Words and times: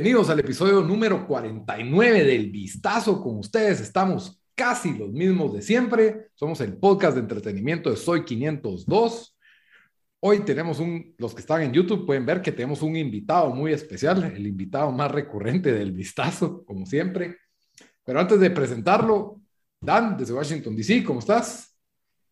Bienvenidos 0.00 0.30
al 0.30 0.38
episodio 0.38 0.80
número 0.80 1.26
49 1.26 2.22
del 2.22 2.52
Vistazo. 2.52 3.20
Con 3.20 3.38
ustedes 3.38 3.80
estamos 3.80 4.40
casi 4.54 4.96
los 4.96 5.10
mismos 5.10 5.52
de 5.52 5.60
siempre. 5.60 6.28
Somos 6.36 6.60
el 6.60 6.76
podcast 6.76 7.16
de 7.16 7.22
entretenimiento 7.22 7.90
de 7.90 7.96
Soy 7.96 8.24
502. 8.24 9.36
Hoy 10.20 10.44
tenemos 10.44 10.78
un, 10.78 11.16
los 11.18 11.34
que 11.34 11.40
están 11.40 11.62
en 11.62 11.72
YouTube 11.72 12.06
pueden 12.06 12.24
ver 12.24 12.40
que 12.40 12.52
tenemos 12.52 12.80
un 12.82 12.94
invitado 12.94 13.52
muy 13.52 13.72
especial, 13.72 14.22
el 14.22 14.46
invitado 14.46 14.92
más 14.92 15.10
recurrente 15.10 15.72
del 15.72 15.90
Vistazo, 15.90 16.64
como 16.64 16.86
siempre. 16.86 17.36
Pero 18.04 18.20
antes 18.20 18.38
de 18.38 18.50
presentarlo, 18.50 19.40
Dan, 19.80 20.16
desde 20.16 20.32
Washington, 20.32 20.76
D.C., 20.76 21.02
¿cómo 21.02 21.18
estás? 21.18 21.76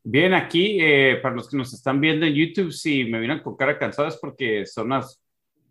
Bien, 0.05 0.35
aquí, 0.35 0.79
eh, 0.81 1.19
para 1.21 1.35
los 1.35 1.51
que 1.51 1.57
nos 1.57 1.75
están 1.75 2.01
viendo 2.01 2.27
en 2.27 2.33
YouTube, 2.33 2.71
si 2.71 3.07
me 3.07 3.19
vienen 3.19 3.43
con 3.43 3.57
cara 3.57 3.77
cansada 3.77 4.07
es 4.07 4.19
porque 4.19 4.65
son 4.65 4.91
las 4.91 5.21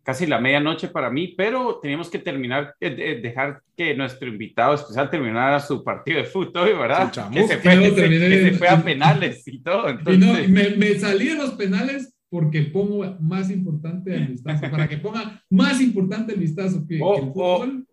casi 0.06 0.28
la 0.28 0.40
medianoche 0.40 0.88
para 0.88 1.10
mí, 1.10 1.34
pero 1.36 1.80
teníamos 1.82 2.12
que 2.12 2.20
terminar, 2.20 2.76
eh, 2.80 3.20
dejar 3.22 3.64
que 3.76 3.96
nuestro 3.96 4.28
invitado 4.30 4.76
especial 4.76 5.10
terminara 5.10 5.60
su 5.60 5.84
partido 5.84 6.20
de 6.20 6.26
fútbol, 6.26 6.78
¿verdad? 6.78 7.12
Que 7.32 7.48
se, 7.48 7.58
fue, 7.58 7.80
que, 7.80 8.52
se, 8.52 8.52
fue, 8.54 8.70
a 8.70 8.84
penales 8.84 9.48
y 9.48 9.60
todo. 9.64 9.90
Entonces... 9.90 10.16
Y 10.16 10.20
no, 10.20 10.34
me, 10.54 10.70
me, 10.76 11.00
salí 11.00 11.30
de 11.30 11.36
los 11.36 11.52
penales 11.54 12.16
porque 12.30 12.62
pongo 12.62 13.18
más 13.20 13.50
importante 13.50 14.14
el 14.14 14.28
vistazo, 14.28 14.70
para 14.70 14.88
que 14.88 14.98
ponga 14.98 15.42
más 15.50 15.82
importante 15.82 16.34
el 16.34 16.40
vistazo 16.40 16.86
que, 16.88 17.00
o, 17.02 17.16
el 17.16 17.22
fútbol. 17.22 17.88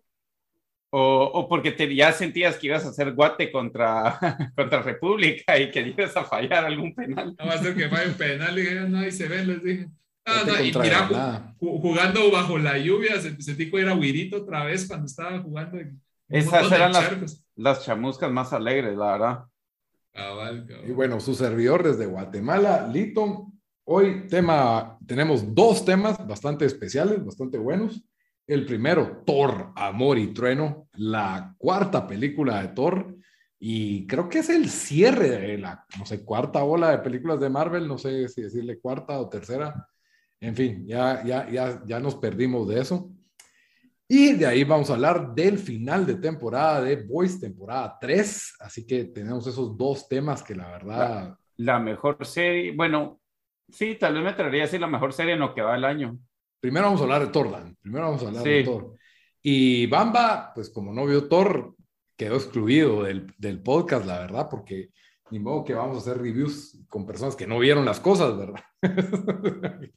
O, 0.91 1.31
o, 1.33 1.49
porque 1.49 1.71
te, 1.71 1.95
ya 1.95 2.11
sentías 2.11 2.57
que 2.57 2.67
ibas 2.67 2.85
a 2.85 2.89
hacer 2.89 3.13
guate 3.13 3.51
contra, 3.51 4.19
contra 4.55 4.83
República 4.83 5.57
y 5.57 5.71
que 5.71 5.81
ibas 5.81 6.15
a 6.15 6.23
fallar 6.23 6.63
algún 6.65 6.93
penal. 6.93 7.35
No 7.39 7.47
va 7.47 7.55
a 7.55 7.57
ser 7.57 7.75
que 7.75 7.89
falle 7.89 8.09
un 8.09 8.17
penal, 8.17 8.55
y 8.59 8.61
dije, 8.61 8.81
no, 8.81 8.99
ahí 8.99 9.11
se 9.11 9.27
ven, 9.27 9.47
les 9.47 9.63
dije. 9.63 9.87
No, 10.25 10.63
y 10.63 10.71
mira, 10.79 11.53
jugando 11.59 12.31
bajo 12.31 12.57
la 12.57 12.77
lluvia, 12.77 13.19
sentí 13.19 13.69
que 13.69 13.81
era 13.81 13.93
Wirito 13.93 14.37
otra 14.37 14.63
vez 14.63 14.87
cuando 14.87 15.05
estaba 15.05 15.39
jugando. 15.39 15.77
Esas 16.29 16.71
eran 16.71 16.93
las, 16.93 17.45
las, 17.55 17.85
chamuscas 17.85 18.31
más 18.31 18.53
alegres, 18.53 18.95
la 18.95 19.11
verdad. 19.11 19.43
Cabal, 20.13 20.65
cabal. 20.65 20.89
Y 20.89 20.93
bueno, 20.93 21.19
su 21.19 21.35
servidor 21.35 21.83
desde 21.83 22.05
Guatemala, 22.05 22.87
Lito. 22.87 23.51
Hoy 23.85 24.27
tema, 24.29 24.97
tenemos 25.05 25.53
dos 25.53 25.83
temas 25.83 26.25
bastante 26.25 26.65
especiales, 26.65 27.23
bastante 27.23 27.57
buenos. 27.57 28.01
El 28.47 28.65
primero, 28.65 29.23
Thor, 29.25 29.71
Amor 29.75 30.17
y 30.17 30.27
Trueno, 30.27 30.87
la 30.93 31.53
cuarta 31.57 32.07
película 32.07 32.61
de 32.61 32.69
Thor. 32.69 33.17
Y 33.59 34.07
creo 34.07 34.29
que 34.29 34.39
es 34.39 34.49
el 34.49 34.69
cierre 34.69 35.29
de 35.29 35.57
la, 35.57 35.85
no 35.99 36.05
sé, 36.05 36.23
cuarta 36.23 36.63
ola 36.63 36.91
de 36.91 36.99
películas 36.99 37.41
de 37.41 37.49
Marvel, 37.49 37.87
no 37.87 37.97
sé 37.97 38.29
si 38.29 38.41
decirle 38.41 38.79
cuarta 38.79 39.19
o 39.19 39.27
tercera 39.27 39.87
en 40.43 40.55
fin, 40.55 40.85
ya, 40.85 41.23
ya, 41.23 41.49
ya, 41.49 41.81
ya 41.85 41.99
nos 42.01 42.15
perdimos 42.15 42.67
de 42.67 42.81
eso. 42.81 43.09
Y 44.09 44.33
de 44.33 44.45
ahí 44.45 44.65
vamos 44.65 44.89
a 44.89 44.95
hablar 44.95 45.33
del 45.33 45.57
final 45.57 46.05
de 46.05 46.15
temporada 46.15 46.81
de 46.81 46.97
Boys, 46.97 47.39
temporada 47.39 47.97
3. 47.99 48.57
Así 48.59 48.85
que 48.85 49.05
tenemos 49.05 49.47
esos 49.47 49.77
dos 49.77 50.09
temas 50.09 50.43
que 50.43 50.53
la 50.53 50.69
verdad... 50.69 51.37
La, 51.55 51.79
mejor 51.79 52.25
serie, 52.25 52.73
bueno, 52.75 53.21
sí, 53.69 53.95
tal 53.95 54.15
vez 54.15 54.23
me 54.23 54.33
traería 54.33 54.65
así 54.65 54.77
la 54.77 54.87
mejor 54.87 55.13
serie 55.13 55.33
en 55.33 55.39
lo 55.39 55.55
que 55.55 55.61
va 55.61 55.77
el 55.77 55.85
año. 55.85 56.19
Primero 56.59 56.87
vamos 56.87 56.99
a 56.99 57.03
hablar 57.05 57.21
de 57.21 57.31
Thor, 57.31 57.49
Dan. 57.49 57.77
Primero 57.81 58.07
vamos 58.07 58.23
a 58.23 58.27
hablar 58.27 58.43
de 58.43 58.63
Thor. 58.65 58.95
Y 59.41 59.87
Bamba, 59.87 60.51
pues 60.53 60.69
como 60.69 60.91
no 60.91 61.05
vio 61.05 61.29
Thor, 61.29 61.73
quedó 62.17 62.35
excluido 62.35 63.03
del, 63.03 63.33
del 63.37 63.63
podcast, 63.63 64.05
la 64.05 64.19
verdad, 64.19 64.49
porque 64.51 64.89
ni 65.33 65.39
modo 65.39 65.63
que 65.63 65.73
vamos 65.73 65.97
a 65.97 65.99
hacer 65.99 66.21
reviews 66.21 66.79
con 66.87 67.07
personas 67.07 67.35
que 67.35 67.47
no 67.47 67.57
vieron 67.57 67.85
las 67.85 67.99
cosas, 67.99 68.37
¿verdad? 68.37 68.63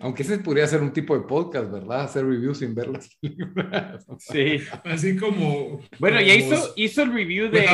Aunque 0.00 0.22
ese 0.22 0.38
podría 0.38 0.64
ser 0.68 0.80
un 0.80 0.92
tipo 0.92 1.18
de 1.18 1.26
podcast, 1.26 1.68
¿verdad? 1.72 2.02
Hacer 2.02 2.24
reviews 2.24 2.58
sin 2.58 2.72
ver 2.72 2.86
las 2.86 3.12
películas. 3.16 4.06
Sí. 4.20 4.60
Así 4.84 5.16
como. 5.16 5.80
Bueno, 5.98 6.20
ya 6.20 6.36
hizo, 6.36 6.72
hizo 6.76 7.02
el 7.02 7.12
review 7.12 7.50
de, 7.50 7.68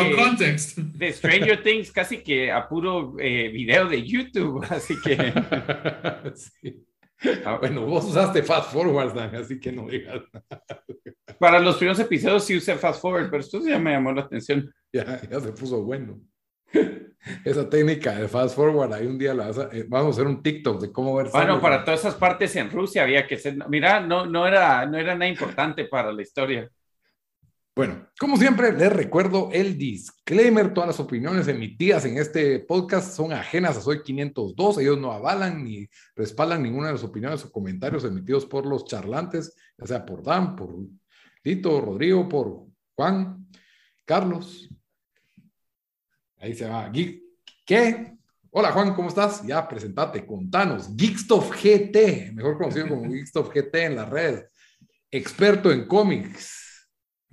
de 0.76 1.12
Stranger 1.12 1.62
Things 1.62 1.92
casi 1.92 2.22
que 2.22 2.50
a 2.50 2.66
puro 2.66 3.14
eh, 3.20 3.50
video 3.50 3.86
de 3.86 4.02
YouTube. 4.02 4.64
Así 4.70 4.94
que. 5.04 5.16
Sí. 6.34 6.82
Ah, 7.44 7.56
bueno, 7.60 7.86
vos 7.86 8.04
usaste 8.04 8.42
Fast 8.42 8.72
Forward, 8.72 9.14
Dan, 9.14 9.34
así 9.36 9.60
que 9.60 9.72
no 9.72 9.86
digas. 9.86 10.22
Para 11.38 11.60
los 11.60 11.76
primeros 11.76 11.98
episodios 12.00 12.44
sí 12.44 12.56
usé 12.56 12.74
Fast 12.76 13.00
Forward, 13.00 13.30
pero 13.30 13.40
esto 13.40 13.60
ya 13.64 13.78
me 13.78 13.92
llamó 13.92 14.12
la 14.12 14.22
atención. 14.22 14.72
Ya, 14.94 15.22
ya 15.22 15.40
se 15.40 15.52
puso 15.52 15.82
bueno. 15.82 16.20
Esa 17.46 17.70
técnica 17.70 18.14
de 18.14 18.28
fast 18.28 18.54
forward, 18.54 18.92
ahí 18.92 19.06
un 19.06 19.16
día 19.16 19.32
la 19.32 19.48
eh, 19.72 19.86
vamos 19.88 20.08
a 20.08 20.20
hacer 20.20 20.26
un 20.26 20.42
TikTok 20.42 20.82
de 20.82 20.92
cómo 20.92 21.14
ver. 21.14 21.28
Bueno, 21.32 21.62
para 21.62 21.82
todas 21.82 22.00
esas 22.00 22.14
partes 22.16 22.54
en 22.56 22.70
Rusia 22.70 23.04
había 23.04 23.26
que 23.26 23.38
ser, 23.38 23.56
mira, 23.70 24.00
no, 24.00 24.26
no, 24.26 24.46
era, 24.46 24.84
no 24.84 24.98
era 24.98 25.14
nada 25.14 25.28
importante 25.28 25.86
para 25.86 26.12
la 26.12 26.20
historia. 26.20 26.68
Bueno, 27.74 28.06
como 28.18 28.36
siempre, 28.36 28.72
les 28.72 28.92
recuerdo 28.92 29.48
el 29.52 29.78
disclaimer, 29.78 30.74
todas 30.74 30.88
las 30.88 31.00
opiniones 31.00 31.48
emitidas 31.48 32.04
en 32.04 32.18
este 32.18 32.60
podcast 32.60 33.16
son 33.16 33.32
ajenas 33.32 33.78
a 33.78 33.80
Soy 33.80 34.02
502, 34.02 34.78
ellos 34.78 34.98
no 34.98 35.10
avalan 35.10 35.64
ni 35.64 35.88
respaldan 36.14 36.62
ninguna 36.62 36.88
de 36.88 36.92
las 36.94 37.04
opiniones 37.04 37.42
o 37.44 37.50
comentarios 37.50 38.04
emitidos 38.04 38.44
por 38.44 38.66
los 38.66 38.84
charlantes, 38.84 39.54
ya 39.78 39.86
sea 39.86 40.04
por 40.04 40.22
Dan, 40.22 40.54
por 40.54 40.76
Lito, 41.42 41.80
Rodrigo, 41.80 42.28
por 42.28 42.66
Juan, 42.94 43.48
Carlos, 44.04 44.68
Ahí 46.42 46.54
se 46.54 46.68
va. 46.68 46.88
Geek. 46.88 47.22
¿Qué? 47.64 48.16
Hola 48.50 48.72
Juan, 48.72 48.94
¿cómo 48.94 49.08
estás? 49.08 49.46
Ya, 49.46 49.66
presentate, 49.68 50.26
contanos. 50.26 50.90
Geekstuff 50.96 51.52
GT, 51.52 52.32
mejor 52.34 52.58
conocido 52.58 52.88
como 52.88 53.04
Geekstuff 53.12 53.48
GT 53.54 53.74
en 53.76 53.94
las 53.94 54.08
redes. 54.10 54.50
Experto 55.08 55.70
en 55.70 55.86
cómics. 55.86 56.61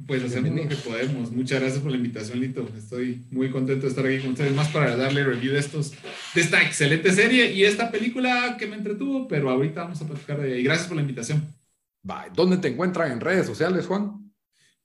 Pues 0.07 0.23
hacemos 0.23 0.55
lo 0.55 0.69
que 0.69 0.75
podemos. 0.75 1.31
Muchas 1.31 1.59
gracias 1.59 1.81
por 1.81 1.91
la 1.91 1.97
invitación, 1.97 2.39
Lito. 2.39 2.67
Estoy 2.77 3.21
muy 3.31 3.49
contento 3.51 3.83
de 3.83 3.89
estar 3.89 4.05
aquí 4.05 4.19
con 4.19 4.31
ustedes, 4.31 4.53
más 4.53 4.69
para 4.69 4.95
darle 4.95 5.23
review 5.23 5.53
de, 5.53 5.59
estos, 5.59 5.91
de 6.33 6.41
esta 6.41 6.61
excelente 6.63 7.11
serie 7.11 7.51
y 7.51 7.65
esta 7.65 7.91
película 7.91 8.55
que 8.57 8.67
me 8.67 8.77
entretuvo, 8.77 9.27
pero 9.27 9.49
ahorita 9.49 9.83
vamos 9.83 10.01
a 10.01 10.07
platicar 10.07 10.39
de 10.39 10.47
ella. 10.47 10.57
Y 10.57 10.63
gracias 10.63 10.87
por 10.87 10.95
la 10.95 11.01
invitación. 11.01 11.53
Bye. 12.01 12.31
¿Dónde 12.33 12.57
te 12.57 12.69
encuentran 12.69 13.11
en 13.11 13.19
redes 13.19 13.45
sociales, 13.45 13.85
Juan? 13.85 14.31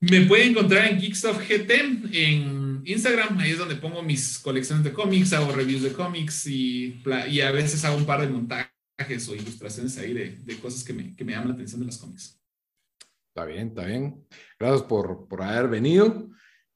Me 0.01 0.21
pueden 0.21 0.51
encontrar 0.51 0.91
en 0.91 0.99
Geekstuff 0.99 1.39
GT, 1.39 1.71
en 2.11 2.81
Instagram, 2.85 3.39
ahí 3.39 3.51
es 3.51 3.57
donde 3.57 3.75
pongo 3.75 4.03
mis 4.03 4.37
colecciones 4.37 4.83
de 4.83 4.91
cómics, 4.91 5.33
hago 5.33 5.51
reviews 5.53 5.81
de 5.81 5.93
cómics 5.93 6.45
y, 6.47 7.01
y 7.29 7.41
a 7.41 7.51
veces 7.51 7.83
hago 7.85 7.97
un 7.97 8.05
par 8.05 8.21
de 8.21 8.27
montajes 8.27 9.29
o 9.29 9.35
ilustraciones 9.35 9.97
ahí 9.97 10.13
de, 10.13 10.37
de 10.43 10.59
cosas 10.59 10.83
que 10.83 10.93
me, 10.93 11.15
que 11.15 11.23
me, 11.23 11.31
llaman 11.31 11.49
la 11.49 11.53
atención 11.55 11.79
de 11.79 11.87
los 11.87 11.97
cómics. 11.97 12.39
Está 13.29 13.45
bien, 13.45 13.69
está 13.69 13.85
bien. 13.85 14.25
Gracias 14.59 14.83
por, 14.83 15.27
por 15.27 15.41
haber 15.41 15.67
venido. 15.67 16.29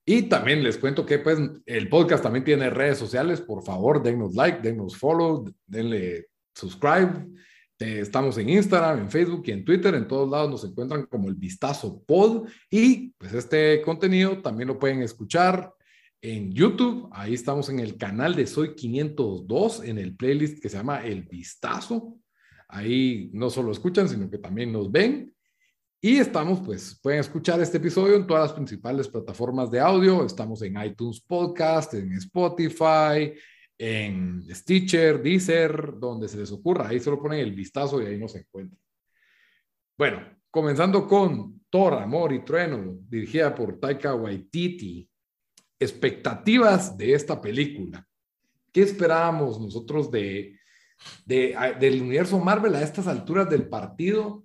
Y 0.05 0.23
también 0.23 0.63
les 0.63 0.77
cuento 0.77 1.05
que 1.05 1.19
pues 1.19 1.39
el 1.65 1.87
podcast 1.87 2.23
también 2.23 2.43
tiene 2.43 2.69
redes 2.69 2.97
sociales. 2.97 3.41
Por 3.41 3.63
favor, 3.63 4.01
denos 4.01 4.33
like, 4.33 4.59
denos 4.61 4.97
follow, 4.97 5.45
denle 5.67 6.27
subscribe. 6.55 7.27
Eh, 7.79 7.99
estamos 8.01 8.37
en 8.37 8.49
Instagram, 8.49 8.99
en 8.99 9.11
Facebook 9.11 9.43
y 9.45 9.51
en 9.51 9.63
Twitter. 9.63 9.93
En 9.95 10.07
todos 10.07 10.29
lados 10.29 10.49
nos 10.49 10.63
encuentran 10.63 11.05
como 11.05 11.29
el 11.29 11.35
Vistazo 11.35 12.03
Pod. 12.05 12.47
Y 12.69 13.11
pues 13.17 13.33
este 13.33 13.81
contenido 13.81 14.41
también 14.41 14.67
lo 14.67 14.79
pueden 14.79 15.01
escuchar 15.01 15.73
en 16.21 16.51
YouTube. 16.51 17.07
Ahí 17.11 17.33
estamos 17.33 17.69
en 17.69 17.79
el 17.79 17.95
canal 17.95 18.35
de 18.35 18.47
Soy 18.47 18.75
502, 18.75 19.83
en 19.83 19.97
el 19.97 20.15
playlist 20.15 20.61
que 20.61 20.69
se 20.69 20.77
llama 20.77 21.05
El 21.05 21.23
Vistazo. 21.23 22.17
Ahí 22.67 23.29
no 23.33 23.49
solo 23.49 23.71
escuchan, 23.71 24.09
sino 24.09 24.29
que 24.29 24.37
también 24.37 24.71
nos 24.71 24.91
ven. 24.91 25.33
Y 26.01 26.17
estamos, 26.17 26.61
pues, 26.61 26.97
pueden 27.01 27.19
escuchar 27.19 27.59
este 27.59 27.77
episodio 27.77 28.15
en 28.15 28.25
todas 28.25 28.43
las 28.43 28.53
principales 28.53 29.07
plataformas 29.07 29.69
de 29.69 29.79
audio. 29.79 30.25
Estamos 30.25 30.61
en 30.61 30.81
iTunes 30.81 31.19
Podcast, 31.19 31.93
en 31.93 32.13
Spotify, 32.13 33.33
en 33.77 34.43
Stitcher, 34.49 35.21
Deezer, 35.21 35.99
donde 35.99 36.27
se 36.27 36.37
les 36.37 36.51
ocurra. 36.51 36.87
Ahí 36.87 36.99
solo 36.99 37.21
ponen 37.21 37.39
el 37.39 37.53
vistazo 37.53 38.01
y 38.01 38.05
ahí 38.05 38.17
nos 38.17 38.33
encuentran. 38.35 38.79
Bueno, 39.97 40.21
comenzando 40.49 41.05
con 41.05 41.61
Thor, 41.69 41.95
Amor 41.95 42.31
y 42.31 42.45
Trueno, 42.45 42.97
dirigida 43.09 43.53
por 43.53 43.79
Taika 43.79 44.15
Waititi 44.15 45.09
expectativas 45.77 46.97
de 46.97 47.13
esta 47.13 47.41
película. 47.41 48.05
¿qué 48.71 48.81
esperábamos 48.81 49.59
nosotros 49.59 50.11
de, 50.11 50.57
de, 51.25 51.55
del 51.79 52.01
universo 52.01 52.39
Marvel 52.39 52.75
a 52.75 52.81
estas 52.81 53.07
alturas 53.07 53.49
del 53.49 53.67
partido? 53.67 54.43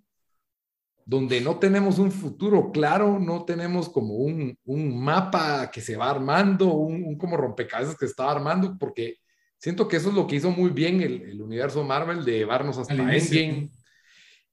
Donde 1.07 1.41
no 1.41 1.59
tenemos 1.59 1.99
un 1.99 2.11
futuro 2.11 2.73
claro, 2.73 3.19
no 3.19 3.45
tenemos 3.45 3.89
como 3.89 4.15
un, 4.15 4.59
un 4.65 5.03
mapa 5.03 5.71
que 5.71 5.81
se 5.81 5.97
va 5.97 6.11
armando, 6.11 6.73
un, 6.73 7.05
un, 7.05 7.19
como 7.19 7.37
rompecabezas 7.37 7.95
que 7.95 8.07
se 8.07 8.11
está 8.11 8.31
armando, 8.31 8.77
porque 8.79 9.19
siento 9.59 9.87
que 9.87 9.97
eso 9.97 10.09
es 10.09 10.15
lo 10.15 10.27
que 10.27 10.37
hizo 10.37 10.51
muy 10.51 10.71
bien 10.71 11.03
el, 11.03 11.23
el 11.23 11.43
universo 11.43 11.85
Marvel 11.85 12.25
de 12.25 12.39
llevarnos 12.39 12.79
hasta 12.79 12.95
Endgame. 12.95 13.71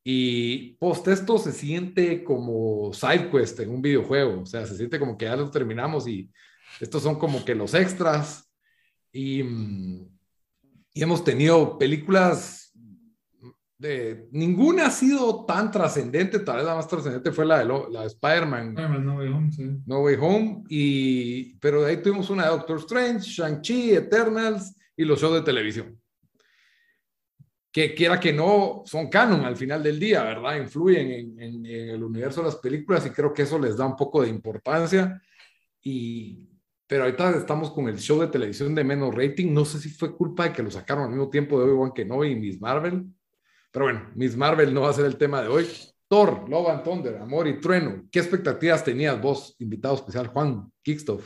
Y 0.03 0.73
post 0.79 1.07
esto 1.09 1.37
se 1.37 1.51
siente 1.51 2.23
como 2.23 2.91
side 2.91 3.29
quest 3.29 3.59
en 3.59 3.69
un 3.69 3.81
videojuego, 3.81 4.41
o 4.41 4.45
sea, 4.45 4.65
se 4.65 4.75
siente 4.75 4.99
como 4.99 5.15
que 5.15 5.25
ya 5.25 5.35
lo 5.35 5.51
terminamos 5.51 6.07
y 6.07 6.31
estos 6.79 7.03
son 7.03 7.19
como 7.19 7.45
que 7.45 7.55
los 7.55 7.73
extras. 7.73 8.51
Y, 9.13 9.43
mm, 9.43 10.07
y 10.93 11.03
hemos 11.03 11.23
tenido 11.23 11.77
películas 11.77 12.60
ninguna 14.31 14.87
ha 14.87 14.91
sido 14.91 15.45
tan 15.45 15.71
trascendente, 15.71 16.39
tal 16.39 16.57
vez 16.57 16.65
la 16.65 16.75
más 16.75 16.87
trascendente 16.87 17.31
fue 17.31 17.45
la 17.45 17.59
de, 17.59 17.65
la 17.89 18.05
Spider-Man. 18.05 18.75
no 19.03 19.17
Way 19.17 19.27
Home, 19.29 19.51
sí. 19.51 19.69
No 19.85 20.01
Way 20.01 20.17
Home, 20.19 20.63
y, 20.69 21.55
pero 21.55 21.81
de 21.81 21.91
ahí 21.91 22.01
tuvimos 22.01 22.29
una 22.29 22.43
de 22.43 22.49
Doctor 22.49 22.77
Strange, 22.79 23.29
Shang-Chi, 23.29 23.93
Eternals 23.93 24.75
y 24.95 25.03
los 25.03 25.19
shows 25.19 25.33
de 25.35 25.41
televisión. 25.41 25.99
Que 27.71 27.95
quiera 27.95 28.19
que 28.19 28.33
no, 28.33 28.83
son 28.85 29.09
canon 29.09 29.45
al 29.45 29.55
final 29.55 29.81
del 29.81 29.99
día, 29.99 30.23
¿verdad? 30.23 30.57
Influyen 30.57 31.11
en, 31.11 31.39
en, 31.41 31.65
en 31.65 31.89
el 31.89 32.03
universo 32.03 32.41
de 32.41 32.47
las 32.47 32.57
películas 32.57 33.05
y 33.05 33.11
creo 33.11 33.33
que 33.33 33.43
eso 33.43 33.57
les 33.57 33.77
da 33.77 33.85
un 33.85 33.95
poco 33.95 34.21
de 34.21 34.29
importancia. 34.29 35.21
Y, 35.81 36.49
pero 36.85 37.03
ahorita 37.03 37.37
estamos 37.37 37.71
con 37.71 37.87
el 37.87 37.97
show 37.97 38.19
de 38.19 38.27
televisión 38.27 38.75
de 38.75 38.83
menos 38.83 39.15
rating. 39.15 39.53
No 39.53 39.63
sé 39.63 39.79
si 39.79 39.89
fue 39.89 40.15
culpa 40.15 40.43
de 40.43 40.53
que 40.53 40.61
lo 40.61 40.69
sacaron 40.69 41.05
al 41.05 41.11
mismo 41.11 41.29
tiempo 41.29 41.57
de 41.57 41.65
Obi-Wan 41.65 41.93
Kenobi 41.93 42.31
y 42.31 42.35
Miss 42.35 42.59
Marvel 42.59 43.05
pero 43.71 43.85
bueno, 43.85 44.09
Miss 44.15 44.35
Marvel 44.35 44.73
no 44.73 44.81
va 44.81 44.89
a 44.89 44.93
ser 44.93 45.05
el 45.05 45.15
tema 45.15 45.41
de 45.41 45.47
hoy. 45.47 45.65
Thor, 46.07 46.49
Love 46.49 46.69
and 46.69 46.83
Thunder, 46.83 47.17
Amor 47.17 47.47
y 47.47 47.61
Trueno. 47.61 48.03
¿Qué 48.11 48.19
expectativas 48.19 48.83
tenías 48.83 49.19
vos, 49.21 49.55
invitado 49.59 49.95
especial 49.95 50.27
Juan 50.27 50.69
Kickstoff? 50.83 51.25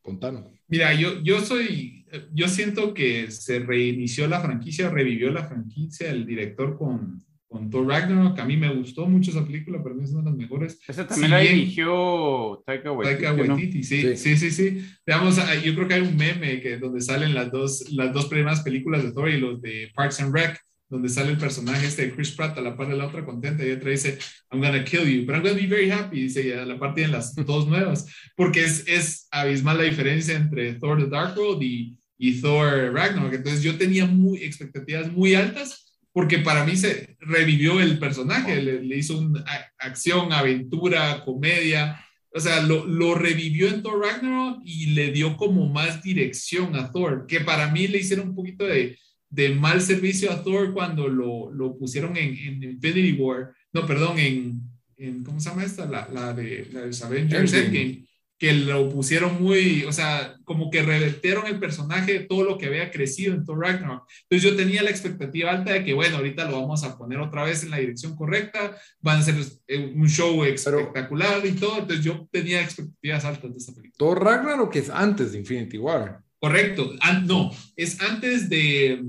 Contanos. 0.00 0.44
Mira, 0.68 0.94
yo, 0.94 1.20
yo 1.24 1.40
soy, 1.40 2.06
yo 2.32 2.46
siento 2.46 2.94
que 2.94 3.28
se 3.32 3.58
reinició 3.58 4.28
la 4.28 4.40
franquicia, 4.40 4.88
revivió 4.88 5.32
la 5.32 5.46
franquicia 5.46 6.10
el 6.10 6.24
director 6.26 6.78
con, 6.78 7.20
con 7.48 7.68
Thor 7.70 7.88
Ragnarok. 7.88 8.38
A 8.38 8.44
mí 8.44 8.56
me 8.56 8.72
gustó 8.72 9.06
mucho 9.06 9.32
esa 9.32 9.44
película, 9.44 9.82
pero 9.82 10.00
es 10.00 10.12
una 10.12 10.20
de 10.20 10.26
las 10.26 10.36
mejores. 10.36 10.80
Esa 10.86 11.08
también 11.08 11.32
la 11.32 11.40
dirigió 11.40 12.62
Taika 12.64 12.92
Waititi. 12.92 13.24
Taika 13.24 13.42
Waititi, 13.42 13.82
sí, 13.82 14.16
sí, 14.16 14.36
sí, 14.36 14.50
sí, 14.52 14.86
Veamos, 15.04 15.40
yo 15.64 15.74
creo 15.74 15.88
que 15.88 15.94
hay 15.94 16.02
un 16.02 16.16
meme 16.16 16.60
que, 16.60 16.78
donde 16.78 17.00
salen 17.00 17.34
las 17.34 17.50
dos, 17.50 17.90
las 17.90 18.12
dos 18.12 18.26
primeras 18.26 18.60
películas 18.60 19.02
de 19.02 19.10
Thor 19.10 19.28
y 19.28 19.40
los 19.40 19.60
de 19.60 19.90
Parks 19.92 20.20
and 20.20 20.32
Rec 20.32 20.56
donde 20.90 21.08
sale 21.08 21.30
el 21.30 21.38
personaje 21.38 21.86
este 21.86 22.06
de 22.06 22.14
Chris 22.14 22.32
Pratt 22.32 22.58
a 22.58 22.60
la 22.60 22.76
par 22.76 22.88
de 22.88 22.96
la 22.96 23.06
otra 23.06 23.24
contenta 23.24 23.64
y 23.64 23.70
otra 23.70 23.90
dice, 23.90 24.18
I'm 24.50 24.60
gonna 24.60 24.84
kill 24.84 25.08
you, 25.08 25.24
but 25.24 25.36
I'm 25.36 25.42
gonna 25.42 25.54
be 25.54 25.68
very 25.68 25.88
happy, 25.88 26.22
dice, 26.22 26.44
y 26.44 26.50
a 26.50 26.66
la 26.66 26.78
par 26.78 26.94
tienen 26.94 27.12
las 27.12 27.34
dos 27.46 27.68
nuevas, 27.68 28.06
porque 28.36 28.64
es, 28.64 28.84
es 28.88 29.28
abismal 29.30 29.78
la 29.78 29.84
diferencia 29.84 30.34
entre 30.34 30.74
Thor 30.74 30.98
The 30.98 31.08
Dark 31.08 31.38
World 31.38 31.62
y, 31.62 31.96
y 32.18 32.40
Thor 32.40 32.92
Ragnarok, 32.92 33.34
entonces 33.34 33.62
yo 33.62 33.78
tenía 33.78 34.04
muy, 34.04 34.42
expectativas 34.42 35.10
muy 35.12 35.34
altas, 35.34 35.94
porque 36.12 36.38
para 36.38 36.64
mí 36.64 36.76
se 36.76 37.16
revivió 37.20 37.80
el 37.80 38.00
personaje, 38.00 38.60
le, 38.60 38.82
le 38.82 38.96
hizo 38.96 39.16
una 39.16 39.44
acción, 39.78 40.32
aventura, 40.32 41.22
comedia, 41.24 42.04
o 42.32 42.40
sea, 42.40 42.62
lo, 42.62 42.84
lo, 42.84 43.14
revivió 43.14 43.68
en 43.68 43.82
Thor 43.82 44.00
Ragnarok 44.00 44.60
y 44.64 44.86
le 44.86 45.12
dio 45.12 45.36
como 45.36 45.68
más 45.68 46.02
dirección 46.02 46.74
a 46.74 46.90
Thor, 46.90 47.26
que 47.28 47.40
para 47.40 47.70
mí 47.70 47.86
le 47.86 47.98
hicieron 47.98 48.30
un 48.30 48.34
poquito 48.34 48.64
de 48.64 48.98
de 49.30 49.54
mal 49.54 49.80
servicio 49.80 50.30
a 50.30 50.42
Thor 50.42 50.72
cuando 50.72 51.08
lo, 51.08 51.50
lo 51.52 51.78
pusieron 51.78 52.16
en, 52.16 52.36
en, 52.36 52.62
Infinity 52.62 53.12
War, 53.12 53.52
no, 53.72 53.86
perdón, 53.86 54.18
en, 54.18 54.60
en 54.96 55.22
¿cómo 55.22 55.40
se 55.40 55.48
llama 55.48 55.64
esta? 55.64 55.86
La, 55.86 56.08
la 56.12 56.34
de, 56.34 56.68
la 56.72 56.80
de 56.80 56.96
Avengers 57.04 57.52
Endgame, 57.52 58.04
que 58.40 58.54
lo 58.54 58.88
pusieron 58.88 59.40
muy, 59.40 59.84
o 59.84 59.92
sea, 59.92 60.34
como 60.44 60.70
que 60.70 60.82
revertieron 60.82 61.46
el 61.46 61.60
personaje, 61.60 62.20
todo 62.20 62.42
lo 62.42 62.56
que 62.56 62.66
había 62.66 62.90
crecido 62.90 63.34
en 63.34 63.44
Thor 63.44 63.60
Ragnarok. 63.60 64.08
Entonces 64.22 64.50
yo 64.50 64.56
tenía 64.56 64.82
la 64.82 64.88
expectativa 64.88 65.50
alta 65.50 65.74
de 65.74 65.84
que, 65.84 65.92
bueno, 65.92 66.16
ahorita 66.16 66.50
lo 66.50 66.62
vamos 66.62 66.82
a 66.82 66.96
poner 66.96 67.18
otra 67.20 67.44
vez 67.44 67.62
en 67.62 67.70
la 67.70 67.76
dirección 67.76 68.16
correcta, 68.16 68.74
van 69.00 69.18
a 69.18 69.22
ser 69.22 69.34
eh, 69.68 69.92
un 69.94 70.08
show 70.08 70.42
espectacular 70.42 71.44
y 71.44 71.52
todo, 71.52 71.80
entonces 71.80 72.02
yo 72.02 72.26
tenía 72.32 72.62
expectativas 72.62 73.26
altas 73.26 73.52
de 73.52 73.58
esta 73.58 73.74
película. 73.74 73.96
Thor 73.98 74.24
Ragnarok 74.24 74.74
es 74.74 74.88
antes 74.88 75.32
de 75.32 75.38
Infinity 75.38 75.76
War. 75.76 76.22
Correcto, 76.40 76.94
no, 77.26 77.50
es 77.76 78.00
antes 78.00 78.48
de... 78.48 79.02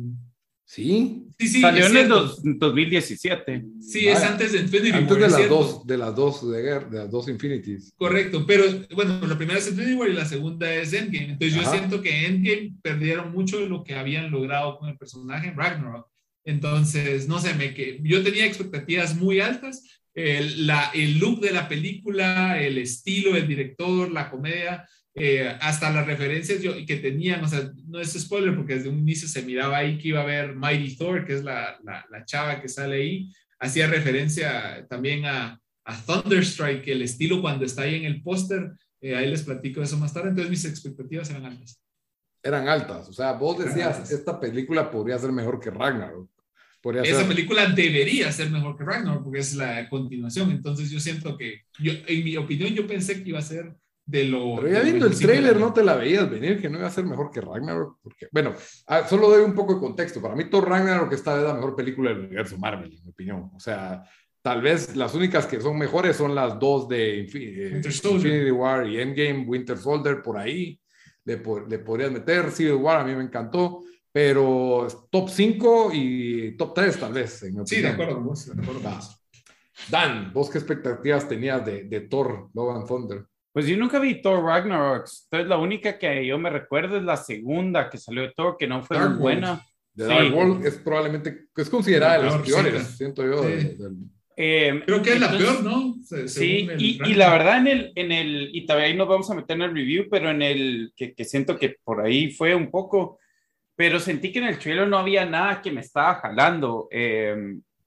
Sí. 0.71 1.25
Sí, 1.37 1.49
sí. 1.49 1.59
Salió 1.59 1.87
en 1.87 1.97
el 1.97 2.07
2017. 2.07 3.65
Sí, 3.81 4.07
es 4.07 4.23
antes 4.23 4.53
de 4.53 4.59
Infinity 4.59 4.91
Antes 4.91 5.17
de 5.17 5.27
las, 5.27 5.49
dos, 5.49 5.85
de 5.85 5.97
las 5.97 6.15
dos 6.15 6.49
de, 6.49 6.61
de 6.61 6.97
las 6.97 7.11
dos 7.11 7.27
Infinities. 7.27 7.91
Correcto, 7.97 8.45
pero 8.47 8.63
bueno, 8.95 9.19
la 9.27 9.37
primera 9.37 9.59
es 9.59 9.67
Infinity 9.67 9.95
War 9.95 10.07
y 10.07 10.13
la 10.13 10.23
segunda 10.23 10.73
es 10.73 10.93
Endgame. 10.93 11.33
Entonces 11.33 11.61
yo 11.61 11.69
siento 11.69 12.01
que 12.01 12.25
Endgame 12.25 12.75
perdieron 12.81 13.33
mucho 13.33 13.59
de 13.59 13.67
lo 13.67 13.83
que 13.83 13.95
habían 13.95 14.31
logrado 14.31 14.77
con 14.79 14.87
el 14.87 14.97
personaje 14.97 15.49
en 15.49 15.57
Ragnarok. 15.57 16.07
Entonces, 16.45 17.27
no 17.27 17.41
sé, 17.41 17.53
me, 17.55 17.73
que, 17.73 17.99
yo 18.01 18.23
tenía 18.23 18.45
expectativas 18.45 19.13
muy 19.13 19.41
altas. 19.41 19.83
El, 20.13 20.67
la, 20.67 20.89
el 20.93 21.19
look 21.19 21.41
de 21.41 21.51
la 21.51 21.67
película, 21.67 22.61
el 22.61 22.77
estilo, 22.77 23.35
el 23.35 23.45
director, 23.45 24.09
la 24.09 24.29
comedia, 24.29 24.87
eh, 25.13 25.57
hasta 25.59 25.91
las 25.91 26.05
referencias 26.05 26.61
yo, 26.61 26.73
que 26.85 26.97
tenían, 26.97 27.43
o 27.43 27.47
sea, 27.47 27.69
no 27.87 27.99
es 27.99 28.13
spoiler 28.13 28.55
porque 28.55 28.75
desde 28.75 28.89
un 28.89 28.99
inicio 28.99 29.27
se 29.27 29.41
miraba 29.41 29.77
ahí 29.77 29.97
que 29.97 30.09
iba 30.09 30.21
a 30.21 30.25
ver 30.25 30.55
Mighty 30.55 30.95
Thor, 30.95 31.25
que 31.25 31.33
es 31.33 31.43
la, 31.43 31.77
la, 31.83 32.05
la 32.09 32.25
chava 32.25 32.61
que 32.61 32.69
sale 32.69 32.95
ahí, 32.95 33.33
hacía 33.59 33.87
referencia 33.87 34.85
también 34.89 35.25
a, 35.25 35.59
a 35.83 36.05
Thunderstrike, 36.05 36.87
el 36.87 37.01
estilo 37.01 37.41
cuando 37.41 37.65
está 37.65 37.83
ahí 37.83 37.95
en 37.95 38.05
el 38.05 38.21
póster, 38.21 38.71
eh, 39.01 39.15
ahí 39.15 39.29
les 39.29 39.43
platico 39.43 39.81
eso 39.81 39.97
más 39.97 40.13
tarde, 40.13 40.29
entonces 40.29 40.49
mis 40.49 40.65
expectativas 40.65 41.29
eran 41.29 41.45
altas. 41.45 41.81
Eran 42.43 42.67
altas, 42.69 43.09
o 43.09 43.13
sea, 43.13 43.33
vos 43.33 43.63
decías, 43.63 44.09
esta 44.11 44.39
película 44.39 44.89
podría 44.89 45.19
ser 45.19 45.31
mejor 45.31 45.59
que 45.59 45.69
Ragnarok. 45.69 46.29
Podría 46.81 47.03
Esa 47.03 47.19
ser... 47.19 47.27
película 47.27 47.67
debería 47.67 48.31
ser 48.31 48.49
mejor 48.49 48.75
que 48.75 48.83
Ragnarok 48.83 49.23
porque 49.23 49.39
es 49.39 49.55
la 49.55 49.87
continuación, 49.89 50.51
entonces 50.51 50.89
yo 50.89 50.99
siento 50.99 51.37
que, 51.37 51.61
yo, 51.79 51.91
en 52.07 52.23
mi 52.23 52.37
opinión, 52.37 52.73
yo 52.73 52.87
pensé 52.87 53.21
que 53.21 53.29
iba 53.29 53.39
a 53.39 53.43
ser 53.43 53.75
de 54.05 54.25
lo. 54.25 54.55
Pero 54.57 54.69
ya 54.69 54.81
viendo 54.81 55.05
el 55.05 55.17
trailer 55.17 55.57
no 55.57 55.73
te 55.73 55.83
la 55.83 55.95
veías 55.95 56.29
venir, 56.29 56.61
que 56.61 56.69
no 56.69 56.77
iba 56.77 56.87
a 56.87 56.91
ser 56.91 57.05
mejor 57.05 57.31
que 57.31 57.41
Ragnarok. 57.41 57.99
Porque, 58.01 58.27
bueno, 58.31 58.53
ah, 58.87 59.07
solo 59.07 59.29
doy 59.29 59.43
un 59.43 59.55
poco 59.55 59.75
de 59.75 59.79
contexto. 59.79 60.21
Para 60.21 60.35
mí, 60.35 60.49
Thor 60.49 60.67
Ragnarok 60.67 61.11
esta 61.13 61.35
vez 61.35 61.43
la 61.43 61.53
mejor 61.53 61.75
película 61.75 62.09
del 62.11 62.25
universo 62.25 62.57
Marvel, 62.57 62.93
en 62.93 63.03
mi 63.03 63.09
opinión. 63.09 63.51
O 63.55 63.59
sea, 63.59 64.03
tal 64.41 64.61
vez 64.61 64.95
las 64.95 65.13
únicas 65.15 65.45
que 65.45 65.61
son 65.61 65.77
mejores 65.77 66.15
son 66.15 66.35
las 66.35 66.59
dos 66.59 66.87
de 66.87 67.21
eh, 67.21 67.81
Infinity 67.83 68.51
War 68.51 68.87
y 68.87 68.99
Endgame, 68.99 69.45
Winter 69.47 69.77
Soldier, 69.77 70.21
por 70.21 70.37
ahí. 70.37 70.79
Le, 71.23 71.41
le 71.69 71.79
podrías 71.79 72.11
meter. 72.11 72.51
Civil 72.51 72.73
War 72.73 72.99
a 72.99 73.03
mí 73.03 73.15
me 73.15 73.23
encantó. 73.23 73.81
Pero 74.13 74.87
top 75.09 75.29
5 75.29 75.91
y 75.93 76.57
top 76.57 76.73
3 76.73 76.99
tal 76.99 77.13
vez. 77.13 77.43
En 77.43 77.55
mi 77.55 77.65
sí, 77.65 77.81
de 77.81 77.87
acuerdo, 77.87 78.19
vos, 78.19 78.53
de 78.53 78.61
acuerdo. 78.61 78.81
Dan, 79.89 80.33
¿vos 80.33 80.49
qué 80.49 80.57
expectativas 80.57 81.27
tenías 81.27 81.65
de, 81.65 81.85
de 81.85 82.01
Thor, 82.01 82.49
Love 82.53 82.75
and 82.75 82.87
Thunder? 82.87 83.25
Pues 83.53 83.67
yo 83.67 83.75
nunca 83.77 83.99
vi 83.99 84.21
Thor 84.21 84.43
Ragnarok. 84.43 85.09
Entonces 85.23 85.49
la 85.49 85.57
única 85.57 85.97
que 85.99 86.25
yo 86.25 86.37
me 86.37 86.49
recuerdo 86.49 86.97
es 86.97 87.03
la 87.03 87.17
segunda 87.17 87.89
que 87.89 87.97
salió 87.97 88.21
de 88.21 88.33
Thor, 88.35 88.55
que 88.57 88.67
no 88.67 88.81
fue 88.81 88.97
muy 88.97 89.17
buena. 89.17 89.65
The 89.95 90.05
Dark 90.05 90.33
World 90.33 90.65
es 90.65 90.75
probablemente, 90.77 91.47
es 91.55 91.69
considerada 91.69 92.17
de 92.17 92.23
las 92.23 92.41
peores, 92.41 92.83
siento 92.97 93.25
yo. 93.25 93.43
Eh, 94.37 94.81
Creo 94.85 95.01
que 95.01 95.13
es 95.13 95.19
la 95.19 95.37
peor, 95.37 95.61
¿no? 95.63 95.95
sí, 96.27 96.69
y, 96.77 96.99
y, 97.03 97.13
la 97.13 97.29
verdad 97.29 97.57
en 97.57 97.67
el, 97.67 97.91
en 97.95 98.11
el, 98.13 98.49
y 98.53 98.65
todavía 98.65 98.87
ahí 98.87 98.95
nos 98.95 99.09
vamos 99.09 99.29
a 99.29 99.35
meter 99.35 99.57
en 99.57 99.63
el 99.63 99.75
review, 99.75 100.07
pero 100.09 100.29
en 100.29 100.41
el, 100.41 100.93
que, 100.95 101.13
que 101.13 101.25
siento 101.25 101.59
que 101.59 101.75
por 101.83 101.99
ahí 101.99 102.31
fue 102.31 102.55
un 102.55 102.71
poco, 102.71 103.19
pero 103.75 103.99
sentí 103.99 104.31
que 104.31 104.39
en 104.39 104.45
el 104.45 104.57
trailer 104.57 104.87
no 104.87 104.97
había 104.97 105.25
nada 105.25 105.61
que 105.61 105.71
me 105.71 105.81
estaba 105.81 106.15
jalando. 106.15 106.87
Eh, 106.89 107.35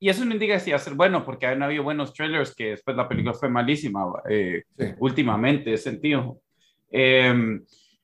y 0.04 0.11
eso 0.11 0.23
no 0.26 0.34
indica 0.34 0.61
si 0.61 0.70
va 0.70 0.76
a 0.76 0.80
ser 0.80 0.92
bueno, 0.92 1.25
porque 1.25 1.46
han 1.46 1.62
habido 1.62 1.82
buenos 1.82 2.12
trailers 2.12 2.54
que 2.54 2.73
después 2.73 2.94
la 2.94 3.08
película 3.08 3.32
fue 3.32 3.49
malísima 3.49 4.04
eh, 4.28 4.64
sí. 4.76 4.84
últimamente, 4.99 5.73
ese 5.73 5.84
sentido. 5.92 6.42
Eh, 6.90 7.58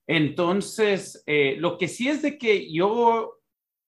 entonces, 0.06 1.22
eh, 1.26 1.56
lo 1.58 1.76
que 1.76 1.88
sí 1.88 2.08
es 2.08 2.22
de 2.22 2.38
que 2.38 2.72
yo 2.72 3.34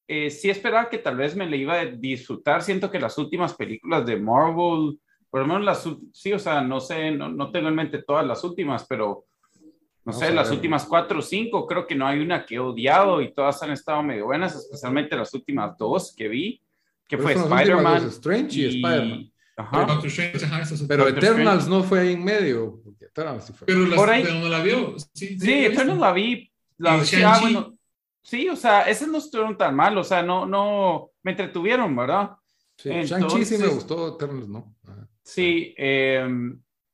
eh, 0.07 0.29
sí 0.29 0.51
esperaba 0.51 0.91
que 0.91 0.99
tal 0.99 1.17
vez 1.17 1.35
me 1.35 1.47
le 1.47 1.57
iba 1.57 1.81
a 1.81 1.87
disfrutar. 1.87 2.61
Siento 2.61 2.91
que 2.91 3.01
las 3.01 3.17
últimas 3.17 3.55
películas 3.55 4.05
de 4.05 4.19
Marvel, 4.19 5.01
por 5.31 5.41
lo 5.41 5.47
menos 5.47 5.65
las, 5.65 5.89
sí, 6.13 6.35
o 6.35 6.39
sea, 6.39 6.61
no 6.61 6.81
sé, 6.81 7.13
no, 7.13 7.31
no 7.31 7.51
tengo 7.51 7.69
en 7.69 7.77
mente 7.77 8.03
todas 8.03 8.27
las 8.27 8.45
últimas, 8.45 8.87
pero 8.87 9.25
no 10.05 10.13
sé, 10.13 10.35
las 10.35 10.51
últimas 10.51 10.85
cuatro 10.85 11.21
o 11.21 11.23
cinco, 11.23 11.67
creo 11.67 11.87
que 11.87 11.95
no 11.95 12.07
hay 12.07 12.21
una 12.21 12.45
que 12.45 12.57
he 12.57 12.59
odiado 12.59 13.23
y 13.23 13.33
todas 13.33 13.63
han 13.63 13.71
estado 13.71 14.03
medio 14.03 14.27
buenas, 14.27 14.55
especialmente 14.55 15.17
las 15.17 15.33
últimas 15.33 15.79
dos 15.79 16.15
que 16.15 16.29
vi 16.29 16.61
que 17.17 17.23
fue 17.23 17.33
Spider-Man. 17.35 18.07
Strange 18.09 18.59
y, 18.59 18.63
y 18.63 18.67
Spider-Man. 18.77 19.33
Ajá. 19.57 20.01
Pero 20.89 21.09
Eternals 21.09 21.69
no 21.69 21.83
fue 21.83 22.01
ahí 22.01 22.13
en 22.15 22.25
medio. 22.25 22.83
Sí 23.41 23.53
fue. 23.53 23.67
Pero, 23.67 23.87
la, 23.87 24.13
ahí, 24.13 24.23
pero, 24.23 24.37
no 24.37 24.49
la 24.49 24.63
vio. 24.63 24.99
Sí, 25.13 25.27
sí, 25.27 25.39
sí 25.39 25.65
Eternals 25.67 26.01
la 26.01 26.13
vi. 26.13 26.51
La, 26.79 27.05
sí, 27.05 27.23
ah, 27.23 27.39
bueno, 27.43 27.77
Sí, 28.23 28.49
o 28.49 28.57
sea, 28.57 28.83
esos 28.83 29.09
no 29.09 29.19
estuvieron 29.19 29.59
tan 29.59 29.75
mal, 29.75 29.99
o 29.99 30.05
sea, 30.05 30.23
no, 30.23 30.47
no, 30.47 31.11
me 31.25 31.33
entretuvieron, 31.33 31.95
¿verdad? 31.95 32.37
Sí, 32.77 32.89
Shang-Chi 32.89 33.45
sí 33.45 33.59
me 33.59 33.67
gustó, 33.67 34.15
Eternals 34.15 34.49
no. 34.49 34.75
Sí, 35.23 35.75
eh, 35.77 36.27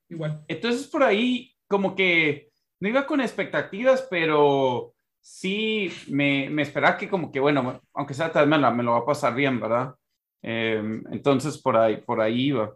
Igual. 0.08 0.42
Entonces 0.48 0.86
por 0.86 1.02
ahí 1.02 1.54
como 1.68 1.94
que 1.94 2.50
no 2.80 2.88
iba 2.88 3.06
con 3.06 3.20
expectativas, 3.20 4.06
pero 4.10 4.94
sí 5.20 5.92
me, 6.08 6.48
me 6.48 6.62
esperaba 6.62 6.96
que 6.96 7.08
como 7.08 7.30
que, 7.30 7.40
bueno, 7.40 7.80
aunque 7.92 8.14
sea 8.14 8.32
tal 8.32 8.48
vez 8.48 8.58
me, 8.58 8.70
me 8.70 8.82
lo 8.82 8.92
va 8.92 8.98
a 8.98 9.06
pasar 9.06 9.34
bien, 9.34 9.60
¿verdad? 9.60 9.94
Eh, 10.42 11.02
entonces 11.10 11.58
por 11.58 11.76
ahí, 11.76 11.98
por 11.98 12.20
ahí 12.20 12.46
iba. 12.48 12.74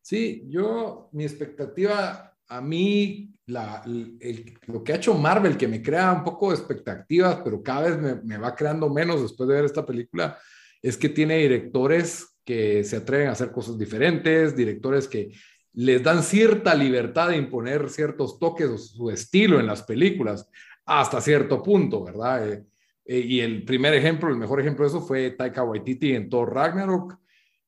Sí, 0.00 0.44
yo, 0.48 1.08
mi 1.12 1.24
expectativa, 1.24 2.36
a 2.48 2.60
mí, 2.60 3.32
la, 3.46 3.82
el, 3.84 4.58
lo 4.66 4.82
que 4.82 4.92
ha 4.92 4.96
hecho 4.96 5.14
Marvel, 5.14 5.56
que 5.56 5.68
me 5.68 5.82
crea 5.82 6.12
un 6.12 6.24
poco 6.24 6.50
de 6.50 6.56
expectativas, 6.56 7.40
pero 7.44 7.62
cada 7.62 7.88
vez 7.88 7.98
me, 7.98 8.14
me 8.22 8.38
va 8.38 8.54
creando 8.54 8.88
menos 8.88 9.22
después 9.22 9.48
de 9.48 9.56
ver 9.56 9.64
esta 9.64 9.84
película, 9.84 10.38
es 10.82 10.96
que 10.96 11.08
tiene 11.08 11.38
directores 11.38 12.38
que 12.44 12.82
se 12.84 12.96
atreven 12.96 13.28
a 13.28 13.32
hacer 13.32 13.52
cosas 13.52 13.78
diferentes, 13.78 14.56
directores 14.56 15.06
que 15.06 15.32
les 15.72 16.02
dan 16.02 16.22
cierta 16.22 16.74
libertad 16.74 17.28
de 17.28 17.36
imponer 17.36 17.88
ciertos 17.90 18.38
toques 18.38 18.68
o 18.68 18.78
su 18.78 19.10
estilo 19.10 19.60
en 19.60 19.66
las 19.66 19.82
películas 19.82 20.48
hasta 20.84 21.20
cierto 21.20 21.62
punto, 21.62 22.02
¿verdad? 22.02 22.48
Eh, 22.52 22.64
eh, 23.12 23.26
y 23.26 23.40
el 23.40 23.64
primer 23.64 23.92
ejemplo, 23.92 24.28
el 24.28 24.36
mejor 24.36 24.60
ejemplo 24.60 24.84
de 24.84 24.88
eso 24.90 25.00
fue 25.00 25.32
Taika 25.32 25.64
Waititi 25.64 26.14
en 26.14 26.30
Thor 26.30 26.54
Ragnarok. 26.54 27.18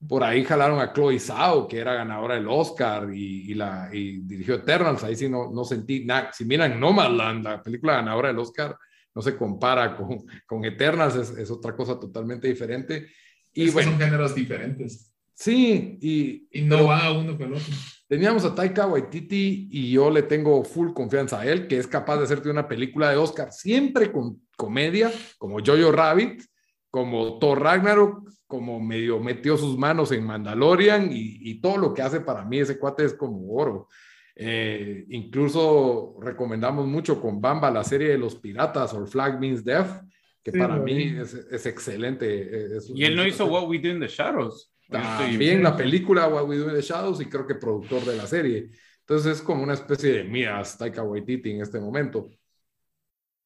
Por 0.06 0.22
ahí 0.22 0.44
jalaron 0.44 0.78
a 0.78 0.92
Chloe 0.92 1.18
Zhao, 1.18 1.66
que 1.66 1.78
era 1.78 1.94
ganadora 1.94 2.36
del 2.36 2.46
Oscar 2.46 3.12
y, 3.12 3.52
la, 3.54 3.90
y 3.92 4.18
dirigió 4.18 4.54
Eternals. 4.54 5.02
Ahí 5.02 5.16
sí 5.16 5.28
no, 5.28 5.50
no 5.50 5.64
sentí 5.64 6.04
nada. 6.04 6.30
Si 6.32 6.44
miran 6.44 6.78
Nomadland, 6.78 7.42
la 7.42 7.60
película 7.60 7.94
ganadora 7.94 8.28
del 8.28 8.38
Oscar, 8.38 8.76
no 9.12 9.20
se 9.20 9.36
compara 9.36 9.96
con, 9.96 10.24
con 10.46 10.64
Eternals, 10.64 11.16
es, 11.16 11.30
es 11.30 11.50
otra 11.50 11.74
cosa 11.74 11.98
totalmente 11.98 12.46
diferente. 12.46 13.08
Y 13.52 13.68
bueno, 13.70 13.90
son 13.90 14.00
géneros 14.00 14.36
diferentes. 14.36 15.12
Sí, 15.34 15.98
y, 16.00 16.46
y 16.52 16.62
no 16.62 16.84
va 16.84 17.18
uno 17.18 17.36
con 17.36 17.48
el 17.48 17.54
otro. 17.54 17.74
Teníamos 18.06 18.44
a 18.44 18.54
Taika 18.54 18.86
Waititi 18.86 19.68
y 19.72 19.90
yo 19.90 20.08
le 20.08 20.22
tengo 20.22 20.62
full 20.62 20.92
confianza 20.92 21.40
a 21.40 21.46
él, 21.46 21.66
que 21.66 21.78
es 21.78 21.88
capaz 21.88 22.18
de 22.18 22.24
hacerte 22.24 22.48
una 22.48 22.68
película 22.68 23.10
de 23.10 23.16
Oscar 23.16 23.50
siempre 23.50 24.12
con 24.12 24.40
comedia, 24.56 25.10
como 25.38 25.58
Jojo 25.64 25.92
Rabbit, 25.92 26.42
como 26.90 27.38
Thor 27.38 27.62
Ragnarok, 27.62 28.28
como 28.46 28.80
medio 28.80 29.18
metió 29.18 29.56
sus 29.56 29.78
manos 29.78 30.12
en 30.12 30.24
Mandalorian 30.24 31.08
y, 31.10 31.58
todo 31.60 31.78
lo 31.78 31.94
que 31.94 32.02
hace 32.02 32.20
para 32.20 32.44
mí 32.44 32.58
ese 32.58 32.78
cuate 32.78 33.04
es 33.04 33.14
como 33.14 33.50
oro. 33.54 33.88
Eh, 34.36 35.06
incluso 35.08 36.16
recomendamos 36.20 36.86
mucho 36.86 37.20
con 37.20 37.40
Bamba 37.40 37.70
la 37.70 37.82
serie 37.82 38.08
de 38.08 38.18
los 38.18 38.34
piratas 38.34 38.92
o 38.92 39.06
Flag 39.06 39.40
Means 39.40 39.64
Death, 39.64 40.02
que 40.42 40.52
para 40.52 40.76
mí 40.76 41.14
es, 41.18 41.32
es 41.32 41.64
excelente. 41.64 42.68
y 42.94 43.04
él 43.04 43.16
no 43.16 43.26
hizo 43.26 43.46
What 43.50 43.68
We 43.68 43.78
Do 43.78 43.88
in 43.88 44.00
the 44.00 44.08
Shadows. 44.08 44.70
También 44.90 45.62
la 45.62 45.74
película 45.74 46.28
What 46.28 46.46
We 46.46 46.58
Do 46.58 46.68
in 46.68 46.74
the 46.74 46.82
Shadows 46.82 47.22
y 47.22 47.26
creo 47.26 47.46
que 47.46 47.54
productor 47.54 48.04
de 48.04 48.16
la 48.16 48.26
serie. 48.26 48.68
Entonces 49.00 49.38
es 49.38 49.42
como 49.42 49.62
una 49.62 49.74
especie 49.74 50.12
de 50.12 50.24
mías 50.24 50.76
Taika 50.76 51.02
Waititi 51.02 51.52
en 51.52 51.62
este 51.62 51.80
momento. 51.80 52.28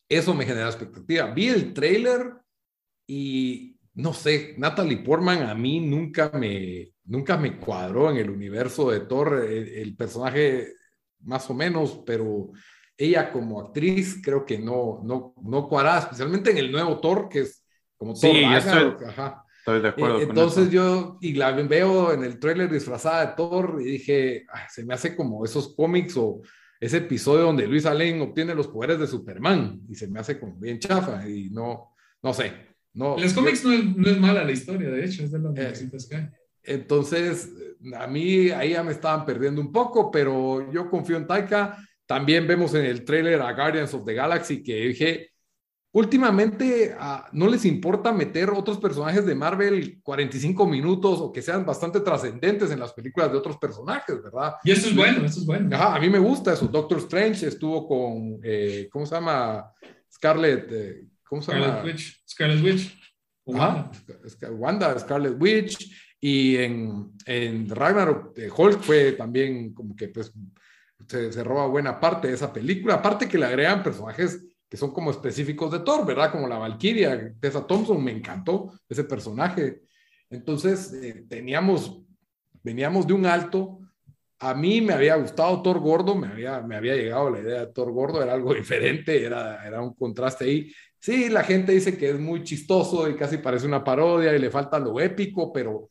Eso 0.08 0.34
me 0.34 0.44
genera 0.44 0.66
expectativa. 0.66 1.26
Vi 1.32 1.48
el 1.48 1.75
trailer 1.75 2.34
y 3.06 3.76
no 3.94 4.12
sé, 4.12 4.54
Natalie 4.58 4.98
Portman 4.98 5.42
a 5.44 5.54
mí 5.54 5.80
nunca 5.80 6.30
me, 6.34 6.92
nunca 7.04 7.36
me 7.36 7.58
cuadró 7.58 8.10
en 8.10 8.18
el 8.18 8.30
universo 8.30 8.90
de 8.90 9.00
Thor, 9.00 9.44
el, 9.48 9.96
personaje 9.96 10.75
más 11.20 11.48
o 11.48 11.54
menos, 11.54 12.02
pero 12.04 12.50
ella 12.96 13.32
como 13.32 13.60
actriz 13.60 14.20
creo 14.22 14.44
que 14.44 14.58
no, 14.58 15.00
no, 15.02 15.34
no 15.42 15.68
cuadra, 15.68 15.98
especialmente 15.98 16.50
en 16.50 16.58
el 16.58 16.70
nuevo 16.70 17.00
Thor, 17.00 17.28
que 17.28 17.40
es 17.40 17.64
como 17.96 18.12
Thor 18.12 18.30
sí, 18.30 18.44
ajá. 18.44 19.42
Estoy 19.58 19.80
de 19.80 19.88
acuerdo. 19.88 20.20
Entonces 20.20 20.70
yo, 20.70 21.18
y 21.20 21.32
la 21.32 21.50
veo 21.50 22.12
en 22.12 22.22
el 22.22 22.38
tráiler 22.38 22.70
disfrazada 22.70 23.26
de 23.26 23.32
Thor 23.34 23.78
y 23.80 23.84
dije, 23.84 24.46
se 24.68 24.84
me 24.84 24.94
hace 24.94 25.16
como 25.16 25.44
esos 25.44 25.75
cómics 25.75 26.16
o 26.18 26.42
ese 26.80 26.99
episodio 26.99 27.45
donde 27.45 27.66
Luis 27.66 27.87
Allen 27.87 28.21
obtiene 28.21 28.54
los 28.54 28.68
poderes 28.68 28.99
de 28.99 29.06
Superman 29.06 29.80
y 29.88 29.95
se 29.95 30.09
me 30.09 30.21
hace 30.21 30.38
como 30.38 30.56
bien 30.56 30.78
chafa 30.78 31.28
y 31.28 31.50
no, 31.50 31.95
no 32.23 32.35
sé. 32.35 32.52
No, 32.92 33.16
los 33.18 33.35
cómics 33.35 33.62
no, 33.62 33.73
es, 33.73 33.85
no, 33.85 34.09
es, 34.09 34.18
mala 34.18 34.42
la 34.42 34.52
historia, 34.52 34.88
de 34.88 35.04
hecho, 35.04 35.23
es 35.23 35.30
de 35.30 35.38
las 35.38 35.83
eh, 35.83 35.90
que 36.09 36.16
hay. 36.16 36.28
Entonces, 36.62 37.52
a 37.95 38.06
mí 38.06 38.50
ahí 38.50 38.71
ya 38.71 38.83
me 38.83 38.92
estaban 38.92 39.26
perdiendo 39.26 39.61
un 39.61 39.71
poco, 39.71 40.11
pero 40.11 40.73
yo 40.73 40.88
confío 40.90 41.16
en 41.16 41.26
Taika. 41.26 41.76
También 42.06 42.47
vemos 42.47 42.75
en 42.75 42.87
el 42.87 43.04
tráiler 43.04 43.40
a 43.42 43.52
Guardians 43.52 43.92
of 43.92 44.04
the 44.04 44.14
Galaxy 44.14 44.62
que 44.62 44.87
dije, 44.87 45.30
últimamente 45.96 46.94
ah, 46.98 47.26
no 47.32 47.48
les 47.48 47.64
importa 47.64 48.12
meter 48.12 48.50
otros 48.50 48.76
personajes 48.76 49.24
de 49.24 49.34
Marvel 49.34 49.98
45 50.02 50.66
minutos 50.66 51.20
o 51.20 51.32
que 51.32 51.40
sean 51.40 51.64
bastante 51.64 52.00
trascendentes 52.00 52.70
en 52.70 52.80
las 52.80 52.92
películas 52.92 53.32
de 53.32 53.38
otros 53.38 53.56
personajes, 53.56 54.22
¿verdad? 54.22 54.56
Y 54.62 54.72
eso 54.72 54.88
es 54.88 54.94
bueno, 54.94 55.24
eso 55.24 55.40
es 55.40 55.46
bueno. 55.46 55.74
Ajá, 55.74 55.94
a 55.94 55.98
mí 55.98 56.10
me 56.10 56.18
gusta 56.18 56.52
eso. 56.52 56.66
Doctor 56.66 56.98
Strange 56.98 57.46
estuvo 57.46 57.88
con, 57.88 58.40
eh, 58.42 58.90
¿cómo 58.92 59.06
se 59.06 59.14
llama? 59.14 59.72
Scarlet, 60.12 60.68
eh, 60.70 61.06
¿cómo 61.24 61.40
se 61.40 61.52
llama? 61.52 61.66
Scarlet 61.66 61.84
Witch. 61.86 62.22
Scarlet 62.28 62.62
Witch. 62.62 62.98
Ajá, 63.54 63.90
Wanda, 64.50 64.98
Scarlet 64.98 65.40
Witch. 65.40 66.18
Y 66.20 66.56
en, 66.56 67.12
en 67.24 67.70
Ragnarok, 67.70 68.36
eh, 68.36 68.50
Hulk 68.54 68.82
fue 68.82 69.12
también 69.12 69.72
como 69.72 69.96
que 69.96 70.08
pues 70.08 70.30
se, 71.08 71.32
se 71.32 71.42
roba 71.42 71.68
buena 71.68 71.98
parte 71.98 72.28
de 72.28 72.34
esa 72.34 72.52
película. 72.52 72.96
Aparte 72.96 73.26
que 73.26 73.38
le 73.38 73.46
agregan 73.46 73.82
personajes 73.82 74.42
que 74.68 74.76
son 74.76 74.92
como 74.92 75.11
específicos 75.11 75.70
de 75.70 75.80
Thor, 75.80 76.04
¿verdad? 76.06 76.32
Como 76.32 76.49
la 76.49 76.58
Valkyria, 76.58 77.35
Tessa 77.40 77.66
Thompson, 77.66 78.02
me 78.02 78.12
encantó 78.12 78.73
ese 78.88 79.04
personaje. 79.04 79.82
Entonces, 80.28 80.92
eh, 80.92 81.25
teníamos, 81.28 82.02
veníamos 82.62 83.06
de 83.06 83.12
un 83.12 83.26
alto. 83.26 83.78
A 84.38 84.54
mí 84.54 84.80
me 84.80 84.92
había 84.92 85.16
gustado 85.16 85.62
Thor 85.62 85.78
gordo, 85.78 86.14
me 86.14 86.26
había, 86.26 86.61
me 86.61 86.76
había 86.76 86.96
llegado 86.96 87.30
la 87.30 87.40
idea 87.40 87.61
de 87.61 87.73
Thor 87.73 87.92
gordo, 87.92 88.23
era 88.23 88.32
algo 88.32 88.52
diferente, 88.54 89.25
era, 89.25 89.66
era 89.66 89.80
un 89.80 89.94
contraste 89.94 90.44
ahí. 90.44 90.73
Sí, 90.99 91.28
la 91.28 91.44
gente 91.44 91.73
dice 91.73 91.96
que 91.96 92.11
es 92.11 92.18
muy 92.18 92.42
chistoso 92.42 93.08
y 93.08 93.14
casi 93.14 93.38
parece 93.38 93.66
una 93.66 93.85
parodia 93.85 94.35
y 94.35 94.40
le 94.40 94.50
falta 94.50 94.78
lo 94.78 94.99
épico, 94.99 95.52
pero 95.52 95.88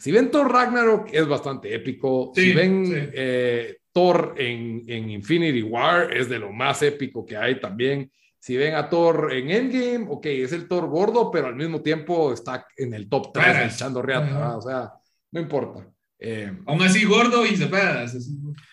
si 0.00 0.10
ven 0.12 0.30
Thor 0.30 0.50
Ragnarok 0.50 1.10
es 1.12 1.28
bastante 1.28 1.74
épico. 1.74 2.32
si 2.34 2.54
ven 2.54 3.10
eh, 3.12 3.79
Thor 3.92 4.34
en, 4.36 4.82
en, 4.86 5.10
Infinity 5.10 5.62
War 5.62 6.12
es 6.16 6.28
de 6.28 6.38
lo 6.38 6.52
más 6.52 6.82
épico 6.82 7.24
que 7.24 7.36
hay 7.36 7.60
también. 7.60 8.10
Si 8.38 8.56
ven 8.56 8.74
a 8.74 8.88
Thor 8.88 9.32
en 9.32 9.50
Endgame, 9.50 10.06
ok, 10.08 10.26
es 10.26 10.52
el 10.52 10.66
Thor 10.66 10.88
gordo, 10.88 11.30
pero 11.30 11.48
al 11.48 11.56
mismo 11.56 11.82
tiempo 11.82 12.32
está 12.32 12.66
en 12.76 12.94
el 12.94 13.08
top 13.08 13.32
3 13.32 13.74
echando 13.74 14.00
reata, 14.00 14.56
o 14.56 14.62
sea, 14.62 14.92
no 15.32 15.40
importa. 15.40 15.86
Eh, 16.18 16.52
Aún 16.66 16.82
así 16.82 17.04
gordo 17.04 17.44
y 17.44 17.56
se 17.56 17.68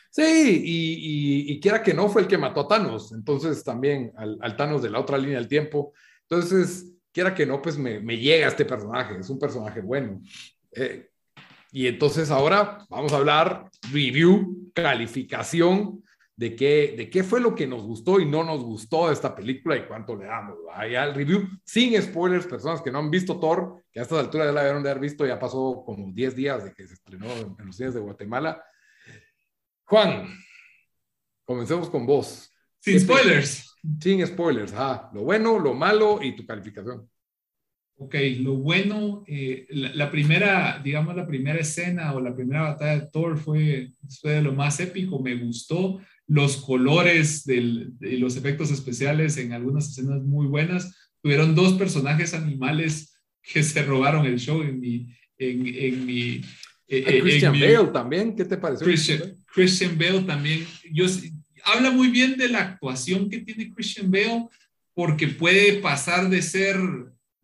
Sí, 0.10 0.62
y, 0.66 1.52
y, 1.52 1.60
quiera 1.60 1.84
que 1.84 1.94
no, 1.94 2.10
fue 2.10 2.24
el 2.24 2.28
que 2.28 2.38
mató 2.38 2.62
a 2.62 2.68
Thanos, 2.68 3.12
entonces 3.12 3.64
también 3.64 4.12
al, 4.16 4.38
al 4.42 4.56
Thanos 4.58 4.82
de 4.82 4.90
la 4.90 5.00
otra 5.00 5.18
línea 5.18 5.38
del 5.38 5.48
tiempo. 5.48 5.94
Entonces, 6.28 6.92
quiera 7.12 7.34
que 7.34 7.46
no, 7.46 7.62
pues 7.62 7.78
me, 7.78 8.00
me 8.00 8.18
llega 8.18 8.48
este 8.48 8.66
personaje, 8.66 9.20
es 9.20 9.30
un 9.30 9.40
personaje 9.40 9.82
bueno. 9.82 10.22
Eh, 10.72 11.10
y 11.72 11.88
entonces 11.88 12.32
ahora 12.32 12.86
vamos 12.90 13.14
a 13.14 13.18
hablar 13.18 13.70
review, 13.92 14.72
calificación 14.74 16.04
de 16.38 16.56
qué, 16.56 16.94
de 16.96 17.10
qué 17.10 17.24
fue 17.24 17.42
lo 17.42 17.56
que 17.56 17.66
nos 17.66 17.82
gustó 17.82 18.20
y 18.20 18.26
no 18.26 18.44
nos 18.44 18.64
gustó 18.64 19.08
de 19.08 19.14
esta 19.14 19.36
película 19.36 19.76
y 19.76 19.88
cuánto 19.88 20.16
le 20.16 20.26
damos. 20.26 20.56
Allá 20.72 21.04
el 21.06 21.16
review 21.16 21.48
sin 21.66 22.00
spoilers, 22.02 22.46
personas 22.46 22.82
que 22.82 22.92
no 22.92 23.00
han 23.00 23.10
visto 23.10 23.40
Thor, 23.40 23.84
que 23.92 24.00
a 24.00 24.04
estas 24.04 24.20
alturas 24.20 24.48
ya 24.48 24.54
la 24.54 24.62
debieron 24.62 24.84
de 24.84 24.92
haber 24.92 25.02
visto, 25.02 25.26
ya 25.26 25.40
pasó 25.40 25.84
como 25.84 26.12
10 26.14 26.36
días 26.36 26.64
de 26.64 26.74
que 26.74 26.88
se 26.88 26.94
estrenó 26.94 27.26
en, 27.32 27.66
los 27.66 27.76
cines 27.76 27.96
de 27.96 28.00
Guatemala. 28.00 28.64
Juan, 29.86 30.28
comencemos 31.44 31.90
con 31.90 32.06
vos. 32.06 32.54
Sin 32.80 33.00
spoilers. 33.00 33.76
Sin 34.00 34.26
spoilers, 34.26 34.74
ah, 34.76 35.10
lo 35.14 35.24
bueno, 35.24 35.58
lo 35.58 35.74
malo 35.74 36.20
y 36.22 36.36
tu 36.36 36.46
calificación. 36.46 37.10
Ok, 38.00 38.16
lo 38.40 38.56
bueno, 38.56 39.24
eh, 39.28 39.66
la, 39.70 40.12
primera, 40.12 40.80
digamos, 40.84 41.16
la 41.16 41.26
primera 41.26 41.60
escena 41.60 42.14
o 42.14 42.22
la 42.22 42.36
primera 42.36 42.62
batalla 42.62 43.00
de 43.00 43.08
Thor 43.12 43.38
fue, 43.38 43.92
fue 44.22 44.34
de 44.34 44.42
lo 44.44 44.54
más 44.54 44.80
épico, 44.80 45.20
me 45.20 45.36
gustó. 45.36 46.00
Los 46.28 46.58
colores 46.58 47.46
de 47.46 47.92
los 48.20 48.36
efectos 48.36 48.70
especiales 48.70 49.38
en 49.38 49.54
algunas 49.54 49.90
escenas 49.90 50.22
muy 50.22 50.46
buenas. 50.46 51.10
Tuvieron 51.24 51.56
dos 51.56 51.74
personajes 51.74 52.34
animales 52.34 53.18
que 53.42 53.64
se 53.64 53.82
robaron 53.84 54.26
el 54.26 54.40
show 54.40 54.62
en 54.62 54.80
mi... 54.80 55.08
En, 55.40 55.68
en 55.68 56.06
mi 56.06 56.42
eh, 56.88 57.20
Christian 57.22 57.54
Bale 57.54 57.92
también, 57.94 58.36
¿qué 58.36 58.46
te 58.46 58.58
pareció? 58.58 58.86
Christian, 58.86 59.36
Christian 59.54 59.98
Bale 59.98 60.22
también. 60.22 60.66
Yo, 60.92 61.06
habla 61.64 61.92
muy 61.92 62.08
bien 62.10 62.38
de 62.38 62.50
la 62.50 62.62
actuación 62.62 63.30
que 63.30 63.40
tiene 63.40 63.72
Christian 63.74 64.10
Bale 64.10 64.48
porque 64.94 65.28
puede 65.28 65.74
pasar 65.74 66.30
de 66.30 66.42
ser 66.42 66.78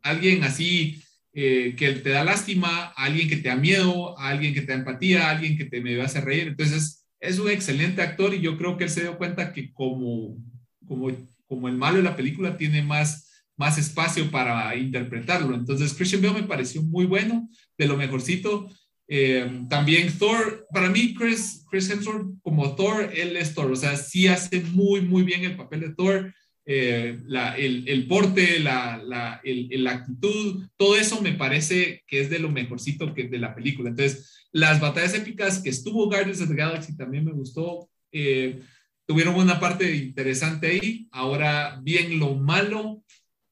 alguien 0.04 0.44
así 0.44 1.02
eh, 1.34 1.74
que 1.76 1.94
te 1.94 2.12
da 2.12 2.24
lástima, 2.24 2.94
alguien 2.96 3.28
que 3.28 3.38
te 3.38 3.50
da 3.50 3.56
miedo, 3.56 4.18
alguien 4.20 4.54
que 4.54 4.62
te 4.62 4.68
da 4.68 4.80
empatía, 4.80 5.30
alguien 5.30 5.58
que 5.58 5.66
te 5.66 5.82
me 5.82 6.00
hace 6.02 6.22
reír. 6.22 6.50
Entonces, 6.50 7.08
es 7.20 7.40
un 7.40 7.50
excelente 7.50 8.02
actor 8.02 8.34
y 8.34 8.42
yo 8.42 8.58
creo 8.58 8.78
que 8.78 8.84
él 8.84 8.90
se 8.90 9.02
dio 9.02 9.18
cuenta 9.18 9.52
que 9.52 9.74
como, 9.74 10.38
como, 10.86 11.10
como 11.48 11.68
el 11.68 11.76
malo 11.76 11.98
de 11.98 12.04
la 12.04 12.16
película 12.16 12.56
tiene 12.58 12.84
más, 12.84 13.32
más 13.58 13.78
espacio 13.78 14.30
para 14.30 14.76
interpretarlo. 14.76 15.56
Entonces, 15.56 15.94
Christian 15.94 16.22
Bale 16.22 16.42
me 16.42 16.48
pareció 16.48 16.84
muy 16.84 17.06
bueno, 17.06 17.50
de 17.78 17.88
lo 17.88 17.98
mejorcito. 17.98 18.70
Eh, 19.08 19.66
también 19.70 20.18
Thor, 20.18 20.68
para 20.72 20.90
mí 20.90 21.14
Chris, 21.14 21.66
Chris 21.70 21.90
Hemsworth 21.90 22.40
como 22.42 22.76
Thor, 22.76 23.12
él 23.14 23.36
es 23.38 23.54
Thor, 23.54 23.72
o 23.72 23.76
sea, 23.76 23.98
sí 23.98 24.28
hace 24.28 24.62
muy, 24.62 25.02
muy 25.02 25.24
bien 25.24 25.44
el 25.44 25.56
papel 25.56 25.82
de 25.82 25.94
Thor. 25.94 26.34
Eh, 26.66 27.20
el, 27.58 28.08
porte, 28.08 28.60
la, 28.60 29.42
actitud, 29.90 30.66
todo 30.78 30.96
eso 30.96 31.22
me 31.22 31.34
parece 31.34 32.04
que 32.08 32.22
es 32.22 32.30
de 32.30 32.40
lo 32.40 32.50
mejorcito 32.50 33.14
que 33.14 33.28
de 33.28 33.38
la 33.38 33.54
película. 33.54 33.90
Entonces, 33.90 34.48
las 34.52 34.80
batallas 34.80 35.14
épicas 35.14 35.60
que 35.60 35.70
estuvo 35.70 36.08
Guardians 36.08 36.42
of 36.42 36.50
the 36.50 36.56
Galaxy 36.56 36.96
también 36.96 37.26
me 37.26 37.34
gustó. 37.34 37.90
Eh, 38.12 38.62
tuvieron 39.06 39.36
una 39.36 39.60
parte 39.60 39.94
interesante 39.96 40.68
ahí. 40.68 41.08
Ahora, 41.12 41.80
bien, 41.84 42.20
lo 42.20 42.36
malo, 42.36 43.04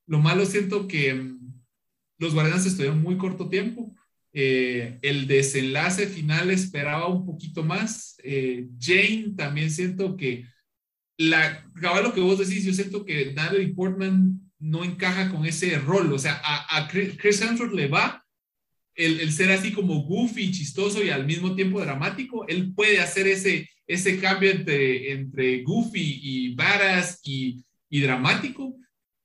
lo 0.08 0.20
malo 0.20 0.46
siento 0.46 0.88
que 0.88 1.14
mm, 1.14 1.40
los 2.20 2.34
Guardianes 2.34 2.66
estuvieron 2.66 3.02
muy 3.02 3.18
corto 3.18 3.50
tiempo. 3.50 3.94
Eh, 4.34 5.00
el 5.02 5.28
desenlace 5.28 6.08
final 6.08 6.50
esperaba 6.52 7.08
un 7.08 7.26
poquito 7.26 7.64
más. 7.64 8.16
Jane 8.80 9.34
también 9.36 9.70
siento 9.70 10.16
que 10.16 10.46
la, 11.22 11.64
lo 12.02 12.14
que 12.14 12.22
vos 12.22 12.40
decís, 12.40 12.64
yo 12.64 12.74
siento 12.74 13.06
que 13.06 13.34
Natalie 13.34 13.74
Portman 13.74 14.40
no 14.60 14.84
encaja 14.84 15.30
con 15.30 15.46
ese 15.46 15.78
rol. 15.80 16.12
O 16.14 16.20
sea, 16.20 16.42
a, 16.44 16.88
Chris 16.88 17.42
Hemsworth 17.42 17.74
le 17.74 17.88
va 17.88 18.24
el, 18.96 19.32
ser 19.32 19.52
así 19.52 19.72
como 19.72 20.04
goofy, 20.04 20.52
chistoso 20.52 21.04
y 21.04 21.10
al 21.10 21.26
mismo 21.26 21.56
tiempo 21.56 21.80
dramático. 21.80 22.48
Él 22.48 22.74
puede 22.74 23.00
hacer 23.00 23.28
ese, 23.28 23.70
ese 23.88 24.20
cambio 24.20 24.52
entre, 24.52 25.12
entre 25.12 25.64
goofy 25.64 26.20
y 26.24 26.56
badass 26.56 27.20
y, 27.24 27.64
y 27.90 28.02
dramático. 28.02 28.76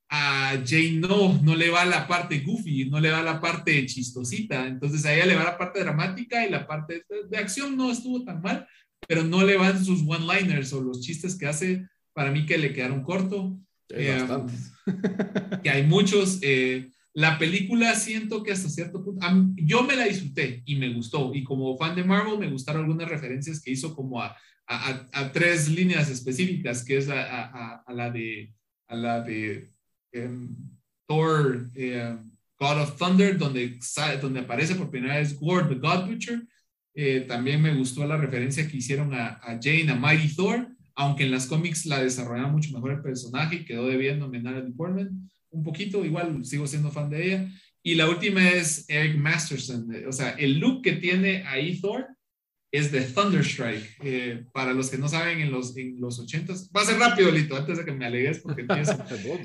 A 0.09 0.63
Jane 0.65 1.01
no, 1.01 1.41
no 1.43 1.57
le 1.57 1.69
va 1.69 1.85
la 1.85 2.07
parte 2.07 2.41
goofy, 2.41 2.89
no 2.89 3.01
le 3.01 3.11
va 3.11 3.23
la 3.23 3.41
parte 3.41 3.85
chistosita. 3.87 4.67
Entonces 4.67 5.05
a 5.05 5.15
ella 5.15 5.27
le 5.27 5.35
va 5.35 5.45
la 5.45 5.59
parte 5.59 5.81
dramática 5.81 6.47
y 6.47 6.51
la 6.51 6.67
parte 6.67 7.05
de 7.29 7.37
acción 7.39 7.77
no 7.77 7.91
estuvo 7.91 8.25
tan 8.25 8.41
mal, 8.41 8.67
pero 9.09 9.25
no 9.25 9.45
le 9.45 9.57
van 9.57 9.85
sus 9.85 10.03
one-liners 10.07 10.73
o 10.73 10.81
los 10.81 11.01
chistes 11.01 11.37
que 11.37 11.47
hace, 11.47 11.87
para 12.13 12.31
mí 12.31 12.47
que 12.47 12.59
le 12.59 12.73
quedaron 12.73 13.03
corto. 13.03 13.59
Eh, 13.91 14.27
que 15.63 15.71
hay 15.71 15.85
muchos. 15.85 16.39
Eh, 16.43 16.91
la 17.15 17.39
película 17.39 17.95
siento 17.95 18.43
que 18.43 18.53
hasta 18.53 18.69
cierto 18.69 19.03
punto, 19.03 19.27
yo 19.57 19.83
me 19.83 19.97
la 19.97 20.05
disfruté 20.05 20.63
y 20.67 20.77
me 20.77 20.93
gustó. 20.93 21.35
Y 21.35 21.45
como 21.45 21.77
fan 21.79 21.97
de 21.97 22.05
Marvel 22.05 22.39
me 22.39 22.51
gustaron 22.51 22.83
algunas 22.83 23.09
referencias 23.09 23.61
que 23.61 23.71
hizo 23.71 23.95
como 23.95 24.21
a, 24.21 24.37
a, 24.67 25.09
a 25.13 25.33
tres 25.33 25.69
líneas 25.69 26.11
específicas, 26.11 26.85
que 26.85 26.99
es 26.99 27.09
a, 27.09 27.83
la 27.89 28.11
de, 28.11 28.53
a 28.89 28.97
la 28.97 29.21
de 29.23 29.71
em, 30.13 30.55
Thor, 31.07 31.71
eh, 31.75 32.17
God 32.59 32.83
of 32.83 32.99
Thunder, 32.99 33.39
donde, 33.39 33.79
donde 34.21 34.41
aparece 34.41 34.75
por 34.75 34.91
primera 34.91 35.17
vez 35.17 35.39
Gord, 35.39 35.69
the 35.69 35.75
God 35.75 36.07
Butcher, 36.09 36.43
eh, 36.99 37.27
también 37.29 37.61
me 37.61 37.75
gustó 37.75 38.07
la 38.07 38.17
referencia 38.17 38.67
que 38.67 38.79
hicieron 38.79 39.13
a, 39.13 39.39
Jane, 39.63 39.91
a 39.91 39.95
Mighty 39.95 40.35
Thor, 40.35 40.67
aunque 40.95 41.25
en 41.25 41.31
las 41.31 41.47
cómics 41.47 41.85
la 41.85 42.03
desarrollaron 42.03 42.53
mucho 42.53 42.73
mejor 42.73 42.93
el 42.93 43.03
personaje 43.03 43.57
y 43.57 43.65
quedó 43.67 43.87
debiendo 43.87 44.25
a 44.25 44.59
el 44.59 44.73
Portman 44.73 45.31
un 45.51 45.63
poquito, 45.63 46.05
igual 46.07 46.43
sigo 46.43 46.67
siendo 46.67 46.91
fan 46.91 47.11
de 47.11 47.27
ella. 47.27 47.53
Y 47.83 47.97
la 47.97 48.09
última 48.09 48.49
es 48.49 48.87
Eric 48.89 49.17
Masterson, 49.17 49.89
o 50.09 50.13
sea, 50.13 50.31
el 50.31 50.59
look 50.59 50.83
que 50.83 50.93
tiene 50.93 51.45
ahí 51.47 51.79
Thor 51.79 52.07
es 52.73 52.91
de 52.91 53.03
Thunderstrike. 53.03 53.97
Eh, 54.03 54.45
para 54.53 54.73
los 54.73 54.91
que 54.91 54.99
no 54.99 55.09
saben, 55.09 55.41
en 55.41 55.51
los, 55.51 55.77
en 55.77 56.01
los 56.01 56.19
80 56.19 56.53
va 56.75 56.83
a 56.83 56.85
ser 56.85 56.99
rápido, 56.99 57.31
Lito, 57.31 57.57
antes 57.57 57.79
de 57.79 57.85
que 57.85 57.93
me 57.93 58.07
alegues 58.07 58.41
porque 58.41 58.63
empiezo. 58.69 58.97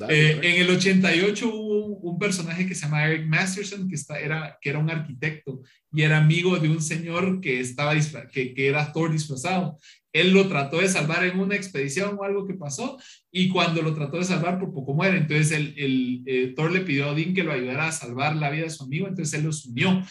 Eh, 0.09 0.39
en 0.41 0.61
el 0.61 0.69
88 0.69 1.47
hubo 1.47 1.70
un, 1.99 2.19
personaje 2.19 2.67
que 2.67 2.75
se 2.75 2.85
llama 2.85 3.05
Eric 3.05 3.27
Masterson, 3.27 3.87
que, 3.87 3.95
está, 3.95 4.19
era, 4.19 4.57
que 4.61 4.69
era 4.69 4.79
un 4.79 4.89
arquitecto 4.89 5.61
y 5.91 6.01
era 6.01 6.17
amigo 6.17 6.57
de 6.57 6.69
un 6.69 6.81
señor 6.81 7.41
que, 7.41 7.59
estaba 7.59 7.93
que, 8.31 8.53
que 8.53 8.67
era 8.67 8.91
Thor 8.91 9.11
disfrazado. 9.11 9.77
Él 10.13 10.33
lo 10.33 10.47
trató 10.47 10.79
de 10.79 10.89
salvar 10.89 11.23
en 11.25 11.39
una 11.39 11.55
expedición 11.55 12.17
o 12.19 12.23
algo 12.23 12.45
que 12.45 12.53
pasó 12.53 12.97
y 13.31 13.49
cuando 13.49 13.81
lo 13.81 13.93
trató 13.93 14.17
de 14.17 14.25
salvar 14.25 14.59
por 14.59 14.73
poco 14.73 14.93
muere. 14.93 15.17
Entonces 15.17 15.51
el, 15.51 15.73
el 15.77 16.23
eh, 16.25 16.53
Thor 16.55 16.71
le 16.71 16.81
pidió 16.81 17.05
a 17.05 17.11
Odín 17.11 17.33
que 17.33 17.43
lo 17.43 17.53
ayudara 17.53 17.87
a 17.87 17.91
salvar 17.91 18.35
la 18.35 18.49
vida 18.49 18.63
de 18.63 18.69
su 18.69 18.83
amigo, 18.83 19.07
entonces 19.07 19.39
él 19.39 19.45
los 19.45 19.65
unió 19.65 20.01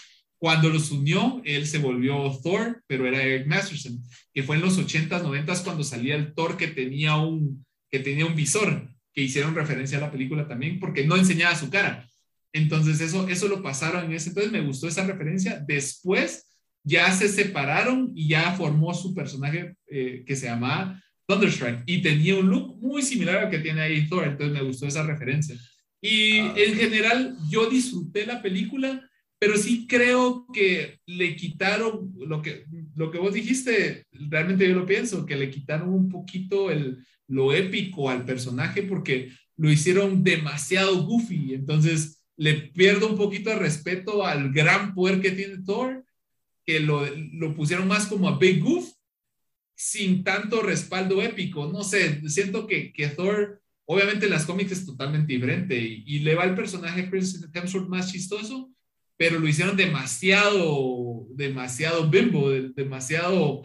cuando 0.40 0.70
los 0.70 0.90
unió, 0.90 1.42
él 1.44 1.66
se 1.66 1.76
volvió 1.76 2.32
Thor, 2.42 2.82
pero 2.86 3.06
era 3.06 3.22
Eric 3.22 3.46
Masterson, 3.46 4.02
que 4.32 4.42
fue 4.42 4.56
en 4.56 4.62
los 4.62 4.78
80s, 4.78 5.22
90s 5.22 5.62
cuando 5.62 5.84
salía 5.84 6.14
el 6.14 6.32
Thor 6.32 6.56
que 6.56 6.68
tenía 6.68 7.16
un, 7.18 7.66
que 7.90 7.98
tenía 7.98 8.24
un 8.24 8.34
visor, 8.34 8.88
que 9.12 9.22
hicieron 9.22 9.54
referencia 9.54 9.98
a 9.98 10.02
la 10.02 10.10
película 10.10 10.46
también, 10.46 10.78
porque 10.78 11.06
no 11.06 11.16
enseñaba 11.16 11.54
su 11.54 11.70
cara. 11.70 12.08
Entonces 12.52 13.00
eso, 13.00 13.28
eso 13.28 13.48
lo 13.48 13.62
pasaron 13.62 14.04
en 14.04 14.12
ese, 14.12 14.30
entonces 14.30 14.52
me 14.52 14.60
gustó 14.60 14.88
esa 14.88 15.06
referencia. 15.06 15.62
Después 15.66 16.46
ya 16.82 17.12
se 17.12 17.28
separaron 17.28 18.12
y 18.14 18.28
ya 18.28 18.52
formó 18.52 18.94
su 18.94 19.14
personaje 19.14 19.74
eh, 19.86 20.24
que 20.26 20.36
se 20.36 20.46
llamaba 20.46 21.02
Thunderstrike 21.26 21.82
y 21.86 22.02
tenía 22.02 22.36
un 22.36 22.48
look 22.48 22.78
muy 22.80 23.02
similar 23.02 23.36
al 23.36 23.50
que 23.50 23.58
tiene 23.58 23.82
ahí 23.82 24.08
Thor, 24.08 24.24
entonces 24.24 24.58
me 24.58 24.66
gustó 24.66 24.86
esa 24.86 25.02
referencia. 25.02 25.56
Y 26.00 26.38
ah. 26.38 26.54
en 26.56 26.74
general 26.76 27.36
yo 27.50 27.68
disfruté 27.68 28.26
la 28.26 28.40
película 28.40 29.06
pero 29.40 29.56
sí 29.56 29.86
creo 29.88 30.46
que 30.52 31.00
le 31.06 31.34
quitaron 31.34 32.12
lo 32.18 32.42
que, 32.42 32.66
lo 32.94 33.10
que 33.10 33.18
vos 33.18 33.34
dijiste, 33.34 34.06
realmente 34.12 34.68
yo 34.68 34.74
lo 34.74 34.86
pienso, 34.86 35.26
que 35.26 35.36
le 35.36 35.50
quitaron 35.50 35.90
un 35.90 36.08
poquito 36.08 36.70
el, 36.70 37.04
lo 37.28 37.52
épico 37.52 38.10
al 38.10 38.24
personaje 38.24 38.82
porque 38.82 39.30
lo 39.56 39.70
hicieron 39.70 40.22
demasiado 40.24 41.04
goofy, 41.04 41.54
entonces 41.54 42.22
le 42.36 42.54
pierdo 42.54 43.08
un 43.08 43.16
poquito 43.16 43.50
de 43.50 43.56
respeto 43.56 44.24
al 44.26 44.52
gran 44.52 44.94
poder 44.94 45.20
que 45.20 45.30
tiene 45.30 45.62
Thor, 45.64 46.04
que 46.64 46.80
lo, 46.80 47.04
lo 47.32 47.54
pusieron 47.54 47.86
más 47.86 48.06
como 48.06 48.28
a 48.28 48.38
Big 48.38 48.60
Goof, 48.62 48.90
sin 49.74 50.24
tanto 50.24 50.62
respaldo 50.62 51.22
épico, 51.22 51.70
no 51.70 51.84
sé, 51.84 52.26
siento 52.28 52.66
que, 52.66 52.92
que 52.92 53.08
Thor, 53.08 53.62
obviamente 53.84 54.28
las 54.28 54.44
cómics 54.44 54.72
es 54.72 54.86
totalmente 54.86 55.32
diferente 55.32 55.78
y, 55.78 56.04
y 56.06 56.18
le 56.20 56.34
va 56.34 56.44
el 56.44 56.54
personaje 56.54 57.08
Chris 57.08 57.46
Hemsworth 57.52 57.88
más 57.88 58.10
chistoso, 58.10 58.70
pero 59.20 59.38
lo 59.38 59.46
hicieron 59.46 59.76
demasiado, 59.76 61.26
demasiado 61.34 62.08
bimbo, 62.08 62.50
demasiado 62.50 63.62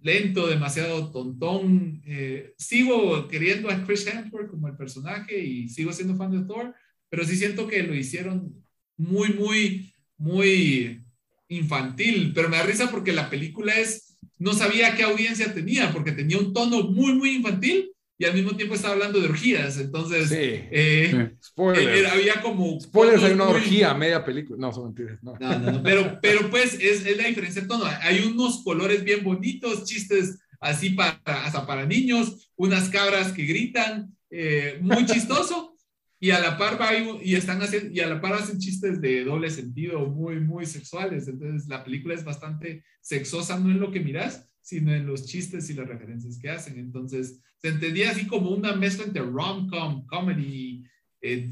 lento, 0.00 0.46
demasiado 0.46 1.10
tontón. 1.10 2.00
Eh, 2.06 2.54
sigo 2.56 3.26
queriendo 3.26 3.68
a 3.68 3.84
Chris 3.84 4.06
Hemsworth 4.06 4.52
como 4.52 4.68
el 4.68 4.76
personaje 4.76 5.36
y 5.36 5.68
sigo 5.68 5.92
siendo 5.92 6.14
fan 6.14 6.30
de 6.30 6.46
Thor, 6.46 6.76
pero 7.08 7.24
sí 7.24 7.34
siento 7.34 7.66
que 7.66 7.82
lo 7.82 7.92
hicieron 7.92 8.54
muy, 8.96 9.30
muy, 9.30 9.92
muy 10.16 11.04
infantil, 11.48 12.30
pero 12.32 12.48
me 12.48 12.58
da 12.58 12.62
risa 12.62 12.88
porque 12.88 13.12
la 13.12 13.28
película 13.28 13.76
es, 13.76 14.16
no 14.38 14.52
sabía 14.52 14.94
qué 14.94 15.02
audiencia 15.02 15.52
tenía, 15.52 15.92
porque 15.92 16.12
tenía 16.12 16.38
un 16.38 16.52
tono 16.52 16.84
muy, 16.84 17.14
muy 17.14 17.30
infantil 17.30 17.90
y 18.16 18.24
al 18.24 18.34
mismo 18.34 18.56
tiempo 18.56 18.74
estaba 18.74 18.94
hablando 18.94 19.20
de 19.20 19.28
orgías, 19.28 19.78
entonces 19.78 20.28
sí. 20.28 20.36
Eh, 20.36 20.70
eh, 20.70 21.36
Spoilers. 21.42 22.12
había 22.12 22.40
como... 22.40 22.78
Spoilers, 22.80 23.22
hay 23.24 23.32
una 23.32 23.48
orgía 23.48 23.92
media 23.94 24.24
película, 24.24 24.56
no, 24.58 24.72
son 24.72 24.84
mentiras, 24.84 25.22
no. 25.22 25.34
No, 25.40 25.58
no, 25.58 25.82
pero, 25.82 26.18
pero 26.22 26.48
pues 26.48 26.74
es, 26.74 27.04
es, 27.04 27.16
la 27.16 27.26
diferencia 27.26 27.62
de 27.62 27.68
tono, 27.68 27.84
hay 28.02 28.20
unos 28.20 28.62
colores 28.62 29.02
bien 29.02 29.24
bonitos, 29.24 29.84
chistes 29.84 30.38
así 30.60 30.90
para, 30.90 31.20
hasta 31.24 31.66
para 31.66 31.86
niños, 31.86 32.50
unas 32.56 32.88
cabras 32.88 33.32
que 33.32 33.44
gritan, 33.44 34.16
eh, 34.30 34.78
muy 34.80 35.04
chistoso, 35.06 35.76
y 36.20 36.30
a 36.30 36.40
la 36.40 36.56
par 36.56 36.80
va 36.80 36.90
y 36.94 37.34
están 37.34 37.60
haciendo, 37.62 37.92
y 37.92 38.00
a 38.00 38.06
la 38.06 38.20
par 38.20 38.34
hacen 38.34 38.58
chistes 38.58 39.00
de 39.00 39.24
doble 39.24 39.50
sentido, 39.50 40.06
muy, 40.06 40.38
muy 40.40 40.66
sexuales, 40.66 41.26
entonces 41.26 41.68
la 41.68 41.84
película 41.84 42.14
es 42.14 42.24
bastante 42.24 42.84
sexosa, 43.00 43.58
no 43.58 43.70
en 43.70 43.80
lo 43.80 43.90
que 43.90 44.00
miras, 44.00 44.48
sino 44.62 44.94
en 44.94 45.06
los 45.06 45.26
chistes 45.26 45.68
y 45.68 45.74
las 45.74 45.86
referencias 45.86 46.38
que 46.38 46.48
hacen. 46.48 46.78
Entonces, 46.78 47.42
se 47.64 47.70
entendía 47.70 48.10
así 48.10 48.26
como 48.26 48.50
una 48.50 48.76
mezcla 48.76 49.06
entre 49.06 49.22
rom-com, 49.22 50.04
comedy, 50.04 50.84
eh, 51.22 51.50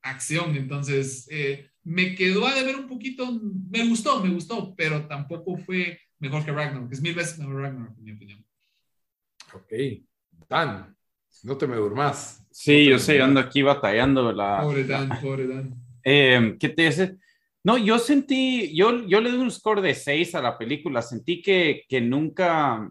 acción. 0.00 0.56
Entonces, 0.56 1.28
eh, 1.30 1.68
me 1.84 2.14
quedó 2.14 2.46
a 2.46 2.54
deber 2.54 2.76
un 2.76 2.88
poquito, 2.88 3.38
me 3.68 3.86
gustó, 3.86 4.24
me 4.24 4.30
gustó, 4.30 4.74
pero 4.74 5.06
tampoco 5.06 5.58
fue 5.58 6.00
mejor 6.20 6.42
que 6.42 6.52
Ragnarok, 6.52 6.88
que 6.88 6.94
es 6.94 7.02
mil 7.02 7.14
veces 7.14 7.38
mejor 7.38 7.56
Ragnarok, 7.56 7.98
en 7.98 8.04
mi 8.04 8.12
opinión. 8.12 8.46
Ok, 9.52 9.72
Dan, 10.48 10.96
no 11.42 11.58
te 11.58 11.66
me 11.66 11.76
durmas. 11.76 12.42
Sí, 12.50 12.86
yo 12.86 12.98
sé, 12.98 13.20
ando 13.20 13.38
aquí 13.38 13.60
batallando. 13.60 14.32
La, 14.32 14.62
pobre 14.62 14.84
Dan, 14.84 15.20
pobre 15.20 15.46
Dan. 15.46 15.74
Eh, 16.02 16.56
¿Qué 16.58 16.70
te 16.70 16.86
dice? 16.86 17.16
No, 17.62 17.76
yo 17.76 17.98
sentí, 17.98 18.74
yo, 18.74 19.06
yo 19.06 19.20
le 19.20 19.30
doy 19.30 19.40
un 19.40 19.50
score 19.50 19.82
de 19.82 19.94
6 19.94 20.34
a 20.34 20.40
la 20.40 20.56
película, 20.56 21.02
sentí 21.02 21.42
que, 21.42 21.84
que 21.86 22.00
nunca, 22.00 22.90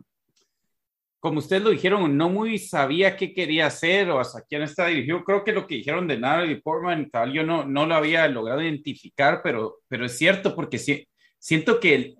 como 1.22 1.40
ustedes 1.40 1.62
lo 1.62 1.70
dijeron, 1.70 2.18
no 2.18 2.30
muy 2.30 2.58
sabía 2.58 3.16
qué 3.16 3.34
quería 3.34 3.68
hacer 3.68 4.10
o 4.10 4.20
hasta 4.20 4.42
quién 4.42 4.64
está 4.64 4.88
dirigido. 4.88 5.24
Creo 5.24 5.44
que 5.44 5.54
lo 5.54 5.68
que 5.68 5.76
dijeron 5.76 6.08
de 6.08 6.18
Natalie 6.18 6.62
Portman, 6.62 7.10
tal, 7.10 7.32
yo 7.32 7.44
no, 7.44 7.64
no 7.64 7.86
lo 7.86 7.96
había 7.96 8.28
logrado 8.28 8.62
identificar, 8.62 9.42
pero, 9.44 9.78
pero 9.88 10.06
es 10.06 10.18
cierto 10.18 10.56
porque 10.56 10.80
sí, 10.80 11.08
siento 11.38 11.80
que 11.80 12.16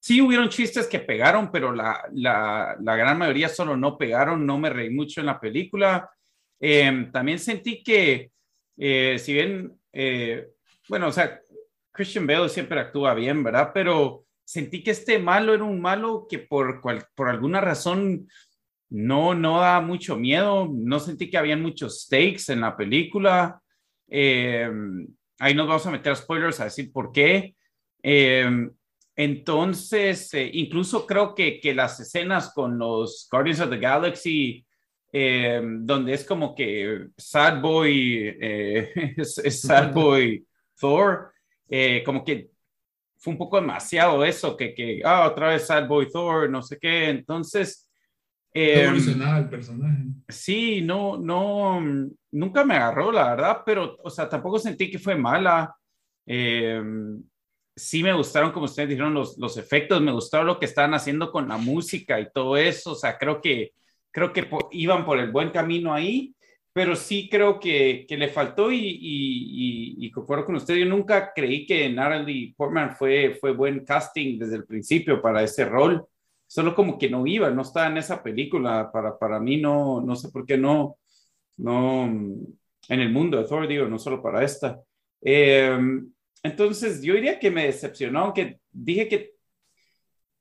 sí 0.00 0.20
hubieron 0.20 0.48
chistes 0.48 0.88
que 0.88 0.98
pegaron, 0.98 1.50
pero 1.52 1.72
la, 1.72 2.02
la, 2.12 2.76
la, 2.80 2.96
gran 2.96 3.18
mayoría 3.18 3.48
solo 3.48 3.76
no 3.76 3.96
pegaron, 3.96 4.44
no 4.44 4.58
me 4.58 4.70
reí 4.70 4.90
mucho 4.90 5.20
en 5.20 5.26
la 5.26 5.40
película. 5.40 6.10
Em, 6.60 7.12
también 7.12 7.38
sentí 7.38 7.82
que 7.84 8.32
eh, 8.76 9.16
si 9.18 9.32
bien, 9.32 9.80
eh, 9.92 10.48
bueno, 10.88 11.08
o 11.08 11.12
sea, 11.12 11.40
Christian 11.92 12.26
Bale 12.26 12.48
siempre 12.48 12.80
actúa 12.80 13.14
bien, 13.14 13.42
¿verdad? 13.42 13.70
Pero 13.74 14.24
sentí 14.48 14.82
que 14.82 14.92
este 14.92 15.18
malo 15.18 15.52
era 15.52 15.64
un 15.64 15.80
malo 15.80 16.26
que 16.28 16.38
por, 16.38 16.80
por 17.14 17.28
alguna 17.28 17.60
razón 17.60 18.28
no, 18.88 19.34
no 19.34 19.60
da 19.60 19.80
mucho 19.80 20.16
miedo, 20.16 20.70
no 20.72 20.98
sentí 21.00 21.28
que 21.28 21.36
habían 21.36 21.60
muchos 21.60 22.04
stakes 22.04 22.50
en 22.50 22.62
la 22.62 22.76
película. 22.76 23.60
Eh, 24.08 24.70
ahí 25.38 25.54
nos 25.54 25.68
vamos 25.68 25.86
a 25.86 25.90
meter 25.90 26.16
spoilers 26.16 26.60
a 26.60 26.64
decir 26.64 26.90
por 26.92 27.12
qué. 27.12 27.54
entonces, 29.16 30.30
incluso 30.52 31.06
creo 31.06 31.34
que, 31.34 31.60
que 31.60 31.74
las 31.74 32.00
escenas 32.00 32.52
con 32.54 32.78
los 32.78 33.28
Guardians 33.30 33.60
of 33.60 33.70
the 33.70 33.78
Galaxy 33.78 34.64
eh, 35.12 35.60
donde 35.62 36.12
es 36.12 36.24
como 36.24 36.54
que 36.54 37.08
Sad 37.16 37.62
Boy, 37.62 38.36
eh, 38.40 39.14
es, 39.16 39.60
Sad 39.60 39.92
Boy 39.94 40.46
Thor, 40.78 41.32
eh, 41.68 42.02
como 42.04 42.24
que 42.24 42.50
fue 43.18 43.32
un 43.32 43.38
poco 43.38 43.60
demasiado 43.60 44.24
eso, 44.24 44.56
que, 44.56 44.74
que 44.74 45.00
ah, 45.04 45.26
otra 45.26 45.48
vez 45.48 45.66
Sad 45.66 45.86
Boy 45.86 46.08
Thor, 46.10 46.48
no 46.48 46.62
sé 46.62 46.78
qué, 46.78 47.10
entonces... 47.10 47.84
Eh, 48.54 48.84
el 48.84 49.48
personaje. 49.48 50.04
Sí, 50.28 50.80
no, 50.80 51.18
no, 51.18 51.80
nunca 52.32 52.64
me 52.64 52.74
agarró, 52.74 53.12
la 53.12 53.30
verdad, 53.30 53.62
pero, 53.64 53.96
o 54.02 54.10
sea, 54.10 54.28
tampoco 54.28 54.58
sentí 54.58 54.90
que 54.90 54.98
fue 54.98 55.14
mala. 55.14 55.74
sí 56.26 58.02
me 58.02 58.14
gustaron, 58.14 58.52
como 58.52 58.64
ustedes 58.64 58.88
dijeron, 58.88 59.14
los, 59.14 59.36
los 59.38 59.56
efectos, 59.58 60.00
me 60.00 60.12
gustó 60.12 60.42
lo 60.42 60.58
que 60.58 60.66
estaban 60.66 60.94
haciendo 60.94 61.30
con 61.30 61.46
la 61.48 61.58
música 61.58 62.18
y 62.18 62.30
todo 62.32 62.56
eso, 62.56 62.92
o 62.92 62.96
sea, 62.96 63.18
creo 63.18 63.40
que 63.40 63.72
creo 64.10 64.32
que 64.32 64.48
iban 64.72 65.04
por 65.04 65.18
el 65.18 65.30
buen 65.30 65.50
camino 65.50 65.94
ahí, 65.94 66.34
pero 66.78 66.94
sí 66.94 67.28
creo 67.28 67.58
que, 67.58 68.06
que 68.08 68.16
le 68.16 68.28
faltó 68.28 68.70
y, 68.70 68.78
y, 68.78 69.96
y, 69.98 70.10
concuerdo 70.12 70.44
con 70.44 70.54
usted, 70.54 70.76
yo 70.76 70.86
nunca 70.86 71.32
creí 71.34 71.66
que 71.66 71.88
Natalie 71.90 72.54
Portman 72.56 72.94
fue, 72.94 73.36
fue 73.40 73.52
buen 73.52 73.84
casting 73.84 74.38
desde 74.38 74.54
el 74.54 74.64
principio 74.64 75.20
para 75.20 75.42
ese 75.42 75.64
rol, 75.64 76.06
solo 76.46 76.76
como 76.76 76.96
que 76.96 77.10
no 77.10 77.26
iba, 77.26 77.50
no 77.50 77.62
estaba 77.62 77.88
en 77.88 77.96
esa 77.96 78.22
película, 78.22 78.92
para, 78.92 79.18
para 79.18 79.40
mí 79.40 79.56
no, 79.56 80.00
no 80.00 80.14
sé 80.14 80.28
por 80.28 80.46
qué 80.46 80.56
no, 80.56 80.98
no, 81.56 82.04
en 82.04 83.00
el 83.00 83.10
mundo 83.10 83.38
de 83.38 83.48
Thor, 83.48 83.66
digo, 83.66 83.88
no 83.88 83.98
solo 83.98 84.22
para 84.22 84.44
esta. 84.44 84.80
Em, 85.20 86.08
entonces, 86.44 87.02
yo 87.02 87.14
diría 87.14 87.40
que 87.40 87.50
me 87.50 87.64
decepcionó, 87.64 88.20
aunque 88.20 88.60
dije 88.70 89.08
que 89.08 89.32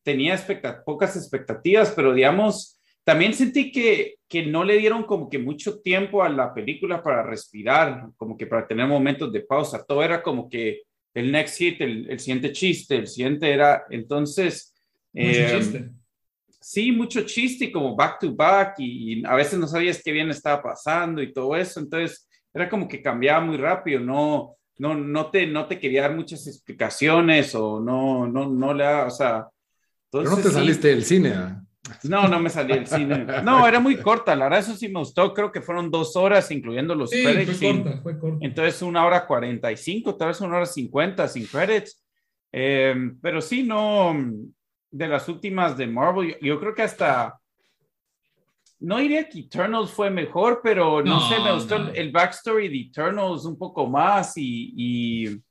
tenía 0.04 0.38
pocas 0.86 1.16
expectativas, 1.16 1.94
pero 1.96 2.14
digamos, 2.14 2.77
también 3.08 3.34
sentí 3.34 3.72
que, 3.72 4.18
que 4.28 4.46
no 4.46 4.66
le 4.66 4.78
dieron 4.78 5.04
como 5.04 5.30
que 5.30 5.40
mucho 5.40 5.80
tiempo 5.80 6.24
a 6.24 6.28
la 6.28 6.54
película 6.54 7.02
para 7.02 7.24
respirar, 7.24 8.10
como 8.18 8.36
que 8.36 8.48
para 8.48 8.68
tener 8.68 8.86
momentos 8.86 9.32
de 9.32 9.40
pausa. 9.40 9.86
Todo 9.86 10.04
era 10.04 10.22
como 10.22 10.50
que 10.50 10.82
el 11.14 11.32
next 11.32 11.58
hit, 11.58 11.80
el, 11.80 12.10
el 12.10 12.20
siguiente 12.20 12.52
chiste, 12.52 12.98
el 12.98 13.08
siguiente 13.08 13.50
era, 13.50 13.86
entonces... 13.92 14.76
Mucho 15.14 15.40
em, 15.40 15.58
chiste. 15.58 15.90
Sí, 16.60 16.92
mucho 16.92 17.22
chiste 17.22 17.66
y 17.66 17.72
como 17.72 17.96
back 17.96 18.20
to 18.20 18.36
back 18.36 18.76
y, 18.80 19.26
a 19.26 19.36
veces 19.36 19.58
no 19.58 19.68
sabías 19.68 20.02
qué 20.04 20.12
bien 20.12 20.30
estaba 20.30 20.62
pasando 20.62 21.22
y 21.22 21.32
todo 21.32 21.56
eso. 21.56 21.80
Entonces 21.80 22.28
era 22.54 22.70
como 22.70 22.90
que 22.90 23.02
cambiaba 23.02 23.40
muy 23.40 23.56
rápido, 23.56 24.02
no, 24.02 24.58
no, 24.80 24.96
no, 24.96 25.32
te, 25.32 25.48
no 25.48 25.66
te 25.66 25.80
quería 25.80 26.02
dar 26.02 26.14
muchas 26.14 26.46
explicaciones 26.46 27.56
o 27.56 27.80
no, 27.80 28.28
no, 28.28 28.50
no 28.50 28.74
le 28.74 28.86
o 28.86 29.10
sea... 29.10 29.48
Pero 30.12 30.30
no 30.30 30.36
te 30.36 30.50
saliste 30.50 30.90
del 30.90 31.06
cine. 31.06 31.32
¿ah? 31.34 31.64
No, 32.04 32.28
no 32.28 32.40
me 32.40 32.50
salí 32.50 32.74
del 32.74 32.88
cine. 32.88 33.26
No, 33.44 33.68
era 33.68 33.80
muy 33.80 33.98
corta, 33.98 34.36
la 34.36 34.46
verdad, 34.46 34.60
eso 34.60 34.76
sí 34.76 34.90
me 34.90 35.00
gustó. 35.00 35.34
Creo 35.34 35.52
que 35.52 35.62
fueron 35.62 35.90
dos 35.90 36.16
horas, 36.16 36.50
incluyendo 36.52 36.96
los 36.96 37.10
sí, 37.10 37.24
credits. 37.24 37.60
Fue 37.60 37.74
corta, 37.74 38.02
fue 38.02 38.20
corta. 38.20 38.46
Entonces, 38.46 38.82
una 38.82 39.06
hora 39.06 39.26
cuarenta 39.26 39.72
y 39.72 39.78
cinco, 39.78 40.16
tal 40.16 40.30
vez 40.30 40.42
una 40.42 40.58
hora 40.58 40.66
cincuenta 40.66 41.28
sin 41.28 41.46
credits. 41.46 42.04
Eh, 42.52 42.96
pero 43.22 43.42
sí, 43.42 43.64
no, 43.64 44.16
de 44.92 45.08
las 45.08 45.28
últimas 45.30 45.78
de 45.78 45.88
Marvel, 45.88 46.38
yo, 46.42 46.60
creo 46.60 46.74
que 46.74 46.84
hasta. 46.84 47.40
No 48.80 48.98
diría 48.98 49.28
que 49.28 49.40
Eternals 49.40 49.90
fue 49.90 50.10
mejor, 50.12 50.62
pero 50.64 51.02
no, 51.02 51.20
sé, 51.22 51.40
me 51.40 51.52
gustó 51.52 51.78
el, 51.94 52.12
backstory 52.12 52.68
de 52.70 52.82
Eternals 52.82 53.44
un 53.46 53.58
poco 53.58 53.88
más 53.88 54.38
y, 54.38 54.74
y 54.78 55.42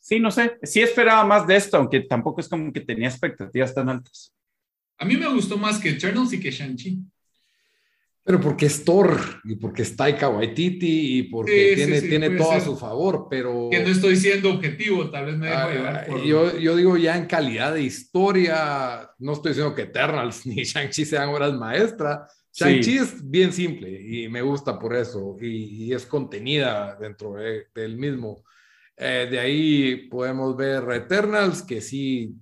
sí, 0.00 0.18
no 0.18 0.32
sé, 0.32 0.58
sí 0.64 0.80
esperaba 0.80 1.24
más 1.24 1.46
de 1.46 1.54
esto, 1.54 1.76
aunque 1.76 2.00
tampoco 2.00 2.40
es 2.40 2.48
como 2.48 2.72
que 2.72 2.80
tenía 2.80 3.08
expectativas 3.08 3.72
tan 3.72 3.88
altas. 3.88 4.34
A 5.00 5.06
mí 5.06 5.16
me 5.16 5.28
gustó 5.32 5.56
más 5.56 5.78
que 5.78 5.88
Eternals 5.88 6.32
y 6.34 6.40
que 6.40 6.50
Shang-Chi. 6.50 6.98
Pero 8.22 8.38
porque 8.38 8.66
es 8.66 8.84
Thor 8.84 9.18
y 9.44 9.56
porque 9.56 9.80
es 9.80 9.96
Taika 9.96 10.28
Waititi 10.28 11.18
y 11.18 11.22
porque 11.22 11.72
tiene, 11.74 12.02
tiene 12.02 12.30
todo 12.30 12.52
a 12.52 12.60
su 12.60 12.76
favor, 12.76 13.26
pero... 13.30 13.68
Que 13.70 13.82
no 13.82 13.88
estoy 13.88 14.14
siendo 14.16 14.52
objetivo, 14.52 15.10
tal 15.10 15.24
vez 15.24 15.38
me 15.38 15.46
dejo 15.46 15.58
ah, 15.58 15.72
llevar 15.72 16.06
por... 16.06 16.22
Yo, 16.22 16.58
yo, 16.58 16.76
digo 16.76 16.98
ya 16.98 17.16
en 17.16 17.24
calidad 17.24 17.72
de 17.72 17.82
historia, 17.82 19.10
no 19.18 19.32
estoy 19.32 19.52
diciendo 19.52 19.74
que 19.74 19.82
Eternals 19.82 20.44
ni 20.46 20.64
Shang-Chi 20.64 21.06
sean 21.06 21.30
obras 21.30 21.54
maestras. 21.54 22.30
Shang-Chi 22.52 22.98
es 22.98 23.30
bien 23.30 23.54
simple 23.54 23.90
y 23.90 24.28
me 24.28 24.42
gusta 24.42 24.78
por 24.78 24.94
eso 24.94 25.38
y, 25.40 25.90
es 25.94 26.04
contenida 26.04 26.94
dentro 27.00 27.36
del 27.74 27.96
mismo. 27.96 28.44
Eh, 28.98 29.28
de 29.30 29.40
ahí 29.40 29.96
podemos 30.10 30.54
ver 30.54 30.84
Eternals, 30.92 31.62
que 31.62 31.80
sí 31.80 32.34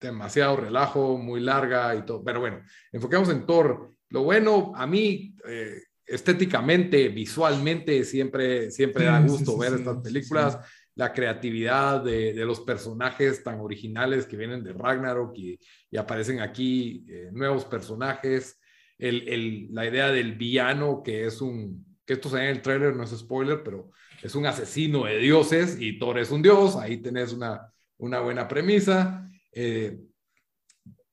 demasiado 0.00 0.56
relajo, 0.56 1.16
muy 1.18 1.40
larga 1.40 1.94
y 1.94 2.04
todo. 2.04 2.22
Pero 2.24 2.40
bueno, 2.40 2.62
enfoquemos 2.92 3.28
en 3.30 3.46
Thor. 3.46 3.90
Lo 4.10 4.22
bueno, 4.22 4.72
a 4.76 4.86
mí, 4.86 5.34
eh, 5.46 5.82
estéticamente, 6.06 7.08
visualmente, 7.08 8.04
siempre, 8.04 8.70
siempre 8.70 9.04
da 9.04 9.20
gusto 9.20 9.58
ver 9.58 9.74
estas 9.74 9.98
películas. 9.98 10.58
La 10.96 11.12
creatividad 11.12 12.04
de, 12.04 12.32
de, 12.34 12.44
los 12.44 12.60
personajes 12.60 13.42
tan 13.42 13.58
originales 13.58 14.26
que 14.26 14.36
vienen 14.36 14.62
de 14.62 14.72
Ragnarok 14.72 15.36
y, 15.36 15.58
y 15.90 15.96
aparecen 15.96 16.40
aquí 16.40 17.04
eh, 17.08 17.30
nuevos 17.32 17.64
personajes. 17.64 18.60
El, 18.96 19.28
el, 19.28 19.68
la 19.72 19.86
idea 19.86 20.12
del 20.12 20.36
villano, 20.36 21.02
que 21.02 21.26
es 21.26 21.40
un, 21.40 21.84
que 22.06 22.12
esto 22.12 22.28
se 22.28 22.36
ve 22.36 22.44
en 22.44 22.50
el 22.50 22.62
trailer, 22.62 22.94
no 22.94 23.02
es 23.02 23.10
spoiler, 23.10 23.62
pero 23.64 23.90
es 24.22 24.34
un 24.34 24.46
asesino 24.46 25.04
de 25.04 25.18
dioses 25.18 25.76
y 25.80 25.98
Thor 25.98 26.18
es 26.18 26.30
un 26.30 26.42
dios. 26.42 26.76
Ahí 26.76 26.98
tenés 26.98 27.32
una, 27.32 27.72
una 27.98 28.20
buena 28.20 28.46
premisa. 28.46 29.28
Eh, 29.54 29.98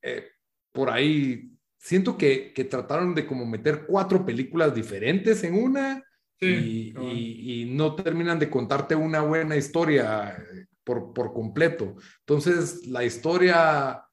eh, 0.02 0.28
por 0.72 0.90
ahí 0.90 1.52
siento 1.78 2.18
que, 2.18 2.54
que, 2.54 2.64
trataron 2.66 3.14
de 3.14 3.26
como 3.26 3.46
meter 3.46 3.86
cuatro 3.86 4.26
películas 4.26 4.74
diferentes 4.74 5.44
en 5.44 5.56
una 5.56 6.04
y, 6.40 6.94
y, 6.98 7.66
no 7.66 7.96
terminan 7.96 8.40
de 8.40 8.50
contarte 8.50 8.96
una 8.96 9.22
buena 9.22 9.56
historia 9.56 10.32
eh, 10.32 10.66
por, 10.84 11.14
por 11.14 11.34
completo. 11.34 11.96
Entonces, 12.22 12.88
la 12.88 13.04
historia 13.04 14.04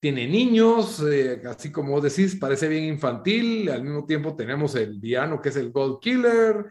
tiene 0.00 0.26
niños, 0.26 1.04
así 1.46 1.70
como 1.70 2.00
decís, 2.00 2.36
parece 2.36 2.68
bien 2.68 2.84
infantil, 2.84 3.68
al 3.68 3.82
mismo 3.82 4.06
tiempo 4.06 4.34
tenemos 4.34 4.74
el 4.76 4.98
villano 4.98 5.42
que 5.42 5.50
es 5.50 5.56
el 5.56 5.70
Gold 5.70 6.00
Killer, 6.00 6.66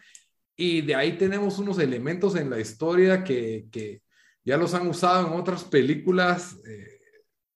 y 0.56 0.82
de 0.82 0.96
ahí 0.96 1.18
tenemos 1.18 1.60
unos 1.60 1.78
elementos 1.78 2.36
en 2.36 2.50
la 2.50 2.60
historia 2.60 3.24
que, 3.24 3.68
que 3.72 4.02
ya 4.48 4.56
los 4.56 4.74
han 4.74 4.88
usado 4.88 5.28
en 5.28 5.34
otras 5.34 5.66
películas, 5.66 6.58
eh, 6.66 7.02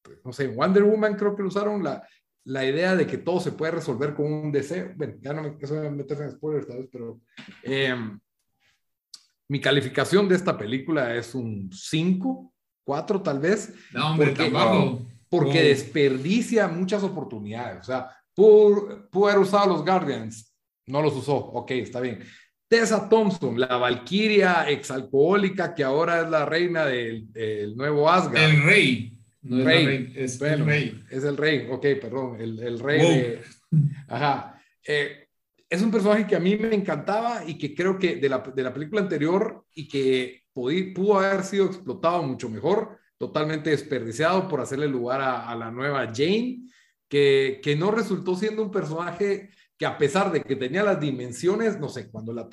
pues, 0.01 0.19
no 0.25 0.33
sé, 0.33 0.43
en 0.43 0.57
Wonder 0.57 0.83
Woman 0.83 1.15
creo 1.15 1.33
que 1.33 1.41
lo 1.41 1.47
usaron 1.47 1.81
la, 1.81 2.05
la 2.43 2.65
idea 2.65 2.97
de 2.97 3.07
que 3.07 3.17
todo 3.17 3.39
se 3.39 3.53
puede 3.53 3.71
resolver 3.71 4.13
con 4.13 4.25
un 4.25 4.51
deseo. 4.51 4.91
Bueno, 4.97 5.13
ya 5.21 5.31
no 5.31 5.41
me 5.41 5.55
quiero 5.55 5.89
meter 5.89 6.21
en 6.21 6.31
spoilers 6.31 6.67
tal 6.67 6.79
vez, 6.79 6.89
pero 6.91 7.21
em, 7.63 8.19
mi 9.47 9.61
calificación 9.61 10.27
de 10.27 10.35
esta 10.35 10.57
película 10.57 11.15
es 11.15 11.33
un 11.33 11.69
5, 11.71 12.53
4 12.83 13.21
tal 13.21 13.39
vez. 13.39 13.73
No, 13.93 14.11
hombre, 14.11 14.33
porque, 14.35 15.05
porque 15.29 15.63
desperdicia 15.63 16.67
muchas 16.67 17.03
oportunidades. 17.03 17.79
O 17.79 17.83
sea, 17.85 18.09
pudo, 18.35 19.09
pudo 19.09 19.27
haber 19.29 19.39
usado 19.39 19.67
los 19.67 19.85
Guardians, 19.85 20.53
no 20.87 21.01
los 21.01 21.15
usó, 21.15 21.37
ok, 21.37 21.71
está 21.71 22.01
bien. 22.01 22.19
Tessa 22.71 23.09
Thompson, 23.09 23.59
la 23.59 23.75
valquiria 23.75 24.63
exalcohólica 24.69 25.75
que 25.75 25.83
ahora 25.83 26.21
es 26.21 26.29
la 26.29 26.45
reina 26.45 26.85
del, 26.85 27.75
nuevo 27.75 28.09
Asgard. 28.09 28.49
El 28.49 28.63
rey. 28.63 29.19
No 29.41 29.65
rey. 29.65 30.13
Es, 30.15 30.39
el 30.41 30.65
rey. 30.65 31.03
Es 31.09 31.25
el 31.25 31.35
rey, 31.35 31.67
ok, 31.69 31.85
perdón, 32.01 32.39
el, 32.39 32.79
rey 32.79 33.41
Ajá. 34.07 34.57
Eh, 34.87 35.27
es 35.69 35.81
un 35.81 35.91
personaje 35.91 36.25
que 36.25 36.37
a 36.37 36.39
mí 36.39 36.55
me 36.55 36.73
encantaba 36.73 37.43
y 37.45 37.57
que 37.57 37.75
creo 37.75 37.99
que 37.99 38.15
de 38.15 38.29
la, 38.29 38.37
de 38.37 38.63
la 38.63 38.73
película 38.73 39.01
anterior 39.01 39.65
y 39.73 39.89
que 39.89 40.43
pudo 40.53 41.19
haber 41.19 41.43
sido 41.43 41.65
explotado 41.65 42.23
mucho 42.23 42.47
mejor, 42.47 42.99
totalmente 43.17 43.71
desperdiciado 43.71 44.47
por 44.47 44.61
hacerle 44.61 44.87
lugar 44.87 45.19
a, 45.19 45.49
a 45.49 45.55
la 45.57 45.71
nueva 45.71 46.05
Jane, 46.05 46.59
que, 47.09 47.59
que 47.61 47.75
no 47.75 47.91
resultó 47.91 48.33
siendo 48.33 48.63
un 48.63 48.71
personaje 48.71 49.49
que 49.81 49.87
a 49.87 49.97
pesar 49.97 50.31
de 50.31 50.43
que 50.43 50.55
tenía 50.55 50.83
las 50.83 50.99
dimensiones, 50.99 51.79
no 51.79 51.89
sé, 51.89 52.11
cuando 52.11 52.31
la, 52.33 52.47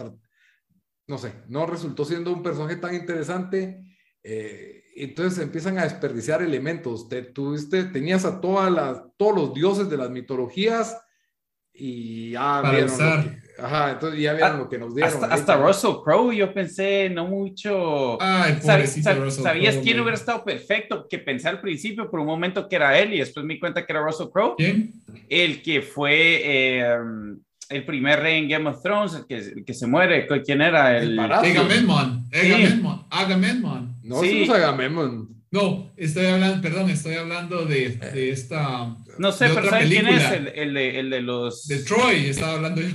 no 1.06 1.18
sé, 1.18 1.34
no 1.46 1.66
resultó 1.66 2.06
siendo 2.06 2.32
un 2.32 2.42
personaje 2.42 2.76
tan 2.76 2.94
interesante, 2.94 3.84
eh, 4.22 4.84
entonces 4.96 5.38
empiezan 5.40 5.76
a 5.78 5.84
desperdiciar 5.84 6.40
elementos. 6.40 7.06
Te, 7.06 7.20
tuviste, 7.20 7.84
tenías 7.84 8.24
a 8.24 8.40
todas 8.40 8.72
las, 8.72 9.02
todos 9.18 9.34
los 9.36 9.52
dioses 9.52 9.90
de 9.90 9.98
las 9.98 10.08
mitologías 10.08 10.98
y 11.70 12.30
ya 12.30 12.62
usar. 12.86 13.42
Ajá, 13.60 13.90
entonces 13.92 14.20
ya 14.20 14.32
vieron 14.34 14.52
Ah, 14.52 14.58
lo 14.58 14.68
que 14.68 14.78
nos 14.78 14.94
dieron. 14.94 15.12
Hasta, 15.12 15.26
Ahí 15.26 15.32
hasta 15.32 15.52
está. 15.54 15.66
Russell 15.66 16.02
Crowe, 16.04 16.32
yo 16.36 16.52
pensé, 16.54 17.10
no 17.10 17.26
mucho. 17.26 18.20
Ay, 18.22 18.52
Sab- 18.60 18.76
pobrecito 18.76 19.10
sab- 19.10 19.18
Russell 19.24 19.42
¿Sabías 19.42 19.76
quién 19.82 19.98
hubiera 20.00 20.16
estado 20.16 20.44
perfecto? 20.44 21.06
Que 21.08 21.18
pensé 21.18 21.48
al 21.48 21.60
principio 21.60 22.10
por 22.10 22.20
un 22.20 22.26
momento 22.26 22.68
que 22.68 22.76
era 22.76 22.98
él 22.98 23.14
y 23.14 23.18
después 23.18 23.44
me 23.44 23.54
di 23.54 23.60
cuenta 23.60 23.84
que 23.84 23.92
era 23.92 24.02
Russell 24.02 24.28
Crowe. 24.32 24.54
¿Quién? 24.56 24.92
El 25.28 25.60
que 25.62 25.82
fue 25.82 26.40
eh, 26.44 26.96
el 27.70 27.84
primer 27.84 28.20
rey 28.20 28.38
en 28.38 28.48
Game 28.48 28.70
of 28.70 28.80
Thrones, 28.82 29.14
el 29.14 29.26
que, 29.26 29.36
el 29.38 29.64
que 29.64 29.74
se 29.74 29.86
muere. 29.86 30.26
¿Quién 30.44 30.62
era? 30.62 30.96
El 30.96 31.12
El. 31.12 31.18
Agamemnon. 31.20 32.26
Sí. 32.32 32.38
Agamemnon. 32.52 33.06
Agamemnon. 33.10 33.96
No, 34.04 34.20
Sí. 34.20 34.42
es 34.44 34.50
Agamemnon. 34.50 35.28
No, 35.50 35.90
estoy 35.96 36.26
hablando, 36.26 36.60
perdón, 36.60 36.90
estoy 36.90 37.14
hablando 37.14 37.64
de, 37.64 37.88
de 37.96 38.30
esta. 38.30 38.94
no 39.18 39.32
sé, 39.32 39.46
pero 39.48 39.60
otra 39.60 39.70
¿saben 39.70 39.88
quién 39.88 40.06
es? 40.06 40.22
película. 40.24 40.52
El, 40.54 40.68
el 40.68 40.74
de, 40.74 41.00
el 41.00 41.10
de 41.10 41.20
los... 41.22 41.66
De 41.66 41.78
Troy, 41.84 42.26
estaba 42.26 42.52
hablando 42.52 42.82
yo. 42.82 42.88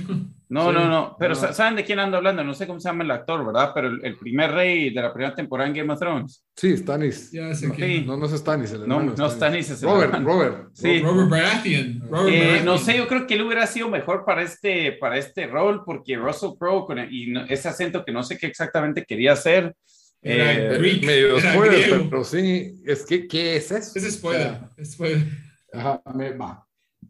No, 0.48 0.68
Sí, 0.68 0.74
no, 0.74 0.88
no, 0.88 1.16
pero 1.18 1.30
no. 1.30 1.40
sa- 1.40 1.52
¿saben 1.54 1.74
de 1.74 1.84
quién 1.84 1.98
ando 1.98 2.18
hablando? 2.18 2.44
No 2.44 2.52
sé 2.54 2.66
cómo 2.66 2.78
se 2.78 2.88
llama 2.88 3.02
el 3.02 3.10
actor, 3.10 3.44
¿verdad? 3.46 3.72
Pero 3.74 3.88
el, 3.88 4.04
el 4.04 4.16
primer 4.18 4.52
rey 4.52 4.92
de 4.92 5.00
la 5.02 5.12
primera 5.12 5.34
temporada 5.34 5.68
en 5.68 5.74
Game 5.74 5.92
of 5.92 5.98
Thrones. 5.98 6.44
Sí, 6.54 6.76
Stannis. 6.76 7.32
Ya 7.32 7.54
sé 7.54 7.70
sí. 7.74 8.04
No, 8.06 8.16
no 8.16 8.26
es 8.26 8.32
Stannis. 8.32 8.72
El 8.72 8.86
No, 8.86 8.96
hermano 9.00 9.14
no 9.16 9.30
Stannis 9.30 9.70
es 9.70 9.82
el 9.82 9.88
Robert, 9.88 10.14
hermano. 10.14 10.26
Robert. 10.28 10.68
Sí. 10.74 11.00
Robert 11.00 11.30
Baratheon. 11.30 12.00
Robert 12.10 12.34
Eh, 12.34 12.38
Baratheon. 12.40 12.64
no 12.66 12.78
sé, 12.78 12.96
yo 12.98 13.08
creo 13.08 13.26
que 13.26 13.34
él 13.34 13.42
hubiera 13.42 13.66
sido 13.66 13.88
mejor 13.88 14.24
para 14.26 14.42
este, 14.42 14.92
para 14.92 15.16
este 15.16 15.46
rol, 15.46 15.82
porque 15.84 16.16
Russell 16.16 16.50
Crowe, 16.58 16.84
con 16.86 16.98
el- 16.98 17.12
y 17.12 17.30
no- 17.30 17.44
ese 17.46 17.68
acento 17.68 18.04
que 18.04 18.12
no 18.12 18.22
sé 18.22 18.36
qué 18.38 18.46
exactamente 18.46 19.04
quería 19.04 19.32
hacer. 19.32 19.74
Era 20.20 20.52
eh, 20.52 20.78
Greek, 20.78 21.04
Medio 21.04 21.38
era 21.38 21.52
spoiler, 21.52 21.80
griego. 21.82 22.06
pero 22.10 22.24
sí. 22.24 22.74
Es 22.84 23.04
que, 23.04 23.26
¿qué 23.26 23.56
es 23.56 23.70
eso? 23.72 23.98
Es 23.98 24.14
spoiler. 24.14 24.46
O 24.46 24.50
sea, 24.50 24.70
es 24.76 24.92
spoiler. 24.92 25.26
Ajá, 25.72 26.00
me 26.14 26.30
va. 26.36 26.63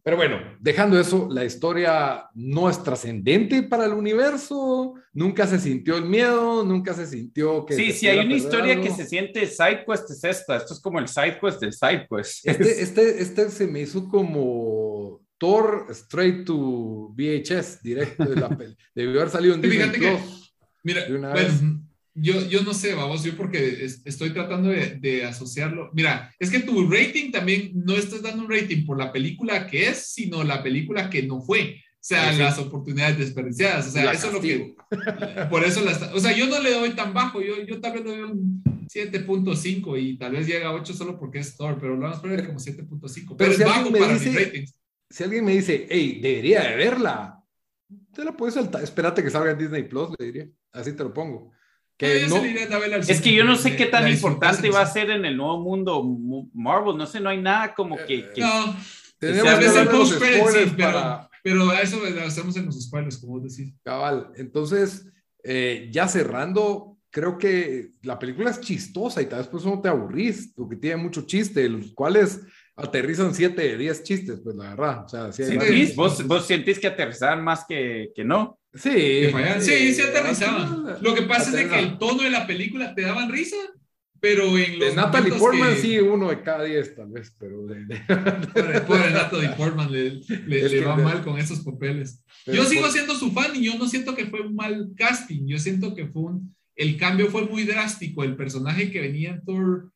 Pero 0.05 0.19
bueno, 0.19 0.39
dejando 0.61 1.01
eso, 1.01 1.29
la 1.31 1.47
historia 1.47 2.29
no 2.35 2.69
es 2.69 2.83
trascendente 2.83 3.63
para 3.63 3.87
el 3.87 3.95
universo, 3.95 4.93
nunca 5.15 5.47
se 5.47 5.59
sintió 5.59 5.97
el 5.97 6.05
miedo, 6.05 6.63
nunca 6.63 6.93
se 6.93 7.07
sintió 7.07 7.65
que... 7.65 7.75
sí, 7.75 7.91
si 7.91 8.07
hay 8.09 8.19
una 8.19 8.35
historia 8.35 8.75
que 8.75 8.89
algo. 8.89 8.97
se 8.97 9.07
siente 9.07 9.47
side 9.47 9.83
quest 9.87 10.11
es 10.11 10.23
esta. 10.25 10.57
Esto 10.59 10.75
es 10.75 10.81
como 10.81 10.99
el 10.99 11.09
side 11.09 11.39
quest 11.41 11.59
del 11.59 11.73
side 11.73 12.07
quest. 12.11 12.47
Este, 12.47 12.83
este, 12.83 13.23
este 13.23 13.49
se 13.49 13.67
me 13.67 13.81
hizo 13.81 14.07
como 14.07 15.23
Thor 15.39 15.87
straight 15.89 16.45
to 16.45 17.15
VHS, 17.17 17.83
directo 17.83 18.25
de 18.27 18.37
la 18.37 18.51
peli. 18.51 18.77
Debió 18.95 19.21
haber 19.23 19.31
salido 19.33 19.55
en 19.55 19.63
Disney 19.63 19.91
que- 19.91 19.99
Plus. 20.19 20.55
Mira, 20.83 21.07
De 21.07 21.15
una 21.17 21.31
bueno, 21.31 21.49
vez. 21.49 21.61
Yo, 22.15 22.47
yo 22.49 22.63
no 22.63 22.73
sé, 22.75 22.95
vamos, 22.95 23.25
yo 23.25 23.37
porque 23.37 23.85
es- 23.85 24.01
estoy 24.05 24.31
tratando 24.31 24.69
de, 24.71 24.97
de 25.01 25.25
asociarlo. 25.25 25.91
Mira, 25.95 26.33
es 26.39 26.51
que 26.51 26.61
tu 26.61 26.89
rating 26.91 27.31
también 27.33 27.73
no 27.75 27.95
estás 27.97 28.23
dando 28.23 28.45
un 28.45 28.51
rating 28.51 28.85
por 28.87 28.99
la 28.99 29.13
película 29.13 29.67
que 29.67 29.89
es, 29.89 30.13
sino 30.13 30.45
la 30.45 30.63
película 30.63 31.11
que 31.11 31.23
no 31.25 31.41
fue. 31.43 31.77
O 31.97 32.07
sea, 32.07 32.29
Sí, 32.31 32.37
sí. 32.37 32.43
las 32.43 32.59
oportunidades 32.59 33.19
desperdiciadas. 33.19 33.89
O 33.89 33.91
sea, 33.91 34.05
La 34.05 34.13
eso 34.13 34.27
es 34.29 34.33
lo 34.35 34.41
que. 34.43 34.75
Por 35.51 35.65
eso 35.65 35.81
las. 35.83 36.03
O 36.13 36.21
sea, 36.21 36.37
yo 36.37 36.47
no 36.47 36.61
le 36.61 36.71
doy 36.73 36.91
tan 36.91 37.15
bajo. 37.15 37.41
Yo, 37.41 37.63
yo 37.67 37.81
tal 37.81 37.95
vez 37.95 38.05
le 38.05 38.11
doy 38.11 38.21
un 38.31 38.63
7.5 38.87 39.99
y 39.99 40.19
tal 40.19 40.33
vez 40.33 40.47
llega 40.47 40.69
a 40.69 40.73
8 40.75 40.93
solo 40.93 41.19
porque 41.19 41.39
es 41.39 41.57
Thor, 41.57 41.79
pero 41.81 41.95
lo 41.95 42.03
vamos 42.03 42.19
a 42.19 42.21
poner 42.21 42.47
como 42.47 42.59
7.5. 42.59 43.01
Pero, 43.01 43.37
Pero 43.39 43.51
es 43.53 43.57
si 43.57 43.63
bajo 43.65 43.77
alguien 43.77 43.93
me 43.95 43.99
para 44.01 44.13
dice- 44.15 44.31
mis 44.31 44.39
ratings. 44.45 44.75
Si 45.09 45.23
alguien 45.25 45.45
me 45.47 45.53
dice, 45.53 45.87
hey, 45.89 46.19
debería 46.23 46.63
de 46.63 46.77
verla, 46.77 47.43
te 48.13 48.23
la 48.25 48.37
puedes 48.37 48.55
saltar. 48.55 48.83
Espérate 48.85 49.23
que 49.23 49.31
salga 49.31 49.53
en 49.53 49.59
Disney 49.59 49.85
Plus, 49.85 50.11
le 50.19 50.27
diría. 50.27 50.49
Así 50.73 50.93
te 50.93 51.05
lo 51.05 51.15
pongo. 51.15 51.53
Que 51.97 52.27
no, 52.29 52.37
a 52.37 52.97
Es 52.99 53.21
que 53.21 53.33
yo 53.33 53.45
no 53.45 53.57
sé 53.57 53.77
qué 53.77 53.87
tan 53.87 54.09
importante 54.11 54.69
va 54.71 54.81
a 54.83 54.87
ser 54.87 55.11
en 55.11 55.25
el 55.25 55.37
nuevo 55.37 55.61
mundo 55.61 56.03
Mu- 56.03 56.51
Marvel. 56.53 56.97
No 56.97 57.07
sé, 57.07 57.21
no 57.21 57.31
hay 57.31 57.41
nada 57.41 57.73
como 57.75 57.97
que... 57.97 58.31
que- 58.33 58.41
No, 58.41 58.77
tenemos 59.19 59.43
que 59.43 59.49
hablar 59.49 59.87
en 59.87 59.93
de 59.93 59.99
los 59.99 60.11
spoilers 60.11 60.53
sí, 60.53 60.75
pero- 60.77 60.93
para 60.93 61.31
pero 61.43 61.71
a 61.71 61.81
eso 61.83 62.01
lo 62.03 62.23
hacemos 62.23 62.57
en 62.57 62.67
los 62.67 62.83
spoilers, 62.83 63.19
como 63.19 63.35
vos 63.39 63.43
decís. 63.55 63.75
cabal. 63.83 64.31
Entonces, 64.37 65.07
eh, 65.43 65.89
ya 65.93 66.09
cerrando, 66.09 66.97
creo 67.11 67.37
que 67.37 67.91
la 68.03 68.19
película 68.19 68.49
es 68.51 68.61
chistosa 68.61 69.21
y 69.21 69.27
tal 69.27 69.41
vez 69.41 69.49
por 69.49 69.61
eso 69.61 69.69
no 69.69 69.81
te 69.83 69.91
aburrís, 69.91 70.53
porque 70.57 70.77
tiene 70.77 70.97
mucho 70.97 71.23
chiste, 71.27 71.69
los 71.69 71.93
cuales 71.93 72.41
aterrizan 72.77 73.35
7 73.35 73.61
de 73.61 73.77
10 73.77 74.03
chistes, 74.03 74.41
pues 74.43 74.57
la 74.57 74.71
verdad. 74.71 75.05
O 75.05 75.09
sea, 75.09 75.31
sí. 75.33 75.45
¿Vos, 75.95 76.27
vos 76.27 76.47
sentís 76.47 76.79
que 76.79 76.87
aterrizaban 76.89 77.45
más 77.45 77.65
que, 77.69 78.11
que 78.17 78.25
no? 78.25 78.59
Sí. 78.75 79.29
Sí, 79.61 79.95
sí 79.95 80.01
al 80.03 80.09
aterrizaban. 80.09 80.97
Lo 81.01 81.15
que 81.15 81.23
pasa 81.23 81.51
es 81.51 81.57
de 81.57 81.69
que 81.69 81.79
el 81.79 81.99
tono 81.99 82.23
de 82.23 82.31
la 82.31 82.47
película 82.47 82.95
te 82.95 83.03
daban 83.03 83.31
risa, 83.31 83.57
pero 84.21 84.57
en 84.59 84.79
los 84.79 84.91
De 84.91 84.97
Natalie 84.97 85.33
Portman 85.35 85.75
que- 85.75 85.81
sí, 85.81 85.99
uno 85.99 86.29
de 86.31 86.43
cada 86.43 86.65
10 86.65 86.95
tal 86.97 87.11
vez, 87.11 87.35
pero 87.39 87.67
de, 87.67 87.85
Pobre, 88.55 88.81
pobre 88.81 89.11
Natalie 89.13 89.51
Portman 89.51 89.93
le, 89.93 90.21
le- 90.47 90.69
le 90.69 90.81
va 90.81 90.97
de- 90.97 91.03
mal 91.05 91.23
con 91.23 91.39
esos 91.39 91.61
papeles. 91.61 92.23
pero 92.45 92.57
Yo 92.63 92.65
sigo 92.69 92.83
por- 92.83 92.91
siendo 92.91 93.15
su 93.15 93.31
fan 93.33 93.55
y 93.55 93.65
yo 93.65 93.77
no 93.79 93.87
siento 93.87 94.15
que 94.17 94.27
fue 94.27 94.41
un 94.41 94.55
mal 94.57 94.91
casting. 94.97 95.47
Yo 95.47 95.59
siento 95.59 95.95
que 95.95 96.07
fue 96.07 96.23
un. 96.23 96.55
El 96.77 96.97
cambio 96.97 97.29
fue 97.31 97.45
muy 97.45 97.65
drástico. 97.65 98.25
El 98.25 98.35
personaje 98.35 98.91
que 98.91 99.01
venía 99.03 99.31
en 99.31 99.45
Thor 99.45 99.93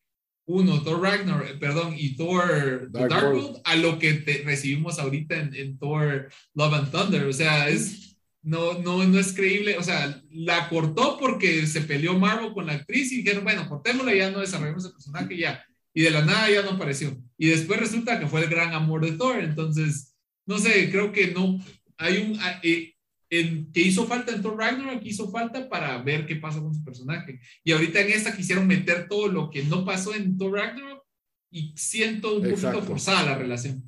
1, 0.47 0.83
Thor 0.83 1.03
Ragnar, 1.03 1.45
eh, 1.45 1.57
perdón, 1.59 1.95
y 1.97 2.15
Thor 2.17 2.89
Dark 2.93 3.09
Dark 3.11 3.25
World. 3.25 3.43
World, 3.45 3.61
a 3.65 3.77
lo 3.77 3.99
que 3.99 4.13
te- 4.15 4.43
recibimos 4.45 4.99
ahorita 4.99 5.37
en, 5.41 5.55
en 5.55 5.79
Thor 5.79 6.29
Love 6.55 6.75
and 6.75 6.91
Thunder. 6.93 7.25
O 7.25 7.33
sea, 7.33 7.69
es. 7.69 8.05
No, 8.49 8.79
no, 8.79 9.05
no 9.05 9.19
es 9.19 9.35
creíble. 9.35 9.77
O 9.77 9.83
sea, 9.83 10.23
la 10.31 10.69
cortó 10.71 11.19
porque 11.19 11.67
se 11.67 11.83
peleó 11.83 12.19
Marvel 12.19 12.55
con 12.55 12.67
la 12.67 12.73
actriz 12.75 13.13
y 13.13 13.19
dijeron, 13.19 13.45
bueno, 13.45 13.69
cortémosla, 13.69 14.15
ya 14.15 14.31
no 14.31 14.41
desarrollamos 14.41 14.87
el 14.87 14.93
personaje, 14.93 15.37
ya. 15.37 15.63
Y 15.93 16.03
de 16.03 16.11
la 16.11 16.25
nada 16.25 16.51
ya 16.51 16.63
no 16.63 16.71
apareció. 16.71 17.15
Y 17.37 17.49
después 17.49 17.79
resulta 17.79 18.19
que 18.19 18.27
fue 18.27 18.43
el 18.43 18.49
gran 18.49 18.73
amor 18.73 19.05
de 19.05 19.13
Thor. 19.13 19.39
Entonces, 19.41 20.15
no 20.47 20.59
sé, 20.59 20.91
creo 20.91 21.13
que 21.13 21.29
no. 21.29 21.63
Hay 21.99 22.19
un. 22.19 22.39
eh, 22.63 22.95
en, 23.31 23.71
que 23.73 23.83
hizo 23.83 24.07
falta 24.07 24.33
en 24.33 24.41
Thor 24.41 24.57
Ragnarok, 24.57 25.05
hizo 25.05 25.31
falta 25.31 25.69
para 25.69 25.99
ver 26.03 26.25
qué 26.25 26.37
pasa 26.37 26.61
con 26.61 26.75
su 26.75 26.83
personaje. 26.83 27.41
Y 27.63 27.73
ahorita 27.73 28.01
en 28.01 28.13
esta 28.13 28.35
quisieron 28.35 28.67
meter 28.67 29.09
todo 29.09 29.29
lo 29.29 29.51
que 29.51 29.63
no 29.65 29.85
pasó 29.85 30.15
en 30.15 30.39
Thor 30.39 30.53
Ragnarok 30.53 31.05
y 31.51 31.75
siento 31.77 32.37
un 32.37 32.47
Exacto. 32.47 32.79
poquito 32.79 32.93
forzada 32.93 33.25
la 33.25 33.37
relación. 33.37 33.83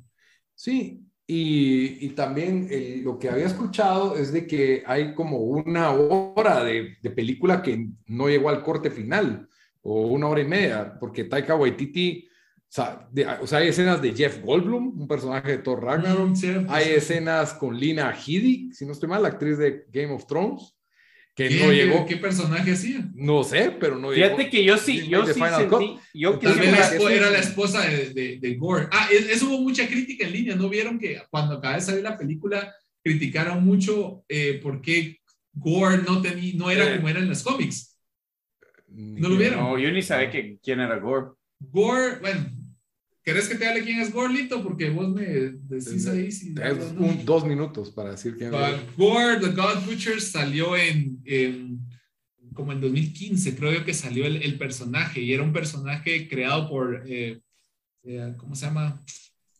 Sí, 0.53 1.00
y, 1.33 2.05
y 2.05 2.09
también 2.09 2.67
lo 3.03 3.17
que 3.17 3.29
había 3.29 3.45
escuchado 3.45 4.17
es 4.17 4.31
de 4.33 4.45
que 4.45 4.83
hay 4.85 5.13
como 5.13 5.37
una 5.39 5.91
hora 5.91 6.63
de, 6.63 6.97
de 7.01 7.09
película 7.11 7.61
que 7.61 7.87
no 8.07 8.27
llegó 8.27 8.49
al 8.49 8.63
corte 8.63 8.91
final, 8.91 9.47
o 9.81 10.07
una 10.07 10.27
hora 10.27 10.41
y 10.41 10.45
media, 10.45 10.97
porque 10.99 11.23
Taika 11.23 11.55
Waititi, 11.55 12.27
o 12.27 12.31
sea, 12.67 13.07
de- 13.11 13.25
o 13.27 13.47
sea, 13.47 13.59
hay 13.59 13.69
escenas 13.69 14.01
de 14.01 14.13
Jeff 14.13 14.41
Goldblum, 14.43 14.99
un 15.01 15.07
personaje 15.07 15.51
de 15.51 15.57
Thor 15.59 15.83
Ragnarok, 15.83 16.29
Mm, 16.31 16.35
sí, 16.35 16.53
hay 16.69 16.89
escenas 16.89 17.53
con 17.53 17.77
Lina 17.77 18.11
Headey, 18.13 18.71
si 18.73 18.85
no 18.85 18.91
estoy 18.91 19.09
mal, 19.09 19.21
la 19.23 19.29
actriz 19.29 19.57
de 19.57 19.85
Game 19.91 20.13
of 20.13 20.25
Thrones, 20.27 20.75
que 21.33 21.47
¿Qué, 21.47 21.59
no 21.65 21.71
llegó, 21.71 22.05
¿Qué 22.05 22.17
personaje 22.17 22.71
hacía? 22.73 23.09
no 23.15 23.43
sé, 23.43 23.71
pero 23.79 23.97
no 23.97 24.11
Fíjate 24.11 24.37
llegó. 24.37 24.49
que 24.51 24.63
yo 24.65 24.77
sí, 24.77 25.07
yo 25.07 25.25
sí 25.25 25.39
sentí, 25.39 25.97
yo 26.13 26.37
que 26.39 26.47
Tal 26.47 26.59
vez 26.59 26.71
la 26.99 27.11
era 27.11 27.29
la 27.29 27.39
esposa 27.39 27.81
de, 27.87 28.09
de, 28.13 28.37
de 28.39 28.55
Gore. 28.55 28.87
Ah, 28.91 29.07
es- 29.11 29.29
eso 29.29 29.47
hubo 29.47 29.61
mucha 29.61 29.87
crítica 29.87 30.25
en 30.27 30.33
línea. 30.33 30.55
¿No 30.55 30.67
vieron 30.69 30.99
que 30.99 31.21
cuando 31.29 31.55
acaba 31.55 31.75
de 31.75 31.81
salir 31.81 32.03
la 32.03 32.17
película 32.17 32.75
criticaron 33.03 33.63
mucho 33.63 34.23
eh, 34.27 34.59
por 34.61 34.81
qué 34.81 35.19
Gore 35.53 36.03
no, 36.07 36.21
tenía, 36.21 36.53
no 36.55 36.69
era 36.69 36.85
Eh. 36.91 36.95
como 36.97 37.09
era 37.09 37.19
en 37.19 37.29
los 37.29 37.43
cómics? 37.43 37.97
¿No 38.87 39.29
lo 39.29 39.37
vieron? 39.37 39.59
No, 39.59 39.79
yo 39.79 39.89
ni 39.91 40.01
sabía 40.01 40.29
que, 40.29 40.57
quién 40.61 40.81
era 40.81 40.99
Gore. 40.99 41.27
Gore, 41.59 42.19
bueno, 42.19 42.45
¿querés 43.23 43.47
que 43.47 43.55
te 43.55 43.67
hable 43.67 43.83
quién 43.83 43.99
es 43.99 44.11
Gore, 44.11 44.33
Lito? 44.33 44.63
Porque 44.63 44.89
vos 44.89 45.09
me 45.09 45.25
decís 45.25 46.07
ahí 46.07 46.31
si... 46.31 46.53
Un- 46.97 47.23
dos 47.25 47.45
minutos 47.45 47.91
para 47.91 48.11
decir 48.11 48.35
quién 48.37 48.51
Ah, 48.53 48.71
es. 48.71 48.97
Gore, 48.97 49.39
The 49.39 49.49
God 49.49 49.85
Butcher, 49.85 50.21
salió 50.21 50.75
en, 50.75 51.19
en- 51.25 51.79
como 52.53 52.71
en 52.73 52.81
2015, 52.81 53.55
creo 53.55 53.73
yo 53.73 53.85
que 53.85 53.93
salió 53.93 54.25
el, 54.25 54.37
el 54.43 54.57
personaje, 54.57 55.21
y 55.21 55.33
era 55.33 55.43
un 55.43 55.53
personaje 55.53 56.27
creado 56.27 56.67
por, 56.69 57.03
eh, 57.07 57.39
eh, 58.03 58.33
¿cómo 58.37 58.55
se 58.55 58.65
llama? 58.65 59.01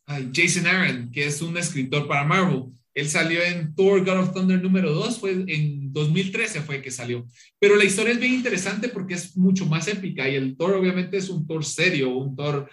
Ay, 0.05 0.29
Jason 0.33 0.67
Aaron, 0.67 1.09
que 1.11 1.25
es 1.25 1.41
un 1.41 1.55
escritor 1.57 2.07
para 2.07 2.25
Marvel. 2.25 2.63
Él 2.93 3.07
salió 3.07 3.41
en 3.41 3.73
Thor 3.73 4.03
God 4.03 4.19
of 4.19 4.33
Thunder 4.33 4.61
número 4.61 4.91
2, 4.91 5.19
fue 5.19 5.31
en 5.47 5.93
2013 5.93 6.59
fue 6.59 6.81
que 6.81 6.91
salió. 6.91 7.25
Pero 7.57 7.77
la 7.77 7.85
historia 7.85 8.11
es 8.11 8.19
bien 8.19 8.33
interesante 8.33 8.89
porque 8.89 9.13
es 9.13 9.37
mucho 9.37 9.65
más 9.65 9.87
épica 9.87 10.27
y 10.27 10.35
el 10.35 10.57
Thor 10.57 10.73
obviamente 10.73 11.15
es 11.15 11.29
un 11.29 11.47
Thor 11.47 11.63
serio, 11.63 12.09
un 12.17 12.35
Thor... 12.35 12.69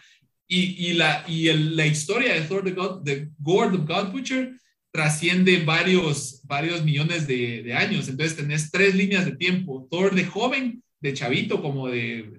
Y, 0.51 0.93
la, 0.95 1.25
y 1.29 1.49
el- 1.49 1.77
la 1.77 1.87
historia 1.87 2.33
de 2.35 2.41
Thor, 2.43 2.65
the 2.65 2.71
God, 2.73 3.03
de 3.03 3.29
Gore, 3.39 3.77
the 3.77 3.85
God 3.85 4.11
Butcher, 4.13 4.55
trasciende 4.91 5.63
varios, 5.65 6.41
varios 6.45 6.83
millones 6.83 7.27
de, 7.27 7.63
años. 7.75 8.09
Entonces 8.09 8.37
tenés 8.37 8.71
tres 8.71 8.95
líneas 8.95 9.27
de 9.27 9.37
tiempo. 9.37 9.87
Thor 9.91 10.15
de 10.15 10.25
joven, 10.25 10.83
de 11.01 11.13
chavito, 11.13 11.61
como 11.61 11.89
de 11.89 12.33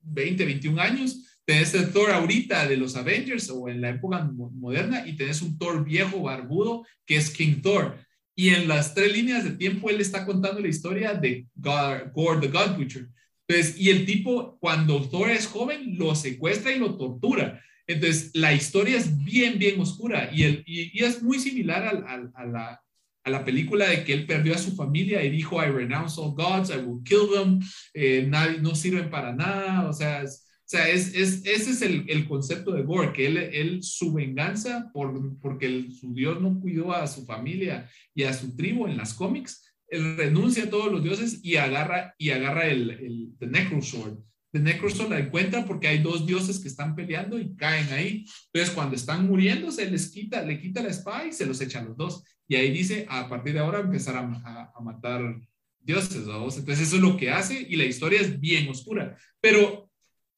20, 0.00 0.44
21 0.46 0.80
años. 0.80 1.26
Tenés 1.44 1.74
el 1.74 1.92
Thor 1.92 2.10
ahorita 2.10 2.66
de 2.66 2.76
los 2.76 2.96
Avengers 2.96 3.50
o 3.50 3.68
en 3.68 3.80
la 3.80 3.90
época 3.90 4.22
mo- 4.24 4.50
moderna 4.50 5.06
y 5.06 5.14
tenés 5.16 5.42
un 5.42 5.58
Thor 5.58 5.84
viejo, 5.84 6.22
barbudo, 6.22 6.86
que 7.04 7.16
es 7.16 7.30
King 7.30 7.60
Thor. 7.62 7.98
Y 8.34 8.50
en 8.50 8.68
las 8.68 8.94
tres 8.94 9.12
líneas 9.12 9.44
de 9.44 9.50
tiempo 9.50 9.90
él 9.90 10.00
está 10.00 10.24
contando 10.24 10.60
la 10.60 10.68
historia 10.68 11.12
de 11.12 11.46
God- 11.54 12.40
the 12.40 12.48
God 12.48 12.76
Butcher. 12.76 13.08
Entonces, 13.50 13.80
y 13.80 13.90
el 13.90 14.06
tipo, 14.06 14.58
cuando 14.60 15.02
Thor 15.10 15.28
es 15.28 15.48
joven, 15.48 15.98
lo 15.98 16.14
secuestra 16.14 16.72
y 16.72 16.78
lo 16.78 16.96
tortura. 16.96 17.60
Entonces, 17.84 18.30
la 18.32 18.52
historia 18.52 18.96
es 18.96 19.24
bien, 19.24 19.58
bien 19.58 19.80
oscura 19.80 20.30
y, 20.32 20.44
el, 20.44 20.62
y, 20.64 21.02
es 21.02 21.20
muy 21.20 21.40
similar 21.40 21.82
a, 21.84 22.46
la, 22.46 22.80
a 23.24 23.30
la 23.30 23.44
película 23.44 23.88
de 23.88 24.04
que 24.04 24.12
él 24.12 24.24
perdió 24.24 24.54
a 24.54 24.58
su 24.58 24.76
familia 24.76 25.24
y 25.24 25.30
dijo, 25.30 25.60
I 25.60 25.66
renounce 25.66 26.20
all 26.20 26.32
gods, 26.32 26.70
I 26.70 26.76
will 26.76 27.02
kill 27.02 27.28
them, 27.34 27.60
eh, 27.92 28.24
nadie, 28.28 28.60
no 28.60 28.76
sirven 28.76 29.10
para 29.10 29.34
nada, 29.34 29.88
o 29.88 29.92
sea, 29.92 30.22
es, 30.22 30.46
o 30.60 30.70
sea, 30.70 30.88
es, 30.88 31.12
es, 31.16 31.44
ese 31.44 31.70
es 31.70 31.82
el, 31.82 32.04
el, 32.06 32.28
concepto 32.28 32.70
de 32.70 32.84
Gore, 32.84 33.12
que 33.12 33.26
él, 33.26 33.36
él 33.36 33.82
su 33.82 34.12
venganza 34.12 34.88
por, 34.94 35.36
porque 35.40 35.88
su 35.90 36.14
Dios 36.14 36.40
no 36.40 36.60
cuidó 36.60 36.92
a 36.92 37.08
su 37.08 37.26
familia 37.26 37.90
y 38.14 38.22
a 38.22 38.32
su 38.32 38.54
tribu 38.54 38.86
en 38.86 38.96
las 38.96 39.12
cómics, 39.12 39.69
él 39.90 40.16
renuncia 40.16 40.64
a 40.64 40.70
todos 40.70 40.90
los 40.90 41.02
dioses 41.02 41.40
y 41.42 41.56
agarra, 41.56 42.14
y 42.18 42.30
agarra 42.30 42.66
el, 42.68 42.90
el 42.90 43.34
the 43.38 43.46
Necrosword. 43.46 44.18
The 44.52 44.58
Necrosword 44.58 45.10
la 45.10 45.18
encuentra 45.18 45.64
porque 45.64 45.88
hay 45.88 45.98
dos 45.98 46.26
dioses 46.26 46.58
que 46.58 46.68
están 46.68 46.96
peleando 46.96 47.38
y 47.38 47.54
caen 47.54 47.92
ahí. 47.92 48.24
Entonces, 48.52 48.74
cuando 48.74 48.96
están 48.96 49.26
muriendo, 49.26 49.70
se 49.70 49.88
les 49.88 50.10
quita, 50.10 50.42
le 50.42 50.60
quita 50.60 50.82
la 50.82 50.88
espada 50.88 51.26
y 51.26 51.32
se 51.32 51.46
los 51.46 51.60
echan 51.60 51.86
los 51.86 51.96
dos. 51.96 52.24
Y 52.48 52.56
ahí 52.56 52.72
dice, 52.72 53.06
a 53.08 53.28
partir 53.28 53.52
de 53.52 53.60
ahora 53.60 53.78
empezar 53.78 54.16
a, 54.16 54.72
a, 54.74 54.80
matar 54.82 55.40
dioses, 55.78 56.26
¿vamos? 56.26 56.58
Entonces 56.58 56.88
eso 56.88 56.96
es 56.96 57.02
lo 57.02 57.16
que 57.16 57.30
hace 57.30 57.64
y 57.68 57.76
la 57.76 57.84
historia 57.84 58.20
es 58.20 58.40
bien 58.40 58.68
oscura, 58.68 59.16
pero, 59.40 59.88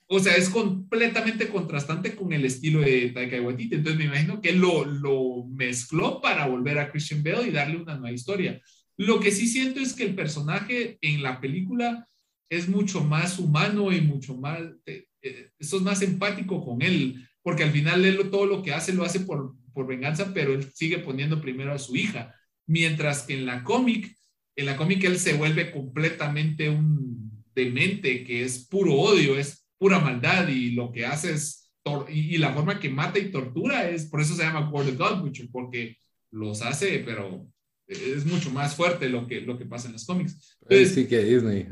o 0.06 0.20
sea, 0.20 0.36
es 0.36 0.50
completamente 0.50 1.48
contrastante 1.48 2.14
con 2.14 2.32
el 2.34 2.44
estilo 2.44 2.80
de 2.80 3.12
Taika 3.14 3.40
Waititi. 3.40 3.76
Entonces 3.76 3.98
me 3.98 4.04
imagino 4.04 4.42
que 4.42 4.52
lo, 4.52 4.84
lo 4.84 5.46
mezcló 5.46 6.20
para 6.20 6.46
volver 6.46 6.78
a 6.78 6.90
Christian 6.90 7.22
Bale 7.22 7.48
y 7.48 7.50
darle 7.50 7.78
una 7.78 7.96
nueva 7.96 8.12
historia. 8.12 8.60
Lo 8.96 9.20
que 9.20 9.30
sí 9.30 9.46
siento 9.48 9.80
es 9.80 9.94
que 9.94 10.04
el 10.04 10.14
personaje 10.14 10.98
en 11.00 11.22
la 11.22 11.40
película 11.40 12.06
es 12.50 12.68
mucho 12.68 13.02
más 13.02 13.38
humano 13.38 13.92
y 13.92 14.00
mucho 14.00 14.36
más, 14.36 14.60
eh, 14.86 15.06
eh, 15.22 15.50
más 15.80 16.02
empático 16.02 16.64
con 16.64 16.82
él, 16.82 17.26
porque 17.42 17.62
al 17.62 17.70
final 17.70 18.04
él 18.04 18.30
todo 18.30 18.46
lo 18.46 18.62
que 18.62 18.72
hace 18.72 18.92
lo 18.92 19.04
hace 19.04 19.20
por, 19.20 19.54
por 19.72 19.86
venganza, 19.86 20.32
pero 20.34 20.52
él 20.52 20.70
sigue 20.74 20.98
poniendo 20.98 21.40
primero 21.40 21.72
a 21.72 21.78
su 21.78 21.96
hija. 21.96 22.34
Mientras 22.66 23.22
que 23.22 23.34
en 23.34 23.46
la 23.46 23.64
cómic, 23.64 24.14
en 24.56 24.66
la 24.66 24.76
cómic 24.76 25.02
él 25.04 25.18
se 25.18 25.34
vuelve 25.34 25.70
completamente 25.70 26.68
un 26.68 27.42
demente, 27.54 28.24
que 28.24 28.44
es 28.44 28.66
puro 28.66 28.94
odio, 28.94 29.38
es 29.38 29.66
pura 29.78 29.98
maldad 29.98 30.48
y 30.48 30.72
lo 30.72 30.92
que 30.92 31.06
hace 31.06 31.32
es, 31.32 31.72
y, 32.08 32.38
la 32.38 32.52
forma 32.52 32.78
que 32.78 32.88
mata 32.88 33.18
y 33.18 33.30
tortura 33.30 33.88
es, 33.88 34.06
por 34.06 34.20
eso 34.20 34.34
se 34.34 34.42
llama 34.42 34.70
War 34.70 34.84
the 34.84 34.92
God 34.92 35.22
Butcher, 35.22 35.48
porque 35.50 35.96
los 36.30 36.62
hace, 36.62 37.00
pero 37.00 37.51
es 37.92 38.24
mucho 38.26 38.50
más 38.50 38.74
fuerte 38.74 39.08
lo 39.08 39.26
que, 39.26 39.40
lo 39.40 39.58
que 39.58 39.66
pasa 39.66 39.86
en 39.86 39.94
los 39.94 40.04
cómics. 40.04 40.56
Entonces, 40.62 40.94
sí 40.94 41.06
que 41.06 41.24
Disney. 41.24 41.66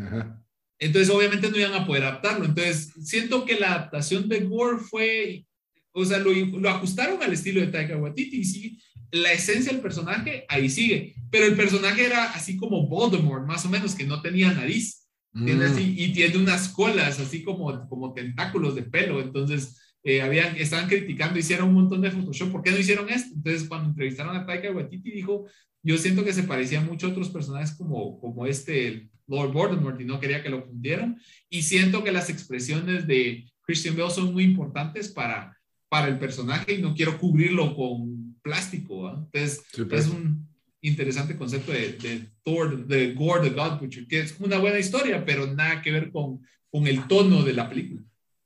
Entonces, 0.78 1.10
obviamente 1.10 1.50
no 1.50 1.58
iban 1.58 1.74
a 1.74 1.86
poder 1.86 2.04
adaptarlo. 2.04 2.44
Entonces, 2.44 2.92
siento 3.02 3.44
que 3.44 3.58
la 3.58 3.74
adaptación 3.74 4.28
de 4.28 4.40
Gore 4.40 4.78
fue 4.78 5.44
o 5.92 6.04
sea, 6.04 6.18
lo, 6.18 6.32
lo, 6.32 6.70
ajustaron 6.70 7.22
al 7.22 7.32
estilo 7.32 7.60
de 7.60 7.68
Taika 7.68 7.96
Waititi 7.96 8.38
y 8.38 8.44
sí, 8.44 8.78
la 9.10 9.32
esencia 9.32 9.72
del 9.72 9.80
personaje 9.80 10.44
ahí 10.48 10.68
sigue, 10.68 11.14
pero 11.30 11.46
el 11.46 11.56
personaje 11.56 12.04
era 12.04 12.32
así 12.32 12.56
como 12.56 12.86
Voldemort, 12.86 13.46
más 13.46 13.64
o 13.66 13.68
menos, 13.68 13.94
que 13.94 14.04
no 14.04 14.22
tenía 14.22 14.52
nariz, 14.52 15.08
mm. 15.32 15.48
y 15.78 16.12
tiene 16.12 16.38
unas 16.38 16.68
colas, 16.68 17.18
así 17.18 17.42
como, 17.42 17.88
como 17.88 18.12
tentáculos 18.14 18.74
de 18.76 18.82
pelo, 18.82 19.20
entonces 19.20 19.80
eh, 20.04 20.22
habían, 20.22 20.56
estaban 20.56 20.88
criticando, 20.88 21.38
hicieron 21.38 21.68
un 21.68 21.74
montón 21.74 22.00
de 22.02 22.10
Photoshop, 22.10 22.52
¿por 22.52 22.62
qué 22.62 22.70
no 22.70 22.78
hicieron 22.78 23.08
esto? 23.10 23.34
Entonces 23.34 23.68
cuando 23.68 23.88
entrevistaron 23.88 24.36
a 24.36 24.46
Taika 24.46 24.70
Waititi 24.70 25.10
dijo, 25.10 25.46
yo 25.82 25.98
siento 25.98 26.24
que 26.24 26.32
se 26.32 26.42
parecía 26.42 26.80
mucho 26.80 27.06
a 27.06 27.10
otros 27.10 27.30
personajes 27.30 27.72
como, 27.72 28.20
como 28.20 28.46
este 28.46 29.08
Lord 29.26 29.52
Voldemort 29.52 30.00
y 30.00 30.04
no 30.04 30.20
quería 30.20 30.42
que 30.42 30.50
lo 30.50 30.62
fundieran, 30.62 31.20
y 31.48 31.62
siento 31.62 32.04
que 32.04 32.12
las 32.12 32.30
expresiones 32.30 33.06
de 33.06 33.50
Christian 33.62 33.96
Bale 33.96 34.10
son 34.10 34.32
muy 34.32 34.44
importantes 34.44 35.08
para 35.08 35.56
para 35.90 36.06
el 36.06 36.18
personaje 36.18 36.74
y 36.74 36.80
no 36.80 36.94
quiero 36.94 37.18
cubrirlo 37.18 37.74
con 37.74 38.36
plástico. 38.42 39.10
Entonces, 39.10 39.64
es 39.90 40.06
un 40.06 40.48
interesante 40.80 41.36
concepto 41.36 41.72
de, 41.72 41.92
de, 41.94 42.26
Thor, 42.42 42.86
de 42.86 43.12
Gore 43.12 43.50
the 43.50 43.54
God 43.54 43.80
Butcher, 43.80 44.06
que 44.06 44.20
es 44.20 44.40
una 44.40 44.58
buena 44.58 44.78
historia, 44.78 45.22
pero 45.26 45.52
nada 45.52 45.82
que 45.82 45.90
ver 45.90 46.10
con, 46.10 46.40
con 46.70 46.86
el 46.86 47.06
tono 47.08 47.42
de 47.42 47.52
la 47.52 47.68
película. 47.68 48.02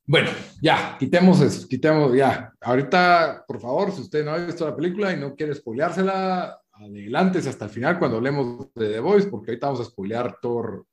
Bueno, 0.06 0.30
ya, 0.60 0.96
quitemos 0.98 1.40
eso, 1.42 1.68
quitemos 1.68 2.16
ya. 2.16 2.52
Ahorita, 2.60 3.44
por 3.46 3.60
favor, 3.60 3.92
si 3.92 4.00
usted 4.00 4.24
no 4.24 4.32
ha 4.32 4.38
visto 4.38 4.66
la 4.66 4.74
película 4.74 5.12
y 5.12 5.20
no 5.20 5.34
quiere 5.36 5.54
spoileársela, 5.54 6.58
adelante 6.74 7.38
hasta 7.38 7.66
el 7.66 7.70
final 7.70 7.98
cuando 7.98 8.18
hablemos 8.18 8.72
de 8.74 8.90
The 8.90 9.00
Voice, 9.00 9.28
porque 9.28 9.50
ahorita 9.50 9.66
vamos 9.68 9.80
a 9.80 9.90
spoilear 9.90 10.38
Thor, 10.40 10.86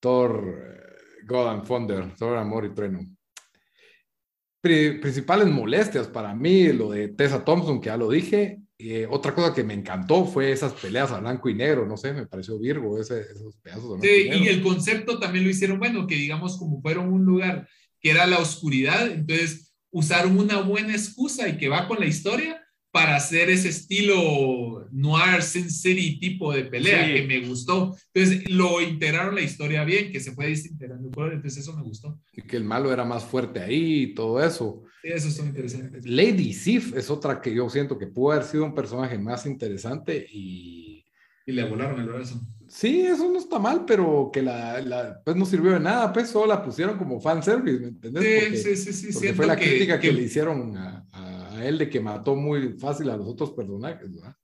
Thor, 0.00 0.64
eh, 0.64 1.24
God 1.26 1.48
and 1.48 1.66
Thunder, 1.66 2.14
Thor, 2.16 2.36
Amor 2.36 2.64
y 2.66 2.74
Trueno 2.74 3.00
principales 4.60 5.48
molestias 5.48 6.08
para 6.08 6.34
mí, 6.34 6.72
lo 6.72 6.90
de 6.90 7.08
Tessa 7.08 7.44
Thompson, 7.44 7.80
que 7.80 7.86
ya 7.86 7.96
lo 7.96 8.10
dije. 8.10 8.60
Eh, 8.78 9.06
otra 9.10 9.34
cosa 9.34 9.52
que 9.52 9.64
me 9.64 9.74
encantó 9.74 10.24
fue 10.24 10.52
esas 10.52 10.72
peleas 10.72 11.10
a 11.10 11.18
blanco 11.18 11.48
y 11.48 11.54
negro, 11.54 11.84
no 11.84 11.96
sé, 11.96 12.12
me 12.12 12.26
pareció 12.26 12.58
Virgo 12.58 13.00
ese, 13.00 13.22
esos 13.22 13.56
pedazos. 13.56 14.00
De 14.00 14.08
sí, 14.08 14.30
y, 14.32 14.48
el 14.48 14.62
concepto 14.62 15.18
también 15.18 15.44
lo 15.44 15.50
hicieron 15.50 15.80
bueno, 15.80 16.06
que 16.06 16.14
digamos 16.14 16.56
como 16.58 16.80
fueron 16.80 17.12
un 17.12 17.24
lugar 17.24 17.68
que 18.00 18.10
era 18.10 18.26
la 18.26 18.38
oscuridad, 18.38 19.10
entonces 19.10 19.74
usaron 19.90 20.38
una 20.38 20.60
buena 20.60 20.92
excusa 20.92 21.48
y 21.48 21.56
que 21.56 21.68
va 21.68 21.88
con 21.88 21.98
la 21.98 22.06
historia 22.06 22.64
para 22.90 23.16
hacer 23.16 23.50
ese 23.50 23.68
estilo 23.68 24.88
noir 24.90 25.42
Sin 25.42 25.70
City 25.70 26.18
tipo 26.18 26.52
de 26.52 26.64
pelea 26.64 27.12
que 27.12 27.26
me 27.26 27.46
gustó. 27.46 27.96
Entonces 28.14 28.50
lo 28.50 28.80
integraron 28.80 29.34
la 29.34 29.42
historia 29.42 29.84
bien, 29.84 30.10
que 30.10 30.20
se 30.20 30.32
fue 30.32 30.48
desintegrando 30.48 31.08
entonces 31.08 31.58
eso 31.58 31.76
me 31.76 31.82
gustó. 31.82 32.18
Y 32.32 32.42
que 32.42 32.56
el 32.56 32.64
malo 32.64 32.92
era 32.92 33.04
más 33.04 33.24
fuerte 33.24 33.60
ahí 33.60 34.02
y 34.02 34.14
todo 34.14 34.42
eso. 34.42 34.84
Sí, 35.02 35.08
eso 35.08 35.28
es 35.28 35.38
interesante. 35.38 36.00
Lady 36.04 36.52
Sif 36.52 36.96
es 36.96 37.10
otra 37.10 37.40
que 37.40 37.54
yo 37.54 37.68
siento 37.68 37.98
que 37.98 38.06
pudo 38.06 38.32
haber 38.32 38.44
sido 38.44 38.64
un 38.64 38.74
personaje 38.74 39.18
más 39.18 39.46
interesante 39.46 40.26
y... 40.30 41.04
Y 41.46 41.52
le 41.52 41.64
volaron 41.64 41.98
el 42.00 42.08
brazo. 42.08 42.42
Sí, 42.68 43.00
eso 43.00 43.30
no 43.32 43.38
está 43.38 43.58
mal, 43.58 43.86
pero 43.86 44.30
que 44.30 44.42
la, 44.42 44.82
la, 44.82 45.22
pues 45.24 45.34
no 45.34 45.46
sirvió 45.46 45.72
de 45.72 45.80
nada, 45.80 46.12
pues 46.12 46.28
solo 46.28 46.46
la 46.46 46.62
pusieron 46.62 46.98
como 46.98 47.18
fanservice, 47.18 47.80
¿me 47.80 47.88
entendés? 47.88 48.62
Sí, 48.62 48.76
sí, 48.76 48.92
sí, 48.92 49.12
sí. 49.12 49.28
fue 49.32 49.46
la 49.46 49.56
crítica 49.56 49.98
que, 49.98 50.12
le 50.12 50.22
hicieron 50.22 50.76
a, 50.76 51.06
él 51.64 51.78
de 51.78 51.88
que 51.88 52.00
mató 52.00 52.36
muy 52.36 52.78
fácil 52.78 53.10
a 53.10 53.16
los 53.16 53.26
otros 53.26 53.52
personajes, 53.52 54.12
¿verdad? 54.12 54.36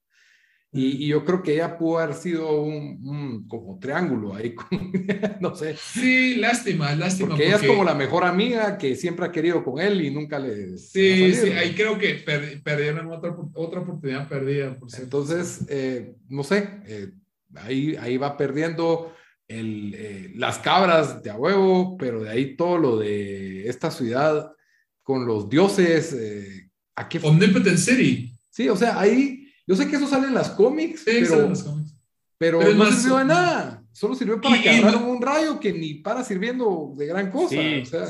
Y, 0.77 1.07
yo 1.07 1.25
creo 1.25 1.41
que 1.41 1.55
ella 1.55 1.79
pudo 1.79 2.01
haber 2.01 2.17
sido 2.17 2.61
un, 2.61 3.47
como 3.47 3.79
triángulo 3.79 4.35
ahí, 4.35 4.57
no 5.41 5.55
sé. 5.55 5.77
Sí, 5.77 6.35
lástima, 6.35 6.93
lástima. 6.97 7.29
Porque, 7.29 7.47
ella 7.47 7.57
es 7.57 7.63
como 7.63 7.85
la 7.85 7.95
mejor 7.95 8.25
amiga 8.25 8.77
que 8.77 8.97
siempre 8.97 9.25
ha 9.25 9.31
querido 9.31 9.63
con 9.63 9.81
él 9.81 10.05
y 10.05 10.11
nunca 10.11 10.41
le... 10.41 10.77
Sí, 10.77 11.33
sí, 11.33 11.51
ahí 11.51 11.77
creo 11.77 11.97
que 11.97 12.15
perdieron 12.65 13.09
otra, 13.13 13.37
otra 13.55 13.81
oportunidad 13.83 14.29
perdida. 14.29 14.77
Por 14.77 14.89
Entonces, 14.99 15.65
eh, 15.69 16.17
no 16.29 16.43
sé, 16.43 16.81
eh, 16.87 17.13
ahí, 17.55 17.95
ahí 17.95 18.17
va 18.17 18.37
perdiendo 18.37 19.15
el, 19.47 19.95
eh, 19.97 20.33
las 20.35 20.59
cabras 20.59 21.23
de 21.23 21.31
a 21.31 21.37
huevo, 21.37 21.97
pero 21.97 22.25
de 22.25 22.31
ahí 22.31 22.57
todo 22.57 22.79
lo 22.79 22.99
de 22.99 23.69
esta 23.69 23.93
ciudad 23.93 24.51
con 25.05 25.25
los 25.25 25.49
dioses 25.49 26.64
¿A 26.97 27.09
qué 27.09 27.19
Omnipotent 27.23 27.79
City. 27.79 28.33
Sí, 28.51 28.69
o 28.69 28.77
sea, 28.77 28.99
ahí, 29.01 29.49
yo 29.67 29.75
sé 29.75 29.89
que 29.89 29.97
eso 29.97 30.07
sale 30.07 30.29
en 30.29 30.35
las 30.35 30.51
cómics, 30.51 31.03
pero, 31.05 31.53
pero, 32.39 32.75
no 32.75 32.93
sirvió 32.93 33.19
de 33.19 33.25
nada. 33.25 33.85
Solo 33.93 34.17
sirvió 34.17 34.41
para 34.41 34.61
que 34.61 34.69
agarraron 34.69 35.05
un 35.05 35.23
rayo 35.23 35.61
que 35.61 35.73
ni 35.73 35.95
para 35.95 36.25
sirviendo 36.25 36.95
de 36.97 37.07
gran 37.07 37.31
cosa. 37.31 37.57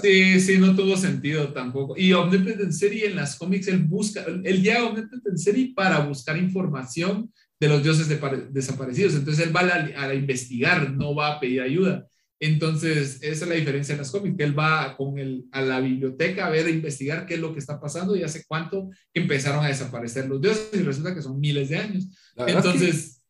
Sí, 0.00 0.40
sí, 0.40 0.58
no 0.58 0.74
tuvo 0.74 0.96
sentido 0.96 1.52
tampoco. 1.52 1.94
Y 1.96 2.12
Omnipotent 2.14 2.72
City 2.72 3.04
en 3.04 3.16
las 3.16 3.36
cómics, 3.36 3.68
él 3.68 3.84
busca, 3.84 4.24
él 4.24 4.62
llega 4.62 4.80
a 4.80 4.86
Omnipotent 4.86 5.36
City 5.36 5.74
para 5.76 6.00
buscar 6.00 6.38
información 6.38 7.30
de 7.60 7.68
los 7.68 7.82
dioses 7.82 8.08
desaparecidos. 8.50 9.14
Entonces 9.14 9.46
él 9.46 9.54
va 9.54 9.60
a, 9.60 10.06
a, 10.06 10.14
investigar, 10.14 10.90
no 10.90 11.14
va 11.14 11.34
a 11.34 11.40
pedir 11.40 11.60
ayuda. 11.60 12.06
Entonces, 12.44 13.20
esa 13.22 13.44
es 13.44 13.48
la 13.48 13.54
diferencia 13.54 13.92
en 13.92 13.98
las 13.98 14.10
cómics, 14.10 14.36
que 14.36 14.44
él 14.44 14.58
va 14.58 14.94
con 14.98 15.18
el, 15.18 15.46
a 15.50 15.62
la 15.62 15.80
biblioteca 15.80 16.46
a 16.46 16.50
ver, 16.50 16.66
a 16.66 16.70
investigar 16.70 17.24
qué 17.24 17.34
es 17.34 17.40
lo 17.40 17.54
que 17.54 17.58
está 17.58 17.80
pasando 17.80 18.14
y 18.14 18.22
hace 18.22 18.44
cuánto 18.46 18.90
empezaron 19.14 19.64
a 19.64 19.68
desaparecer 19.68 20.28
los 20.28 20.42
dioses 20.42 20.68
y 20.74 20.82
resulta 20.82 21.14
que 21.14 21.22
son 21.22 21.40
miles 21.40 21.70
de 21.70 21.78
años. 21.78 22.06
Entonces, 22.36 23.22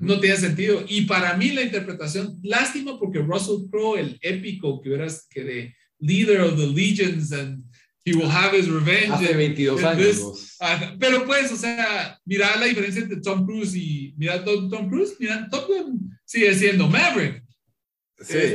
no 0.00 0.18
tiene 0.20 0.38
sentido. 0.38 0.82
Y 0.88 1.02
para 1.02 1.36
mí 1.36 1.50
la 1.50 1.60
interpretación, 1.60 2.38
lástima 2.42 2.98
porque 2.98 3.18
Russell 3.18 3.68
Crowe, 3.70 4.00
el 4.00 4.18
épico 4.22 4.80
que 4.80 4.88
verás 4.88 5.26
que 5.28 5.44
de 5.44 5.74
Leader 5.98 6.40
of 6.40 6.56
the 6.56 6.66
Legions 6.66 7.30
and 7.32 7.62
He 8.04 8.16
will 8.16 8.28
have 8.28 8.52
his 8.52 8.68
revenge. 8.68 9.12
Hace 9.12 9.32
22 9.32 9.84
años. 9.84 10.56
Ah, 10.60 10.96
pero 10.98 11.24
pues, 11.24 11.52
o 11.52 11.56
sea, 11.56 12.18
mira 12.24 12.56
la 12.56 12.66
diferencia 12.66 13.02
entre 13.02 13.20
Tom 13.20 13.46
Cruise 13.46 13.76
y, 13.76 14.12
mira 14.16 14.44
Tom, 14.44 14.68
Tom 14.68 14.88
Cruise, 14.88 15.14
mira, 15.20 15.46
Tom 15.48 15.66
Cruise 15.66 15.94
sigue 16.24 16.52
siendo 16.52 16.88
Maverick 16.88 17.44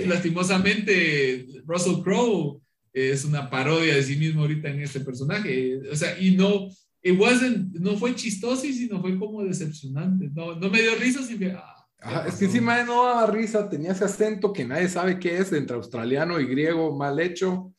lastimosamente, 0.08 1.46
Russell 1.66 2.02
Crowe 2.04 2.62
es 2.94 3.26
una 3.26 3.50
parodia 3.50 3.96
de 3.96 4.04
sí 4.04 4.16
mismo 4.16 4.42
ahorita 4.42 4.70
en 4.70 4.82
este 4.82 5.00
personaje. 5.02 5.80
O 5.92 5.96
sea, 5.96 6.20
y 6.20 6.36
no, 6.36 6.68
it 7.04 7.20
wasn't, 7.20 7.74
no 7.76 7.96
fue 7.98 8.16
chistoso, 8.16 8.62
sino 8.64 9.02
fue 9.02 9.18
como 9.18 9.44
decepcionante. 9.44 10.30
No, 10.34 10.56
no 10.56 10.70
me 10.70 10.82
dio 10.82 10.96
risa, 10.96 11.22
sino 11.24 11.58
ah, 12.02 12.26
es 12.28 12.36
que 12.36 12.46
encima 12.46 12.84
no 12.84 13.06
daba 13.06 13.28
risa, 13.28 13.70
tenía 13.70 13.92
ese 13.92 14.06
acento 14.06 14.52
que 14.54 14.66
nadie 14.66 14.88
sabe 14.90 15.20
qué 15.20 15.38
es, 15.38 15.52
entre 15.54 15.76
australiano 15.76 16.40
y 16.40 16.48
griego 16.48 16.96
mal 16.96 17.20
hecho, 17.20 17.74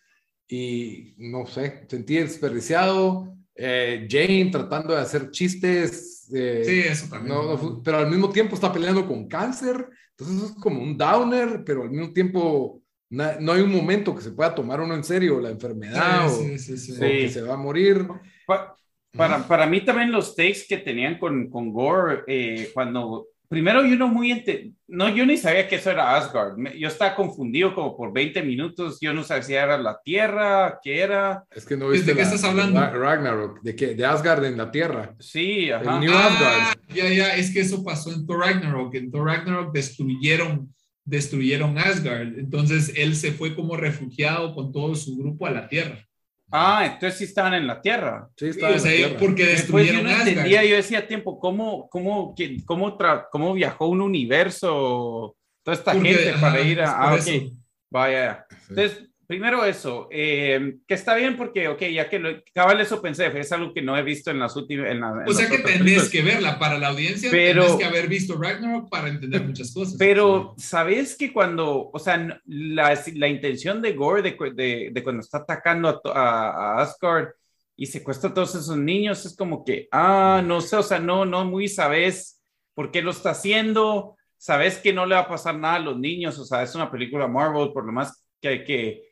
y 0.48 1.14
no 1.18 1.46
sé, 1.46 1.84
sentí 1.88 2.14
desperdiciado. 2.16 3.34
Eh, 3.60 4.06
Jane 4.08 4.50
tratando 4.52 4.94
de 4.94 5.00
hacer 5.00 5.30
chistes 5.32 6.30
eh, 6.32 6.62
Sí, 6.64 6.78
eso 6.80 7.08
también. 7.10 7.34
no- 7.34 7.42
no 7.42 7.58
fu- 7.58 7.82
pero 7.82 7.98
al 7.98 8.08
mismo 8.08 8.30
tiempo 8.30 8.54
está 8.54 8.72
peleando 8.72 9.04
con 9.06 9.26
cáncer, 9.26 9.88
entonces 10.18 10.50
es 10.50 10.56
como 10.56 10.82
un 10.82 10.96
downer, 10.96 11.62
pero 11.64 11.82
al 11.82 11.90
mismo 11.90 12.12
tiempo 12.12 12.82
no 13.10 13.52
hay 13.52 13.62
un 13.62 13.72
momento 13.72 14.14
que 14.14 14.22
se 14.22 14.32
pueda 14.32 14.54
tomar 14.54 14.80
uno 14.80 14.94
en 14.94 15.04
serio 15.04 15.40
la 15.40 15.50
enfermedad 15.50 16.32
o, 16.34 16.40
Sí, 16.40 16.58
sí, 16.58 16.76
sí, 16.76 16.92
o 17.00 17.18
que 17.18 17.28
se 17.28 17.42
va 17.42 17.54
a 17.54 17.56
morir. 17.56 18.06
Pa- 18.46 18.76
para, 19.16 19.46
para 19.48 19.66
mí 19.66 19.84
también 19.84 20.12
los 20.12 20.34
takes 20.36 20.64
que 20.68 20.78
tenían 20.78 21.18
con, 21.18 21.50
con 21.50 21.72
Gore, 21.72 22.22
eh, 22.26 22.70
cuando 22.72 23.26
primero 23.48 23.84
yo 23.86 23.96
no 23.96 24.08
muy 24.08 24.30
ente- 24.30 24.72
no 24.86 25.08
yo 25.08 25.24
ni 25.26 25.36
sabía 25.36 25.66
que 25.68 25.76
eso 25.76 25.90
era 25.90 26.16
Asgard, 26.16 26.56
Me- 26.56 26.78
yo 26.78 26.88
estaba 26.88 27.14
confundido 27.14 27.74
como 27.74 27.96
por 27.96 28.12
20 28.12 28.42
minutos, 28.42 28.98
yo 29.00 29.12
no 29.14 29.24
sabía 29.24 29.42
si 29.42 29.54
era 29.54 29.78
la 29.78 30.00
Tierra, 30.04 30.78
qué 30.82 31.00
era, 31.00 31.44
Es 31.50 31.64
que 31.64 31.76
no 31.76 31.88
¿Desde 31.90 31.98
viste 32.04 32.12
qué 32.12 32.18
la- 32.18 32.24
estás 32.34 32.44
hablando? 32.44 32.80
Ra- 32.80 32.90
Ragnarok, 32.90 33.60
de, 33.62 33.74
que, 33.76 33.94
de 33.94 34.04
Asgard 34.06 34.44
en 34.44 34.56
la 34.56 34.70
Tierra. 34.70 35.14
sí, 35.18 35.70
ajá. 35.70 35.94
El 35.94 36.00
New 36.00 36.12
Ah, 36.14 36.26
Asgard. 36.26 36.78
ya, 36.94 37.08
ya, 37.08 37.34
es 37.36 37.50
que 37.52 37.60
eso 37.60 37.82
pasó 37.84 38.12
en 38.12 38.26
Thor 38.26 38.40
Ragnarok. 38.40 38.94
En 38.94 39.10
Thor 39.10 39.26
Ragnarok 39.26 39.72
destruyeron, 39.74 40.74
destruyeron 41.04 41.78
Asgard. 41.78 42.38
Entonces 42.38 42.92
él 42.96 43.16
se 43.16 43.32
fue 43.32 43.54
como 43.54 43.76
refugiado 43.76 44.54
con 44.54 44.72
todo 44.72 44.94
su 44.94 45.16
grupo 45.16 45.46
a 45.46 45.50
la 45.50 45.68
Tierra. 45.68 46.04
Ah, 46.50 46.86
entonces 46.86 47.18
sí 47.18 47.24
estaban 47.24 47.54
en 47.54 47.66
la 47.66 47.80
Tierra. 47.80 48.28
Sí, 48.36 48.46
Sí, 48.46 48.50
está 48.50 48.70
en 48.70 48.74
o 48.76 48.78
sea, 48.78 48.90
la 48.90 48.96
Tierra. 48.96 49.16
porque 49.18 49.44
Después 49.44 49.86
yo 49.86 49.92
destruyeron 49.92 50.04
no 50.04 50.10
Asgard. 50.10 50.28
entendía, 50.28 50.64
yo 50.64 50.76
decía 50.76 51.06
tiempo, 51.06 51.38
¿cómo, 51.38 51.88
cómo, 51.90 52.34
cómo, 52.64 52.98
tra- 52.98 53.26
cómo 53.30 53.52
viajó 53.54 53.88
un 53.88 54.00
universo, 54.00 55.36
toda 55.62 55.74
esta 55.76 55.92
Porque, 55.92 56.14
gente 56.14 56.30
ajá, 56.30 56.40
para 56.40 56.60
ir 56.62 56.80
a... 56.80 56.90
Ah, 56.92 57.14
ok, 57.14 57.52
vaya. 57.90 58.46
Sí. 58.50 58.66
Entonces, 58.70 59.07
primero 59.28 59.64
eso, 59.64 60.08
eh, 60.10 60.78
que 60.88 60.94
está 60.94 61.14
bien 61.14 61.36
porque, 61.36 61.68
ok, 61.68 61.82
ya 61.92 62.08
que 62.08 62.18
lo, 62.18 62.30
cabal 62.54 62.80
eso 62.80 63.00
pensé, 63.00 63.26
es 63.38 63.52
algo 63.52 63.72
que 63.74 63.82
no 63.82 63.96
he 63.96 64.02
visto 64.02 64.30
en 64.32 64.38
las 64.40 64.56
últimas... 64.56 64.90
En 64.90 65.00
la- 65.00 65.10
en 65.22 65.28
O 65.28 65.32
sea 65.32 65.48
que 65.48 65.58
tenés 65.58 65.78
películas. 65.78 66.08
que 66.08 66.22
verla 66.22 66.58
para 66.58 66.78
la 66.78 66.88
audiencia, 66.88 67.30
Pero- 67.30 67.62
tenés 67.62 67.76
que 67.78 67.84
haber 67.84 68.08
visto 68.08 68.36
Ragnarok 68.40 68.88
para 68.90 69.08
entender 69.08 69.44
muchas 69.44 69.72
cosas. 69.72 69.94
Pero, 69.98 70.54
¿sabes 70.56 71.14
que 71.16 71.32
cuando, 71.32 71.90
o 71.92 71.98
sea, 72.00 72.40
la, 72.46 72.98
la 73.14 73.28
intención 73.28 73.80
de 73.82 73.92
Gore 73.92 74.22
de, 74.22 74.36
de, 74.54 74.90
de 74.92 75.02
cuando 75.04 75.20
está 75.20 75.38
atacando 75.38 75.88
a, 75.88 76.00
a, 76.18 76.50
a 76.78 76.82
Asgard 76.82 77.28
y 77.76 77.86
secuestra 77.86 78.30
a 78.30 78.34
todos 78.34 78.54
esos 78.56 78.76
niños, 78.76 79.24
es 79.26 79.36
como 79.36 79.62
que, 79.64 79.88
ah, 79.92 80.42
no 80.44 80.60
sé, 80.62 80.74
o 80.76 80.82
sea, 80.82 80.98
no, 80.98 81.24
no 81.26 81.44
muy 81.44 81.68
sabes 81.68 82.42
por 82.74 82.90
qué 82.90 83.02
lo 83.02 83.10
está 83.10 83.30
haciendo, 83.30 84.16
sabes 84.38 84.78
que 84.78 84.92
no 84.92 85.04
le 85.04 85.14
va 85.16 85.20
a 85.22 85.28
pasar 85.28 85.54
nada 85.58 85.74
a 85.74 85.80
los 85.80 85.98
niños, 85.98 86.38
o 86.38 86.44
sea, 86.46 86.62
es 86.62 86.74
una 86.74 86.90
película 86.90 87.28
Marvel, 87.28 87.72
por 87.74 87.84
lo 87.84 87.92
más 87.92 88.24
que 88.40 88.48
hay 88.48 88.64
que, 88.64 89.02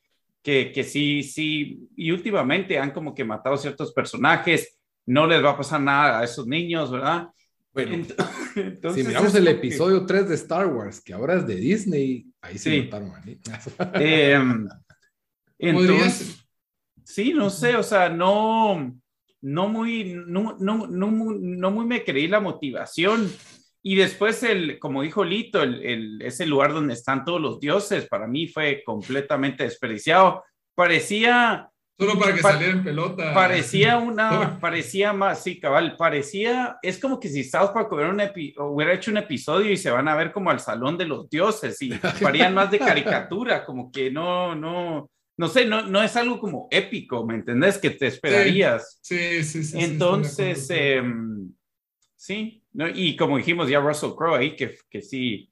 que, 0.47 0.70
que 0.70 0.84
sí, 0.84 1.24
sí, 1.24 1.88
y 1.97 2.12
últimamente 2.12 2.78
han 2.78 2.92
como 2.92 3.12
que 3.12 3.24
matado 3.24 3.57
ciertos 3.57 3.92
personajes, 3.92 4.78
no 5.05 5.26
les 5.26 5.42
va 5.44 5.51
a 5.51 5.57
pasar 5.57 5.80
nada 5.80 6.20
a 6.20 6.24
esos 6.24 6.47
niños, 6.47 6.92
¿verdad? 6.92 7.26
Bueno, 7.74 7.97
Ent- 7.97 8.14
entonces 8.55 9.03
si 9.03 9.09
miramos 9.09 9.34
el 9.34 9.44
como 9.44 9.61
que- 9.61 9.66
episodio 9.66 10.07
3 10.07 10.28
de 10.28 10.36
Star 10.36 10.68
Wars, 10.68 11.01
que 11.01 11.12
ahora 11.14 11.34
es 11.34 11.49
de 11.49 11.57
Disney, 11.57 12.26
ahí 12.40 12.59
sí, 12.59 12.70
Sí. 12.70 12.82
mataron 12.84 13.11
a 13.16 13.20
niños. 13.24 13.42
Em, 13.94 14.68
entonces, 15.59 16.47
sí, 17.03 17.32
no 17.34 17.51
sé, 17.51 17.74
o 17.74 17.82
sea, 17.82 18.09
no, 18.09 18.97
no 19.40 19.68
muy, 19.68 20.14
no, 20.28 20.57
no, 20.61 20.86
no, 20.86 21.11
no 21.11 21.70
muy 21.72 21.86
me 21.86 22.05
creí 22.05 22.28
la 22.28 22.38
motivación. 22.38 23.28
Y 23.89 23.95
después, 23.95 24.43
el, 24.43 24.80
como 24.80 25.03
dijo 25.03 25.24
Lito, 25.24 25.62
el, 25.62 25.80
el- 25.84 26.22
ese 26.22 26.45
lugar 26.45 26.72
donde 26.72 26.93
están 26.95 27.24
todos 27.24 27.41
los 27.41 27.61
dioses, 27.61 28.09
para 28.09 28.26
mí 28.26 28.49
fue 28.49 28.82
completamente 28.84 29.62
desperdiciado. 29.62 30.43
Parecía, 30.74 31.70
Solo 31.99 32.18
para 32.18 32.34
que 32.34 32.43
Pa- 32.43 32.53
saliera 32.53 32.72
en 32.74 32.82
pelota. 32.84 33.32
parecía 33.32 33.97
una, 33.99 34.59
parecía 34.61 35.12
más, 35.12 35.43
sí, 35.43 35.61
cabal, 35.61 35.95
parecía, 35.97 36.76
es 36.82 36.99
como 36.99 37.20
que 37.20 37.28
si 37.28 37.45
South 37.45 37.70
Park 37.72 37.91
hubiera, 37.93 38.11
un 38.11 38.18
epi- 38.18 38.55
hubiera 38.59 38.93
hecho 38.93 39.11
un 39.12 39.18
episodio 39.18 39.70
y 39.70 39.76
se 39.76 39.91
van 39.91 40.09
a 40.09 40.16
ver 40.16 40.32
como 40.32 40.51
al 40.51 40.59
salón 40.61 40.99
de 40.99 41.07
los 41.07 41.30
dioses 41.30 41.80
y 41.80 41.91
harían 42.26 42.55
más 42.55 42.70
de 42.72 42.78
caricatura, 42.80 43.64
como 43.64 43.91
que 43.93 44.11
no, 44.11 44.55
no, 44.57 45.09
no 45.39 45.49
sé, 45.49 45.64
no, 45.64 45.82
no 45.82 46.03
es 46.03 46.16
algo 46.16 46.39
como 46.41 46.66
épico, 46.72 47.24
¿me 47.24 47.37
entendés? 47.37 47.78
Que 47.78 47.91
te 47.91 48.09
esperarías. 48.09 48.99
Sí, 49.01 49.45
sí, 49.45 49.62
sí. 49.62 49.64
sí, 49.64 49.78
Entonces, 49.84 50.59
estoy 50.59 50.76
de 50.76 50.97
acuerdo. 50.99 51.09
em, 51.16 51.53
sí, 52.16 52.62
¿no? 52.77 52.89
y 52.89 53.16
como 53.16 53.37
dijimos 53.39 53.68
ya 53.68 53.81
Russell 53.81 54.11
Crowe 54.16 54.37
ahí, 54.39 54.55
que, 54.57 54.77
que 54.91 55.03
sí, 55.03 55.51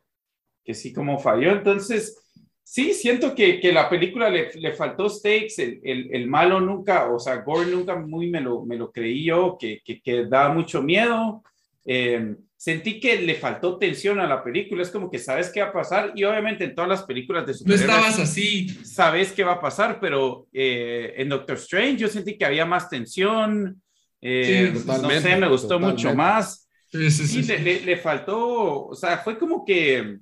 que 0.64 0.74
sí 0.74 0.92
como 0.92 1.18
falló, 1.18 1.52
entonces, 1.52 2.16
sí, 2.62 2.94
siento 2.94 3.34
que, 3.34 3.60
que 3.60 3.72
la 3.72 3.88
película 3.88 4.30
le, 4.30 4.52
le 4.54 4.72
faltó 4.74 5.08
stakes, 5.08 5.54
el, 5.58 5.80
el, 5.82 6.08
el 6.14 6.26
malo 6.28 6.60
nunca, 6.60 7.10
o 7.12 7.18
sea, 7.18 7.36
Gore 7.42 7.70
nunca 7.70 7.96
muy 7.96 8.30
me 8.30 8.40
lo, 8.40 8.64
me 8.64 8.76
lo 8.76 8.92
creí 8.92 9.24
yo, 9.24 9.56
que, 9.58 9.80
que, 9.84 10.00
que 10.00 10.26
da 10.26 10.48
mucho 10.50 10.82
miedo, 10.82 11.42
Em, 11.86 12.36
sentí 12.56 12.98
que 12.98 13.20
le 13.20 13.34
faltó 13.34 13.76
tensión 13.76 14.18
a 14.18 14.26
la 14.26 14.42
película, 14.42 14.82
es 14.82 14.90
como 14.90 15.10
que 15.10 15.18
sabes 15.18 15.50
qué 15.50 15.60
va 15.60 15.68
a 15.68 15.72
pasar, 15.72 16.12
y 16.14 16.24
obviamente 16.24 16.64
en 16.64 16.74
todas 16.74 16.88
las 16.88 17.02
películas 17.02 17.44
de 17.44 17.52
no 17.52 17.58
superhéroes 17.58 17.82
estabas 17.82 18.18
así. 18.18 18.68
sabes 18.84 19.32
qué 19.32 19.44
va 19.44 19.52
a 19.52 19.60
pasar, 19.60 19.98
pero 20.00 20.46
eh, 20.52 21.12
en 21.18 21.28
Doctor 21.28 21.56
Strange 21.58 21.96
yo 21.98 22.08
sentí 22.08 22.38
que 22.38 22.46
había 22.46 22.64
más 22.64 22.88
tensión. 22.88 23.82
eh, 24.22 24.72
Sí, 24.74 24.82
no 24.86 25.10
sé, 25.10 25.36
me 25.36 25.48
gustó 25.48 25.74
totalmente. 25.74 25.92
mucho 25.92 26.14
más. 26.14 26.63
Sí, 26.94 27.10
sí, 27.10 27.26
Sí, 27.26 27.42
sí. 27.42 27.52
le, 27.52 27.58
le- 27.58 27.80
le 27.80 27.96
faltó, 27.96 28.86
o 28.86 28.94
sea, 28.94 29.18
fue 29.18 29.36
como 29.36 29.64
que, 29.64 30.18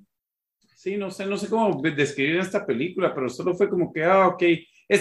sí, 0.75 0.97
no 0.97 1.11
sé, 1.11 1.25
no 1.27 1.37
sé 1.37 1.47
cómo 1.47 1.79
describir 1.81 2.37
esta 2.39 2.65
película, 2.65 3.13
pero 3.13 3.29
solo 3.29 3.53
fue 3.53 3.69
como 3.69 3.93
que, 3.93 4.03
ah, 4.03 4.27
ok, 4.29 4.43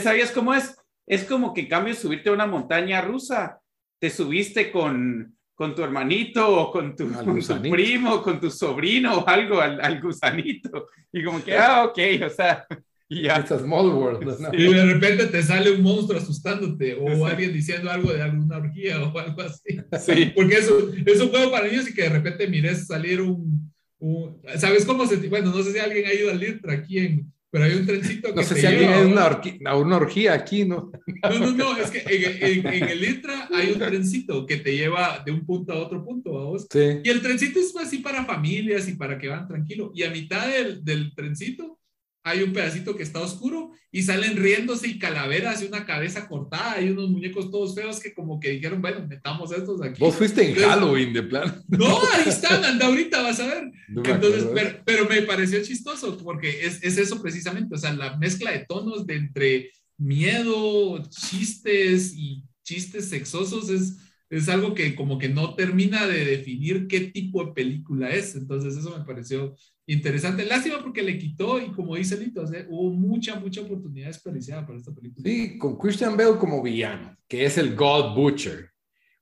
¿sabías 0.03 0.31
cómo 0.33 0.53
es? 0.53 0.77
Es 1.07 1.25
como 1.25 1.55
que 1.55 1.63
en 1.63 1.69
cambio 1.69 1.95
subirte 1.95 2.29
a 2.29 2.33
una 2.35 2.47
montaña 2.47 3.01
rusa, 3.01 3.59
te 3.99 4.11
subiste 4.11 4.71
con, 4.71 5.35
con 5.55 5.75
tu 5.75 5.83
hermanito 5.83 6.47
o 6.61 6.71
con 6.71 6.95
tu, 6.95 7.11
con 7.11 7.25
tu 7.41 7.71
primo, 7.71 8.23
con 8.23 8.39
tu 8.39 8.51
sobrino 8.51 9.19
o 9.21 9.27
algo 9.29 9.61
al, 9.61 9.81
al 9.81 10.01
gusanito. 10.01 10.89
Y 11.11 11.25
como 11.25 11.43
que, 11.43 11.57
ah, 11.57 11.85
ok, 11.85 11.99
o 12.27 12.29
sea, 12.31 12.67
y 13.19 13.23
ya. 13.23 13.39
It's 13.41 13.51
a 13.53 13.59
small 13.59 13.89
world. 13.95 14.41
¿no? 14.41 14.49
Y 14.53 14.73
de 14.73 14.85
repente 14.85 15.27
te 15.27 15.43
sale 15.43 15.71
un 15.73 15.83
monstruo 15.83 16.19
asustándote 16.19 16.95
o 16.95 17.27
alguien 17.27 17.53
diciendo 17.53 17.91
algo 17.91 18.13
de 18.13 18.23
alguna 18.23 18.59
orgía 18.59 19.03
o 19.03 19.19
algo 19.19 19.43
así. 19.43 19.77
Sí. 20.01 20.33
Porque 20.37 20.55
eso 20.57 20.91
es 21.05 21.21
un 21.21 21.29
juego 21.31 21.51
para 21.51 21.67
niños 21.69 21.89
y 21.89 21.95
que 21.95 22.03
de 22.03 22.09
repente 22.11 22.47
mires 22.49 22.87
salir 22.87 23.21
un, 23.21 23.73
un- 23.99 24.41
¿sabes 24.57 24.85
cómo 24.85 25.07
se, 25.07 25.17
bueno, 25.29 25.51
no 25.51 25.63
sé 25.63 25.73
si 25.73 25.79
alguien 25.79 26.07
ha 26.07 26.15
ido 26.15 26.31
al 26.31 26.41
Litra 26.41 26.73
aquí 26.75 26.99
en, 26.99 27.33
pero 27.51 27.65
hay 27.65 27.75
un 27.75 27.85
trencito 27.87 28.29
que 28.31 28.35
No 28.35 28.43
sé 28.43 28.55
te 28.55 28.61
si 28.63 28.67
alguien 28.67 28.89
lleva, 28.89 29.01
es 29.03 29.07
una, 29.09 29.29
orqui- 29.31 29.61
a 29.67 29.77
una 29.77 29.97
orgía 29.97 30.33
aquí, 30.33 30.65
¿no? 30.65 30.91
No, 31.23 31.39
no, 31.39 31.51
no, 31.53 31.77
es 31.77 31.91
que 31.91 31.99
en, 31.99 32.67
en- 32.67 32.75
en 32.83 32.89
el 32.89 33.01
Litra 33.03 33.49
hay 33.53 33.73
un 33.73 33.79
trencito 33.79 34.47
que 34.47 34.57
te 34.57 34.75
lleva 34.75 35.23
de 35.25 35.33
un 35.33 35.45
punto 35.45 35.73
a 35.75 35.77
otro 35.77 36.03
punto, 36.03 36.33
vamos. 36.33 36.67
Sí. 36.73 37.01
Y 37.05 37.09
el 37.11 37.21
trencito 37.21 37.61
es 37.61 37.77
así 37.77 37.99
para 37.99 38.25
familias 38.25 38.89
y 38.89 38.95
para 38.95 39.19
que 39.19 39.29
van 39.29 39.47
tranquilo. 39.47 39.93
Y 39.95 40.03
a 40.03 40.11
mitad 40.11 40.49
del, 40.49 40.83
del 40.83 41.15
trencito 41.15 41.79
hay 42.25 42.43
un 42.43 42.53
pedacito 42.53 42.95
que 42.97 43.03
está 43.03 43.21
oscuro 43.21 43.73
y 43.91 44.03
salen 44.03 44.37
riéndose 44.37 44.87
y 44.89 44.99
calaveras 44.99 45.61
y 45.63 45.67
una 45.67 45.85
cabeza 45.85 46.29
cortada 46.29 46.81
y 46.81 46.89
unos 46.91 47.11
muñecos 47.11 47.51
todos 47.51 47.75
feos 47.75 47.99
que 48.01 48.15
como 48.15 48.39
que 48.39 48.51
dijeron, 48.51 48.81
bueno, 48.81 49.05
metamos 49.09 49.51
estos 49.53 49.83
aquí. 49.83 49.99
Vos 50.01 50.15
fuiste 50.15 50.43
en 50.43 50.49
Entonces- 50.51 50.71
Halloween, 50.71 51.13
de 51.13 51.23
plan. 51.25 51.63
No, 51.69 51.99
ahí 52.13 52.25
están, 52.29 52.65
anda 52.65 52.87
ahorita, 52.87 53.23
vas 53.23 53.41
a 53.41 53.47
ver. 53.47 53.65
No 53.89 54.03
Entonces, 54.05 54.47
pero, 54.55 54.79
pero 54.85 55.09
me 55.09 55.23
pareció 55.23 55.63
chistoso 55.63 56.17
porque 56.19 56.65
es, 56.65 56.83
es 56.83 56.97
eso 56.97 57.21
precisamente, 57.21 57.75
o 57.75 57.79
sea, 57.79 57.93
la 57.93 58.17
mezcla 58.19 58.53
de 58.53 58.65
tonos 58.69 59.07
de 59.07 59.17
entre 59.17 59.71
miedo, 59.99 61.03
chistes 61.11 62.13
y 62.17 62.45
chistes 62.65 63.09
sexosos 63.09 63.69
es, 63.69 63.97
es 64.33 64.49
algo 64.49 64.73
que 64.73 64.95
como 64.95 65.19
que 65.19 65.29
no 65.29 65.55
termina 65.55 66.07
de 66.07 66.25
definir 66.25 66.87
qué 66.89 67.01
tipo 67.01 67.45
de 67.45 67.53
película 67.53 68.09
es. 68.09 68.35
Entonces, 68.35 68.75
eso 68.75 68.97
me 68.99 69.05
pareció 69.05 69.55
interesante. 69.87 70.47
Lástima 70.47 70.79
porque 70.83 71.03
le 71.03 71.19
quitó 71.19 71.61
y 71.61 71.71
como 71.73 71.97
dice 71.97 72.19
Lito, 72.19 72.47
sea, 72.47 72.65
hubo 72.71 72.91
mucha, 72.91 73.39
mucha 73.39 73.61
oportunidad 73.61 74.07
desperdiciada 74.07 74.65
para 74.65 74.79
esta 74.79 74.95
película. 74.95 75.29
Sí, 75.29 75.59
con 75.59 75.77
Christian 75.77 76.17
Bale 76.17 76.39
como 76.39 76.63
villano, 76.63 77.15
que 77.29 77.45
es 77.45 77.59
el 77.59 77.77
God 77.77 78.15
Butcher. 78.15 78.71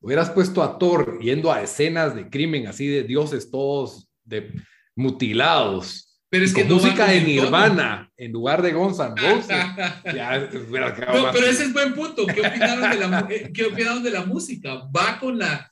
Hubieras 0.01 0.31
puesto 0.31 0.63
a 0.63 0.79
Thor 0.79 1.19
yendo 1.21 1.53
a 1.53 1.61
escenas 1.61 2.15
de 2.15 2.31
crimen 2.31 2.69
así 2.69 2.87
de 2.87 3.03
dioses 3.03 3.51
todos 3.51 4.09
de 4.25 4.53
mutilados. 4.95 6.10
Pero 6.31 6.45
es 6.45 6.53
y 6.53 6.55
que 6.55 6.61
con 6.63 6.69
no 6.71 6.75
música 6.77 7.07
de. 7.07 7.21
Nirvana 7.23 8.11
en 8.17 8.33
lugar 8.33 8.63
de 8.63 8.73
Guns 8.73 8.99
N' 9.01 9.15
Roses. 9.17 9.49
ya 10.15 10.49
quedado 10.49 11.27
No, 11.27 11.33
pero 11.33 11.47
ese 11.47 11.65
es 11.65 11.73
buen 11.73 11.93
punto. 11.93 12.25
¿Qué 12.27 12.41
opinaron 12.41 12.91
de 12.91 12.97
la, 12.97 13.27
eh, 13.29 13.51
¿qué 13.53 13.65
opinaron 13.67 14.03
de 14.03 14.11
la 14.11 14.25
música? 14.25 14.75
Va 14.97 15.19
con 15.19 15.39
la... 15.39 15.71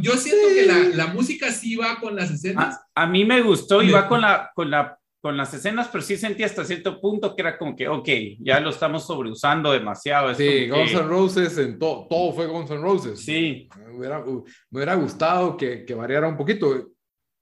Yo 0.00 0.14
siento 0.16 0.48
que 0.52 0.66
la, 0.66 1.04
la 1.04 1.06
música 1.12 1.52
sí 1.52 1.76
va 1.76 2.00
con 2.00 2.16
las 2.16 2.32
escenas. 2.32 2.80
A, 2.96 3.04
a 3.04 3.06
mí 3.06 3.24
me 3.24 3.40
gustó 3.42 3.80
y 3.80 3.92
va 3.92 4.08
con, 4.08 4.20
la, 4.20 4.50
con, 4.56 4.68
la, 4.72 4.98
con 5.20 5.36
las 5.36 5.54
escenas, 5.54 5.86
pero 5.92 6.02
sí 6.02 6.16
sentí 6.16 6.42
hasta 6.42 6.64
cierto 6.64 7.00
punto 7.00 7.36
que 7.36 7.42
era 7.42 7.56
como 7.56 7.76
que, 7.76 7.86
ok, 7.86 8.08
ya 8.40 8.58
lo 8.58 8.70
estamos 8.70 9.06
sobreusando 9.06 9.70
demasiado. 9.70 10.32
es 10.32 10.36
Sí, 10.38 10.68
Guns 10.68 10.90
que- 10.90 10.96
N' 10.96 11.02
Roses 11.06 11.58
en 11.58 11.78
todo, 11.78 12.08
todo 12.10 12.32
fue 12.32 12.46
Guns 12.48 12.72
N' 12.72 12.80
Roses. 12.80 13.24
Sí, 13.24 13.68
Me 13.78 13.96
hubiera, 13.96 14.18
me 14.18 14.42
hubiera 14.72 14.96
gustado 14.96 15.56
que, 15.56 15.84
que 15.84 15.94
variara 15.94 16.26
un 16.26 16.36
poquito. 16.36 16.88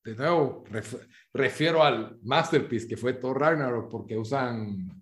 De 0.05 0.15
nuevo, 0.15 0.65
refiero 1.33 1.83
al 1.83 2.19
masterpiece 2.23 2.89
que 2.89 2.97
fue 2.97 3.15
Thor 3.15 3.41
Ragnarok, 3.41 3.91
porque 3.91 4.17
usan 4.17 5.01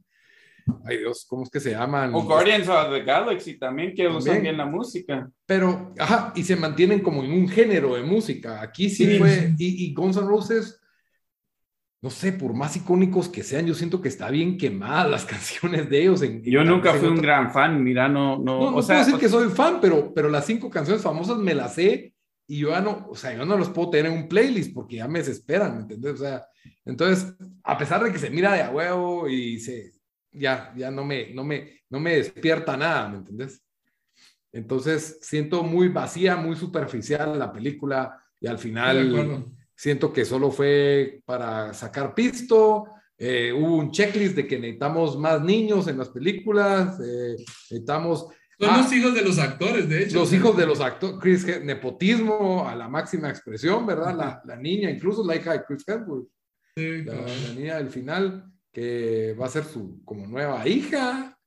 ay 0.85 0.99
Dios, 0.99 1.27
¿cómo 1.29 1.43
es 1.45 1.51
que 1.51 1.61
se 1.61 1.71
llaman? 1.71 2.15
O 2.15 2.23
Guardians 2.23 2.69
of 2.69 2.91
the 2.93 3.03
Galaxy 3.03 3.59
también, 3.59 3.95
que 3.95 4.07
usan 4.09 4.43
bien 4.43 4.57
la 4.57 4.67
música. 4.67 5.31
Pero, 5.47 5.95
ajá, 5.99 6.33
y 6.35 6.43
se 6.43 6.57
mantienen 6.57 7.01
como 7.01 7.23
en 7.23 7.33
un 7.33 7.49
género 7.49 7.95
de 7.95 8.03
música. 8.03 8.61
Aquí 8.63 8.91
sí, 8.91 9.19
fue, 9.19 9.55
y, 9.59 9.87
y 9.87 9.95
Guns 9.95 10.17
N' 10.17 10.27
Roses, 10.27 10.81
no 12.01 12.11
sé, 12.11 12.33
por 12.33 12.55
más 12.55 12.77
icónicos 12.77 13.29
que 13.29 13.43
sean, 13.43 13.67
yo 13.67 13.75
siento 13.75 14.01
que 14.01 14.09
está 14.09 14.31
bien 14.31 14.57
quemadas 14.57 15.11
las 15.11 15.25
canciones 15.27 15.89
de 15.89 16.03
ellos. 16.03 16.23
En, 16.23 16.43
yo 16.43 16.65
nunca 16.65 16.95
fui 16.95 17.09
un 17.09 17.21
gran 17.21 17.53
fan, 17.53 17.83
mira, 17.83 18.09
no, 18.09 18.39
no, 18.39 18.45
no, 18.45 18.71
no 18.71 18.77
o 18.77 18.83
sea, 18.83 18.97
puedo 18.97 19.07
decir 19.07 19.21
que 19.21 19.29
soy 19.29 19.49
fan, 19.49 19.79
pero, 19.81 20.13
pero 20.15 20.29
las 20.29 20.47
cinco 20.47 20.71
canciones 20.71 21.03
famosas 21.03 21.39
me 21.39 21.55
las 21.55 21.75
sé 21.75 22.15
y 22.51 22.61
yo 22.61 22.71
ya 22.71 22.81
no, 22.81 23.07
o 23.11 23.15
sea, 23.15 23.37
yo 23.37 23.45
no 23.45 23.59
los 23.59 23.69
puedo 23.69 23.91
tener 23.91 24.11
en 24.11 24.19
un 24.19 24.29
playlist 24.29 24.73
porque 24.73 24.97
ya 24.97 25.07
me 25.07 25.19
desesperan, 25.19 25.77
¿me 25.77 25.83
entiendes? 25.83 26.15
O 26.15 26.17
sea, 26.17 26.47
entonces, 26.87 27.35
a 27.63 27.77
pesar 27.77 28.03
de 28.03 28.11
que 28.11 28.19
se 28.19 28.31
mira 28.31 28.55
de 28.55 28.63
a 28.63 28.71
huevo 28.71 29.29
y 29.29 29.61
se, 29.61 29.93
ya, 30.33 30.73
ya 30.75 30.91
no 30.91 31.05
me, 31.05 31.35
no 31.35 31.45
me, 31.45 31.83
no 31.91 32.01
me 32.01 32.17
despierta 32.17 32.75
nada, 32.75 33.07
¿me 33.11 33.19
entiendes? 33.19 33.63
Entonces, 34.51 35.19
siento 35.21 35.63
muy 35.63 35.89
vacía, 35.89 36.37
muy 36.37 36.57
superficial 36.57 37.39
la 37.39 37.53
película 37.53 38.19
y 38.41 38.47
al 38.47 38.59
final 38.59 39.45
siento 39.75 40.11
que 40.11 40.25
solo 40.25 40.51
fue 40.51 41.21
para 41.27 41.75
sacar 41.75 42.15
pisto. 42.15 42.87
Eh, 43.19 43.53
hubo 43.53 43.77
un 43.77 43.91
checklist 43.91 44.37
de 44.37 44.47
que 44.47 44.59
necesitamos 44.59 45.19
más 45.19 45.43
niños 45.43 45.87
en 45.89 45.99
las 45.99 46.09
películas, 46.09 46.99
eh, 47.01 47.37
necesitamos 47.37 48.29
son 48.59 48.77
los 48.77 48.91
ah. 48.91 48.97
hijos 48.97 49.15
de 49.15 49.23
los 49.23 49.39
actores, 49.39 49.89
de 49.89 50.03
hecho. 50.03 50.19
Los 50.19 50.33
hijos 50.33 50.57
de 50.57 50.67
los 50.67 50.81
actores, 50.81 51.19
Chris, 51.21 51.63
nepotismo 51.63 52.69
a 52.69 52.75
la 52.75 52.89
máxima 52.89 53.31
expresión, 53.31 53.87
¿verdad? 53.87 54.17
La, 54.17 54.43
la 54.45 54.57
niña, 54.57 54.91
incluso 54.91 55.25
la 55.25 55.37
hija 55.37 55.53
de 55.53 55.65
Chris 55.65 55.85
Hemsworth. 55.87 56.29
Sí, 56.77 57.03
la, 57.05 57.15
la, 57.15 57.55
niña 57.55 57.77
del 57.77 57.89
final, 57.89 58.53
que 58.73 59.37
va 59.41 59.47
a 59.47 59.51
ser 59.51 59.65
su 59.65 60.03
como 60.05 60.27
nueva 60.27 60.67
hija. 60.67 61.39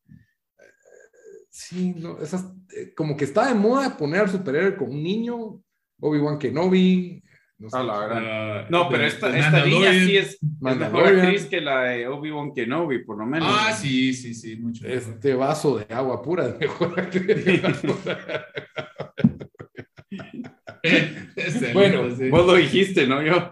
Sí, 1.49 1.93
no, 1.97 2.17
esas, 2.21 2.45
eh, 2.75 2.93
como 2.95 3.17
que 3.17 3.25
está 3.25 3.47
de 3.47 3.55
moda 3.55 3.97
poner 3.97 4.21
al 4.21 4.29
superhéroe 4.29 4.77
con 4.77 4.89
un 4.89 5.03
niño, 5.03 5.61
Obi-Wan 5.99 6.39
Kenobi, 6.39 7.21
no, 7.61 7.69
sé, 7.69 7.83
la 7.83 7.99
verdad. 7.99 8.69
no, 8.69 8.89
pero 8.89 9.05
esta, 9.05 9.37
esta 9.37 9.63
niña 9.65 9.93
sí 9.93 10.17
es, 10.17 10.39
mejor 10.59 11.05
actriz 11.05 11.45
que 11.45 11.61
la 11.61 11.83
de 11.83 12.07
Obi-Wan 12.07 12.53
Kenobi, 12.53 13.03
por 13.03 13.17
lo 13.17 13.25
menos. 13.25 13.47
Ah, 13.51 13.71
sí, 13.71 14.13
sí, 14.13 14.33
sí, 14.33 14.55
mucho. 14.55 14.87
Este 14.87 15.35
vaso 15.35 15.77
de 15.77 15.93
agua 15.93 16.21
pura 16.21 16.47
es 16.47 16.59
mejor 16.59 16.99
actriz. 16.99 17.61
bueno, 21.73 22.03
vos 22.31 22.45
lo 22.47 22.55
dijiste, 22.55 23.05
¿no? 23.05 23.21
Yo. 23.21 23.49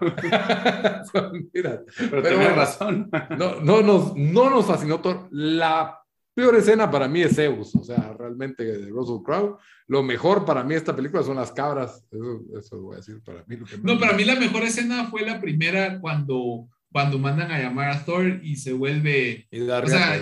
Mira, 1.54 1.82
pero, 2.10 2.22
pero 2.22 2.54
razón. 2.54 3.08
no, 3.38 3.60
no, 3.60 3.82
nos, 3.82 4.16
no 4.16 4.50
nos 4.50 4.66
fascinó 4.66 5.00
todo. 5.00 5.28
La 5.30 5.99
peor 6.40 6.56
escena 6.56 6.90
para 6.90 7.06
mí 7.06 7.20
es 7.20 7.36
Zeus, 7.36 7.74
o 7.74 7.84
sea, 7.84 8.14
realmente 8.18 8.64
de 8.64 8.88
Russell 8.88 9.22
Crowe. 9.22 9.58
Lo 9.86 10.02
mejor 10.02 10.44
para 10.44 10.64
mí 10.64 10.70
de 10.70 10.78
esta 10.78 10.96
película 10.96 11.22
son 11.22 11.36
las 11.36 11.52
cabras, 11.52 12.04
eso, 12.10 12.40
eso 12.58 12.80
voy 12.80 12.94
a 12.94 12.96
decir 12.98 13.20
para 13.22 13.44
mí. 13.46 13.56
no, 13.82 13.98
para 13.98 14.14
mí 14.14 14.24
la 14.24 14.36
mejor 14.36 14.62
escena 14.62 15.06
fue 15.06 15.22
la 15.22 15.40
primera 15.40 16.00
cuando, 16.00 16.68
cuando 16.90 17.18
mandan 17.18 17.50
a 17.50 17.58
llamar 17.58 17.90
a 17.90 18.04
Thor 18.04 18.40
y 18.42 18.56
se 18.56 18.72
vuelve... 18.72 19.46
Y, 19.50 19.60
o 19.60 19.86
sea, 19.86 20.18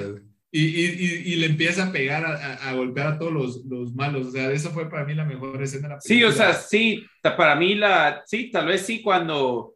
y, 0.51 0.61
y, 0.61 1.33
y, 1.33 1.37
le 1.37 1.47
empieza 1.47 1.85
a 1.85 1.93
pegar, 1.93 2.25
a, 2.25 2.55
a, 2.55 2.73
golpear 2.73 3.07
a 3.07 3.19
todos 3.19 3.33
los, 3.33 3.65
los, 3.67 3.95
malos. 3.95 4.29
O 4.29 4.31
sea, 4.31 4.51
eso 4.51 4.71
fue 4.71 4.89
para 4.89 5.05
mí 5.05 5.15
la 5.15 5.27
mejor 5.27 5.63
escena 5.63 5.89
de 5.89 5.95
la 5.95 6.01
película. 6.01 6.01
Sí, 6.01 6.25
o 6.25 6.33
sea, 6.33 6.55
sí, 6.55 7.05
para 7.23 7.55
mí 7.55 7.75
la, 7.75 8.23
sí, 8.25 8.51
tal 8.51 8.67
vez 8.67 8.81
sí 8.81 9.03
cuando 9.03 9.75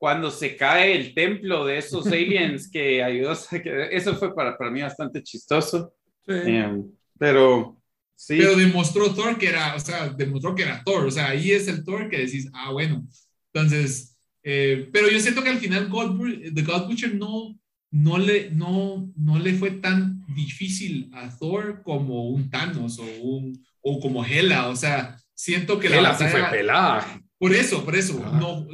cuando 0.00 0.30
se 0.30 0.56
cae 0.56 0.96
el 0.96 1.12
templo 1.12 1.66
de 1.66 1.76
esos 1.76 2.06
aliens 2.06 2.70
que 2.70 3.02
ayudó, 3.02 3.34
que 3.62 3.88
eso 3.92 4.16
fue 4.16 4.34
para, 4.34 4.56
para 4.56 4.70
mí 4.70 4.80
bastante 4.80 5.22
chistoso. 5.22 5.92
Sí. 6.26 6.32
Eh, 6.34 6.82
pero 7.18 7.82
sí. 8.16 8.38
Pero 8.38 8.56
demostró 8.56 9.12
Thor 9.14 9.36
que 9.36 9.48
era, 9.48 9.74
o 9.74 9.78
sea, 9.78 10.08
demostró 10.08 10.54
que 10.54 10.62
era 10.62 10.82
Thor, 10.82 11.04
o 11.04 11.10
sea, 11.10 11.28
ahí 11.28 11.50
es 11.50 11.68
el 11.68 11.84
Thor 11.84 12.08
que 12.08 12.20
decís, 12.20 12.48
ah, 12.54 12.72
bueno, 12.72 13.06
entonces, 13.52 14.16
eh, 14.42 14.88
pero 14.90 15.10
yo 15.10 15.20
siento 15.20 15.42
que 15.42 15.50
al 15.50 15.58
final 15.58 15.90
God, 15.90 16.18
The 16.54 16.62
God 16.62 16.86
Butcher 16.86 17.14
no, 17.14 17.60
no, 17.90 18.16
le, 18.16 18.50
no, 18.52 19.12
no 19.16 19.38
le 19.38 19.52
fue 19.52 19.72
tan 19.72 20.24
difícil 20.34 21.10
a 21.12 21.28
Thor 21.36 21.82
como 21.82 22.30
un 22.30 22.48
Thanos 22.48 22.98
o, 22.98 23.04
un, 23.20 23.62
o 23.82 24.00
como 24.00 24.24
Hela, 24.24 24.68
o 24.68 24.76
sea, 24.76 25.18
siento 25.34 25.78
que 25.78 25.88
Hela 25.88 26.00
la 26.00 26.12
batalla, 26.12 26.30
sí 26.30 26.36
fue 26.38 26.50
pelada. 26.50 27.22
Por 27.40 27.54
eso, 27.54 27.82
por 27.82 27.96
eso, 27.96 28.22
no, 28.34 28.66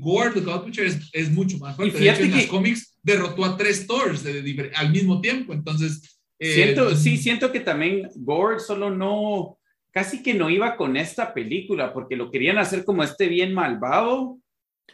Gore, 0.00 0.30
The 0.30 0.40
God 0.40 0.64
Butcher, 0.64 0.86
es, 0.86 1.10
es, 1.12 1.30
mucho 1.30 1.58
más 1.58 1.76
fuerte. 1.76 1.98
De 1.98 2.08
hecho, 2.08 2.22
en 2.22 2.30
que... 2.30 2.36
los 2.38 2.46
cómics 2.46 2.96
derrotó 3.02 3.44
a 3.44 3.58
tres 3.58 3.86
Thors 3.86 4.24
de, 4.24 4.40
de, 4.40 4.72
al 4.74 4.90
mismo 4.90 5.20
tiempo, 5.20 5.52
entonces... 5.52 6.18
Eh, 6.38 6.54
siento, 6.54 6.96
sí, 6.96 7.18
siento 7.18 7.52
que 7.52 7.60
también 7.60 8.08
Gore 8.14 8.58
solo 8.60 8.90
no, 8.90 9.58
casi 9.92 10.22
que 10.22 10.32
no 10.32 10.48
iba 10.48 10.76
con 10.76 10.96
esta 10.96 11.34
película, 11.34 11.92
porque 11.92 12.16
lo 12.16 12.30
querían 12.30 12.56
hacer 12.56 12.86
como 12.86 13.02
este 13.02 13.28
bien 13.28 13.52
malvado, 13.52 14.38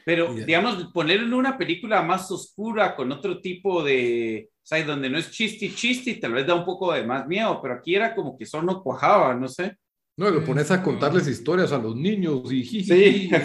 pero 0.04 0.34
yeah. 0.34 0.44
digamos, 0.44 0.90
ponerlo 0.92 1.26
en 1.26 1.34
una 1.34 1.56
película 1.56 2.02
más 2.02 2.28
oscura, 2.32 2.96
con 2.96 3.12
otro 3.12 3.40
tipo 3.40 3.84
de, 3.84 4.50
o 4.50 4.66
sea, 4.66 4.84
donde 4.84 5.08
no 5.08 5.18
es 5.18 5.30
chisti 5.30 5.74
chisti, 5.74 6.18
tal 6.18 6.32
vez 6.32 6.44
da 6.44 6.56
un 6.56 6.64
poco 6.64 6.92
de 6.92 7.04
más 7.04 7.26
miedo, 7.28 7.60
pero 7.62 7.74
aquí 7.74 7.94
era 7.94 8.16
como 8.16 8.36
que 8.36 8.46
solo 8.46 8.64
no 8.64 8.82
cuajaba, 8.82 9.32
no 9.34 9.46
sé. 9.46 9.76
No, 10.16 10.30
lo 10.30 10.44
pones 10.44 10.70
a 10.70 10.82
contarles 10.82 11.26
historias 11.26 11.72
a 11.72 11.78
los 11.78 11.96
niños 11.96 12.52
y 12.52 12.64
sí. 12.64 13.30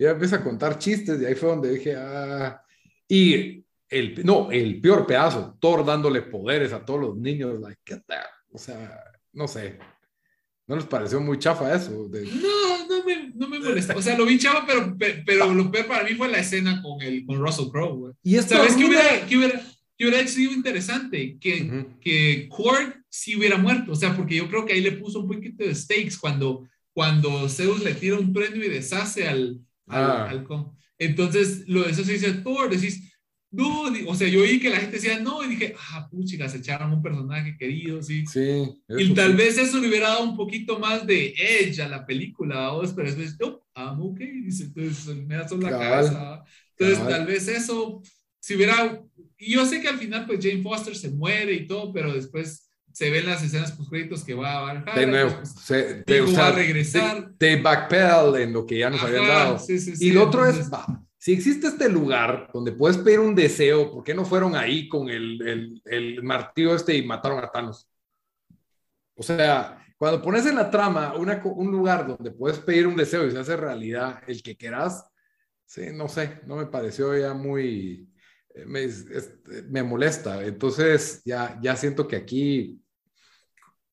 Y 0.00 0.06
empieza 0.06 0.36
a 0.36 0.42
contar 0.42 0.78
chistes 0.78 1.20
y 1.20 1.26
ahí 1.26 1.34
fue 1.34 1.50
donde 1.50 1.74
dije, 1.74 1.94
ah, 1.94 2.62
y 3.06 3.62
el, 3.90 4.24
no, 4.24 4.50
el 4.50 4.80
peor 4.80 5.06
pedazo, 5.06 5.58
Thor 5.60 5.84
dándole 5.84 6.22
poderes 6.22 6.72
a 6.72 6.82
todos 6.82 7.00
los 7.00 7.16
niños, 7.18 7.60
like, 7.60 7.82
¿qué 7.84 7.96
tal? 8.06 8.24
O 8.50 8.56
sea, 8.56 8.98
no 9.34 9.46
sé, 9.46 9.78
¿no 10.66 10.76
les 10.76 10.86
pareció 10.86 11.20
muy 11.20 11.38
chafa 11.38 11.74
eso? 11.74 12.08
De... 12.08 12.24
No, 12.24 12.88
no 12.88 13.04
me, 13.04 13.30
no 13.34 13.46
me 13.46 13.58
molesta, 13.58 13.94
o 13.94 14.00
sea, 14.00 14.16
lo 14.16 14.24
vi 14.24 14.38
chafa, 14.38 14.64
pero, 14.66 14.96
pero 15.26 15.52
lo 15.52 15.70
peor 15.70 15.86
para 15.86 16.04
mí 16.04 16.14
fue 16.14 16.28
la 16.28 16.38
escena 16.38 16.80
con, 16.80 17.02
el, 17.02 17.26
con 17.26 17.38
Russell 17.38 17.68
Crowe, 17.70 17.98
güey. 17.98 18.14
Y 18.22 18.36
esto 18.36 18.56
¿Sabes 18.56 18.76
qué 18.76 18.86
hubiera, 18.86 19.26
qué 19.28 19.36
hubiera, 19.36 19.60
qué 20.00 20.08
hubiera 20.08 20.26
sido 20.26 20.52
interesante? 20.52 21.36
Que, 21.38 21.62
uh 21.62 21.66
-huh. 21.66 21.98
que 22.00 22.48
Korg 22.48 23.04
sí 23.10 23.36
hubiera 23.36 23.58
muerto, 23.58 23.92
o 23.92 23.94
sea, 23.94 24.16
porque 24.16 24.36
yo 24.36 24.48
creo 24.48 24.64
que 24.64 24.72
ahí 24.72 24.80
le 24.80 24.92
puso 24.92 25.20
un 25.20 25.28
poquito 25.28 25.62
de 25.62 25.74
stakes 25.74 26.16
cuando, 26.18 26.66
cuando 26.94 27.48
Zeus 27.48 27.84
le 27.84 27.94
tira 27.94 28.18
un 28.18 28.32
trueno 28.32 28.56
y 28.64 28.68
deshace 28.68 29.28
al 29.28 29.60
Ah. 29.90 30.28
Al, 30.30 30.38
al, 30.38 30.66
entonces, 30.98 31.64
lo 31.66 31.82
de 31.82 31.90
eso 31.90 32.04
se 32.04 32.12
dice 32.12 32.32
Thor, 32.34 32.70
decís, 32.70 33.10
no, 33.50 33.84
o 34.06 34.14
sea, 34.14 34.28
yo 34.28 34.42
oí 34.42 34.60
que 34.60 34.70
la 34.70 34.76
gente 34.78 34.96
decía 34.96 35.18
no, 35.18 35.42
y 35.42 35.48
dije, 35.48 35.74
ah, 35.90 36.08
puchica, 36.08 36.48
se 36.48 36.58
echaron 36.58 36.92
un 36.92 37.02
personaje 37.02 37.56
querido, 37.58 38.02
sí. 38.02 38.24
Sí. 38.26 38.70
Y 38.88 39.14
tal 39.14 39.32
sí. 39.32 39.36
vez 39.36 39.58
eso 39.58 39.78
le 39.78 39.88
hubiera 39.88 40.10
dado 40.10 40.24
un 40.24 40.36
poquito 40.36 40.78
más 40.78 41.06
de 41.06 41.34
edge 41.36 41.80
a 41.80 41.88
la 41.88 42.06
película, 42.06 42.70
¿vos? 42.70 42.92
pero 42.94 43.08
después, 43.08 43.36
no, 43.40 43.62
I'm 43.74 44.00
okay, 44.02 44.42
dice, 44.42 44.64
entonces 44.64 45.16
me 45.16 45.34
da 45.34 45.46
la 45.50 45.70
cabeza. 45.70 46.44
Entonces, 46.76 46.98
Cabal. 46.98 47.12
tal 47.12 47.26
vez 47.26 47.48
eso, 47.48 48.02
si 48.40 48.56
hubiera, 48.56 49.00
y 49.38 49.52
yo 49.52 49.64
sé 49.64 49.80
que 49.80 49.88
al 49.88 49.98
final, 49.98 50.26
pues 50.26 50.40
Jane 50.42 50.62
Foster 50.62 50.96
se 50.96 51.10
muere 51.10 51.52
y 51.52 51.66
todo, 51.66 51.92
pero 51.92 52.12
después 52.12 52.70
se 52.92 53.10
ven 53.10 53.26
las 53.26 53.42
escenas 53.42 53.72
post 53.72 53.90
créditos 53.90 54.24
que 54.24 54.34
va 54.34 54.58
a 54.58 54.60
bajar. 54.62 54.98
De 54.98 55.06
nuevo, 55.06 55.44
se, 55.44 56.02
de, 56.02 56.20
o 56.20 56.26
sea, 56.26 56.40
va 56.40 56.48
a 56.48 56.52
regresar. 56.52 57.30
De, 57.38 57.56
backpedal 57.56 58.36
en 58.36 58.52
lo 58.52 58.66
que 58.66 58.78
ya 58.78 58.90
nos 58.90 59.00
Ajá, 59.00 59.08
habían 59.08 59.28
dado. 59.28 59.58
Sí, 59.58 59.78
sí, 59.78 59.96
sí, 59.96 60.08
y 60.08 60.12
lo 60.12 60.24
otro 60.26 60.46
entonces... 60.46 60.66
es, 60.66 60.78
si 61.18 61.34
existe 61.34 61.66
este 61.66 61.88
lugar 61.88 62.48
donde 62.52 62.72
puedes 62.72 62.96
pedir 62.96 63.20
un 63.20 63.34
deseo, 63.34 63.92
¿por 63.92 64.02
qué 64.02 64.14
no 64.14 64.24
fueron 64.24 64.56
ahí 64.56 64.88
con 64.88 65.10
el, 65.10 65.40
el, 65.46 65.82
el 65.84 66.22
martillo 66.22 66.74
este 66.74 66.96
y 66.96 67.04
mataron 67.04 67.44
a 67.44 67.50
Thanos? 67.50 67.86
O 69.14 69.22
sea, 69.22 69.84
cuando 69.98 70.22
pones 70.22 70.46
en 70.46 70.54
la 70.54 70.70
trama 70.70 71.12
una, 71.14 71.42
un 71.44 71.70
lugar 71.70 72.06
donde 72.06 72.30
puedes 72.30 72.58
pedir 72.58 72.86
un 72.86 72.96
deseo 72.96 73.26
y 73.26 73.30
se 73.32 73.38
hace 73.38 73.54
realidad 73.54 74.22
el 74.26 74.42
que 74.42 74.56
quieras, 74.56 75.04
sí, 75.66 75.88
no 75.92 76.08
sé, 76.08 76.40
no 76.46 76.56
me 76.56 76.64
pareció 76.64 77.14
ya 77.14 77.34
muy, 77.34 78.09
me, 78.66 78.84
es, 78.84 79.06
me, 79.68 79.82
molesta. 79.82 80.44
Entonces 80.44 81.22
ya, 81.24 81.58
ya 81.62 81.76
siento 81.76 82.06
que 82.06 82.16
aquí 82.16 82.80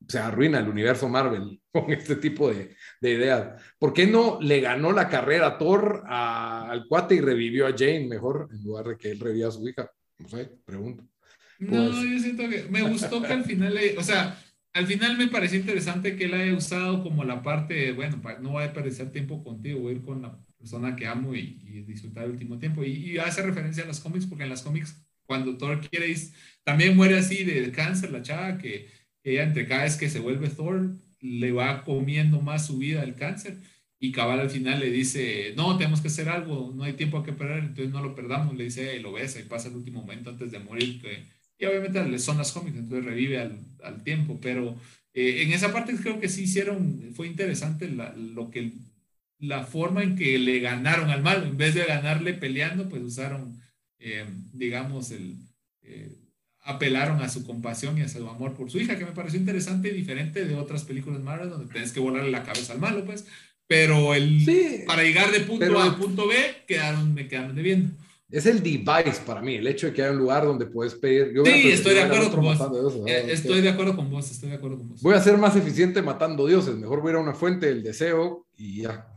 se 0.08 0.20
arruina 0.20 0.60
el 0.60 0.70
universo 0.70 1.10
Marvel 1.10 1.62
con 1.72 1.91
este 1.91 2.16
tipo 2.16 2.49
de, 2.51 2.76
de 3.01 3.12
ideas. 3.12 3.62
¿Por 3.78 3.93
qué 3.93 4.08
no 4.08 4.39
le 4.41 4.62
ganó 4.62 4.91
la 4.91 5.10
carrera 5.10 5.47
a 5.47 5.58
Thor 5.58 6.03
a, 6.05 6.70
al 6.70 6.88
cuate 6.88 7.16
y 7.16 7.22
revivió 7.22 7.68
a 7.68 7.76
Jane 7.78 8.08
mejor 8.08 8.49
en 8.51 8.64
lugar 8.64 8.88
de 8.88 8.97
que 8.97 9.12
él 9.12 9.20
reviviera 9.20 9.49
a 9.49 9.53
su 9.53 9.68
hija? 9.68 9.89
No 10.18 10.28
sé, 10.28 10.49
pregunto. 10.66 11.03
Pues... 11.60 11.72
No, 11.72 12.03
yo 12.03 12.20
siento 12.20 12.47
que 12.49 12.64
me 12.70 12.84
gustó 12.84 13.22
que 13.22 13.34
al 13.34 13.43
final, 13.43 13.78
o 13.97 14.03
sea, 14.03 14.39
al 14.74 14.86
final 14.86 15.18
me 15.18 15.28
pareció 15.28 15.60
interesante 15.60 16.16
que 16.16 16.26
él 16.26 16.34
haya 16.34 16.55
usado 16.55 17.03
como 17.03 17.24
la 17.24 17.41
parte, 17.41 17.74
de, 17.74 17.91
bueno, 17.93 18.22
no 18.41 18.51
voy 18.51 18.64
a 18.64 18.74
perder 18.74 19.12
tiempo 19.12 19.43
contigo, 19.43 19.80
voy 19.80 19.93
a 19.93 19.95
ir 19.95 20.03
con 20.03 20.22
la 20.22 20.38
persona 20.68 20.97
que 20.97 21.07
amo 21.07 21.34
y, 21.34 21.61
y 21.63 21.82
disfrutar 21.84 22.26
el 22.26 22.32
último 22.32 22.59
tiempo. 22.59 22.84
Y, 22.84 22.91
y, 22.91 23.18
hace 23.20 23.41
referencia 23.41 23.84
a 23.84 23.88
las 23.88 24.01
cómics, 24.01 24.26
porque 24.26 24.43
en 24.43 24.49
las 24.49 24.63
cómics, 24.63 25.01
cuando 25.26 25.57
Thor 25.57 25.80
quiere, 25.80 26.13
también 26.63 26.95
muere 26.95 27.18
así 27.18 27.45
de 27.45 27.72
cáncer 27.72 28.11
la 28.11 28.22
chava, 28.22 28.57
que 28.57 28.89
ella 29.24 29.43
entre 29.43 29.65
cada 29.65 29.84
vez 29.84 29.95
que 29.95 30.09
se 30.09 30.20
vuelve 30.20 30.49
Thor, 30.49 30.97
le 31.22 31.51
va 31.53 31.84
comiendo 31.86 32.41
más 32.41 32.68
su 32.68 32.78
vida 32.78 33.03
el 33.03 33.15
cáncer. 33.15 33.57
Y 33.99 34.11
Cabal 34.11 34.41
al 34.41 34.49
final 34.49 34.80
le 34.80 34.91
dice, 34.91 35.53
no, 35.55 35.78
tenemos 35.78 36.01
que 36.01 36.09
hacer 36.09 36.30
algo, 36.30 36.74
no 36.76 36.84
hay 36.84 36.93
tiempo 36.93 37.18
a 37.18 37.24
que 37.24 37.34
perder, 37.34 37.63
entonces 37.63 37.89
no 37.89 38.03
lo 38.03 38.13
perdamos. 38.13 38.55
Le 38.55 38.65
dice, 38.65 38.95
y 38.97 38.99
lo 38.99 39.13
besa 39.13 39.39
y 39.39 39.43
pasa 39.43 39.70
el 39.70 39.76
último 39.76 40.01
momento 40.01 40.30
antes 40.30 40.51
de 40.51 40.59
morir, 40.59 41.01
que, 41.01 41.24
y 41.57 41.65
obviamente 41.65 42.20
son 42.20 42.38
las 42.38 42.51
cómics, 42.51 42.78
entonces 42.78 43.05
revive 43.05 43.39
al, 43.39 43.57
al 43.84 44.03
tiempo, 44.03 44.38
pero 44.41 44.78
eh, 45.13 45.43
en 45.43 45.53
esa 45.53 45.74
parte 45.74 45.95
creo 45.95 46.20
que 46.20 46.30
sí 46.30 46.43
hicieron, 46.43 47.11
fue 47.15 47.26
interesante 47.26 47.89
la, 47.89 48.13
lo 48.13 48.51
que, 48.51 48.74
la 49.40 49.64
forma 49.64 50.04
en 50.04 50.16
que 50.16 50.38
le 50.40 50.60
ganaron 50.60 51.10
al 51.10 51.22
malo, 51.22 51.46
en 51.46 51.58
vez 51.58 51.76
de 51.76 51.86
ganarle 51.86 52.34
peleando, 52.34 52.90
pues 52.90 53.02
usaron, 53.04 53.60
eh, 54.00 54.26
digamos, 54.54 55.12
el, 55.12 55.38
eh, 55.84 56.12
apelaron 56.62 57.22
a 57.22 57.30
su 57.30 57.46
compasión 57.46 57.98
y 57.98 58.02
a 58.02 58.10
su 58.10 58.28
amor 58.28 58.54
por 58.56 58.70
su 58.70 58.80
hija, 58.80 58.98
que 58.98 59.06
me 59.06 59.12
pareció 59.12 59.40
interesante 59.40 59.90
y 59.90 59.94
diferente 59.94 60.46
de 60.46 60.56
otras 60.56 60.84
películas 60.84 61.22
Marvel 61.22 61.50
donde 61.50 61.72
tienes 61.72 61.92
que 61.92 62.00
volarle 62.00 62.32
la 62.32 62.44
cabeza 62.44 62.74
al 62.74 62.80
malo, 62.80 63.06
pues, 63.06 63.26
pero 63.68 64.14
el, 64.14 64.46
para 64.86 65.04
llegar 65.04 65.32
de 65.32 65.42
punto 65.42 65.80
A 65.80 65.88
a 65.88 65.98
punto 65.98 66.28
B, 66.28 66.36
quedaron, 66.68 67.14
me 67.14 67.28
quedaron 67.28 67.56
debiendo 67.56 67.92
es 68.30 68.46
el 68.46 68.62
device 68.62 69.22
para 69.26 69.42
mí, 69.42 69.56
el 69.56 69.68
hecho 69.68 69.88
de 69.88 69.94
que 69.94 70.02
haya 70.02 70.12
un 70.12 70.18
lugar 70.18 70.44
donde 70.44 70.66
puedes 70.66 70.94
pedir. 70.96 71.34
sí, 71.46 71.70
estoy 71.70 71.96
de 71.96 72.02
acuerdo 72.02 72.32
con 72.32 72.42
vos. 72.42 72.60
Eh, 73.08 73.28
estoy 73.30 73.62
de 73.62 73.70
acuerdo 73.70 73.96
con 73.96 74.10
vos, 74.10 74.30
estoy 74.30 74.50
de 74.50 74.56
acuerdo 74.56 74.78
con 74.78 74.90
vos. 74.90 75.02
Voy 75.02 75.16
a 75.16 75.22
ser 75.22 75.38
más 75.38 75.56
eficiente 75.56 76.02
matando 76.02 76.46
dioses, 76.46 76.76
mejor 76.76 77.02
voy 77.02 77.10
a 77.10 77.12
ir 77.12 77.18
a 77.18 77.22
una 77.22 77.34
fuente 77.34 77.68
del 77.68 77.84
deseo 77.84 78.46
y 78.58 78.82
ya. 78.82 79.08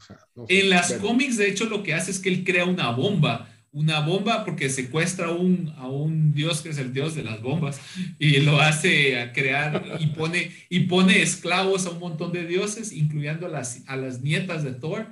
en 0.48 0.70
las 0.70 0.92
cómics, 0.94 1.36
de 1.36 1.48
hecho, 1.48 1.64
lo 1.64 1.82
que 1.82 1.94
hace 1.94 2.12
es 2.12 2.20
que 2.20 2.28
él 2.28 2.44
crea 2.44 2.64
una 2.64 2.90
bomba. 2.90 3.48
Una 3.72 4.00
bomba 4.00 4.44
porque 4.44 4.68
secuestra 4.68 5.26
a 5.26 5.30
un, 5.30 5.72
a 5.76 5.88
un 5.88 6.34
dios 6.34 6.60
que 6.60 6.70
es 6.70 6.78
el 6.78 6.92
dios 6.92 7.14
de 7.14 7.22
las 7.22 7.40
bombas 7.40 7.80
y 8.18 8.40
lo 8.40 8.60
hace 8.60 9.20
a 9.20 9.32
crear 9.32 9.96
y 10.00 10.08
pone, 10.08 10.50
y 10.68 10.80
pone 10.80 11.22
esclavos 11.22 11.86
a 11.86 11.90
un 11.90 12.00
montón 12.00 12.32
de 12.32 12.46
dioses, 12.46 12.90
incluyendo 12.92 13.46
a 13.46 13.48
las, 13.48 13.84
a 13.86 13.96
las 13.96 14.22
nietas 14.22 14.64
de 14.64 14.72
Thor 14.72 15.06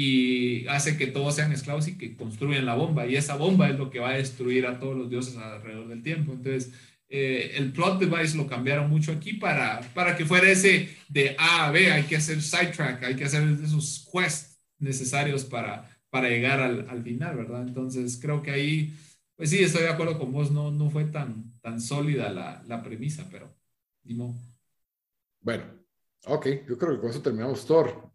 y 0.00 0.64
hace 0.68 0.96
que 0.96 1.08
todos 1.08 1.34
sean 1.34 1.50
esclavos 1.50 1.88
y 1.88 1.98
que 1.98 2.16
construyan 2.16 2.64
la 2.64 2.76
bomba. 2.76 3.04
Y 3.08 3.16
esa 3.16 3.34
bomba 3.34 3.68
es 3.68 3.76
lo 3.76 3.90
que 3.90 3.98
va 3.98 4.10
a 4.10 4.16
destruir 4.16 4.64
a 4.64 4.78
todos 4.78 4.96
los 4.96 5.10
dioses 5.10 5.36
alrededor 5.36 5.88
del 5.88 6.04
tiempo. 6.04 6.34
Entonces, 6.34 6.70
eh, 7.08 7.54
el 7.56 7.72
plot 7.72 7.98
device 7.98 8.36
lo 8.36 8.46
cambiaron 8.46 8.88
mucho 8.88 9.10
aquí 9.10 9.32
para, 9.32 9.80
para 9.94 10.16
que 10.16 10.24
fuera 10.24 10.48
ese 10.48 10.96
de 11.08 11.34
A 11.36 11.66
a 11.66 11.72
B, 11.72 11.90
hay 11.90 12.04
que 12.04 12.14
hacer 12.14 12.40
sidetrack, 12.40 13.02
hay 13.02 13.16
que 13.16 13.24
hacer 13.24 13.42
esos 13.60 14.08
quests 14.12 14.60
necesarios 14.78 15.44
para, 15.44 15.90
para 16.10 16.28
llegar 16.28 16.60
al, 16.60 16.88
al, 16.88 17.02
final, 17.02 17.36
¿verdad? 17.36 17.66
Entonces, 17.66 18.20
creo 18.22 18.40
que 18.40 18.52
ahí, 18.52 18.94
pues 19.34 19.50
sí, 19.50 19.58
estoy 19.64 19.82
de 19.82 19.88
acuerdo 19.88 20.16
con 20.16 20.30
vos, 20.30 20.52
no, 20.52 20.70
no 20.70 20.90
fue 20.90 21.06
tan, 21.06 21.58
tan 21.60 21.80
sólida 21.80 22.30
la, 22.30 22.62
la 22.68 22.84
premisa, 22.84 23.26
pero 23.32 23.52
Bueno, 25.40 25.64
ok, 26.26 26.46
yo 26.68 26.78
creo 26.78 26.94
que 26.94 27.00
con 27.00 27.10
eso 27.10 27.20
terminamos 27.20 27.66
Thor. 27.66 28.07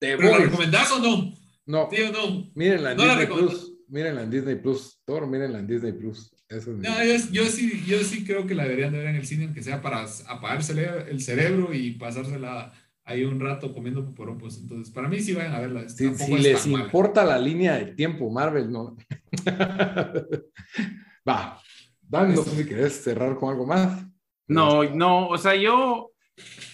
¿Pero 0.00 0.22
la 0.22 0.38
recomendás 0.38 0.90
o 0.92 0.98
no? 0.98 1.34
No. 1.66 1.88
¿Sí 1.90 2.02
o 2.02 2.10
no? 2.10 2.50
Mírenla 2.54 2.92
en 2.92 2.98
Disney 2.98 3.26
Plus. 3.26 3.72
Mírenla 3.88 4.22
en 4.22 4.30
Disney 4.30 4.56
Plus. 4.56 5.00
Thor, 5.04 5.26
mírenla 5.26 5.58
en 5.58 5.66
Disney 5.66 5.92
Plus. 5.92 6.34
Eso 6.48 6.72
no, 6.72 7.04
yo, 7.30 7.44
sí, 7.44 7.84
yo 7.86 8.02
sí 8.02 8.24
creo 8.24 8.44
que 8.44 8.56
la 8.56 8.64
deberían 8.64 8.92
de 8.92 8.98
ver 8.98 9.08
en 9.08 9.16
el 9.16 9.26
cine, 9.26 9.44
aunque 9.44 9.62
sea 9.62 9.80
para 9.80 10.04
apagarse 10.26 10.72
el 11.08 11.20
cerebro 11.20 11.72
y 11.72 11.92
pasársela 11.92 12.72
ahí 13.04 13.24
un 13.24 13.38
rato 13.38 13.72
comiendo 13.72 14.04
poporopos. 14.04 14.58
Entonces, 14.58 14.92
para 14.92 15.08
mí 15.08 15.20
sí 15.20 15.32
vayan 15.32 15.54
a 15.54 15.60
verla. 15.60 15.88
si 15.88 16.08
les 16.38 16.66
importa 16.66 17.24
la 17.24 17.38
línea 17.38 17.76
de 17.76 17.86
tiempo, 17.92 18.30
Marvel, 18.30 18.70
no. 18.72 18.96
Va. 21.28 21.60
Dan, 22.00 22.34
no 22.34 22.42
sé 22.42 22.56
si 22.56 22.66
querés 22.66 23.04
cerrar 23.04 23.36
con 23.36 23.50
algo 23.50 23.66
más. 23.66 24.04
No, 24.48 24.82
no, 24.82 25.28
o 25.28 25.38
sea, 25.38 25.54
yo 25.54 26.09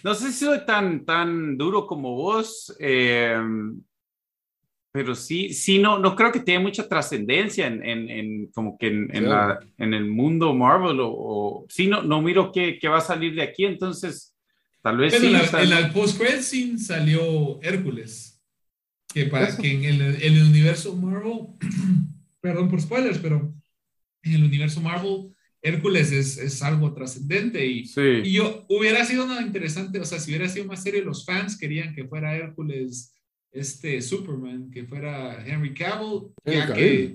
no 0.04 0.14
sé 0.14 0.32
si 0.32 0.44
soy 0.44 0.64
tan, 0.64 1.04
tan 1.04 1.56
duro 1.56 1.86
como 1.86 2.14
vos, 2.14 2.74
eh, 2.78 3.36
pero 4.96 5.14
sí, 5.14 5.52
sí, 5.52 5.78
no, 5.78 5.98
no 5.98 6.16
creo 6.16 6.32
que 6.32 6.40
tenga 6.40 6.60
mucha 6.60 6.88
trascendencia 6.88 7.66
en, 7.66 7.84
en, 7.84 8.08
en, 8.08 8.46
como 8.46 8.78
que 8.78 8.86
en, 8.86 9.14
en, 9.14 9.28
la, 9.28 9.60
en, 9.76 9.92
el 9.92 10.06
mundo 10.06 10.54
Marvel 10.54 11.00
o, 11.00 11.10
o 11.10 11.66
sí, 11.68 11.86
no, 11.86 12.02
no 12.02 12.22
miro 12.22 12.50
qué, 12.50 12.78
qué, 12.80 12.88
va 12.88 12.96
a 12.96 13.02
salir 13.02 13.34
de 13.34 13.42
aquí, 13.42 13.66
entonces 13.66 14.34
tal 14.82 14.96
vez 14.96 15.12
sí. 15.12 15.26
En 15.26 15.68
la, 15.68 15.92
post-credit 15.92 16.40
scene 16.40 16.78
salió 16.78 17.60
Hércules, 17.60 18.42
que 19.12 19.26
para 19.26 19.54
que 19.54 19.70
en 19.70 19.84
el, 19.84 20.00
en 20.22 20.34
el 20.34 20.44
universo 20.44 20.96
Marvel, 20.96 21.48
perdón 22.40 22.70
por 22.70 22.80
spoilers, 22.80 23.18
pero 23.18 23.52
en 24.22 24.32
el 24.32 24.44
universo 24.44 24.80
Marvel 24.80 25.35
Hércules 25.66 26.12
es, 26.12 26.38
es 26.38 26.62
algo 26.62 26.94
trascendente 26.94 27.66
y, 27.66 27.90
y, 27.96 28.32
yo 28.32 28.64
hubiera 28.68 29.04
sido 29.04 29.24
una 29.24 29.42
interesante, 29.42 29.98
o 29.98 30.04
sea, 30.04 30.20
si 30.20 30.30
hubiera 30.30 30.48
sido 30.48 30.64
más 30.66 30.82
serio, 30.82 31.04
los 31.04 31.24
fans 31.24 31.58
querían 31.58 31.92
que 31.92 32.06
fuera 32.06 32.36
Hércules 32.36 33.12
este 33.50 34.00
Superman, 34.00 34.70
que 34.70 34.84
fuera 34.84 35.44
Henry 35.44 35.74
Cavill, 35.74 36.28
ya 36.44 36.72
que, 36.72 37.14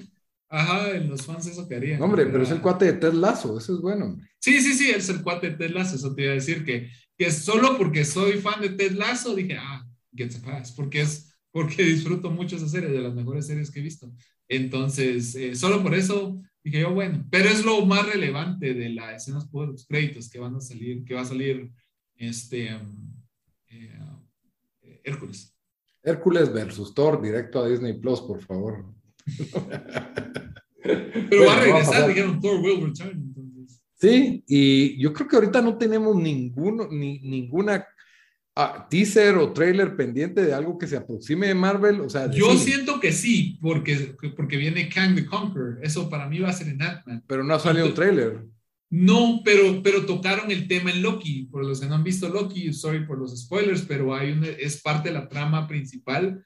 ajá, 0.50 0.94
los 0.96 1.26
fans 1.26 1.48
eso 1.48 1.66
querían. 1.66 2.02
hombre, 2.02 2.26
pero 2.26 2.44
es 2.44 2.52
el 2.52 2.60
cuate 2.60 2.86
de 2.86 2.94
Ted 2.94 3.14
Lasso, 3.14 3.58
eso 3.58 3.76
es 3.76 3.80
bueno. 3.80 4.18
Sí, 4.40 4.60
sí, 4.60 4.74
sí, 4.74 4.90
es 4.90 5.08
el 5.08 5.22
cuate 5.22 5.52
de 5.52 5.56
Ted 5.56 5.72
Lasso, 5.72 5.96
eso 5.96 6.14
te 6.14 6.24
iba 6.24 6.32
a 6.32 6.36
decir 6.36 6.66
que, 6.66 6.90
que 7.18 7.32
solo 7.32 7.78
porque 7.78 8.04
soy 8.04 8.34
fan 8.34 8.60
de 8.60 8.70
Ted 8.72 8.94
Lasso 8.94 9.34
dije, 9.34 9.56
ah, 9.58 9.88
gets 10.14 10.36
a 10.36 10.42
pass, 10.42 10.74
porque 10.74 11.02
es, 11.02 11.34
porque 11.52 11.84
disfruto 11.84 12.30
mucho 12.30 12.58
esa 12.58 12.68
serie, 12.68 12.90
de 12.90 13.00
las 13.00 13.14
mejores 13.14 13.48
series 13.48 13.72
que 13.72 13.80
he 13.80 13.84
visto. 13.84 14.12
Entonces, 14.50 15.36
eh, 15.36 15.56
solo 15.56 15.82
por 15.82 15.96
eso 15.96 16.42
Dije 16.64 16.82
yo, 16.82 16.94
bueno, 16.94 17.26
pero 17.32 17.50
es 17.50 17.66
lo 17.66 17.86
más 17.86 18.06
relevante 18.06 18.74
de 18.74 18.90
la 18.90 19.16
escenas 19.16 19.48
por 19.48 19.70
los 19.70 19.88
créditos 19.88 20.30
que 20.30 20.40
van 20.40 20.56
a 20.56 20.62
salir, 20.62 21.04
que 21.04 21.16
va 21.16 21.22
a 21.22 21.26
salir 21.26 21.72
este 22.16 22.76
um, 22.76 23.14
eh, 23.68 24.00
Hércules. 25.04 25.56
Hércules 26.04 26.54
versus 26.54 26.94
Thor, 26.94 27.22
directo 27.22 27.60
a 27.60 27.68
Disney 27.68 27.94
Plus, 27.94 28.22
por 28.22 28.42
favor. 28.42 28.86
pero 30.84 31.46
va 31.46 31.58
a 31.58 31.62
regresar, 31.62 32.08
dijeron 32.08 32.40
Thor 32.40 32.62
will 32.62 32.88
return. 32.88 33.34
Entonces. 33.36 33.82
Sí, 33.96 34.44
y 34.48 35.02
yo 35.02 35.14
creo 35.14 35.28
que 35.28 35.36
ahorita 35.36 35.62
no 35.62 35.78
tenemos 35.78 36.16
ninguno, 36.16 36.88
ni, 36.90 37.20
ninguna 37.20 37.86
Ah, 38.54 38.86
teaser 38.90 39.38
o 39.38 39.54
trailer 39.54 39.96
pendiente 39.96 40.42
de 40.44 40.54
algo 40.54 40.78
que 40.78 40.88
se 40.88 40.98
aproxime 40.98 41.48
de 41.48 41.56
Marvel? 41.56 42.02
O 42.02 42.10
sea, 42.10 42.30
yo 42.30 42.58
siento 42.58 43.00
que 43.00 43.14
sí, 43.14 43.58
porque, 43.62 44.16
porque 44.36 44.58
viene 44.58 44.90
Kang 44.90 45.16
the 45.16 45.26
Conqueror. 45.26 45.80
Eso 45.82 46.10
para 46.10 46.28
mí 46.28 46.40
va 46.40 46.50
a 46.50 46.54
ser 46.54 46.68
en 46.68 46.82
Ant-Man. 46.82 47.24
Pero 47.28 47.46
no 47.46 47.54
ha 47.54 47.60
salido 47.60 47.88
un 47.88 47.94
trailer. 47.94 48.46
No, 48.90 49.42
pero, 49.46 49.82
pero 49.82 50.06
tocaron 50.06 50.52
el 50.52 50.68
tema 50.68 50.92
en 50.92 51.02
Loki. 51.02 51.46
Por 51.46 51.66
los 51.66 51.80
que 51.80 51.88
no 51.88 51.96
han 51.96 52.04
visto 52.04 52.28
Loki, 52.28 52.74
sorry 52.74 53.06
por 53.06 53.18
los 53.18 53.40
spoilers, 53.40 53.84
pero 53.84 54.14
hay 54.14 54.34
un, 54.34 54.44
es 54.44 54.82
parte 54.82 55.08
de 55.08 55.16
la 55.16 55.30
trama 55.30 55.66
principal. 55.66 56.46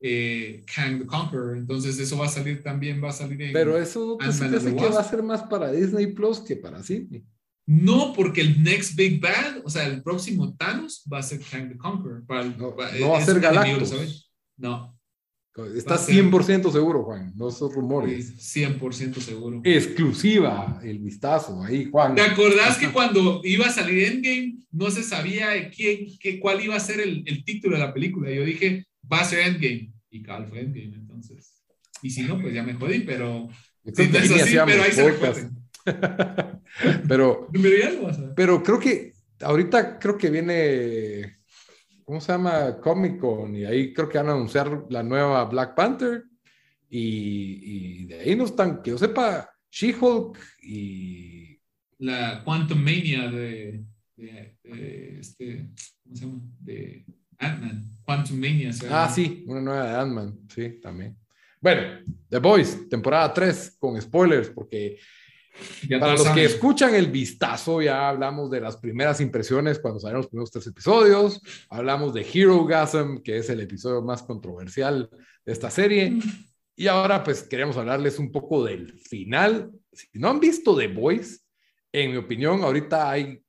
Eh, 0.00 0.64
Kang 0.74 0.98
the 0.98 1.06
Conqueror. 1.06 1.56
Entonces, 1.56 2.00
eso 2.00 2.18
va 2.18 2.26
a 2.26 2.30
salir 2.30 2.64
también, 2.64 3.02
va 3.02 3.10
a 3.10 3.12
salir 3.12 3.40
en. 3.40 3.52
Pero 3.52 3.78
eso 3.78 4.18
pues, 4.18 4.38
parece 4.38 4.74
que 4.74 4.88
va 4.88 5.00
a 5.00 5.08
ser 5.08 5.22
más 5.22 5.44
para 5.44 5.70
Disney 5.70 6.08
Plus 6.08 6.40
que 6.40 6.56
para 6.56 6.82
Disney. 6.82 7.24
No, 7.66 8.12
porque 8.12 8.42
el 8.42 8.62
next 8.62 8.94
big 8.94 9.20
bad, 9.20 9.62
o 9.64 9.70
sea, 9.70 9.86
el 9.86 10.02
próximo 10.02 10.54
Thanos 10.54 11.02
va 11.10 11.18
a 11.18 11.22
ser 11.22 11.40
Kang 11.40 11.68
the 11.70 11.76
Conqueror. 11.78 12.24
no, 12.58 12.76
va, 12.76 13.18
a 13.18 13.24
ser 13.24 13.40
Galactus. 13.40 14.30
No. 14.56 14.94
Estás 15.76 16.08
100% 16.08 16.72
seguro, 16.72 17.04
Juan, 17.04 17.32
no 17.36 17.48
son 17.50 17.72
rumores. 17.72 18.36
100% 18.56 19.14
seguro. 19.20 19.60
Exclusiva, 19.62 20.80
el 20.82 20.98
vistazo 20.98 21.62
ahí, 21.62 21.88
Juan. 21.90 22.16
¿Te 22.16 22.22
acordás 22.22 22.76
que 22.76 22.90
cuando 22.90 23.40
iba 23.44 23.66
a 23.66 23.70
salir 23.70 24.04
Endgame 24.04 24.58
no 24.72 24.90
se 24.90 25.04
sabía 25.04 25.70
quién, 25.70 26.08
qué, 26.18 26.40
cuál 26.40 26.60
iba 26.60 26.74
a 26.74 26.80
ser 26.80 26.98
el, 26.98 27.22
el, 27.24 27.44
título 27.44 27.76
de 27.76 27.84
la 27.84 27.94
película? 27.94 28.32
Yo 28.32 28.44
dije, 28.44 28.84
va 29.10 29.20
a 29.20 29.24
ser 29.24 29.46
Endgame. 29.46 29.92
Y 30.10 30.24
cuál 30.24 30.48
fue 30.48 30.60
Endgame, 30.60 30.96
entonces. 30.96 31.62
Y 32.02 32.10
si 32.10 32.22
no, 32.22 32.40
pues 32.40 32.52
ya 32.52 32.64
me 32.64 32.74
jodí, 32.74 33.00
pero... 33.00 33.48
Si 33.94 34.08
no 34.08 34.18
es 34.18 34.30
así, 34.32 34.56
pero 34.66 34.82
ahí 34.82 34.92
se 34.92 35.08
recuerden. 35.08 35.63
pero, 37.08 37.48
pero 38.34 38.62
creo 38.62 38.80
que 38.80 39.12
ahorita 39.40 39.98
creo 39.98 40.16
que 40.16 40.30
viene, 40.30 41.38
¿cómo 42.04 42.20
se 42.20 42.32
llama? 42.32 42.78
Comic 42.80 43.18
Con 43.18 43.54
y 43.56 43.64
ahí 43.64 43.92
creo 43.92 44.08
que 44.08 44.18
van 44.18 44.28
a 44.28 44.32
anunciar 44.32 44.84
la 44.88 45.02
nueva 45.02 45.44
Black 45.44 45.74
Panther 45.74 46.24
y, 46.88 48.06
de 48.06 48.20
ahí 48.20 48.36
no 48.36 48.44
están, 48.44 48.80
que 48.80 48.90
yo 48.90 48.98
sepa, 48.98 49.50
She-Hulk 49.70 50.38
y... 50.62 51.58
La 51.98 52.42
Quantum 52.44 52.78
Mania 52.78 53.28
de, 53.30 53.82
de, 54.16 55.18
este, 55.18 55.70
¿cómo 56.04 56.16
se 56.16 56.24
llama? 56.24 56.40
De 56.60 57.04
Ant-Man. 57.38 57.84
Quantum 58.04 58.38
Mania. 58.38 58.70
Ah, 58.90 59.08
sí, 59.12 59.44
una 59.48 59.60
nueva 59.60 59.90
de 59.90 59.96
Ant-Man, 59.96 60.38
sí, 60.48 60.80
también. 60.80 61.16
Bueno, 61.60 61.98
The 62.28 62.38
Boys, 62.38 62.88
temporada 62.88 63.32
3, 63.32 63.76
con 63.78 64.00
spoilers, 64.00 64.50
porque 64.50 64.98
para 66.00 66.12
los 66.14 66.28
que 66.28 66.44
escuchan 66.44 66.94
el 66.94 67.10
vistazo, 67.10 67.80
ya 67.82 68.08
hablamos 68.08 68.50
de 68.50 68.60
las 68.60 68.76
primeras 68.76 69.20
impresiones 69.20 69.78
cuando 69.78 70.00
salieron 70.00 70.22
los 70.22 70.28
primeros 70.28 70.50
tres 70.50 70.66
episodios. 70.66 71.40
Hablamos 71.68 72.12
de 72.14 72.26
Hero 72.32 72.64
Gasm, 72.64 73.18
que 73.22 73.38
es 73.38 73.50
el 73.50 73.60
episodio 73.60 74.02
más 74.02 74.22
controversial 74.22 75.08
de 75.44 75.52
esta 75.52 75.70
serie. 75.70 76.18
Y 76.76 76.86
ahora, 76.88 77.22
pues, 77.22 77.42
queremos 77.44 77.76
hablarles 77.76 78.18
un 78.18 78.32
poco 78.32 78.64
del 78.64 78.98
final. 78.98 79.70
Si 79.92 80.08
no 80.14 80.30
han 80.30 80.40
visto 80.40 80.76
The 80.76 80.88
Voice, 80.88 81.38
en 81.92 82.10
mi 82.10 82.16
opinión, 82.16 82.62
ahorita 82.62 83.10
hay 83.10 83.40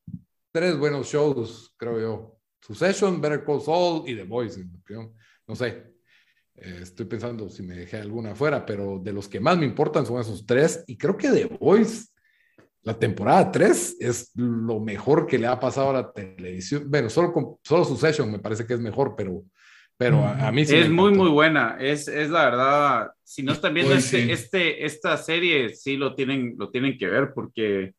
tres 0.52 0.78
buenos 0.78 1.08
shows, 1.08 1.74
creo 1.78 2.00
yo. 2.00 2.40
Succession, 2.62 3.20
Better 3.20 3.44
Call 3.44 3.62
Saul 3.62 4.08
y 4.08 4.16
The 4.16 4.24
Voice, 4.24 4.60
en 4.60 4.72
mi 4.72 4.78
opinión. 4.78 5.14
No 5.48 5.56
sé. 5.56 5.95
Eh, 6.58 6.80
estoy 6.82 7.06
pensando 7.06 7.50
si 7.50 7.64
me 7.64 7.76
dejé 7.76 7.98
alguna 7.98 8.32
afuera, 8.32 8.66
pero 8.66 9.00
de 9.00 9.14
los 9.14 9.28
que 9.28 9.40
más 9.40 9.58
me 9.58 9.66
importan 9.66 10.06
son 10.06 10.20
esos 10.20 10.46
tres. 10.46 10.84
Y 10.88 10.98
creo 10.98 11.18
que 11.18 11.30
The 11.30 11.46
Voice 11.60 12.08
la 12.86 12.98
temporada 12.98 13.52
3 13.52 13.98
es 14.00 14.32
lo 14.36 14.80
mejor 14.80 15.26
que 15.26 15.40
le 15.40 15.48
ha 15.48 15.60
pasado 15.60 15.90
a 15.90 15.94
la 15.94 16.12
televisión. 16.12 16.84
Bueno, 16.88 17.10
solo, 17.10 17.34
con, 17.34 17.56
solo 17.64 17.84
Succession 17.84 18.32
me 18.32 18.38
parece 18.38 18.66
que 18.68 18.76
es 18.76 18.80
mejor, 18.80 19.16
pero, 19.18 19.44
pero 19.98 20.24
a, 20.24 20.52
mí 20.52 20.66
sí 20.66 20.76
Es 20.76 20.90
muy, 20.90 21.12
muy 21.12 21.30
buena. 21.30 21.78
Es, 21.80 22.08
es 22.08 22.30
la 22.30 22.46
verdad, 22.46 23.12
si 23.24 23.42
no 23.42 23.54
están 23.54 23.74
viendo 23.74 23.96
este, 23.96 24.32
este, 24.32 24.86
esta 24.86 25.18
serie, 25.18 25.74
sí 25.74 25.98
lo 25.98 26.14
tienen, 26.14 26.54
lo 26.60 26.70
tienen 26.70 26.96
que 26.96 27.08
ver 27.08 27.32
porque 27.34 27.96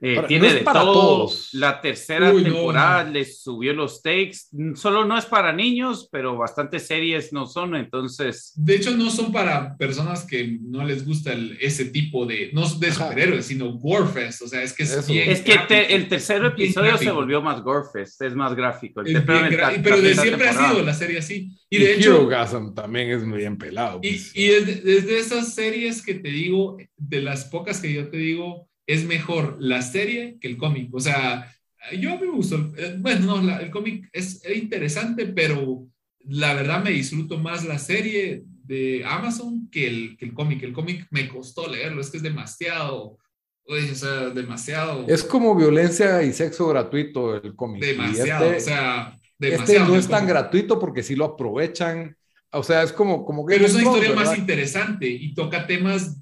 eh, 0.00 0.22
tiene 0.28 0.52
de 0.52 0.60
todo. 0.60 0.92
Todos. 0.92 1.48
La 1.52 1.80
tercera 1.80 2.30
temporada 2.30 3.04
les 3.04 3.42
subió 3.42 3.72
los 3.72 4.02
takes. 4.02 4.38
Solo 4.74 5.06
no 5.06 5.16
es 5.16 5.24
para 5.24 5.52
niños, 5.52 6.08
pero 6.12 6.36
bastantes 6.36 6.86
series 6.86 7.32
no 7.32 7.46
son, 7.46 7.74
entonces. 7.76 8.52
De 8.56 8.76
hecho, 8.76 8.94
no 8.94 9.10
son 9.10 9.32
para 9.32 9.76
personas 9.76 10.26
que 10.26 10.58
no 10.60 10.84
les 10.84 11.06
gusta 11.06 11.32
ese 11.60 11.86
tipo 11.86 12.26
de, 12.26 12.50
no 12.52 12.68
de 12.68 12.92
superhéroes, 12.92 13.46
sino 13.46 13.72
Gorefest. 13.72 14.42
O 14.42 14.48
sea, 14.48 14.62
es 14.62 14.74
que 14.74 14.82
es, 14.82 14.92
es 15.08 15.40
que 15.40 15.86
el 15.88 16.08
tercer 16.08 16.44
episodio 16.44 16.98
se 16.98 17.10
volvió 17.10 17.40
más 17.40 17.62
Gorefest, 17.62 18.20
es 18.20 18.34
más 18.34 18.54
gráfico. 18.54 19.02
pero 19.02 20.00
de 20.02 20.14
siempre 20.14 20.48
ha 20.48 20.68
sido 20.68 20.82
la 20.82 20.92
serie 20.94 21.18
así. 21.18 21.50
Y, 21.70 21.78
de 21.78 21.94
hecho. 21.94 22.28
también 22.74 23.10
es 23.10 23.24
muy 23.24 23.38
bien 23.38 23.56
pelado. 23.56 24.00
Y, 24.02 24.10
pues. 24.10 24.36
y 24.36 24.48
desde 24.48 25.18
esas 25.18 25.54
series 25.54 26.02
que 26.02 26.14
te 26.14 26.28
digo, 26.28 26.76
de 26.98 27.22
las 27.22 27.46
pocas 27.46 27.80
que 27.80 27.92
yo 27.92 28.08
te 28.08 28.18
digo 28.18 28.68
es 28.86 29.04
mejor 29.04 29.56
la 29.58 29.82
serie 29.82 30.38
que 30.40 30.48
el 30.48 30.56
cómic. 30.56 30.94
O 30.94 31.00
sea, 31.00 31.52
yo 31.98 32.12
a 32.12 32.16
mí 32.16 32.26
me 32.26 32.32
gustó. 32.32 32.72
Eh, 32.76 32.96
bueno, 32.98 33.40
no, 33.40 33.58
el 33.58 33.70
cómic 33.70 34.08
es 34.12 34.42
interesante, 34.54 35.26
pero 35.26 35.86
la 36.20 36.54
verdad 36.54 36.82
me 36.82 36.90
disfruto 36.90 37.38
más 37.38 37.64
la 37.64 37.78
serie 37.78 38.44
de 38.64 39.04
Amazon 39.04 39.68
que 39.70 39.86
el, 39.86 40.16
que 40.16 40.24
el 40.24 40.34
cómic. 40.34 40.62
El 40.62 40.72
cómic 40.72 41.06
me 41.10 41.28
costó 41.28 41.68
leerlo, 41.68 42.00
es 42.00 42.10
que 42.10 42.18
es 42.18 42.22
demasiado. 42.22 43.18
o 43.64 43.94
sea, 43.94 44.30
demasiado. 44.30 45.06
Es 45.08 45.24
como 45.24 45.54
violencia 45.54 46.22
y 46.22 46.32
sexo 46.32 46.68
gratuito 46.68 47.36
el 47.36 47.54
cómic. 47.54 47.82
Demasiado, 47.82 48.52
este, 48.52 48.56
o 48.56 48.60
sea, 48.60 49.18
demasiado. 49.38 49.72
Este 49.72 49.92
no 49.92 49.96
es 49.96 50.08
tan 50.08 50.26
gratuito 50.26 50.78
porque 50.78 51.02
sí 51.02 51.16
lo 51.16 51.24
aprovechan. 51.24 52.16
O 52.52 52.62
sea, 52.62 52.82
es 52.82 52.92
como, 52.92 53.24
como 53.24 53.44
Pero 53.44 53.66
es 53.66 53.74
una 53.74 53.82
historia 53.82 54.14
más 54.14 54.38
interesante 54.38 55.08
y 55.08 55.34
toca 55.34 55.66
temas 55.66 56.16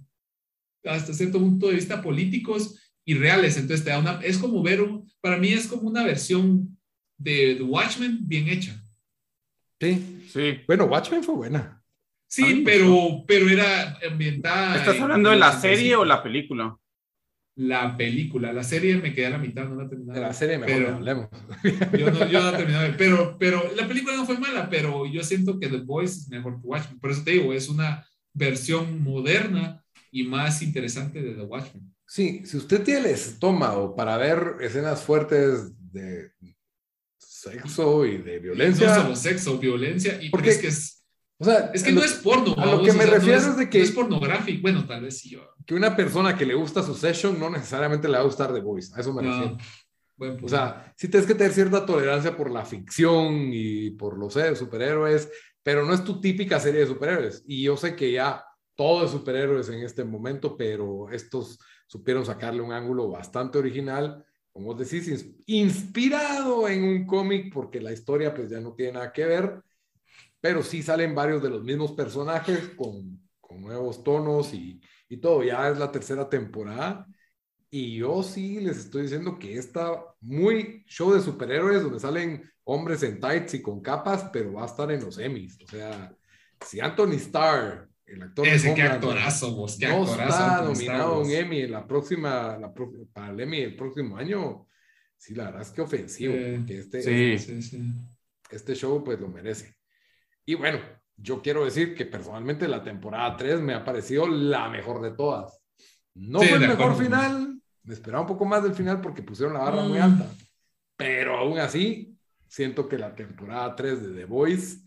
hasta 0.85 1.14
cierto 1.14 1.39
punto 1.39 1.68
de 1.68 1.74
vista 1.74 2.03
políticos 2.03 2.80
y 3.05 3.14
reales. 3.14 3.57
Entonces, 3.57 3.85
te 3.85 3.91
da 3.91 3.99
una, 3.99 4.20
es 4.22 4.39
como 4.39 4.62
ver, 4.62 4.82
un, 4.82 5.11
para 5.20 5.39
mí 5.39 5.49
es 5.53 5.66
como 5.66 5.89
una 5.89 6.05
versión 6.05 6.78
de 7.18 7.57
The 7.57 7.62
Watchmen 7.62 8.18
bien 8.22 8.49
hecha. 8.49 8.80
Sí, 9.80 10.28
sí. 10.32 10.61
Bueno, 10.66 10.85
Watchmen 10.85 11.22
fue 11.22 11.35
buena. 11.35 11.82
Sí, 12.26 12.62
pero, 12.64 13.24
pero 13.26 13.49
era 13.49 13.99
ambientada. 14.11 14.76
¿Estás 14.76 15.01
hablando 15.01 15.30
de 15.30 15.37
la 15.37 15.53
serie 15.53 15.95
o 15.95 16.05
la 16.05 16.22
película? 16.22 16.76
La 17.57 17.97
película, 17.97 18.53
la 18.53 18.64
serie 18.64 18.97
me 18.97 19.14
quedé 19.14 19.26
a 19.26 19.30
la 19.30 19.39
mitad, 19.39 19.68
no 19.68 19.80
la 19.80 19.89
terminé. 19.89 20.12
De 20.12 20.20
la 20.20 20.32
serie 20.32 20.59
mejor 20.59 20.74
pero, 20.74 20.97
hablemos. 20.97 21.28
Yo 21.97 22.11
no, 22.11 22.28
yo 22.28 22.41
no 22.41 22.51
la 22.51 22.57
terminé, 22.57 22.95
pero, 22.99 23.37
pero 23.39 23.62
la 23.76 23.87
película 23.87 24.16
no 24.16 24.26
fue 24.26 24.39
mala, 24.39 24.68
pero 24.68 25.07
yo 25.07 25.22
siento 25.22 25.61
que 25.61 25.68
The 25.68 25.82
Voice 25.82 26.14
es 26.14 26.28
mejor 26.28 26.61
que 26.61 26.66
Watchmen. 26.66 26.99
Por 26.99 27.12
eso 27.12 27.22
te 27.22 27.30
digo, 27.30 27.53
es 27.53 27.68
una 27.68 28.05
versión 28.32 29.01
moderna 29.01 29.84
y 30.15 30.23
más 30.23 30.62
interesante 30.62 31.21
de 31.21 31.35
The 31.35 31.43
Watchmen. 31.43 31.93
Sí, 32.07 32.43
si 32.47 32.57
usted 32.57 32.85
tiene 32.85 33.01
el 33.01 33.07
estómago 33.07 33.97
para 33.97 34.17
ver 34.17 34.59
escenas 34.61 35.03
fuertes 35.03 35.73
de 35.93 36.31
sexo 37.19 38.07
y 38.07 38.19
de 38.19 38.39
violencia. 38.39 38.95
No 38.95 39.03
solo 39.03 39.17
sexo, 39.17 39.59
violencia, 39.59 40.23
y 40.23 40.31
porque 40.31 40.51
es 40.51 40.59
que 40.59 40.69
es. 40.69 41.05
O 41.37 41.45
sea, 41.45 41.73
es 41.75 41.83
que 41.83 41.91
no 41.91 42.05
es 42.05 42.12
porno. 42.12 42.55
A 42.57 42.65
lo 42.65 42.85
que 42.85 42.93
me 42.93 43.07
refiero 43.07 43.39
es, 43.39 43.57
de 43.57 43.69
que. 43.69 43.79
No 43.79 43.85
es 43.85 43.91
pornográfico. 43.91 44.62
Bueno, 44.62 44.87
tal 44.87 45.03
vez 45.03 45.19
sí 45.19 45.31
yo. 45.31 45.51
Que 45.67 45.75
una 45.75 45.97
persona 45.97 46.39
que 46.39 46.47
le 46.47 46.55
gusta 46.55 46.85
su 46.85 46.95
session 46.95 47.37
no 47.41 47.51
necesariamente 47.51 48.07
le 48.07 48.15
va 48.15 48.21
a 48.21 48.27
gustar 48.27 48.55
The 48.55 48.61
Voice. 48.61 48.93
A 48.95 49.01
eso 49.01 49.12
me 49.12 49.23
refiero. 49.23 49.59
o 50.45 50.49
sea, 50.49 50.95
sí 50.97 51.09
tienes 51.09 51.27
que 51.27 51.35
tener 51.35 51.53
cierta 51.53 51.85
tolerancia 51.85 52.37
por 52.37 52.53
la 52.53 52.65
ficción 52.65 53.51
y 53.53 53.91
por 53.91 54.17
los 54.17 54.35
superhéroes, 54.57 55.29
pero 55.65 55.85
no 55.85 55.93
es 55.93 56.05
tu 56.05 56.21
típica 56.21 56.61
serie 56.61 56.83
de 56.83 56.87
superhéroes. 56.87 57.43
Y 57.49 57.65
yo 57.65 57.77
sé 57.77 57.97
que 57.97 58.12
ya 58.12 58.45
todo 58.75 59.03
de 59.03 59.09
superhéroes 59.09 59.68
en 59.68 59.81
este 59.81 60.05
momento, 60.05 60.57
pero 60.57 61.11
estos 61.11 61.59
supieron 61.87 62.25
sacarle 62.25 62.61
un 62.62 62.72
ángulo 62.72 63.09
bastante 63.09 63.59
original, 63.59 64.25
como 64.53 64.75
vos 64.75 64.79
decís, 64.79 65.27
inspirado 65.47 66.68
en 66.68 66.85
un 66.85 67.07
cómic, 67.07 67.53
porque 67.53 67.81
la 67.81 67.93
historia 67.93 68.35
pues 68.35 68.51
ya 68.51 68.61
no 68.61 68.75
tiene 68.75 68.93
nada 68.93 69.12
que 69.12 69.25
ver, 69.25 69.62
pero 70.41 70.62
sí 70.62 70.83
salen 70.83 71.14
varios 71.14 71.43
de 71.43 71.51
los 71.51 71.64
mismos 71.64 71.93
personajes 71.93 72.70
con, 72.77 73.20
con 73.41 73.62
nuevos 73.62 74.05
tonos 74.05 74.53
y, 74.53 74.81
y 75.09 75.16
todo. 75.16 75.43
Ya 75.43 75.68
es 75.68 75.79
la 75.79 75.91
tercera 75.91 76.29
temporada. 76.29 77.07
Y 77.70 77.97
yo 77.97 78.22
sí 78.22 78.61
les 78.61 78.79
estoy 78.79 79.03
diciendo 79.03 79.39
que 79.39 79.57
está 79.57 80.05
muy 80.20 80.85
show 80.87 81.12
de 81.12 81.20
superhéroes 81.20 81.83
donde 81.83 81.99
salen 81.99 82.49
hombres 82.64 83.03
en 83.03 83.18
tights 83.18 83.55
y 83.55 83.62
con 83.62 83.81
capas, 83.81 84.31
pero 84.33 84.53
va 84.53 84.62
a 84.62 84.66
estar 84.66 84.93
en 84.93 85.03
los 85.03 85.18
Emmys. 85.18 85.59
O 85.64 85.66
sea, 85.66 86.14
si 86.64 86.79
Anthony 86.79 87.14
Starr 87.14 87.89
el 88.07 88.23
actor 88.23 88.47
Ese, 88.47 88.75
qué 88.75 88.83
actorazo, 88.83 89.55
vos, 89.55 89.77
qué 89.79 89.89
no 89.89 90.05
está 90.05 90.63
nominado 90.63 91.21
un 91.21 91.31
Emmy 91.31 91.61
en 91.63 91.73
la 91.73 91.87
próxima, 91.87 92.59
la, 92.59 92.73
para 93.13 93.31
el 93.31 93.41
Emmy 93.41 93.61
el 93.61 93.77
próximo 93.77 94.17
año. 94.17 94.67
Sí, 95.17 95.35
la 95.35 95.45
verdad 95.45 95.63
es 95.63 95.71
que 95.71 95.81
ofensivo. 95.81 96.35
que 96.67 96.79
este, 96.79 97.03
sí, 97.03 97.53
este, 97.53 97.79
este 98.51 98.75
show 98.75 99.03
pues 99.03 99.19
lo 99.19 99.29
merece. 99.29 99.75
Y 100.45 100.55
bueno, 100.55 100.81
yo 101.17 101.41
quiero 101.41 101.65
decir 101.65 101.95
que 101.95 102.05
personalmente 102.05 102.69
la 102.69 102.83
temporada 102.83 103.37
3 103.37 103.61
me 103.61 103.75
ha 103.75 103.85
parecido 103.85 104.27
la 104.29 104.69
mejor 104.69 105.01
de 105.01 105.13
todas. 105.13 105.61
No 106.15 106.41
fue 106.41 106.59
el 106.59 106.69
mejor 106.69 106.97
final, 106.97 107.61
me 107.83 107.95
esperaba 107.95 108.23
un 108.23 108.29
poco 108.29 108.45
más 108.45 108.63
del 108.63 108.75
final 108.75 109.01
porque 109.01 109.23
pusieron 109.23 109.55
la 109.55 109.61
barra 109.61 109.83
muy 109.83 109.99
mm. 109.99 110.03
alta, 110.03 110.31
pero 110.97 111.39
aún 111.39 111.59
así 111.59 112.17
siento 112.47 112.89
que 112.89 112.99
la 112.99 113.15
temporada 113.15 113.75
3 113.75 114.03
de 114.03 114.21
The 114.21 114.25
Voice 114.27 114.79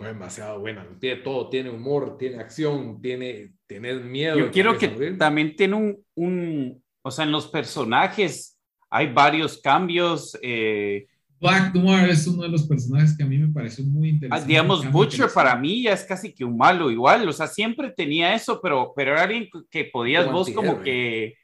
fue 0.00 0.08
demasiado 0.08 0.60
buena. 0.60 0.86
Tiene 0.98 1.20
todo, 1.20 1.50
tiene 1.50 1.68
humor, 1.68 2.16
tiene 2.16 2.38
acción, 2.38 3.02
tiene, 3.02 3.52
tiene 3.66 3.92
miedo. 3.96 4.38
Yo 4.38 4.50
quiero 4.50 4.78
que 4.78 4.88
también 5.18 5.54
tiene 5.54 5.76
un, 5.76 6.02
un, 6.14 6.82
o 7.02 7.10
sea, 7.10 7.26
en 7.26 7.32
los 7.32 7.48
personajes 7.48 8.58
hay 8.88 9.12
varios 9.12 9.58
cambios. 9.58 10.38
Eh, 10.40 11.06
Black 11.38 11.74
Noir 11.74 12.08
es 12.08 12.26
uno 12.26 12.44
de 12.44 12.48
los 12.48 12.66
personajes 12.66 13.14
que 13.14 13.24
a 13.24 13.26
mí 13.26 13.36
me 13.36 13.52
pareció 13.52 13.84
muy 13.84 14.08
ah, 14.08 14.12
interesante. 14.12 14.48
digamos, 14.48 14.90
Butcher 14.90 15.28
para 15.34 15.54
mí 15.54 15.82
ya 15.82 15.92
es 15.92 16.04
casi 16.04 16.32
que 16.32 16.46
un 16.46 16.56
malo 16.56 16.90
igual, 16.90 17.28
o 17.28 17.32
sea, 17.34 17.46
siempre 17.46 17.90
tenía 17.90 18.34
eso, 18.34 18.58
pero, 18.62 18.94
pero 18.96 19.12
era 19.12 19.24
alguien 19.24 19.50
que 19.70 19.84
podías 19.84 20.32
vos 20.32 20.48
como 20.48 20.80
que 20.80 21.34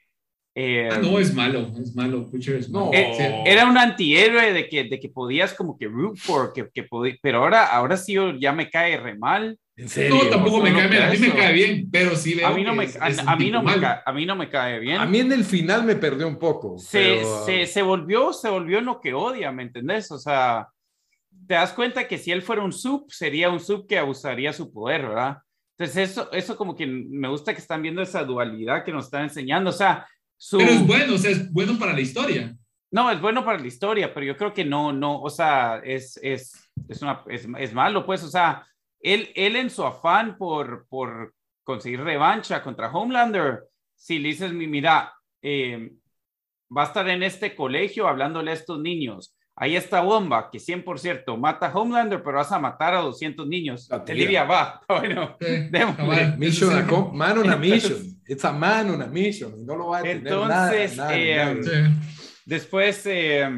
eh, 0.59 0.89
ah, 0.91 0.97
no, 0.99 1.19
es 1.19 1.35
malo, 1.35 1.71
es 1.79 1.95
malo, 1.95 2.27
es 2.33 2.67
malo. 2.71 2.89
Eh, 2.91 3.43
era 3.45 3.67
un 3.67 3.77
antihéroe 3.77 4.53
de 4.53 4.67
que, 4.67 4.85
de 4.85 4.99
que 4.99 5.07
podías 5.07 5.53
como 5.53 5.77
que 5.77 5.85
root 5.85 6.17
for, 6.17 6.51
que, 6.51 6.67
que 6.73 6.87
pero 7.21 7.43
ahora, 7.43 7.67
ahora 7.67 7.95
sí 7.95 8.15
ya 8.39 8.53
me 8.53 8.67
cae 8.67 8.97
re 8.97 9.15
mal. 9.15 9.59
¿En 9.75 9.87
serio? 9.87 10.15
No, 10.15 10.29
tampoco 10.31 10.63
me 10.63 10.73
cae 10.73 10.87
bien, 10.87 11.03
a 11.03 11.09
mí 11.11 11.17
me 11.19 11.35
cae 11.35 11.53
bien, 11.53 11.87
pero 11.91 12.15
sí 12.15 12.33
veo 12.33 12.47
a 12.47 12.55
mí 12.55 12.63
no 12.63 12.73
me, 12.73 12.87
a, 12.99 13.35
mí 13.35 13.51
no 13.51 13.61
me 13.61 13.79
cae, 13.79 13.99
a 14.03 14.11
mí 14.11 14.25
no 14.25 14.35
me 14.35 14.49
cae 14.49 14.79
bien. 14.79 14.97
A 14.97 15.05
mí 15.05 15.19
en 15.19 15.31
el 15.31 15.45
final 15.45 15.83
me 15.83 15.95
perdió 15.95 16.27
un 16.27 16.39
poco. 16.39 16.79
Se, 16.79 17.21
se, 17.45 17.67
se, 17.67 17.81
volvió, 17.83 18.33
se 18.33 18.49
volvió 18.49 18.79
en 18.79 18.85
lo 18.85 18.99
que 18.99 19.13
odia, 19.13 19.51
¿me 19.51 19.61
entendés? 19.61 20.09
O 20.09 20.17
sea, 20.17 20.69
te 21.47 21.53
das 21.53 21.71
cuenta 21.71 22.07
que 22.07 22.17
si 22.17 22.31
él 22.31 22.41
fuera 22.41 22.63
un 22.63 22.73
sub, 22.73 23.05
sería 23.11 23.51
un 23.51 23.59
sub 23.59 23.85
que 23.85 23.99
abusaría 23.99 24.51
su 24.53 24.73
poder, 24.73 25.03
¿verdad? 25.03 25.37
Entonces 25.77 26.09
eso, 26.09 26.31
eso 26.31 26.57
como 26.57 26.75
que 26.75 26.87
me 26.87 27.27
gusta 27.27 27.53
que 27.53 27.61
están 27.61 27.83
viendo 27.83 28.01
esa 28.01 28.23
dualidad 28.23 28.83
que 28.83 28.91
nos 28.91 29.05
están 29.05 29.25
enseñando, 29.25 29.69
o 29.69 29.73
sea, 29.73 30.07
pero 30.51 30.69
es 30.69 30.85
bueno, 30.85 31.15
o 31.15 31.17
sea, 31.17 31.31
es 31.31 31.51
bueno 31.51 31.77
para 31.77 31.93
la 31.93 32.01
historia. 32.01 32.55
No, 32.91 33.11
es 33.11 33.19
bueno 33.19 33.43
para 33.43 33.59
la 33.59 33.67
historia, 33.67 34.13
pero 34.13 34.25
yo 34.25 34.37
creo 34.37 34.53
que 34.53 34.63
no, 34.63 34.93
no, 34.93 35.21
o 35.21 35.29
sea, 35.29 35.81
es, 35.83 36.17
es, 36.23 36.53
es, 36.87 37.01
una, 37.01 37.21
es, 37.27 37.47
es 37.57 37.73
malo, 37.73 38.05
pues, 38.05 38.23
o 38.23 38.29
sea, 38.29 38.65
él, 39.01 39.29
él 39.35 39.55
en 39.55 39.69
su 39.69 39.83
afán 39.83 40.37
por, 40.37 40.87
por 40.87 41.33
conseguir 41.63 42.01
revancha 42.01 42.63
contra 42.63 42.89
Homelander, 42.91 43.63
si 43.95 44.19
le 44.19 44.29
dices, 44.29 44.53
mira, 44.53 45.13
eh, 45.41 45.91
va 46.75 46.83
a 46.83 46.87
estar 46.87 47.07
en 47.09 47.23
este 47.23 47.55
colegio 47.55 48.07
hablándole 48.07 48.51
a 48.51 48.53
estos 48.53 48.79
niños, 48.79 49.35
ahí 49.55 49.75
está 49.75 50.01
bomba, 50.01 50.49
que 50.49 50.59
100% 50.59 51.37
mata 51.37 51.67
a 51.67 51.77
Homelander, 51.77 52.23
pero 52.23 52.37
vas 52.37 52.51
a 52.51 52.59
matar 52.59 52.95
a 52.95 53.01
200 53.01 53.47
niños. 53.47 53.89
Olivia 53.91 54.45
va. 54.45 54.81
Bueno, 54.87 55.35
sí, 55.41 55.69
mission 56.37 56.73
a 56.73 56.83
man 57.11 57.39
on 57.39 57.49
a 57.49 57.57
mission. 57.57 58.16
It's 58.27 58.43
a 58.43 58.51
man 58.51 58.89
on 58.89 59.01
a 59.01 59.07
mission. 59.07 59.65
No 59.65 59.75
lo 59.75 59.87
va 59.87 59.97
a 59.97 60.01
entender 60.01 60.33
Entonces, 60.33 60.97
nada, 60.97 61.17
eh, 61.17 61.89
después, 62.45 63.05
eh, 63.05 63.49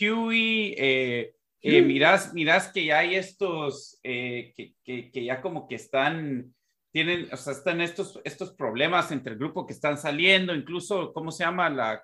Huey, 0.00 0.74
eh, 0.76 1.34
eh 1.62 1.82
miras, 1.82 2.34
miras 2.34 2.70
que 2.70 2.84
ya 2.84 2.98
hay 2.98 3.14
estos, 3.14 3.98
que, 4.02 4.74
que, 4.84 5.10
que, 5.10 5.24
ya 5.24 5.40
como 5.40 5.66
que 5.66 5.76
están, 5.76 6.54
tienen, 6.92 7.28
o 7.32 7.36
sea, 7.36 7.54
están 7.54 7.80
estos, 7.80 8.20
estos 8.24 8.52
problemas 8.52 9.10
entre 9.10 9.32
el 9.32 9.38
grupo 9.38 9.66
que 9.66 9.72
están 9.72 9.96
saliendo, 9.96 10.54
incluso, 10.54 11.12
¿cómo 11.14 11.32
se 11.32 11.44
llama? 11.44 11.70
La... 11.70 12.02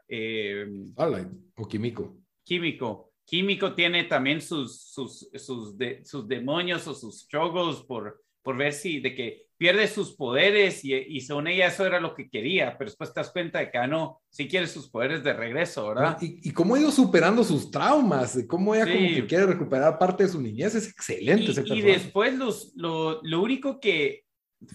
o 1.56 1.68
Químico. 1.68 2.16
Químico. 2.42 3.12
Químico 3.26 3.74
tiene 3.74 4.04
también 4.04 4.40
sus, 4.40 4.82
sus, 4.82 5.28
sus, 5.34 5.74
sus 6.02 6.28
demonios 6.28 6.86
o 6.86 6.94
sus 6.94 7.20
struggles 7.20 7.76
por, 7.86 8.22
por 8.42 8.56
ver 8.56 8.72
si 8.72 9.00
de 9.00 9.14
que 9.14 9.43
pierde 9.56 9.86
sus 9.88 10.14
poderes 10.16 10.84
y, 10.84 10.94
y 10.94 11.20
según 11.20 11.46
ella 11.46 11.68
eso 11.68 11.86
era 11.86 12.00
lo 12.00 12.14
que 12.14 12.28
quería, 12.28 12.76
pero 12.76 12.90
después 12.90 13.12
te 13.12 13.20
das 13.20 13.30
cuenta 13.30 13.60
de 13.60 13.70
que 13.70 13.78
ah, 13.78 13.86
no, 13.86 14.20
sí 14.28 14.48
quiere 14.48 14.66
sus 14.66 14.88
poderes 14.90 15.22
de 15.22 15.32
regreso, 15.32 15.88
¿verdad? 15.88 16.18
Y, 16.20 16.48
y 16.48 16.52
cómo 16.52 16.74
ha 16.74 16.80
ido 16.80 16.90
superando 16.90 17.44
sus 17.44 17.70
traumas, 17.70 18.38
cómo 18.48 18.74
ella 18.74 18.86
Sí. 18.86 18.92
como 18.94 19.08
que 19.08 19.26
quiere 19.26 19.46
recuperar 19.46 19.98
parte 19.98 20.24
de 20.24 20.28
su 20.30 20.40
niñez, 20.40 20.74
es 20.74 20.88
excelente 20.88 21.52
ese 21.52 21.62
Y, 21.66 21.78
y 21.78 21.82
después 21.82 22.34
los, 22.34 22.72
lo, 22.76 23.20
lo 23.22 23.42
único 23.42 23.78
que 23.80 24.24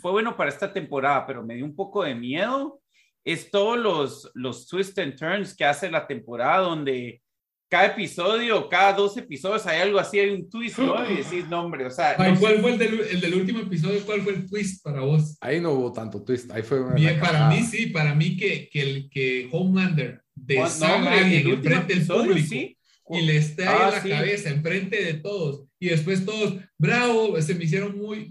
fue 0.01 0.11
bueno 0.11 0.35
para 0.37 0.49
esta 0.49 0.71
temporada, 0.71 1.25
pero 1.27 1.43
me 1.43 1.55
dio 1.55 1.65
un 1.65 1.75
poco 1.75 2.03
de 2.03 2.15
miedo, 2.15 2.81
es 3.25 3.51
todos 3.51 3.77
los, 3.77 4.31
los 4.33 4.67
twists 4.67 4.97
and 4.99 5.15
turns 5.15 5.55
que 5.55 5.65
hace 5.65 5.91
la 5.91 6.07
temporada 6.07 6.59
donde 6.59 7.21
cada 7.69 7.85
episodio, 7.87 8.67
cada 8.67 8.93
dos 8.93 9.15
episodios 9.17 9.65
hay 9.67 9.81
algo 9.81 9.99
así, 9.99 10.19
hay 10.19 10.31
un 10.31 10.49
twist, 10.49 10.79
¿no? 10.79 11.09
Y 11.09 11.15
decís, 11.23 11.47
no, 11.49 11.61
hombre, 11.63 11.85
o 11.85 11.91
sea, 11.91 12.15
Ay, 12.17 12.33
no 12.33 12.39
¿Cuál 12.39 12.59
fue 12.61 12.71
el 12.71 12.77
del, 12.79 12.99
el 13.11 13.21
del 13.21 13.33
último 13.35 13.59
episodio? 13.59 14.01
¿Cuál 14.05 14.21
fue 14.21 14.33
el 14.33 14.47
twist 14.47 14.83
para 14.83 15.01
vos? 15.01 15.37
Ahí 15.41 15.61
no 15.61 15.71
hubo 15.73 15.93
tanto 15.93 16.23
twist, 16.23 16.51
ahí 16.51 16.63
fue 16.63 16.81
una 16.81 16.95
Bien, 16.95 17.19
para 17.19 17.47
mí 17.49 17.61
sí, 17.63 17.87
para 17.87 18.15
mí 18.15 18.35
que, 18.35 18.69
que, 18.69 18.81
el, 18.81 19.09
que 19.09 19.49
Homelander 19.51 20.15
no, 20.35 20.43
deshaga 20.45 21.13
alguien 21.19 21.41
el 21.47 21.53
último 21.53 21.75
del 21.75 21.83
episodio, 21.83 22.23
público 22.31 22.47
sí. 22.49 22.77
y 23.11 23.21
le 23.21 23.37
esté 23.37 23.67
ahí 23.67 23.75
Ah, 23.79 23.85
en 23.89 23.91
la 23.95 24.01
sí. 24.01 24.09
cabeza, 24.09 24.49
enfrente 24.49 25.03
de 25.03 25.13
todos, 25.15 25.65
y 25.79 25.89
después 25.89 26.25
todos, 26.25 26.55
bravo, 26.77 27.39
se 27.41 27.53
me 27.55 27.65
hicieron 27.65 27.97
muy... 27.97 28.29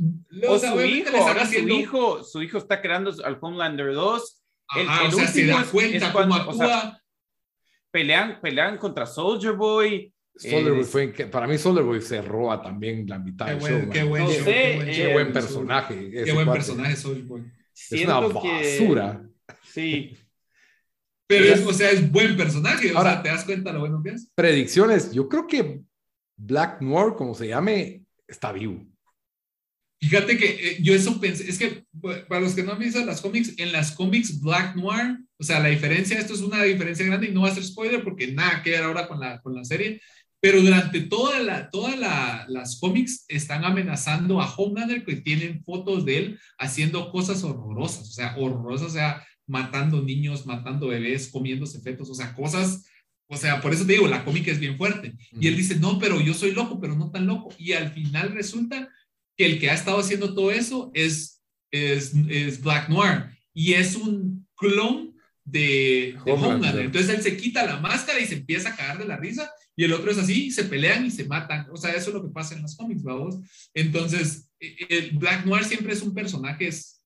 O 0.49 0.53
O 0.55 0.59
sea, 0.59 0.72
su 0.72 0.80
hijo, 0.84 1.16
ahora 1.16 1.41
su 1.41 1.45
haciendo- 1.47 1.74
hijo, 1.74 2.24
su 2.24 2.43
hijo 2.43 2.59
está 2.59 2.80
creando 2.82 3.14
al 3.24 3.39
Homelander 3.41 3.95
2, 3.95 4.43
el- 4.76 4.89
Ajá, 4.89 5.03
el 5.07 5.14
o 5.14 5.16
sea, 5.16 5.26
se 5.28 5.47
da 5.47 5.64
cuenta 5.64 5.97
es 5.97 6.03
cómo 6.12 6.12
cuando- 6.28 6.51
o 6.51 6.55
sea, 6.55 6.78
actúa. 6.78 7.03
Pelean, 7.91 8.41
pelean 8.41 8.76
contra 8.78 9.07
Soldier 9.07 9.55
Boy. 9.55 10.12
Soldier 10.36 10.72
Boy 10.72 10.80
eh, 10.82 10.84
fue, 10.84 11.12
que- 11.12 11.26
para 11.26 11.47
mí 11.47 11.59
Soldier 11.59 11.84
Boy 11.84 12.01
se 12.01 12.22
roba 12.22 12.62
también 12.62 13.07
la 13.09 13.18
mitad 13.18 13.47
Qué 13.47 13.53
del 13.53 13.61
buen, 13.61 13.80
show. 13.82 13.91
qué 13.93 14.03
buen 14.05 14.22
No 14.24 14.30
show, 14.30 14.45
sé, 14.45 14.53
qué 14.53 14.74
buen 14.76 14.89
eh, 14.89 14.93
Qué 14.93 15.03
show, 15.05 15.12
buen 15.12 15.26
el 15.26 15.32
personaje. 15.32 16.11
Qué 16.24 16.32
buen 16.32 16.53
personaje 16.53 16.97
Soulja 16.97 17.24
Boy. 17.26 17.43
Es 17.91 18.05
una 18.05 18.28
que- 18.28 18.78
basura. 18.78 19.22
Sí, 19.64 20.16
Pero 21.26 21.45
es, 21.45 21.66
o 21.66 21.72
sea, 21.74 21.91
es 21.91 22.11
buen 22.11 22.36
personaje. 22.36 22.93
O 22.93 22.97
Ahora- 22.99 23.12
sea, 23.14 23.22
te 23.22 23.28
das 23.28 23.45
cuenta 23.45 23.72
lo 23.72 23.80
bueno 23.80 24.03
que 24.03 24.11
es. 24.11 24.30
Predicciones. 24.34 25.12
Yo 25.12 25.28
creo 25.28 25.47
que 25.47 25.80
Black 26.36 26.80
Noir, 26.80 27.14
como 27.16 27.34
se 27.34 27.49
llame, 27.49 28.05
está 28.26 28.51
vivo. 28.53 28.86
Fíjate 30.01 30.39
que 30.39 30.47
eh, 30.47 30.79
yo 30.81 30.95
eso 30.95 31.21
pensé, 31.21 31.51
es 31.51 31.59
que 31.59 31.85
para 32.29 32.41
los 32.41 32.55
que 32.55 32.63
no 32.63 32.73
han 32.73 32.79
visto 32.79 33.05
las 33.05 33.21
cómics, 33.21 33.55
en 33.59 33.73
las 33.73 33.93
cómics 33.93 34.41
Black 34.41 34.77
Noir, 34.77 35.19
o 35.39 35.43
sea, 35.43 35.59
la 35.59 35.69
diferencia, 35.69 36.19
esto 36.19 36.35
es 36.35 36.41
una 36.41 36.63
diferencia 36.63 37.05
grande 37.05 37.29
y 37.29 37.33
no 37.33 37.43
va 37.43 37.49
a 37.49 37.55
ser 37.55 37.65
spoiler 37.65 38.05
porque 38.05 38.33
nada 38.33 38.63
que 38.63 38.71
ver 38.71 38.85
ahora 38.85 39.09
con 39.09 39.19
la, 39.19 39.41
con 39.41 39.55
la 39.55 39.65
serie, 39.65 40.01
pero 40.41 40.63
durante 40.63 41.01
toda 41.01 41.41
la, 41.41 41.69
todas 41.69 41.99
la, 41.99 42.47
las 42.49 42.79
cómics 42.79 43.25
están 43.27 43.65
amenazando 43.65 44.41
a 44.41 44.55
Homelander 44.55 45.05
que 45.05 45.17
tienen 45.17 45.65
fotos 45.65 46.05
de 46.05 46.19
él 46.19 46.41
haciendo 46.59 47.11
cosas 47.11 47.43
horrorosas, 47.43 48.09
o 48.09 48.13
sea, 48.13 48.37
horrorosas, 48.37 48.87
o 48.87 48.91
sea, 48.91 49.27
matando 49.49 50.01
niños, 50.01 50.47
matando 50.47 50.89
bebés, 50.89 51.29
comiéndose 51.29 51.81
fetos, 51.81 52.09
o 52.09 52.15
sea, 52.15 52.35
cosas, 52.35 52.85
o 53.27 53.37
sea, 53.37 53.61
por 53.61 53.73
eso 53.73 53.85
te 53.85 53.95
digo, 53.95 54.07
la 54.07 54.25
cómica 54.25 54.53
es 54.53 54.61
bien 54.61 54.77
fuerte. 54.77 55.15
Y 55.41 55.49
él 55.49 55.57
dice, 55.57 55.75
no, 55.77 55.99
pero 55.99 56.21
yo 56.21 56.35
soy 56.35 56.53
loco, 56.53 56.79
pero 56.81 56.95
no 56.95 57.11
tan 57.11 57.27
loco. 57.27 57.53
Y 57.59 57.73
al 57.73 57.93
final 57.93 58.33
resulta 58.33 58.89
que 59.39 59.47
el 59.47 59.59
que 59.61 59.70
ha 59.70 59.74
estado 59.74 60.01
haciendo 60.01 60.34
todo 60.34 60.51
eso 60.51 60.91
es, 60.95 61.41
es, 61.70 62.12
es 62.28 62.61
Black 62.61 62.89
Noir 62.89 63.26
y 63.55 63.72
es 63.74 63.95
un 63.95 64.47
clon 64.57 65.14
de, 65.45 66.14
de. 66.61 66.68
Entonces 66.86 67.14
él 67.16 67.22
se 67.22 67.36
quita 67.36 67.64
la 67.64 67.78
máscara 67.80 68.20
y 68.20 68.26
se 68.26 68.34
empieza 68.34 68.70
a 68.70 68.76
cagar 68.76 68.99
de 68.99 69.07
la 69.07 69.16
risa 69.16 69.51
y 69.76 69.84
el 69.84 69.93
otro 69.93 70.11
es 70.11 70.18
así, 70.18 70.51
se 70.51 70.64
pelean 70.64 71.07
y 71.07 71.11
se 71.11 71.24
matan. 71.24 71.68
O 71.70 71.76
sea, 71.76 71.93
eso 71.93 72.11
es 72.11 72.14
lo 72.14 72.22
que 72.22 72.30
pasa 72.32 72.57
en 72.57 72.62
las 72.62 72.76
cómics, 72.76 73.03
vamos. 73.05 73.36
Entonces, 73.72 74.51
eh, 74.61 74.76
el 74.91 75.11
Black 75.16 75.47
Noir 75.47 75.64
siempre 75.64 75.93
es 75.93 76.03
un 76.03 76.12
personaje 76.12 76.66
es- 76.66 77.01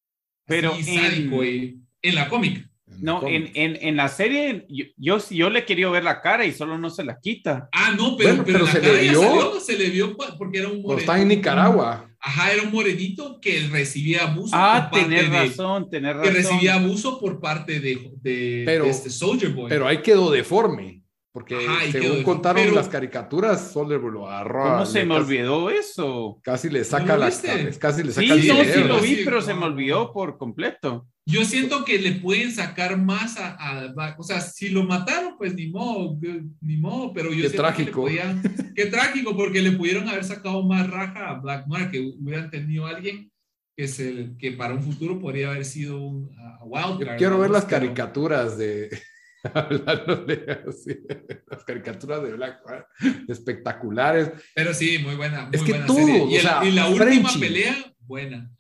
Pero 0.47 0.75
sádico 0.83 1.45
y- 1.45 1.79
en 2.01 2.15
la 2.15 2.29
cómica. 2.29 2.69
No, 3.01 3.27
en, 3.27 3.51
en, 3.55 3.79
en 3.81 3.97
la 3.97 4.09
serie 4.09 4.67
yo, 4.69 4.85
yo, 4.97 5.19
yo 5.31 5.51
le 5.51 5.65
quería 5.65 5.89
ver 5.91 6.05
la 6.05 6.21
cara 6.21 6.45
y 6.47 6.53
solo 6.53 6.79
no 6.79 6.91
se 6.91 7.05
la 7.05 7.19
quita. 7.21 7.69
Ah, 7.73 7.95
no, 7.97 8.17
pero, 8.17 8.31
Bueno, 8.37 8.45
pero, 8.45 8.59
pero 8.59 8.65
la 8.67 8.73
se 8.73 8.81
le 8.81 8.87
cara 8.89 9.03
ya 9.03 9.11
vio. 9.13 9.21
salió, 9.23 9.61
se 9.61 9.79
le 9.79 9.91
vio 9.91 10.17
porque 10.39 10.59
era 10.59 10.69
un 10.69 10.83
Cuando 10.83 11.01
está 11.01 11.13
en 11.15 11.23
morenito. 11.25 11.37
Nicaragua. 11.51 12.09
Ajá, 12.25 12.53
era 12.53 12.63
un 12.63 12.71
morenito 12.71 13.41
que 13.41 13.69
recibía 13.71 14.23
abuso 14.29 14.55
Ah, 14.57 14.89
por 14.91 15.01
parte 15.01 15.17
tener 15.17 15.31
de, 15.31 15.39
razón, 15.49 15.91
tener 15.91 16.13
que 16.21 16.31
razón. 16.31 16.35
recibía 16.35 16.75
abuso 16.75 17.19
por 17.19 17.41
parte 17.41 17.81
de, 17.81 18.13
de, 18.23 18.63
Pero- 18.65 18.85
de 18.85 18.91
este 18.91 19.11
Soldier 19.11 19.51
Boy. 19.53 19.69
Pero 19.69 19.89
ahí 19.89 19.99
quedó 20.03 20.31
deforme. 20.31 21.02
Porque 21.33 21.57
según 21.91 21.93
deforme. 21.93 22.23
contaron 22.25 22.63
Pero- 22.65 22.75
las 22.75 22.89
caricaturas, 22.91 23.73
Soldier 23.73 23.99
Boy 23.99 24.13
lo 24.13 24.29
agarró. 24.31 24.65
¿Cómo 24.65 24.87
se 24.87 25.05
me 25.07 25.15
casi- 25.15 25.25
olvidó 25.27 25.71
eso? 25.71 26.39
Casi 26.43 26.69
le 26.69 26.81
¿No 26.81 26.85
saca 26.85 27.17
la 27.17 27.27
viste? 27.27 27.71
casi 27.79 28.03
le 28.03 28.13
Sí, 28.13 28.27
saca 28.29 28.35
el 28.41 28.49
no, 28.49 28.65
sí 28.65 28.81
lo 28.85 29.01
vi, 29.01 29.15
Sí, 29.17 29.23
pero 29.25 29.37
no. 29.37 29.43
se 29.43 29.55
me 29.55 29.65
olvidó 29.65 30.13
por 30.13 30.37
completo. 30.37 31.07
Yo 31.25 31.45
siento 31.47 31.85
que 31.87 31.99
le 31.99 32.13
pueden 32.17 32.53
sacar 32.53 32.99
más 32.99 33.39
a, 33.39 33.53
a- 33.55 34.15
o 34.19 34.23
sea, 34.23 34.41
si 34.43 34.69
lo 34.69 34.85
mataron, 34.85 35.39
pues 35.39 35.55
ni 35.55 35.69
modo, 35.69 36.19
ni 36.61 36.77
modo, 36.77 37.13
pero 37.15 37.31
yo 37.33 37.43
Qué 37.43 37.49
siento 37.49 37.63
que 37.63 37.69
le 37.69 37.75
trágico. 37.77 38.01
podían- 38.03 38.43
qué 38.77 38.87
trágico, 38.87 39.35
porque 39.37 39.63
le 39.63 39.73
pudieron 39.73 40.09
haber 40.11 40.25
sacado 40.25 40.63
más 40.67 40.91
raja 40.91 41.31
a 41.31 41.35
Black 41.41 41.67
Noir, 41.67 41.91
que 41.91 42.01
hubieran 42.01 42.51
tenido 42.51 42.85
alguien 42.87 43.31
que 43.75 43.85
es 43.85 43.99
el 44.01 44.37
que 44.39 44.53
para 44.53 44.75
un 44.75 44.83
futuro 44.83 45.19
podría 45.19 45.49
haber 45.49 45.65
sido 45.65 45.99
un 45.99 46.29
a 46.39 46.59
Yo 46.61 46.67
Wildcard. 46.97 47.17
quiero 47.17 47.39
ver 47.39 47.51
las 47.51 47.65
caricaturas 47.65 48.59
de. 48.59 48.91
Hablando 49.55 50.17
de 50.25 50.63
así, 50.69 50.99
las 51.51 51.65
caricaturas 51.65 52.23
de 52.23 52.33
Black 52.35 52.59
espectaculares. 53.29 54.31
Pero 54.55 54.73
sí, 54.75 54.99
muy 54.99 55.15
buena, 55.17 55.47
muy 55.47 55.57
Es 55.57 55.63
que 55.63 55.73
buena 55.73 55.87
todo, 55.87 55.97
serie. 55.99 56.25
Y, 56.29 56.35
el- 56.37 56.43
sea, 56.43 56.65
y 56.65 56.73
la 56.73 56.89
última 56.89 57.05
Frenchy. 57.29 57.39
pelea, 57.41 57.95
buena. 58.01 58.51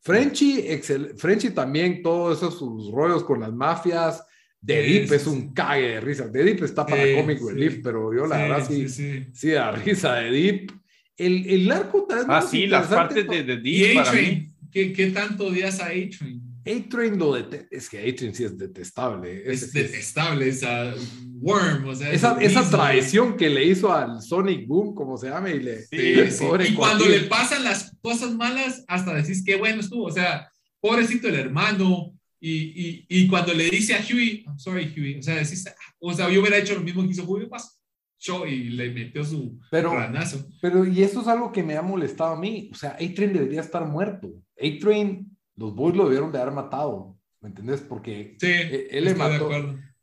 Frenchy, 0.00 0.58
excel, 0.68 1.14
Frenchy 1.16 1.50
también, 1.50 2.02
todos 2.02 2.36
esos 2.38 2.58
sus 2.58 2.90
rollos 2.92 3.24
con 3.24 3.40
las 3.40 3.52
mafias. 3.52 4.24
The 4.64 4.82
Sí, 4.84 4.92
Deep 4.92 5.08
sí, 5.08 5.14
es 5.14 5.26
un 5.26 5.52
cague 5.54 5.88
de 5.88 6.00
risa. 6.00 6.30
The 6.32 6.42
Deep 6.44 6.64
está 6.64 6.86
para 6.86 7.04
Sí, 7.04 7.14
Comic 7.16 7.38
sí. 7.38 7.44
Relief, 7.48 7.80
pero 7.82 8.14
yo 8.14 8.26
la 8.26 8.36
verdad 8.38 8.66
sí, 8.66 8.88
sí, 8.88 9.20
sí, 9.22 9.26
sí. 9.32 9.50
da 9.50 9.72
risa 9.72 10.14
de 10.16 10.30
Deep. 10.30 10.72
El, 11.16 11.46
el 11.48 11.70
arco 11.70 12.06
tal 12.08 12.18
vez 12.20 12.26
Ah, 12.28 12.42
sí, 12.42 12.66
las 12.66 12.86
partes 12.88 13.26
de, 13.28 13.60
Y 13.62 13.80
Deep 13.80 13.94
para 13.94 14.12
mí. 14.12 14.18
A-Train, 14.18 14.54
¿qué, 14.72 14.92
¿qué 14.92 15.06
tanto 15.10 15.46
odias 15.46 15.80
a 15.80 15.86
A-Train? 15.86 16.42
A-Train 16.66 17.18
lo 17.18 17.32
dete- 17.36 17.68
es 17.70 17.88
que 17.88 17.98
A-Train 17.98 18.34
sí 18.34 18.44
es 18.44 18.56
detestable. 18.56 19.42
Es 19.50 19.62
es- 19.64 19.72
detestable, 19.72 20.48
esa 20.48 20.94
Worm, 21.40 21.88
o 21.88 21.94
sea, 21.94 22.08
es 22.10 22.16
esa, 22.16 22.38
esa 22.40 22.70
traición 22.70 23.36
que 23.36 23.50
le 23.50 23.64
hizo 23.64 23.92
al 23.92 24.22
Sonic 24.22 24.66
Boom, 24.66 24.94
como 24.94 25.16
se 25.18 25.28
llame, 25.28 25.54
y 25.56 25.60
le. 25.60 25.82
Sí, 25.86 26.30
sí. 26.30 26.44
pobre 26.44 26.68
Y 26.68 26.74
cuando 26.74 27.04
le 27.06 27.20
pasan 27.20 27.64
las 27.64 27.94
cosas 28.00 28.34
malas, 28.34 28.84
hasta 28.88 29.14
decís 29.14 29.42
qué 29.44 29.56
bueno 29.56 29.80
estuvo. 29.80 30.04
O 30.04 30.10
sea, 30.10 30.48
pobrecito 30.80 31.28
el 31.28 31.34
hermano. 31.34 32.12
Y, 32.40 32.50
y, 32.50 33.06
y 33.08 33.28
cuando 33.28 33.54
le 33.54 33.70
dice 33.70 33.94
a 33.94 34.00
Huey, 34.00 34.44
I'm 34.46 34.58
sorry, 34.58 34.92
Huey. 34.94 35.18
O 35.18 35.22
sea, 35.22 35.36
decís, 35.36 35.66
ah, 35.66 35.72
o 35.98 36.12
sea, 36.12 36.28
yo 36.30 36.40
hubiera 36.40 36.58
hecho 36.58 36.74
lo 36.74 36.80
mismo 36.82 37.02
que 37.02 37.10
hizo 37.10 37.24
Huey, 37.24 37.48
pasó 37.48 37.70
y 38.46 38.70
le 38.70 38.90
metió 38.90 39.22
su 39.24 39.58
Pero- 39.70 39.94
ranazo. 39.94 40.46
Pero, 40.62 40.86
y 40.86 41.02
eso 41.02 41.20
es 41.20 41.26
algo 41.28 41.52
que 41.52 41.62
me 41.62 41.76
ha 41.76 41.82
molestado 41.82 42.34
a 42.34 42.40
mí. 42.40 42.70
O 42.72 42.74
sea, 42.74 42.90
A-Train 42.92 43.32
debería 43.34 43.60
estar 43.60 43.86
muerto. 43.86 44.30
A-Train, 44.58 45.33
los 45.56 45.74
boys 45.74 45.96
lo 45.96 46.04
debieron 46.04 46.32
de 46.32 46.38
haber 46.40 46.52
matado. 46.54 47.16
¿Me 47.40 47.48
entendés? 47.50 47.80
Porque 47.82 48.36
Sí, 48.40 48.46
eh, 48.46 48.88
él 48.90 49.04
le 49.04 49.12
de 49.14 49.18
mató. 49.18 49.50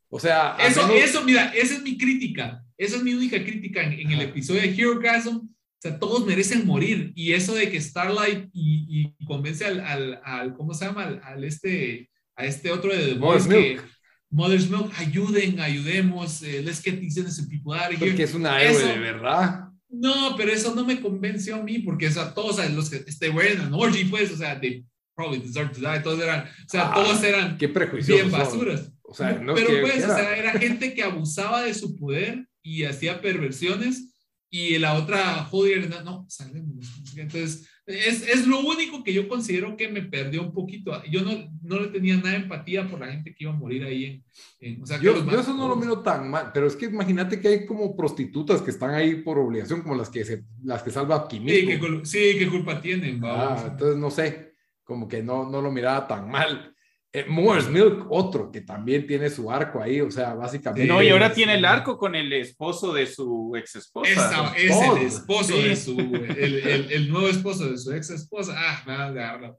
O 0.08 0.20
sea, 0.20 0.56
Eso, 0.60 0.86
menos- 0.86 1.02
eso, 1.02 1.24
mira, 1.24 1.46
esa 1.54 1.74
es 1.74 1.82
mi 1.82 1.96
crítica. 1.98 2.64
Esa 2.76 2.96
es 2.96 3.02
mi 3.02 3.14
única 3.14 3.42
crítica 3.42 3.82
en, 3.82 3.92
en 3.94 4.10
el 4.12 4.20
episodio 4.22 4.60
de 4.60 4.68
Hero 4.74 4.98
Gasm. 5.00 5.36
O 5.36 5.48
sea, 5.80 5.98
todos 5.98 6.24
merecen 6.26 6.66
morir. 6.66 7.12
Y 7.16 7.32
eso 7.32 7.54
de 7.54 7.70
que 7.70 7.80
Starlight 7.80 8.48
y, 8.52 9.12
y 9.18 9.24
convence 9.24 9.64
al, 9.64 9.80
al, 9.80 10.20
al- 10.24 10.54
¿cómo 10.54 10.74
se 10.74 10.84
llama? 10.84 11.04
Al, 11.04 11.20
al 11.24 11.44
este, 11.44 12.10
a 12.36 12.44
este 12.44 12.70
otro 12.70 12.92
de 12.94 13.06
The 13.06 13.14
Boys 13.14 13.46
que 13.46 13.54
Milk. 13.58 13.84
Mother's 14.30 14.70
Milk, 14.70 14.90
ayuden, 14.98 15.60
ayudemos, 15.60 16.42
eh, 16.42 16.62
let's 16.62 16.80
get 16.82 16.98
these 17.00 17.20
innocent 17.20 17.50
people 17.50 17.74
out 17.74 17.92
of 17.92 18.00
here. 18.00 18.06
porque 18.10 18.22
es 18.22 18.34
una 18.34 18.62
héroe 18.62 18.82
de 18.82 18.98
verdad. 18.98 19.68
No, 19.90 20.34
pero 20.38 20.52
eso 20.52 20.74
no 20.74 20.86
me 20.86 21.00
convenció 21.02 21.56
a 21.56 21.62
mí, 21.62 21.80
porque 21.80 22.06
o 22.06 22.10
sea, 22.10 22.32
todos 22.32 22.52
o 22.58 22.62
sea, 22.62 22.68
los 22.70 22.88
que 22.88 22.96
este, 23.06 23.26
in 23.26 23.60
an 23.60 23.74
orgy, 23.74 24.04
pues, 24.04 24.30
o 24.32 24.36
sea, 24.38 24.58
they 24.58 24.86
probably 25.14 25.38
deserve 25.40 25.70
to 25.72 25.80
die, 25.80 26.00
todos 26.02 26.20
eran, 26.20 26.44
o 26.44 26.68
sea, 26.68 26.90
Ah, 26.90 26.94
todos 26.94 27.22
eran 27.22 27.58
Qué 27.58 27.66
bien 27.68 28.30
basuras. 28.30 28.92
O 29.02 29.14
sea, 29.14 29.32
no 29.32 29.54
pero 29.54 29.68
pues, 29.82 29.92
quiera. 29.94 30.12
o 30.12 30.16
sea, 30.16 30.36
era 30.36 30.52
gente 30.52 30.94
que 30.94 31.02
abusaba 31.02 31.62
de 31.62 31.74
su 31.74 31.96
poder 31.96 32.46
y 32.62 32.84
hacía 32.84 33.20
perversiones 33.20 34.08
y 34.48 34.78
la 34.78 34.94
otra 34.94 35.44
jodida, 35.44 36.02
no, 36.02 36.24
salgamos. 36.28 36.86
Entonces, 37.16 37.68
es, 37.86 38.26
es 38.28 38.46
lo 38.46 38.60
único 38.60 39.02
que 39.02 39.12
yo 39.12 39.26
considero 39.28 39.76
que 39.76 39.88
me 39.88 40.02
perdió 40.02 40.42
un 40.42 40.52
poquito. 40.52 41.02
Yo 41.10 41.22
no, 41.22 41.32
no 41.62 41.80
le 41.80 41.88
tenía 41.88 42.16
nada 42.16 42.30
de 42.30 42.36
empatía 42.36 42.86
por 42.88 43.00
la 43.00 43.08
gente 43.10 43.34
que 43.34 43.44
iba 43.44 43.52
a 43.52 43.56
morir 43.56 43.82
ahí 43.84 44.04
en, 44.04 44.24
en- 44.60 44.82
o 44.82 44.86
sea, 44.86 45.00
Yo, 45.00 45.28
yo 45.28 45.40
eso 45.40 45.54
no 45.54 45.68
lo 45.68 45.76
miro 45.76 46.00
tan 46.00 46.30
mal, 46.30 46.50
pero 46.54 46.66
es 46.66 46.76
que 46.76 46.86
imagínate 46.86 47.40
que 47.40 47.48
hay 47.48 47.66
como 47.66 47.96
prostitutas 47.96 48.62
que 48.62 48.70
están 48.70 48.90
ahí 48.94 49.16
por 49.22 49.38
obligación, 49.38 49.82
como 49.82 49.94
las 49.94 50.10
que 50.10 50.24
se, 50.24 50.44
las 50.62 50.82
que 50.82 50.90
salva 50.90 51.26
Sí, 51.30 51.36
Kimiko. 51.38 51.66
¿qué, 51.68 51.80
cul- 51.80 52.04
sí, 52.04 52.18
qué 52.38 52.48
culpa 52.48 52.80
tienen, 52.80 53.20
Ah, 53.24 53.68
entonces 53.72 53.96
no 53.98 54.10
sé, 54.10 54.51
como 54.84 55.06
que 55.08 55.22
no, 55.22 55.48
no 55.48 55.60
lo 55.62 55.70
miraba 55.70 56.06
tan 56.06 56.30
mal. 56.30 56.74
Eh, 57.14 57.26
Moore's 57.28 57.68
Milk, 57.68 58.06
otro 58.08 58.50
que 58.50 58.62
también 58.62 59.06
tiene 59.06 59.28
su 59.28 59.50
arco 59.50 59.82
ahí, 59.82 60.00
o 60.00 60.10
sea, 60.10 60.32
básicamente. 60.34 60.86
No, 60.90 61.02
y 61.02 61.10
ahora 61.10 61.32
tiene 61.32 61.54
el 61.56 61.64
arco 61.66 61.98
con 61.98 62.14
el 62.14 62.32
esposo 62.32 62.92
de 62.94 63.06
su 63.06 63.52
ex 63.54 63.76
esposa. 63.76 64.10
Esa- 64.10 64.56
es 64.56 64.80
el 64.80 65.06
esposo 65.06 65.52
Sí. 65.54 65.62
de 65.68 65.76
su, 65.76 65.90
el, 66.00 66.66
el, 66.66 66.92
el 66.92 67.10
nuevo 67.10 67.28
esposo 67.28 67.70
de 67.70 67.76
su 67.76 67.92
ex 67.92 68.08
esposa. 68.10 68.54
Ah, 68.56 68.82
me 68.86 68.92
van 68.96 69.00
a 69.02 69.06
agarrar. 69.08 69.54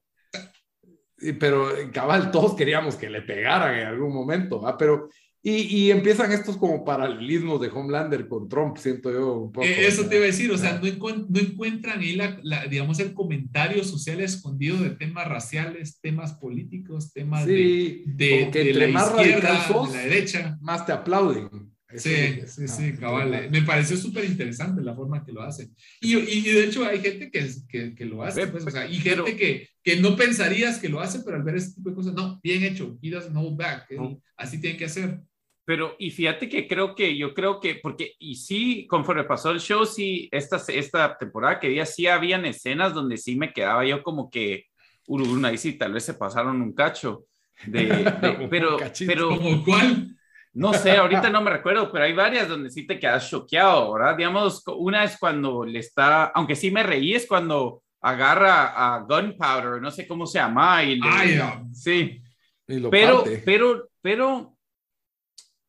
pero 1.39 1.69
cabal, 1.93 2.32
todos 2.32 2.55
queríamos 2.55 2.95
que 2.95 3.09
le 3.09 3.21
pegaran 3.21 3.76
en 3.80 3.88
algún 3.88 4.13
momento, 4.13 4.59
¿va? 4.59 4.78
Pero 4.78 5.09
y, 5.45 5.51
y, 5.51 5.91
empiezan 5.91 6.31
estos 6.31 6.55
como 6.55 6.85
paralelismos 6.85 7.59
de 7.59 7.67
Homelander 7.67 8.29
con 8.29 8.47
Trump, 8.47 8.77
siento 8.77 9.11
yo 9.11 9.33
un 9.33 9.51
poco. 9.51 9.67
Eh, 9.67 9.87
eso 9.87 10.05
te 10.05 10.15
iba 10.15 10.23
a 10.23 10.27
decir, 10.27 10.49
o 10.49 10.57
sea, 10.57 10.79
no, 10.81 10.87
no 11.27 11.39
encuentran 11.39 11.99
ahí, 11.99 12.15
la, 12.15 12.39
la, 12.43 12.65
digamos, 12.67 12.97
el 12.99 13.13
comentario 13.13 13.83
social 13.83 14.21
escondido 14.21 14.77
de 14.77 14.91
temas 14.91 15.27
raciales, 15.27 15.99
temas 15.99 16.31
políticos, 16.33 17.11
temas 17.11 17.43
sí, 17.43 18.03
de, 18.05 18.49
de, 18.53 18.63
de 18.63 18.73
la 18.73 18.87
izquierda, 18.87 19.67
sos, 19.67 19.91
de 19.91 19.97
la 19.97 20.03
derecha. 20.05 20.57
Más 20.61 20.85
te 20.85 20.93
aplauden. 20.93 21.49
Eso 21.93 22.09
sí, 22.09 22.15
es, 22.15 22.53
sí, 22.53 22.67
sí, 22.67 22.93
cabal. 22.93 23.49
Me 23.51 23.61
pareció 23.61 23.97
súper 23.97 24.25
interesante 24.25 24.81
la 24.81 24.95
forma 24.95 25.23
que 25.23 25.31
lo 25.31 25.43
hacen. 25.43 25.75
Y, 26.01 26.17
y, 26.17 26.41
de 26.41 26.63
hecho 26.63 26.85
hay 26.85 26.99
gente 27.01 27.29
que, 27.29 27.47
que, 27.67 27.93
que 27.93 28.05
lo 28.05 28.23
hace, 28.23 28.47
pues, 28.47 28.65
o 28.65 28.71
sea, 28.71 28.89
y 28.89 28.95
gente 28.95 29.35
que, 29.35 29.67
que 29.83 29.97
no 29.97 30.15
pensarías 30.15 30.79
que 30.79 30.89
lo 30.89 31.01
hace, 31.01 31.19
pero 31.19 31.35
al 31.35 31.43
ver 31.43 31.57
este 31.57 31.75
tipo 31.75 31.89
de 31.89 31.95
cosas, 31.95 32.13
no, 32.13 32.39
bien 32.41 32.63
hecho, 32.63 32.97
he 33.01 33.11
doesn't 33.11 33.35
hold 33.35 33.57
back, 33.57 33.91
no. 33.91 34.19
así 34.37 34.59
tiene 34.59 34.77
que 34.77 34.85
hacer. 34.85 35.19
Pero, 35.66 35.95
y 35.97 36.11
fíjate 36.11 36.49
que 36.49 36.68
creo 36.68 36.93
que, 36.93 37.18
yo 37.18 37.34
creo 37.34 37.59
que, 37.59 37.76
porque, 37.76 38.16
y 38.20 38.36
sí, 38.36 38.86
conforme 38.88 39.24
pasó 39.24 39.51
el 39.51 39.61
show, 39.61 39.86
sí, 39.86 40.28
esta, 40.32 40.61
esta 40.68 41.18
temporada 41.18 41.59
que 41.59 41.68
había, 41.68 41.86
sí 41.86 42.07
habían 42.07 42.45
escenas 42.45 42.93
donde 42.93 43.18
sí 43.18 43.36
me 43.36 43.53
quedaba 43.53 43.86
yo 43.86 44.03
como 44.03 44.30
que, 44.30 44.66
Uruna, 45.07 45.53
y 45.53 45.57
sí, 45.57 45.74
tal 45.74 45.93
vez 45.93 46.03
se 46.03 46.16
pasaron 46.16 46.61
un 46.61 46.74
cacho. 46.74 47.26
De, 47.66 47.86
de 47.86 48.47
pero, 48.49 48.78
pero, 49.07 49.30
¿Como 49.30 49.64
cuál? 49.64 50.18
No 50.53 50.72
sé, 50.74 50.91
ahorita 50.97 51.32
no 51.32 51.41
me 51.41 51.49
recuerdo, 51.49 51.91
pero 51.91 52.05
hay 52.05 52.14
varias 52.14 52.47
donde 52.47 52.70
sí 52.70 52.86
te 52.86 52.99
quedas 52.99 53.28
choqueado, 53.30 53.93
¿verdad? 53.93 54.16
Digamos, 54.16 54.64
una 54.68 55.03
es 55.03 55.18
cuando 55.18 55.66
le 55.66 55.80
está, 55.80 56.26
aunque 56.26 56.55
sí 56.55 56.70
me 56.70 56.84
reí, 56.84 57.16
es 57.16 57.26
cuando 57.26 57.82
agarra 58.01 58.74
a 58.76 58.99
Gunpowder, 58.99 59.82
no 59.82 59.89
sé 59.89 60.05
cómo 60.05 60.28
se 60.28 60.38
llama. 60.38 60.84
Y 60.84 60.99
le, 60.99 61.09
Ay. 61.09 61.41
Sí. 61.74 62.22
Y 62.68 62.80
Pero, 62.89 63.24
parte. 63.24 63.41
pero, 63.43 63.89
pero, 64.01 64.53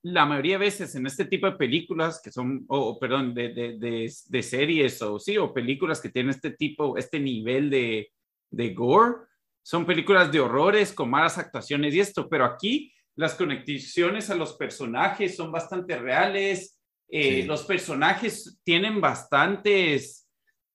la 0.05 0.27
mayoría 0.27 0.59
de 0.59 0.67
veces 0.67 0.95
en 0.97 1.07
este 1.07 1.25
tipo 1.25 1.47
de 1.47 1.57
películas 1.57 2.21
que 2.23 2.31
son, 2.31 2.67
o 2.69 2.79
oh, 2.79 2.99
perdón, 2.99 3.35
de, 3.35 3.49
de, 3.55 3.79
de, 3.79 4.13
de, 4.27 4.43
series 4.43 5.01
o 5.01 5.19
sí, 5.19 5.39
o 5.39 5.55
películas 5.55 5.99
que 5.99 6.11
tienen 6.11 6.31
este 6.31 6.51
tipo, 6.51 6.99
este 6.99 7.19
nivel 7.19 7.71
de, 7.71 8.13
de 8.51 8.75
gore, 8.75 9.15
son 9.63 9.87
películas 9.87 10.31
de 10.31 10.41
horrores 10.41 10.93
con 10.93 11.09
malas 11.09 11.39
actuaciones 11.39 11.95
y 11.95 12.01
esto, 12.01 12.29
pero 12.29 12.45
aquí 12.45 12.93
las 13.17 13.35
conexiones 13.35 14.29
a 14.29 14.35
los 14.35 14.53
personajes 14.55 15.37
son 15.37 15.51
bastante 15.51 15.97
reales, 15.97 16.79
eh, 17.09 17.41
sí. 17.41 17.43
los 17.45 17.65
personajes 17.65 18.61
tienen 18.63 19.01
bastantes, 19.01 20.29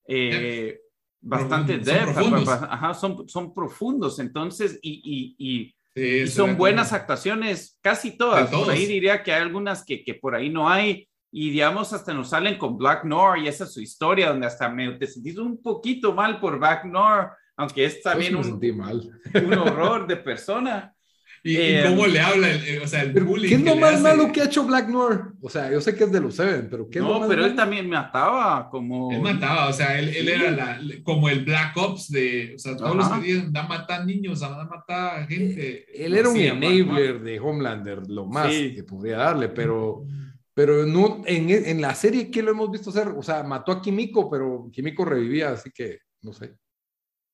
eh, 0.08 0.80
bastante 1.20 1.78
Profundos, 1.78 1.86
son 1.86 2.04
depth, 2.04 2.14
profundos. 2.14 2.48
ajá, 2.48 2.94
son, 2.94 3.28
son 3.28 3.54
profundos, 3.54 4.18
entonces, 4.18 4.76
y, 4.82 5.36
y, 5.38 5.62
y 5.62 5.74
Sí, 6.00 6.06
y 6.06 6.20
estoy 6.20 6.46
son 6.46 6.56
buenas 6.56 6.92
actuaciones, 6.92 7.78
casi 7.82 8.16
todas. 8.16 8.50
Por 8.50 8.70
ahí 8.70 8.86
diría 8.86 9.22
que 9.22 9.32
hay 9.32 9.42
algunas 9.42 9.84
que, 9.84 10.02
que 10.02 10.14
por 10.14 10.34
ahí 10.34 10.48
no 10.48 10.68
hay. 10.68 11.08
Y 11.32 11.50
digamos, 11.50 11.92
hasta 11.92 12.14
nos 12.14 12.30
salen 12.30 12.58
con 12.58 12.76
Black 12.76 13.04
Noir 13.04 13.44
y 13.44 13.48
esa 13.48 13.64
es 13.64 13.72
su 13.72 13.80
historia, 13.80 14.30
donde 14.30 14.46
hasta 14.46 14.68
me, 14.68 14.92
te 14.92 15.06
sentís 15.06 15.36
un 15.36 15.62
poquito 15.62 16.12
mal 16.12 16.40
por 16.40 16.58
Black 16.58 16.84
Noir, 16.86 17.28
aunque 17.56 17.84
es 17.84 18.02
también 18.02 18.34
un 18.34 19.54
horror 19.54 20.06
de 20.08 20.16
persona. 20.16 20.94
Y, 21.42 21.56
Eh, 21.56 21.80
y 21.84 21.88
cómo 21.88 22.06
le 22.06 22.20
habla, 22.20 22.50
el, 22.50 22.64
el- 22.64 22.82
o 22.82 22.86
sea, 22.86 23.02
el 23.02 23.12
bullying. 23.12 23.48
¿Qué 23.48 23.54
es 23.54 23.64
lo 23.64 23.76
más 23.76 24.00
malo 24.02 24.30
que 24.30 24.42
ha 24.42 24.44
hecho 24.44 24.64
Black 24.64 24.88
Noir? 24.88 25.20
O 25.40 25.48
sea, 25.48 25.70
yo 25.72 25.80
sé 25.80 25.94
que 25.94 26.04
es 26.04 26.12
de 26.12 26.20
los 26.20 26.34
Seven, 26.36 26.68
pero 26.70 26.88
¿qué 26.90 26.98
es 26.98 27.04
lo 27.04 27.12
No, 27.14 27.20
más 27.20 27.28
pero 27.30 27.42
él 27.42 27.50
malo? 27.52 27.62
también 27.62 27.88
me 27.88 27.96
ataba 27.96 28.68
como... 28.68 29.10
Él 29.10 29.22
mataba, 29.22 29.68
o 29.68 29.72
sea, 29.72 29.98
él, 29.98 30.08
él 30.10 30.26
Sí. 30.26 30.30
era 30.32 30.50
la, 30.50 30.80
como 31.02 31.28
el 31.30 31.44
Black 31.44 31.74
Ops 31.78 32.10
de, 32.10 32.52
o 32.56 32.58
sea, 32.58 32.76
todos 32.76 32.94
los 32.94 33.06
Ajá. 33.06 33.20
que 33.22 33.26
dicen, 33.32 33.52
da 33.52 33.62
matar 33.66 34.04
niños, 34.04 34.40
da 34.40 34.64
matar 34.66 35.26
gente. 35.28 35.86
Él 35.94 36.14
era 36.14 36.28
un 36.28 36.36
Sí, 36.36 36.46
enabler 36.46 37.20
de 37.20 37.40
Homelander, 37.40 38.06
lo 38.08 38.26
más 38.26 38.52
Sí. 38.52 38.74
que 38.74 38.84
podría 38.84 39.16
darle, 39.16 39.48
pero, 39.48 40.04
pero 40.52 40.84
no, 40.84 41.22
en, 41.24 41.48
en 41.48 41.80
la 41.80 41.94
serie, 41.94 42.30
¿qué 42.30 42.42
lo 42.42 42.50
hemos 42.50 42.70
visto 42.70 42.90
hacer? 42.90 43.08
O 43.16 43.22
sea, 43.22 43.42
mató 43.44 43.72
a 43.72 43.80
Kimiko, 43.80 44.28
pero 44.30 44.68
Kimiko 44.70 45.06
revivía, 45.06 45.52
así 45.52 45.70
que 45.70 46.00
no 46.20 46.34
sé. 46.34 46.54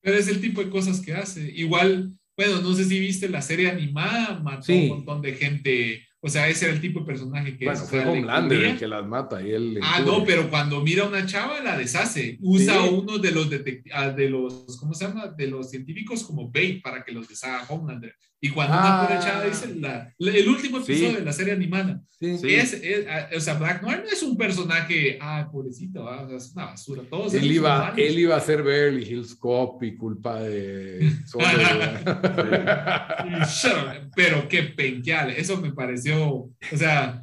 Pero 0.01 0.15
es 0.17 0.29
el 0.29 0.39
tipo 0.39 0.63
de 0.63 0.69
cosas 0.69 1.01
que 1.01 1.13
hace. 1.13 1.41
Igual, 1.41 2.13
bueno, 2.37 2.61
no 2.61 2.73
sé 2.73 2.85
si 2.85 2.99
viste 2.99 3.27
la 3.27 3.41
serie 3.41 3.69
animada, 3.69 4.39
mató 4.39 4.63
Sí. 4.63 4.83
un 4.83 4.89
montón 4.89 5.21
de 5.21 5.33
gente. 5.33 6.03
O 6.19 6.29
sea, 6.29 6.47
ese 6.49 6.65
era 6.65 6.73
el 6.73 6.81
tipo 6.81 6.99
de 7.01 7.05
personaje 7.05 7.57
que 7.57 7.65
Bueno, 7.65 7.81
es. 7.83 7.89
fue 7.89 8.05
Homelander 8.05 8.63
el 8.63 8.77
que 8.77 8.87
las 8.87 9.05
mata 9.05 9.41
y 9.41 9.51
él. 9.51 9.79
Ah, 9.83 10.01
cubre. 10.03 10.17
no, 10.17 10.23
pero 10.25 10.49
cuando 10.49 10.81
mira 10.81 11.03
a 11.03 11.07
una 11.07 11.25
chava 11.25 11.61
la 11.61 11.77
deshace. 11.77 12.37
Usa 12.41 12.73
Sí. 12.83 12.89
uno 12.91 13.17
de 13.19 13.31
los 13.31 13.47
ah, 13.93 14.09
de 14.09 14.29
los, 14.29 14.77
¿cómo 14.79 14.93
se 14.93 15.05
llama? 15.07 15.27
De 15.27 15.47
los 15.47 15.69
científicos 15.69 16.23
como 16.23 16.49
bait 16.51 16.81
para 16.81 17.03
que 17.03 17.11
los 17.11 17.27
deshaga 17.27 17.65
Homelander. 17.69 18.15
Y 18.39 18.49
cuando 18.49 18.73
una 18.77 19.01
Ah. 19.01 19.07
pobre 19.07 19.19
chava 19.19 19.45
dice 19.45 19.73
la- 19.75 20.13
el 20.19 20.47
último 20.47 20.79
Sí. 20.81 20.91
episodio 20.93 21.19
de 21.19 21.25
la 21.25 21.33
serie 21.33 21.53
animada. 21.53 21.99
Sí. 22.19 22.37
Sí. 22.37 22.53
Es, 22.53 22.73
es- 22.73 23.07
ah, 23.09 23.29
o 23.35 23.39
sea, 23.39 23.55
Black 23.55 23.81
Noir 23.81 24.03
no 24.03 24.09
es 24.11 24.21
un 24.21 24.37
personaje, 24.37 25.17
ah, 25.21 25.47
pobrecito, 25.51 26.07
ah, 26.07 26.27
es 26.35 26.51
una 26.53 26.65
basura. 26.65 27.01
Todos 27.09 27.33
Él 27.33 27.51
iba, 27.51 27.93
él 27.97 28.19
iba 28.19 28.35
a 28.35 28.39
ser 28.39 28.61
Beverly 28.61 29.03
Hills 29.09 29.33
Cop 29.35 29.81
y 29.83 29.95
culpa 29.97 30.39
de 30.41 31.11
Pero 34.15 34.47
qué 34.47 34.63
penqueal, 34.63 35.31
eso 35.31 35.59
me 35.61 35.71
pareció, 35.73 36.27
o 36.27 36.51
sea, 36.75 37.21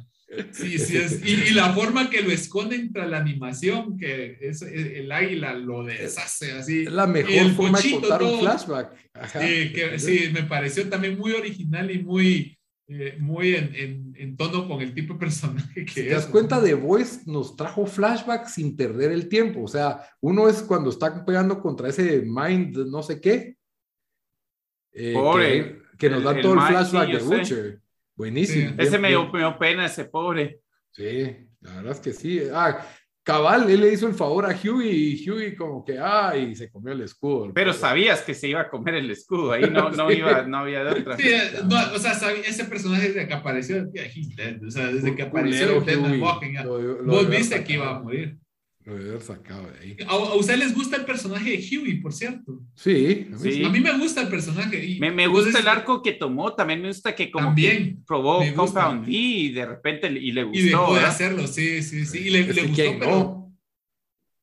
sí, 0.51 0.77
sí 0.79 0.97
es. 0.97 1.25
Y, 1.25 1.31
y 1.33 1.49
la 1.53 1.73
forma 1.73 2.09
que 2.09 2.21
lo 2.21 2.31
esconden 2.31 2.91
tras 2.93 3.09
la 3.09 3.17
animación, 3.19 3.97
que 3.97 4.37
es, 4.41 4.61
es- 4.61 4.85
el 4.97 5.11
águila 5.11 5.53
lo 5.53 5.83
deshace 5.83 6.51
así. 6.53 6.83
Es 6.83 6.91
la 6.91 7.07
mejor 7.07 7.31
el 7.31 7.51
forma 7.53 7.79
de 7.79 7.91
contar 7.91 8.23
un 8.23 8.29
todo. 8.29 8.39
flashback. 8.41 8.93
Ajá. 9.13 9.41
Sí, 9.41 9.71
que, 9.73 9.99
sí, 9.99 10.29
me 10.33 10.43
pareció 10.43 10.87
también 10.89 11.17
muy 11.17 11.31
original 11.33 11.89
y 11.91 11.99
muy, 12.03 12.57
eh, 12.87 13.17
muy 13.19 13.55
en, 13.55 13.75
en- 13.75 14.13
en 14.17 14.37
tono 14.37 14.67
con 14.67 14.81
el 14.81 14.93
tipo 14.93 15.13
de 15.13 15.19
personaje 15.19 15.85
que 15.85 15.91
Si 15.91 15.99
es. 16.01 16.07
te 16.07 16.13
das 16.13 16.25
cuenta, 16.27 16.61
The 16.63 16.73
Voice 16.75 17.21
nos 17.25 17.55
trajo 17.55 17.85
flashbacks 17.85 18.53
sin 18.53 18.75
perder 18.75 19.11
el 19.11 19.27
tiempo. 19.27 19.63
O 19.63 19.67
sea, 19.67 20.07
uno 20.21 20.47
es 20.47 20.61
cuando 20.61 20.89
está 20.89 21.25
pegando 21.25 21.59
contra 21.61 21.89
ese 21.89 22.21
Mind, 22.25 22.77
no 22.87 23.01
sé 23.03 23.19
qué. 23.19 23.55
eh, 24.93 25.13
Pobre. 25.13 25.81
que, 25.91 25.97
que 25.97 26.09
nos 26.09 26.23
da 26.23 26.31
El- 26.31 26.41
todo 26.41 26.53
el 26.53 26.59
flashback 26.61 27.05
sí, 27.07 27.11
de 27.13 27.19
yo 27.39 27.45
sé. 27.45 27.79
Buenísimo. 28.15 28.69
Sí. 28.69 28.75
bien- 28.75 28.87
Ese 28.87 28.99
me 28.99 29.09
dio, 29.09 29.31
me 29.31 29.39
dio 29.39 29.57
pena, 29.57 29.85
ese 29.85 30.05
pobre. 30.05 30.59
Sí, 30.91 31.27
la 31.61 31.75
verdad 31.77 31.91
es 31.91 31.99
que 31.99 32.13
sí. 32.13 32.41
Ah, 32.53 32.85
cabal, 33.23 33.69
él 33.69 33.81
le 33.81 33.91
hizo 33.91 34.07
el 34.07 34.13
favor 34.13 34.45
a 34.45 34.49
Huey 34.55 35.15
y 35.23 35.29
Huey 35.29 35.55
como 35.55 35.83
que, 35.83 35.97
ay, 35.99 36.55
se 36.55 36.69
comió 36.71 36.93
el 36.93 37.01
escudo. 37.01 37.51
Pero 37.53 37.73
sabías 37.73 38.21
que 38.21 38.33
se 38.33 38.47
iba 38.47 38.61
a 38.61 38.69
comer 38.69 38.95
el 38.95 39.09
escudo, 39.11 39.51
ahí 39.51 39.63
no, 39.69 39.89
no, 39.89 40.09
Sí. 40.09 40.17
iba, 40.19 40.43
no 40.43 40.57
había 40.59 40.83
de 40.83 40.91
otra. 41.01 41.17
Sí, 41.17 41.31
no, 41.67 41.75
o 41.93 41.97
sea, 41.99 42.11
ese 42.45 42.65
personaje 42.65 43.07
desde 43.09 43.27
que 43.27 43.33
apareció. 43.33 43.83
O 44.67 44.71
sea, 44.71 44.87
desde 44.87 45.15
que 45.15 45.23
apareció. 45.23 45.83
Walking, 46.21 46.53
ya. 46.53 46.63
Lo- 46.63 47.01
lo 47.01 47.11
vos 47.13 47.29
viste 47.29 47.63
que 47.63 47.73
iba 47.73 47.89
a 47.95 47.99
morir. 47.99 48.37
Lo 48.85 48.93
debe 48.95 49.09
haber 49.09 49.21
sacado 49.21 49.67
de 49.71 49.79
ahí. 49.79 49.97
¿A, 50.07 50.11
a 50.13 50.35
ustedes 50.35 50.59
les 50.59 50.75
gusta 50.75 50.95
el 50.97 51.05
personaje 51.05 51.49
de 51.51 51.57
Huey, 51.57 51.99
por 52.01 52.13
cierto? 52.13 52.61
Sí, 52.75 53.25
a 53.27 53.35
mí 53.35 53.39
Sí. 53.41 53.51
sí. 53.53 53.63
A 53.63 53.69
mí 53.69 53.79
me 53.79 53.97
gusta 53.97 54.21
el 54.21 54.27
personaje. 54.29 54.85
Y 54.85 54.99
Me, 54.99 55.11
me 55.11 55.25
gusta 55.27 55.57
el 55.59 55.67
arco 55.67 56.03
que 56.03 56.13
tomó, 56.13 56.53
también 56.53 56.81
me 56.83 56.89
gusta 56.89 57.15
que 57.15 57.31
como 57.31 57.47
También, 57.47 57.95
que 57.97 58.01
probó. 58.05 58.43
Compound 58.55 59.01
V 59.07 59.11
y 59.11 59.49
de 59.53 59.65
repente 59.65 60.09
le- 60.11 60.19
y 60.19 60.31
le 60.31 60.43
gustó. 60.43 60.59
Y 60.59 60.63
dejó 60.63 60.87
de 60.89 60.93
¿verdad? 60.93 61.09
hacerlo, 61.09 61.47
sí, 61.47 61.81
sí, 61.81 62.05
sí. 62.05 62.19
Y 62.19 62.29
le, 62.29 62.43
le 62.53 62.61
gustó, 62.67 62.83
pero, 62.99 63.09
no. 63.11 63.57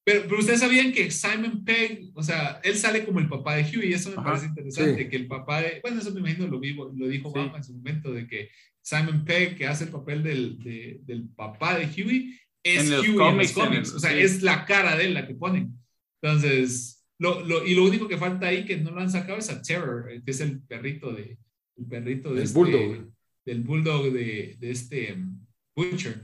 pero, 0.05 0.23
pero 0.25 0.39
ustedes 0.41 0.59
sabían 0.59 0.91
que 0.93 1.09
Simon 1.13 1.65
Pegg, 1.65 2.11
o 2.15 2.23
sea, 2.25 2.61
él 2.65 2.75
sale 2.77 3.05
como 3.05 3.21
el 3.21 3.29
papá 3.29 3.55
de 3.55 3.63
Huey, 3.63 3.91
y 3.91 3.93
eso 3.93 4.09
me 4.11 4.17
Ajá, 4.17 4.25
parece 4.25 4.47
interesante, 4.47 5.05
sí. 5.05 5.09
que 5.09 5.17
el 5.17 5.29
papá 5.29 5.61
de, 5.63 5.79
bueno, 5.83 6.01
eso 6.01 6.11
me 6.13 6.19
imagino 6.19 6.49
lo, 6.49 6.59
vivo, 6.59 6.91
lo 6.97 7.07
dijo 7.07 7.31
Sí. 7.33 7.39
Obama 7.39 7.59
en 7.59 7.65
su 7.65 7.75
momento, 7.75 8.13
de 8.13 8.27
que 8.27 8.49
Simon 8.85 9.25
Pegg, 9.25 9.57
que 9.57 9.69
hace 9.69 9.85
el 9.85 9.91
papel 9.91 10.25
del, 10.25 10.59
de- 10.59 10.99
del 11.05 11.29
papá 11.29 11.79
de 11.79 11.85
Huey, 11.87 12.37
es 12.65 12.85
En 12.85 12.91
los 12.91 13.01
Huey 13.03 13.11
en 13.13 13.17
cómics, 13.19 13.49
en 13.57 13.65
cómics, 13.65 13.91
el- 13.91 13.97
o 13.97 13.99
sea, 14.01 14.13
sí. 14.13 14.19
es 14.21 14.43
la 14.43 14.65
cara 14.65 14.97
de 14.97 15.05
él 15.07 15.15
la 15.15 15.27
que 15.27 15.35
ponen. 15.35 15.79
Entonces, 16.23 17.05
lo, 17.19 17.45
lo, 17.45 17.67
y 17.67 17.75
lo 17.75 17.85
único 17.85 18.09
que 18.09 18.19
falta 18.19 18.47
ahí 18.49 18.65
que 18.65 18.77
no 18.77 18.91
lo 18.91 19.01
han 19.01 19.11
sacado 19.11 19.39
es 19.39 19.51
a 19.51 19.61
Terror, 19.63 20.09
que 20.25 20.31
es 20.31 20.41
el 20.41 20.61
perrito 20.63 21.13
de, 21.13 21.39
el 21.77 21.87
perrito 21.87 22.31
de 22.31 22.37
El 22.39 22.43
este- 22.45 22.59
bulldog. 22.59 23.13
del 23.45 23.61
bulldog 23.63 24.13
de, 24.13 24.57
de 24.59 24.71
este 24.71 25.13
um, 25.15 25.45
Butcher. 25.75 26.21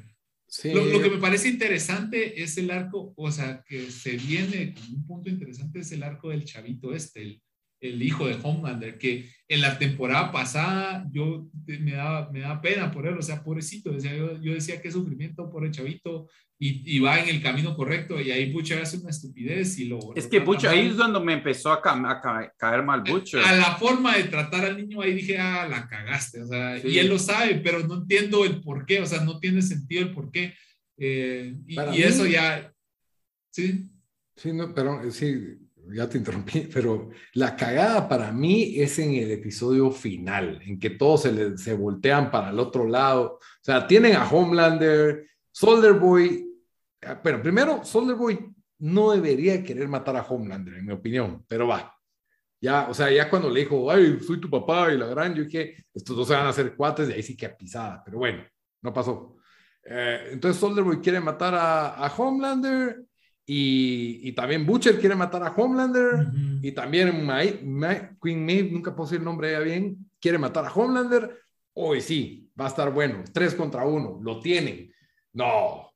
Sí. 0.46 0.72
Lo, 0.72 0.84
lo 0.86 1.02
que 1.02 1.10
me 1.10 1.18
parece 1.18 1.48
interesante 1.48 2.42
es 2.42 2.56
el 2.56 2.70
arco, 2.70 3.12
o 3.16 3.30
sea, 3.30 3.62
que 3.68 3.90
se 3.90 4.16
viene 4.16 4.72
con 4.74 4.94
un 4.94 5.06
punto 5.06 5.28
interesante 5.28 5.80
es 5.80 5.92
el 5.92 6.02
arco 6.02 6.30
del 6.30 6.44
chavito 6.44 6.94
este, 6.94 7.22
el, 7.22 7.42
el 7.80 8.02
hijo 8.02 8.26
de 8.26 8.36
Homelander, 8.42 8.98
que 8.98 9.30
en 9.48 9.60
la 9.60 9.78
temporada 9.78 10.32
pasada 10.32 11.06
yo 11.12 11.48
me 11.66 11.92
daba, 11.92 12.30
me 12.32 12.40
daba 12.40 12.60
pena 12.60 12.90
por 12.90 13.06
él, 13.06 13.16
o 13.16 13.22
sea, 13.22 13.42
pobrecito, 13.42 13.92
decía, 13.92 14.14
yo, 14.16 14.40
yo 14.40 14.52
decía 14.52 14.80
qué 14.82 14.90
sufrimiento 14.90 15.48
por 15.50 15.64
el 15.64 15.70
chavito 15.70 16.28
y, 16.58 16.96
y 16.96 16.98
va 16.98 17.20
en 17.20 17.28
el 17.28 17.40
camino 17.40 17.76
correcto 17.76 18.20
y 18.20 18.32
ahí 18.32 18.52
Butcher 18.52 18.82
hace 18.82 18.98
una 18.98 19.10
estupidez 19.10 19.78
y 19.78 19.84
lo... 19.84 19.98
Es 20.16 20.24
lo 20.24 20.30
que 20.30 20.40
Butcher, 20.40 20.70
ahí 20.70 20.88
es 20.88 20.96
donde 20.96 21.20
me 21.20 21.34
empezó 21.34 21.70
a, 21.70 21.80
ca- 21.80 21.92
a 22.10 22.20
ca- 22.20 22.52
caer 22.58 22.82
mal 22.82 23.02
Butcher. 23.08 23.40
A 23.44 23.52
la 23.54 23.76
forma 23.76 24.16
de 24.16 24.24
tratar 24.24 24.64
al 24.64 24.76
niño 24.76 25.00
ahí 25.00 25.14
dije, 25.14 25.38
ah, 25.38 25.68
la 25.68 25.86
cagaste, 25.86 26.42
o 26.42 26.46
sea, 26.48 26.80
Sí. 26.80 26.88
y 26.88 26.98
él 26.98 27.08
lo 27.08 27.18
sabe, 27.20 27.60
pero 27.62 27.86
no 27.86 27.94
entiendo 28.02 28.44
el 28.44 28.60
por 28.60 28.84
qué, 28.86 29.00
o 29.00 29.06
sea, 29.06 29.22
no 29.22 29.38
tiene 29.38 29.62
sentido 29.62 30.02
el 30.02 30.12
por 30.12 30.32
qué. 30.32 30.52
Eh, 30.96 31.54
y, 31.66 31.74
y 31.74 31.90
mí- 31.90 32.02
eso 32.02 32.26
ya, 32.26 32.72
sí, 33.50 33.88
Sí, 34.36 34.52
no, 34.52 34.72
pero 34.74 35.10
sí, 35.10 35.34
ya 35.94 36.08
te 36.08 36.18
interrumpí, 36.18 36.60
pero 36.72 37.10
la 37.34 37.56
cagada 37.56 38.08
para 38.08 38.32
mí 38.32 38.74
es 38.76 38.98
en 38.98 39.14
el 39.14 39.30
episodio 39.30 39.90
final, 39.90 40.60
en 40.64 40.78
que 40.78 40.90
todos 40.90 41.22
se, 41.22 41.58
se 41.58 41.74
voltean 41.74 42.30
para 42.30 42.50
el 42.50 42.58
otro 42.58 42.86
lado. 42.86 43.34
O 43.34 43.40
sea, 43.60 43.86
tienen 43.86 44.16
a 44.16 44.28
Homelander, 44.28 45.26
Soldier 45.50 45.94
Boy. 45.94 46.44
Ah, 47.02 47.20
pero 47.22 47.42
primero, 47.42 47.84
Soldier 47.84 48.16
Boy 48.16 48.54
no 48.78 49.12
debería 49.12 49.62
querer 49.62 49.88
matar 49.88 50.16
a 50.16 50.22
Homelander, 50.22 50.74
en 50.74 50.86
mi 50.86 50.92
opinión, 50.92 51.44
pero 51.48 51.68
va. 51.68 51.94
Ya, 52.60 52.88
o 52.88 52.94
sea, 52.94 53.10
ya 53.10 53.30
cuando 53.30 53.48
le 53.50 53.60
dijo, 53.60 53.90
ay, 53.90 54.18
soy 54.20 54.40
tu 54.40 54.50
papá 54.50 54.92
y 54.92 54.98
la 54.98 55.06
gran, 55.06 55.34
yo 55.34 55.44
dije, 55.44 55.86
estos 55.94 56.16
dos 56.16 56.26
se 56.26 56.34
van 56.34 56.46
a 56.46 56.50
hacer 56.50 56.74
cuates, 56.74 57.08
y 57.08 57.12
ahí 57.12 57.22
sí 57.22 57.36
que 57.36 57.48
pisada, 57.50 58.02
pero 58.04 58.18
bueno, 58.18 58.42
no 58.82 58.92
pasó. 58.92 59.36
Eh, 59.84 60.30
entonces 60.32 60.60
Soldier 60.60 60.84
Boy 60.84 61.00
quiere 61.00 61.20
matar 61.20 61.54
a, 61.54 61.94
a 61.94 62.14
Homelander 62.14 63.07
y, 63.50 64.28
y, 64.28 64.32
también 64.32 64.66
Butcher 64.66 65.00
quiere 65.00 65.14
matar 65.14 65.42
a 65.42 65.54
Homelander 65.56 66.26
y 66.60 66.70
también 66.72 67.08
Queen 68.22 68.44
Maeve, 68.44 68.70
nunca 68.70 68.94
puedo 68.94 69.08
decir 69.08 69.20
el 69.20 69.24
nombre 69.24 69.52
ya 69.52 69.60
bien, 69.60 70.10
quiere 70.20 70.36
matar 70.36 70.66
a 70.66 70.70
Homelander. 70.70 71.34
Hoy 71.72 72.02
sí, 72.02 72.50
va 72.60 72.66
a 72.66 72.68
estar 72.68 72.92
bueno, 72.92 73.24
tres 73.32 73.54
contra 73.54 73.86
uno, 73.86 74.18
lo 74.22 74.38
tienen. 74.40 74.92
No, 75.32 75.92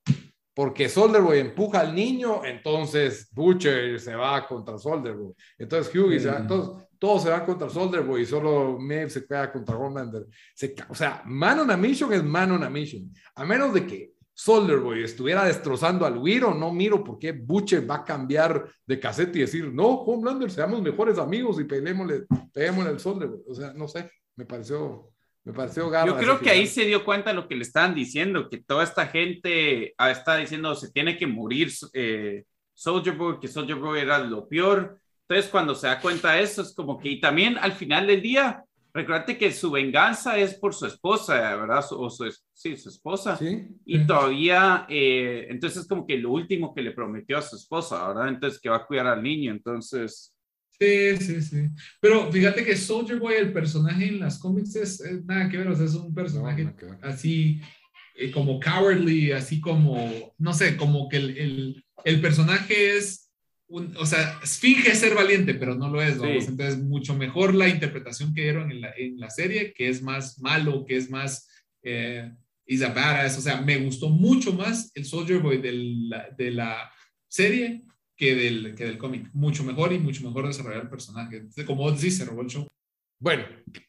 porque 0.55 0.89
Solderboy 0.89 1.41
empuja 1.41 1.81
al 1.81 1.95
niño, 1.95 2.43
entonces 2.43 3.29
Butcher 3.33 4.01
se 4.01 4.15
va 4.15 4.47
contra 4.47 4.79
Solderboy. 4.79 5.35
Entonces 5.59 5.95
Hughie, 5.95 6.21
se 6.21 6.31
va, 6.31 6.47
todos, 6.47 6.87
todos 6.99 7.23
se 7.23 7.29
van 7.29 7.45
contra 7.45 7.69
Solderboy 7.69 8.23
y 8.23 8.27
solo 8.27 8.79
Maeve 8.79 9.11
se 9.11 9.27
queda 9.27 9.53
contra 9.53 9.77
Homelander. 9.77 10.25
Se, 10.55 10.75
o 10.89 10.95
sea, 10.95 11.23
man 11.27 11.59
on 11.59 11.71
a 11.71 11.77
mission 11.77 12.15
es 12.15 12.25
man 12.25 12.51
on 12.53 12.65
a 12.65 12.71
mission. 12.71 13.13
A 13.35 13.45
menos 13.45 13.75
de 13.75 13.87
que 13.87 14.13
Solderboy 14.35 15.03
estuviera 15.03 15.45
destrozando 15.45 16.07
al 16.07 16.19
Wiro, 16.19 16.55
no 16.55 16.73
miro 16.73 17.05
por 17.05 17.19
qué 17.19 17.33
Butcher 17.33 17.89
va 17.89 17.97
a 17.97 18.05
cambiar 18.05 18.71
de 18.87 18.99
cassette 18.99 19.37
y 19.37 19.41
decir, 19.41 19.73
no, 19.73 19.89
Homelander, 19.89 20.51
seamos 20.51 20.83
mejores 20.83 21.19
amigos 21.19 21.61
y 21.61 21.65
peguémosle, 21.65 22.25
peguémosle 22.53 22.91
al 22.91 23.01
Solderboy. 23.01 23.41
O 23.47 23.55
sea, 23.55 23.73
no 23.75 23.89
sé, 23.89 24.11
me 24.37 24.45
pareció 24.45 25.13
me 25.45 25.53
pareció 25.53 25.91
Yo 26.07 26.17
creo 26.17 26.39
que 26.39 26.51
ahí 26.51 26.69
se 26.69 26.85
dio 26.85 27.05
cuenta 27.05 27.31
de 27.31 27.37
lo 27.37 27.49
que 27.49 27.57
le 27.57 27.63
estaban 27.63 27.95
diciendo, 27.95 28.49
que 28.49 28.59
toda 28.59 28.85
esta 28.85 29.07
gente 29.09 29.93
ah, 29.99 30.11
está 30.11 30.37
diciendo 30.37 30.75
se 30.77 30.93
tiene 30.93 31.17
que 31.17 31.27
morir 31.27 31.73
eh, 31.95 32.45
Soldier 32.75 33.17
Boy, 33.17 33.41
que 33.41 33.49
Soldier 33.49 33.79
Boy 33.79 34.01
era 34.01 34.19
lo 34.19 34.49
peor. 34.49 34.99
Entonces, 35.29 35.51
cuando 35.51 35.75
se 35.75 35.89
da 35.89 36.01
cuenta 36.01 36.33
de 36.33 36.43
eso, 36.43 36.63
es 36.63 36.75
como 36.75 36.99
que, 36.99 37.09
y 37.09 37.21
también 37.21 37.59
al 37.59 37.73
final 37.73 38.07
del 38.07 38.23
día, 38.23 38.63
recuerde 38.95 39.39
que 39.39 39.53
su 39.53 39.71
venganza 39.71 40.39
es 40.39 40.55
por 40.55 40.75
su 40.75 40.87
esposa, 40.87 41.57
¿verdad? 41.57 41.85
O 41.93 42.11
su, 42.11 42.31
sí, 42.53 42.77
su 42.77 42.89
esposa. 42.89 43.37
¿Sí? 43.37 43.67
Y 43.85 44.07
todavía, 44.07 44.87
eh, 44.89 45.47
entonces 45.51 45.83
es 45.83 45.89
como 45.89 46.07
que 46.07 46.19
lo 46.19 46.31
último 46.31 46.75
que 46.75 46.83
le 46.83 46.93
prometió 46.93 47.39
a 47.39 47.43
su 47.43 47.57
esposa, 47.57 48.09
¿verdad? 48.09 48.29
Entonces, 48.29 48.61
que 48.61 48.69
va 48.69 48.77
a 48.77 48.87
cuidar 48.87 49.07
al 49.07 49.23
niño. 49.23 49.53
Entonces, 49.53 50.35
Sí, 50.83 51.17
sí, 51.19 51.43
sí. 51.43 51.69
Pero 52.01 52.33
fíjate 52.33 52.65
que 52.65 52.77
Soldier 52.77 53.21
Boy, 53.21 53.35
el 53.35 53.53
personaje 53.53 54.09
en 54.09 54.19
las 54.19 54.39
cómics, 54.39 54.75
es, 54.75 55.01
nada 55.25 55.49
que 55.49 55.59
ver, 55.59 55.69
o 55.69 55.77
sea, 55.77 55.85
es 55.85 55.95
un 55.95 56.13
personaje 56.13 56.75
así 57.03 57.61
eh, 58.17 58.33
como 58.33 58.59
cowardly, 58.59 59.31
así 59.31 59.61
como, 59.61 60.35
no 60.39 60.53
sé, 60.53 60.77
como 60.77 61.09
que 61.09 61.19
el, 61.19 61.39
el, 61.39 61.85
el 62.05 62.21
personaje 62.21 62.97
es, 62.97 63.22
un, 63.73 63.97
o 63.97 64.07
sea, 64.07 64.39
finge 64.43 64.95
ser 64.95 65.15
valiente, 65.15 65.55
pero 65.55 65.75
no 65.75 65.89
lo 65.89 66.03
es, 66.03 66.19
vamos. 66.19 66.47
Entonces, 66.47 66.79
mucho 66.79 67.15
mejor 67.15 67.55
la 67.55 67.69
interpretación 67.69 68.35
que 68.35 68.43
dieron 68.43 68.71
en 68.71 68.83
la, 68.83 68.93
en 68.97 69.19
la 69.19 69.31
serie, 69.31 69.73
que 69.73 69.89
es 69.89 70.03
más 70.03 70.39
malo, 70.41 70.85
que 70.85 70.97
es 70.97 71.11
más... 71.11 71.49
Eh, 71.83 72.31
is 72.67 72.83
a 72.83 72.89
badass, 72.89 73.39
o 73.39 73.41
sea, 73.41 73.61
me 73.61 73.77
gustó 73.79 74.09
mucho 74.09 74.53
más 74.53 74.93
el 74.95 75.05
Soldier 75.05 75.41
Boy 75.41 75.59
de 75.59 75.73
la, 75.73 76.31
de 76.37 76.51
la 76.53 76.91
serie 77.29 77.85
que 78.17 78.35
del, 78.35 78.75
que 78.75 78.85
del 78.85 78.99
cómic. 78.99 79.29
Mucho 79.33 79.65
mejor 79.65 79.93
y 79.93 79.99
mucho 79.99 80.23
mejor 80.25 80.47
desarrollar 80.47 80.83
el 80.83 80.89
personaje. 80.89 81.49
Como 81.67 81.83
vos 81.83 82.01
decís, 82.01 82.17
se 82.17 82.25
robó 82.25 82.43
el 82.43 82.49
show. 82.49 82.67
Bueno, 83.21 83.45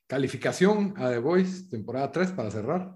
calificación 0.07 0.93
a 0.97 1.09
The 1.09 1.19
Voice, 1.19 1.69
temporada 1.69 2.11
3 2.11 2.31
para 2.31 2.51
cerrar. 2.51 2.95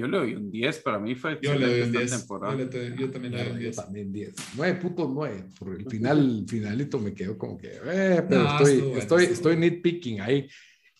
Yo 0.00 0.08
le 0.08 0.18
doy 0.18 0.34
un 0.34 0.50
10, 0.50 0.78
para 0.78 0.98
mí 0.98 1.14
fue 1.14 1.38
yo 1.42 1.54
le 1.54 1.66
doy 1.66 1.80
un 1.82 1.92
10. 1.92 2.10
Temporada. 2.18 2.56
Yo, 2.56 2.64
le, 2.64 2.96
yo, 2.96 3.10
también 3.10 3.34
le 3.34 3.44
doy 3.44 3.52
un 3.52 3.58
10. 3.58 3.76
Yo 3.76 3.82
también 3.82 4.12
10. 4.12 4.34
9.9, 4.56 5.58
por 5.58 5.74
el 5.74 5.86
final, 5.86 6.44
finalito 6.48 6.98
me 6.98 7.14
quedó 7.14 7.36
como 7.36 7.58
que, 7.58 7.68
eh, 7.68 8.24
pero 8.28 8.46
estoy, 8.48 8.98
estoy, 8.98 9.24
estoy 9.24 9.56
nitpicking 9.56 10.20
ahí. 10.20 10.48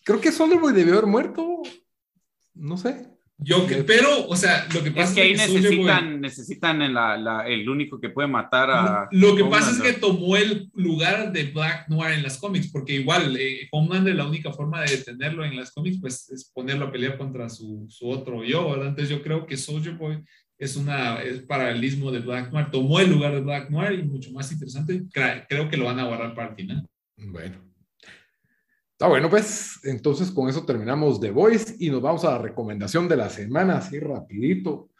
Creo 0.03 0.19
que 0.21 0.31
Boy 0.31 0.73
debió 0.73 0.93
haber 0.93 1.07
muerto, 1.07 1.61
no 2.53 2.77
sé. 2.77 3.07
Yo 3.43 3.65
que, 3.65 3.77
pero, 3.77 4.27
o 4.27 4.35
sea, 4.35 4.67
lo 4.71 4.83
que 4.83 4.91
pasa 4.91 5.09
es 5.09 5.15
que 5.15 5.21
ahí 5.21 5.33
necesitan, 5.33 6.21
necesitan 6.21 6.81
el, 6.83 6.93
la, 6.93 7.43
el 7.47 7.67
único 7.67 7.99
que 7.99 8.09
puede 8.09 8.27
matar 8.27 8.69
a. 8.69 9.09
Lo 9.11 9.35
que 9.35 9.43
pasa 9.45 9.71
es 9.71 9.81
que 9.81 9.99
tomó 9.99 10.37
el 10.37 10.69
lugar 10.75 11.31
de 11.31 11.45
Black 11.45 11.89
Noir 11.89 12.13
en 12.13 12.21
las 12.21 12.37
cómics, 12.37 12.69
porque 12.71 12.93
igual 12.93 13.35
eh, 13.39 13.67
Homelander, 13.71 14.15
la 14.15 14.27
única 14.27 14.53
forma 14.53 14.81
de 14.81 14.95
detenerlo 14.95 15.43
en 15.43 15.55
las 15.55 15.71
cómics, 15.71 15.97
pues 15.99 16.29
es 16.29 16.51
ponerlo 16.53 16.85
a 16.85 16.91
pelear 16.91 17.17
contra 17.17 17.49
su, 17.49 17.87
su 17.89 18.07
otro 18.07 18.43
yo, 18.43 18.69
¿verdad? 18.69 18.89
Entonces 18.89 19.09
yo 19.09 19.23
creo 19.23 19.47
que 19.47 19.57
Soldier 19.57 19.95
Boy 19.95 20.23
es 20.59 20.75
una 20.75 21.19
es 21.23 21.41
paralelismo 21.41 22.11
de 22.11 22.19
Black 22.19 22.51
Noir, 22.51 22.69
tomó 22.69 22.99
el 22.99 23.09
lugar 23.09 23.33
de 23.33 23.41
Black 23.41 23.71
Noir 23.71 23.99
y 23.99 24.03
mucho 24.03 24.31
más 24.31 24.51
interesante, 24.51 25.01
creo 25.49 25.67
que 25.67 25.77
lo 25.77 25.85
van 25.85 25.99
a 25.99 26.03
guardar 26.03 26.35
para 26.35 26.49
el 26.49 26.55
final. 26.55 26.87
Bueno, 27.17 27.70
Está 29.01 29.09
bueno, 29.09 29.31
pues 29.31 29.79
entonces 29.81 30.29
con 30.29 30.47
eso 30.47 30.63
terminamos 30.63 31.19
The 31.19 31.31
Voice 31.31 31.75
y 31.79 31.89
nos 31.89 32.03
vamos 32.03 32.23
a 32.23 32.33
la 32.33 32.37
recomendación 32.37 33.07
de 33.07 33.17
la 33.17 33.31
semana, 33.31 33.79
así 33.79 33.99
rapidito. 33.99 34.91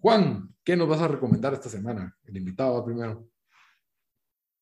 Juan, 0.00 0.52
¿qué 0.64 0.74
nos 0.74 0.88
vas 0.88 1.00
a 1.00 1.06
recomendar 1.06 1.54
esta 1.54 1.68
semana? 1.68 2.16
El 2.24 2.36
invitado 2.36 2.74
va 2.74 2.84
primero. 2.84 3.28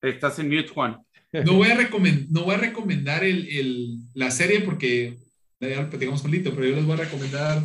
Estás 0.03 0.39
en 0.41 0.51
mute, 0.51 0.69
Juan. 0.69 0.99
No 1.33 1.55
voy 1.55 1.71
a, 1.71 1.75
recomend 1.75 2.29
no 2.29 2.45
voy 2.45 2.57
a 2.57 2.59
recomendar 2.59 3.25
el, 3.25 3.49
el, 3.49 3.97
la 4.13 4.31
serie 4.31 4.61
porque 4.61 5.17
ya 5.59 5.81
lo 5.81 5.89
platicamos 5.89 6.21
solito, 6.21 6.51
pero 6.55 6.67
yo 6.67 6.77
les 6.77 6.85
voy 6.85 7.01
a 7.01 7.05
recomendar 7.05 7.63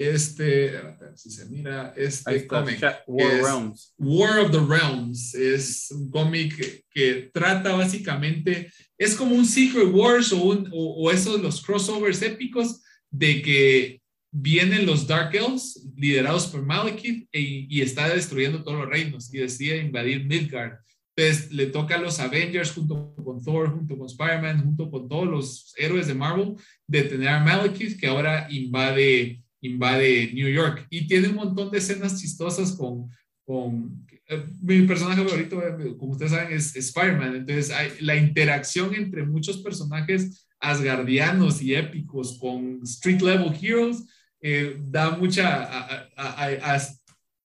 este, 0.00 0.80
si 1.14 1.30
se 1.30 1.44
mira, 1.50 1.92
este 1.94 2.46
cómic. 2.46 2.80
War, 3.06 3.42
Realms. 3.42 3.94
War 3.98 4.38
of 4.38 4.50
the 4.50 4.58
Realms. 4.58 5.34
Es 5.34 5.90
un 5.90 6.08
cómic 6.08 6.82
que, 6.90 7.30
trata 7.34 7.72
básicamente, 7.76 8.72
es 8.96 9.14
como 9.14 9.34
un 9.34 9.44
Secret 9.44 9.88
Wars 9.92 10.32
o, 10.32 10.42
un, 10.42 10.70
o, 10.72 11.10
esos 11.10 11.38
los 11.42 11.60
crossovers 11.60 12.22
épicos 12.22 12.80
de 13.10 13.42
que 13.42 14.00
vienen 14.32 14.86
los 14.86 15.06
Dark 15.06 15.34
Elves 15.34 15.86
liderados 15.94 16.46
por 16.46 16.64
Malekith 16.64 17.28
e, 17.30 17.66
y 17.68 17.82
está 17.82 18.08
destruyendo 18.08 18.62
todos 18.62 18.78
los 18.78 18.88
reinos 18.88 19.34
y 19.34 19.38
decide 19.38 19.82
invadir 19.82 20.24
Midgard. 20.24 20.78
Entonces 21.14 21.52
le 21.52 21.66
toca 21.66 21.96
a 21.96 22.00
los 22.00 22.20
Avengers 22.20 22.72
junto 22.72 23.14
con 23.22 23.44
Thor, 23.44 23.70
junto 23.70 23.98
con 23.98 24.06
Spider-Man, 24.06 24.64
junto 24.64 24.90
con 24.90 25.06
todos 25.10 25.28
los 25.28 25.74
héroes 25.76 26.06
de 26.06 26.14
Marvel, 26.14 26.54
detener 26.86 27.28
a 27.28 27.44
Malekith 27.44 28.00
que 28.00 28.06
ahora 28.06 28.46
invade 28.50 29.39
invade 29.60 30.32
New 30.32 30.48
York 30.48 30.86
y 30.90 31.06
tiene 31.06 31.28
un 31.28 31.36
montón 31.36 31.70
de 31.70 31.78
escenas 31.78 32.20
chistosas 32.20 32.72
con, 32.72 33.08
con 33.44 34.06
eh, 34.26 34.44
mi 34.62 34.82
personaje 34.82 35.24
favorito, 35.24 35.60
eh, 35.60 35.96
como 35.98 36.12
ustedes 36.12 36.32
saben, 36.32 36.52
es, 36.52 36.76
Spider-Man. 36.76 37.36
Entonces, 37.36 37.70
hay, 37.70 37.90
la 38.00 38.16
interacción 38.16 38.94
entre 38.94 39.24
muchos 39.24 39.58
personajes 39.58 40.46
asgardianos 40.60 41.60
y 41.60 41.74
épicos 41.74 42.38
con 42.38 42.80
street 42.84 43.22
level 43.22 43.52
heroes 43.60 44.04
eh, 44.40 44.76
da 44.78 45.10
mucha 45.10 46.06
a, 46.16 46.80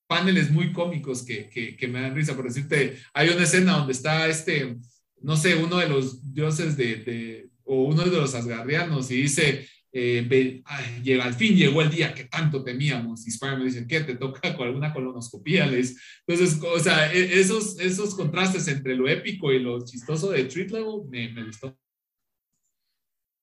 paneles 0.07 0.51
muy 0.51 0.71
cómicos 0.71 1.25
que, 1.25 1.49
que, 1.49 1.87
me 1.87 2.01
dan 2.01 2.15
risa. 2.15 2.35
Por 2.35 2.45
decirte, 2.45 2.99
hay 3.13 3.29
una 3.29 3.43
escena 3.43 3.77
donde 3.77 3.93
está 3.93 4.27
este, 4.27 4.77
no 5.21 5.35
sé, 5.35 5.55
uno 5.55 5.77
de 5.77 5.89
los 5.89 6.33
dioses 6.33 6.77
de, 6.77 6.97
de 6.97 7.49
o 7.63 7.85
uno 7.85 8.03
de 8.03 8.11
los 8.11 8.35
asgardianos 8.35 9.09
y 9.09 9.23
dice, 9.23 9.67
eh, 9.97 10.61
llega, 11.01 11.23
al 11.23 11.35
fin 11.35 11.55
llegó 11.55 11.81
el 11.81 11.89
día 11.89 12.13
que 12.13 12.25
tanto 12.25 12.61
temíamos. 12.65 13.25
Y 13.25 13.29
Spider-Man 13.29 13.65
dice, 13.65 13.87
¿qué? 13.87 14.01
¿Te 14.01 14.15
toca 14.15 14.53
con 14.53 14.67
alguna 14.67 14.93
colonoscopía? 14.93 15.63
Entonces, 15.63 16.61
o 16.61 16.79
sea, 16.79 17.13
e, 17.13 17.39
esos, 17.39 17.79
esos 17.79 18.13
contrastes 18.13 18.67
entre 18.67 18.93
lo 18.93 19.07
épico 19.07 19.53
y 19.53 19.59
lo 19.59 19.85
chistoso 19.85 20.31
de 20.31 20.41
Street 20.41 20.69
Level 20.71 21.05
me, 21.07 21.29
me 21.29 21.45
gustó. 21.45 21.77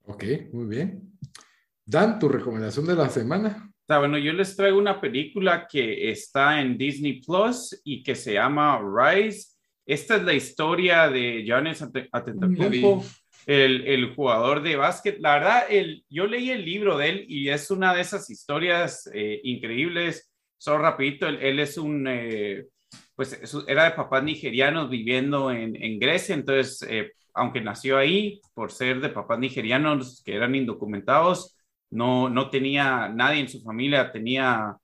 Ok, 0.05 0.25
muy 0.53 0.67
bien. 0.67 1.19
Dan, 1.87 2.19
tu 2.19 2.29
recomendación 2.29 2.85
de 2.85 2.97
la 2.97 3.09
semana. 3.09 3.73
Está 3.81 4.01
bueno, 4.01 4.19
yo 4.19 4.35
les 4.35 4.55
traigo 4.55 4.77
una 4.77 5.01
película 5.01 5.67
que 5.67 6.11
está 6.11 6.61
en 6.61 6.77
Disney 6.77 7.23
Plus 7.23 7.81
y 7.83 8.03
que 8.03 8.15
se 8.15 8.35
llama 8.35 8.79
Rise. 8.79 9.57
Esta 9.87 10.17
es 10.17 10.23
la 10.23 10.35
historia 10.35 11.09
de 11.09 11.45
Giannis 11.45 11.81
Atentacumpo 11.81 13.03
el, 13.47 14.15
jugador 14.15 14.63
de 14.63 14.77
básquet. 14.77 15.19
La 15.21 15.35
verdad, 15.35 15.65
el, 15.69 16.05
yo 16.09 16.27
leí 16.27 16.51
el 16.51 16.65
libro 16.65 16.97
de 16.97 17.09
él 17.09 17.25
y 17.29 17.49
es 17.49 17.71
una 17.71 17.95
de 17.95 18.01
esas 18.01 18.31
historias 18.31 19.09
eh, 19.13 19.41
increíbles. 19.45 20.31
Solo 20.59 20.79
rapidito, 20.79 21.27
él, 21.27 21.59
es 21.59 21.77
un, 21.77 22.07
eh, 22.09 22.67
pues 23.15 23.41
era 23.67 23.85
de 23.85 23.91
papás 23.93 24.23
nigerianos 24.23 24.89
viviendo 24.89 25.51
en, 25.51 25.75
en 25.83 25.99
Grecia, 25.99 26.35
entonces, 26.35 26.87
eh, 26.89 27.13
aunque 27.35 27.61
nació 27.61 27.99
ahí, 27.99 28.41
por 28.55 28.71
ser 28.71 29.01
de 29.01 29.09
papás 29.09 29.39
nigerianos 29.39 30.23
que 30.25 30.37
eran 30.37 30.55
indocumentados, 30.55 31.57
no, 31.91 32.29
no 32.29 32.49
tenía 32.49 33.09
nadie 33.09 33.41
en 33.41 33.49
su 33.49 33.61
familia, 33.63 34.13
tenía, 34.13 34.77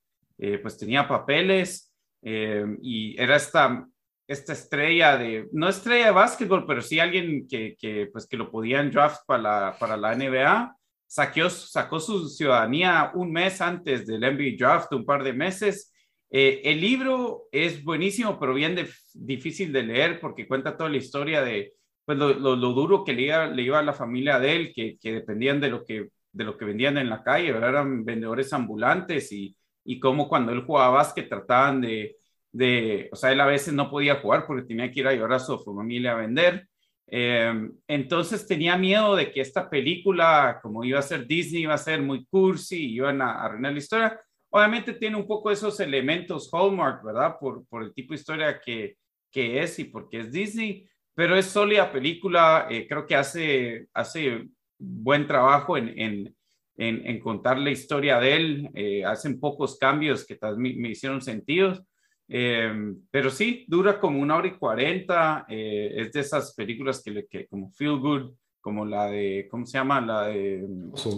pues 0.63 0.77
tenía 0.77 1.09
papeles 1.09 1.91
y 2.23 3.19
era 3.21 3.37
esta 3.37 3.89
esta 4.29 4.53
estrella 4.53 5.17
de, 5.17 5.49
no 5.53 5.71
estrella 5.71 6.07
de 6.07 6.13
básquetbol, 6.13 6.67
pero 6.67 6.83
sí 6.83 7.01
alguien 7.01 7.49
que, 7.49 7.75
que 7.79 8.11
pues, 8.13 8.27
que 8.29 8.37
lo 8.37 8.51
podían 8.51 8.91
draft 8.91 9.23
para 9.27 9.43
la, 9.43 9.77
para 9.81 9.97
la 9.97 10.15
NBA. 10.15 10.77
Saqueó, 11.07 11.49
sacó 11.49 11.99
su 11.99 12.29
ciudadanía 12.29 13.11
un 13.15 13.33
mes 13.33 13.63
antes 13.63 14.07
del 14.07 14.21
NBA 14.21 14.57
draft, 14.59 14.93
un 14.93 15.07
par 15.07 15.25
de 15.25 15.33
meses. 15.33 15.95
Eh, 16.31 16.61
el 16.63 16.79
libro 16.79 17.45
es 17.51 17.83
buenísimo, 17.83 18.39
pero 18.39 18.53
bien 18.53 18.77
difícil 19.15 19.73
de 19.73 19.83
leer 19.83 20.21
porque 20.21 20.47
cuenta 20.47 20.77
toda 20.77 20.91
la 20.91 20.99
historia 20.99 21.43
de 21.43 21.73
pues, 22.05 22.19
lo, 22.19 22.35
lo, 22.35 22.57
duro 22.57 23.05
que 23.05 23.15
le 23.15 23.23
iba, 23.23 23.47
le 23.47 23.63
iba, 23.63 23.79
a 23.79 23.83
la 23.83 23.95
familia 23.95 24.39
de 24.39 24.57
él, 24.57 24.73
que, 24.75 24.99
que 25.01 25.13
dependían 25.13 25.59
de 25.59 25.71
lo 25.71 25.87
que, 25.87 26.09
de 26.33 26.45
lo 26.45 26.59
que 26.59 26.67
vendían 26.67 26.99
en 26.99 27.09
la 27.09 27.23
calle, 27.23 27.49
eran 27.49 28.05
vendedores 28.05 28.53
ambulantes 28.53 29.33
y, 29.33 29.57
y 29.85 29.99
cómo 29.99 30.29
cuando 30.29 30.53
él 30.53 30.65
jugaba 30.65 30.97
básquet 30.97 31.31
trataban 31.31 31.81
de, 31.81 32.17
de, 32.59 33.09
o 33.13 33.17
sea, 33.17 33.31
él 33.31 33.41
a 33.41 33.47
veces 33.47 33.73
no 33.73 33.89
podía 33.89 34.17
jugar 34.17 34.45
porque 34.45 34.67
tenía 34.67 34.91
que 34.91 35.01
ir 35.01 35.07
a 35.07 35.13
llevar 35.13 35.35
a 35.35 35.39
su 35.39 35.57
familia 35.61 36.13
a 36.13 36.17
vender. 36.17 36.69
Eh, 37.07 37.71
entonces 37.87 38.47
tenía 38.49 38.77
miedo 38.77 39.15
de 39.15 39.31
que 39.31 39.41
esta 39.41 39.71
película, 39.71 40.59
como 40.61 40.83
iba 40.85 40.99
a 40.99 41.03
ser 41.03 41.25
Disney, 41.25 41.63
iba 41.63 41.75
a 41.75 41.79
ser 41.79 42.03
muy 42.03 42.27
cursi, 42.27 42.93
iban 42.95 43.23
a 43.23 43.45
arruinar 43.45 43.73
la 43.73 43.79
historia. 43.79 44.21
Obviamente 44.51 44.95
tiene 44.95 45.17
un 45.17 45.27
poco 45.27 45.53
esos 45.53 45.79
elementos 45.79 46.51
Hallmark, 46.53 47.05
¿verdad? 47.05 47.37
Por, 47.39 47.65
por 47.69 47.85
el 47.85 47.95
tipo 47.95 48.13
de 48.13 48.19
historia 48.19 48.61
que, 48.61 48.97
que 49.31 49.63
es 49.63 49.79
y 49.79 49.85
porque 49.85 50.19
es 50.19 50.33
Disney, 50.33 50.85
pero 51.15 51.37
es 51.37 51.47
sólida 51.47 51.93
película, 51.93 52.67
eh, 52.69 52.89
creo 52.89 53.07
que 53.07 53.15
hace, 53.15 53.87
hace 53.95 54.49
buen 54.77 55.29
trabajo 55.29 55.77
en, 55.77 55.95
en, 55.97 56.35
en, 56.77 57.21
contar 57.21 57.59
la 57.59 57.71
historia 57.71 58.19
de 58.19 58.37
él, 58.37 58.71
eh, 58.75 59.05
hacen 59.05 59.39
pocos 59.39 59.79
cambios 59.79 60.27
que 60.27 60.37
me 60.57 60.91
hicieron 60.91 61.23
sentido. 61.23 61.85
Eh, 62.29 62.95
pero 63.11 63.31
sí, 63.31 63.65
dura 63.67 63.99
como 63.99 64.21
una 64.21 64.37
hora 64.37 64.49
y 64.49 64.59
cuarenta. 64.59 65.47
Eh, 65.49 65.93
es 65.97 66.13
de 66.13 66.21
esas 66.21 66.55
películas 66.55 67.03
que, 67.03 67.27
que 67.27 67.47
como 67.47 67.71
Feel 67.73 67.99
Good, 67.99 68.33
como 68.61 68.85
la 68.85 69.07
de, 69.07 69.49
¿cómo 69.51 69.65
se 69.65 69.79
llama? 69.79 70.01
La 70.01 70.27
de 70.27 70.67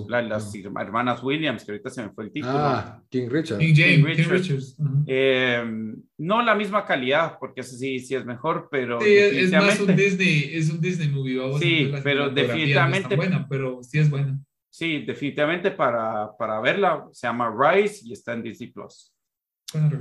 la, 0.08 0.22
las 0.22 0.54
hermanas 0.54 1.22
Williams, 1.22 1.64
que 1.64 1.72
ahorita 1.72 1.90
se 1.90 2.02
me 2.02 2.10
fue 2.10 2.24
el 2.24 2.32
título. 2.32 2.52
Ah, 2.54 3.02
King 3.08 3.28
Richard. 3.28 3.58
King, 3.58 3.74
James, 3.74 4.16
King 4.16 4.28
Richards. 4.28 4.76
Eh, 5.06 5.64
no 6.18 6.42
la 6.42 6.54
misma 6.54 6.84
calidad, 6.84 7.38
porque 7.40 7.62
sí, 7.62 7.98
sí 7.98 8.14
es 8.14 8.24
mejor, 8.24 8.68
pero. 8.70 9.00
Sí, 9.00 9.12
es 9.16 9.50
más 9.50 9.80
un 9.80 9.96
Disney, 9.96 10.50
es 10.52 10.70
un 10.70 10.80
Disney 10.80 11.08
movie. 11.08 11.38
Vamos 11.38 11.60
sí, 11.60 11.90
pero 12.04 12.30
definitivamente. 12.30 13.16
No 13.16 13.16
buena, 13.16 13.46
pero 13.48 13.82
sí 13.82 13.98
es 13.98 14.08
buena. 14.08 14.38
Sí, 14.72 15.00
definitivamente 15.04 15.72
para, 15.72 16.30
para 16.38 16.60
verla 16.60 17.08
se 17.10 17.26
llama 17.26 17.52
Rise 17.52 18.02
y 18.04 18.12
está 18.12 18.34
en 18.34 18.44
Disney 18.44 18.70
Plus. 18.70 19.12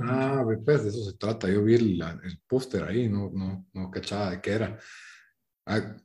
Ah, 0.02 0.42
pues 0.44 0.84
de 0.84 0.88
eso 0.88 1.10
se 1.10 1.16
trata. 1.16 1.48
Yo 1.48 1.62
vi 1.62 1.74
el, 1.74 2.02
el 2.02 2.40
póster 2.46 2.84
ahí, 2.84 3.08
no, 3.08 3.30
no, 3.32 3.66
no 3.72 3.90
cachaba 3.90 4.30
de 4.30 4.40
qué 4.40 4.50
era. 4.50 4.78
Ah, 5.66 5.96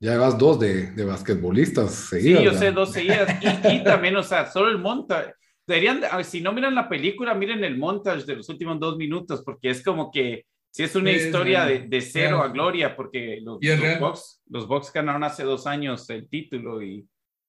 ya 0.00 0.12
llevas 0.12 0.36
dos 0.36 0.58
de, 0.58 0.90
de 0.92 1.04
basquetbolistas 1.04 1.94
seguidas. 1.94 2.40
Sí, 2.40 2.44
yo 2.44 2.54
sé, 2.54 2.72
dos 2.72 2.92
seguidas. 2.92 3.38
Y, 3.72 3.84
también, 3.84 4.16
o 4.16 4.22
sea, 4.22 4.50
solo 4.50 4.68
el 4.68 4.78
montaje. 4.78 5.34
Deberían, 5.66 6.02
si 6.24 6.40
no 6.40 6.52
miran 6.52 6.74
la 6.74 6.88
película, 6.88 7.34
miren 7.34 7.62
el 7.62 7.78
montage 7.78 8.24
de 8.24 8.36
los 8.36 8.48
últimos 8.48 8.80
dos 8.80 8.96
minutos, 8.96 9.42
porque 9.44 9.70
es 9.70 9.82
como 9.82 10.10
que 10.10 10.44
si 10.72 10.82
es 10.82 10.96
una 10.96 11.12
historia 11.12 11.66
de, 11.66 11.86
de, 11.86 12.00
cero 12.00 12.42
a 12.42 12.48
gloria, 12.48 12.96
porque 12.96 13.40
los, 13.42 13.58
los, 13.62 14.00
Bucks, 14.00 14.42
los 14.48 14.66
Bucks 14.66 14.92
ganaron 14.92 15.22
hace 15.22 15.44
dos 15.44 15.66
años 15.66 16.08
el 16.10 16.28
título 16.28 16.82
y... 16.82 17.06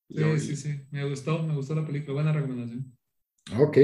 Sí, 0.10 0.40
sí, 0.40 0.56
sí, 0.56 0.82
me 0.92 1.06
gustó, 1.06 1.42
me 1.42 1.56
gustó 1.56 1.74
la 1.74 1.86
película, 1.86 2.14
buena 2.14 2.34
recomendación. 2.34 2.96
Ok, 3.58 3.78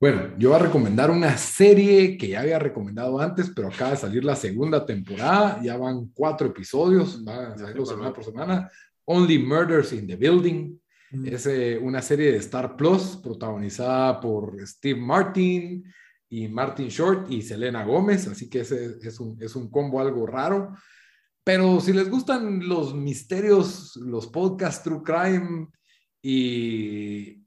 bueno, 0.00 0.34
yo 0.38 0.50
voy 0.50 0.58
a 0.58 0.62
recomendar 0.62 1.10
una 1.10 1.36
serie 1.38 2.18
que 2.18 2.28
ya 2.28 2.40
había 2.40 2.58
recomendado 2.58 3.18
antes, 3.20 3.50
pero 3.54 3.68
acaba 3.68 3.92
de 3.92 3.96
salir 3.96 4.24
la 4.24 4.36
segunda 4.36 4.84
temporada. 4.84 5.60
Ya 5.62 5.76
van 5.76 6.10
cuatro 6.14 6.48
episodios, 6.48 7.22
van 7.24 7.52
a 7.52 7.58
salir 7.58 7.86
semana 7.86 8.12
por 8.12 8.24
semana. 8.24 8.70
Only 9.04 9.38
Murders 9.38 9.92
in 9.92 10.06
the 10.06 10.16
Building. 10.16 10.78
Mm. 11.12 11.26
Es 11.28 11.46
eh, 11.46 11.78
una 11.80 12.02
serie 12.02 12.32
de 12.32 12.38
Star 12.38 12.76
Plus 12.76 13.16
protagonizada 13.22 14.20
por 14.20 14.56
Steve 14.66 15.00
Martin 15.00 15.84
y 16.28 16.48
Martin 16.48 16.88
Short 16.88 17.30
y 17.30 17.42
Selena 17.42 17.84
Gómez. 17.84 18.26
Así 18.26 18.50
que 18.50 18.60
ese 18.60 18.98
es 19.00 19.20
un, 19.20 19.40
es 19.40 19.54
un 19.54 19.70
combo 19.70 20.00
algo 20.00 20.26
raro. 20.26 20.74
Pero 21.44 21.78
si 21.80 21.92
les 21.92 22.10
gustan 22.10 22.66
los 22.66 22.94
misterios, 22.94 23.96
los 23.96 24.26
podcasts 24.26 24.82
True 24.82 25.02
Crime 25.04 25.68
y, 26.22 27.43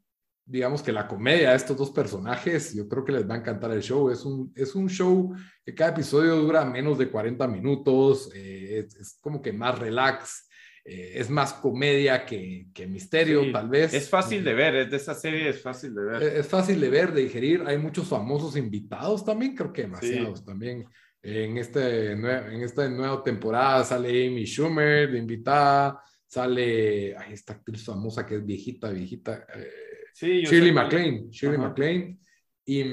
digamos 0.48 0.82
que 0.82 0.94
la 0.94 1.08
comedia 1.08 1.50
de 1.50 1.58
estos 1.58 1.76
dos 1.76 1.92
personajes, 1.92 2.74
yo 2.74 2.88
creo 2.88 3.04
que 3.04 3.12
les 3.12 3.30
va 3.30 3.36
a 3.36 3.40
encantar 3.40 3.72
el 3.72 3.82
show. 3.82 4.10
Es 4.10 4.24
un, 4.24 4.52
es 4.56 4.76
un 4.76 4.90
show 4.90 5.36
que 5.66 5.76
cada 5.76 5.92
episodio 5.92 6.38
dura 6.38 6.64
menos 6.64 6.98
de 6.98 7.10
40 7.10 7.46
minutos, 7.50 8.32
eh, 8.34 8.88
es, 9.00 9.20
como 9.20 9.42
que 9.42 9.52
más 9.52 9.78
relax, 9.78 10.48
eh, 10.86 11.16
es 11.16 11.30
más 11.30 11.52
comedia 11.52 12.26
que, 12.26 12.68
que 12.74 12.88
misterio, 12.88 13.52
tal 13.52 13.68
vez. 13.68 13.94
Es 13.94 14.10
fácil 14.10 14.42
de 14.46 14.54
ver, 14.54 14.76
es 14.76 14.90
de 14.90 14.96
esa 14.96 15.14
serie, 15.14 15.50
es 15.50 15.62
fácil 15.62 15.94
de 15.94 16.04
ver. 16.04 16.24
Es, 16.24 16.48
fácil 16.48 16.80
de 16.80 16.90
ver, 16.90 17.12
de 17.12 17.24
digerir. 17.24 17.64
Hay 17.68 17.78
muchos 17.78 18.08
famosos 18.08 18.56
invitados 18.56 19.26
también, 19.26 19.54
creo 19.54 19.74
que 19.74 19.82
demasiados 19.82 20.46
también. 20.46 20.86
En, 21.22 21.58
este, 21.58 22.14
en 22.14 22.62
esta 22.62 22.88
nueva 22.88 23.22
temporada 23.22 23.84
sale 23.84 24.28
Amy 24.28 24.46
Schumer 24.46 25.12
de 25.12 25.18
invitada, 25.18 26.02
sale 26.26 27.18
ahí 27.18 27.34
esta 27.34 27.54
actriz 27.54 27.84
famosa 27.84 28.26
que 28.26 28.36
es 28.36 28.46
viejita, 28.46 28.90
viejita. 28.92 29.46
Eh, 29.54 29.87
Shirley 30.20 30.72
MacLaine, 30.72 31.30
Shirley 31.30 31.58
MacLaine. 31.58 32.20
Y, 32.66 32.84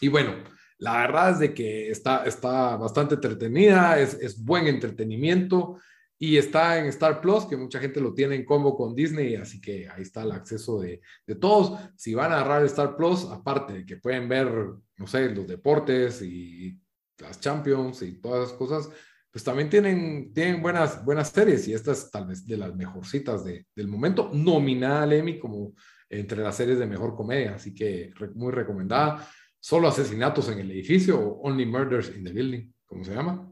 y, 0.00 0.08
bueno, 0.08 0.34
la 0.78 0.98
verdad 0.98 1.30
es 1.30 1.38
de 1.38 1.54
que 1.54 1.90
está, 1.90 2.24
está 2.24 2.76
bastante 2.76 3.14
entretenida, 3.14 3.98
es, 3.98 4.14
es, 4.14 4.42
buen 4.42 4.66
entretenimiento 4.66 5.78
y 6.18 6.36
está 6.36 6.78
en 6.78 6.86
Star 6.86 7.20
Plus, 7.20 7.46
que 7.46 7.56
mucha 7.56 7.78
gente 7.78 8.00
lo 8.00 8.12
tiene 8.14 8.34
en 8.34 8.44
combo 8.44 8.76
con 8.76 8.94
Disney, 8.94 9.36
así 9.36 9.60
que 9.60 9.88
ahí 9.88 10.02
está 10.02 10.22
el 10.22 10.32
acceso 10.32 10.80
de, 10.80 11.00
de 11.26 11.34
todos. 11.36 11.78
Si 11.96 12.14
van 12.14 12.32
a 12.32 12.36
agarrar 12.36 12.64
Star 12.66 12.96
Plus, 12.96 13.24
aparte 13.30 13.72
de 13.72 13.86
que 13.86 13.96
pueden 13.96 14.28
ver, 14.28 14.48
no 14.96 15.06
sé, 15.06 15.30
los 15.30 15.46
deportes 15.46 16.20
y 16.22 16.78
las 17.18 17.40
Champions 17.40 18.02
y 18.02 18.20
todas 18.20 18.48
esas 18.48 18.58
cosas, 18.58 18.90
pues 19.32 19.42
también 19.42 19.70
tienen, 19.70 20.32
tienen 20.34 20.60
buenas, 20.60 21.02
buenas 21.04 21.30
series 21.30 21.66
y 21.66 21.72
esta 21.72 21.92
es 21.92 22.10
tal 22.10 22.26
vez 22.26 22.46
de 22.46 22.58
las 22.58 22.74
mejorcitas 22.76 23.42
de, 23.44 23.66
del 23.74 23.88
momento, 23.88 24.30
nominada 24.32 25.04
al 25.04 25.14
Emmy 25.14 25.38
como 25.38 25.72
entre 26.10 26.42
las 26.42 26.54
series 26.54 26.78
de 26.78 26.86
mejor 26.86 27.16
comedia, 27.16 27.54
así 27.54 27.74
que 27.74 28.12
muy 28.34 28.52
recomendada. 28.52 29.26
Solo 29.58 29.88
asesinatos 29.88 30.50
en 30.50 30.58
el 30.58 30.70
edificio 30.70 31.18
o 31.18 31.40
Only 31.48 31.64
Murders 31.64 32.14
in 32.14 32.24
the 32.24 32.32
Building, 32.32 32.70
como 32.84 33.04
se 33.04 33.14
llama. 33.14 33.48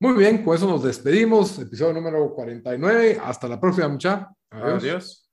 Muy 0.00 0.14
bien, 0.14 0.42
con 0.42 0.56
eso 0.56 0.66
nos 0.66 0.82
despedimos. 0.82 1.58
Episodio 1.58 1.92
número 1.92 2.32
49. 2.34 3.20
Hasta 3.22 3.48
la 3.48 3.60
próxima, 3.60 3.88
muchachos. 3.88 4.28
Adiós. 4.50 5.31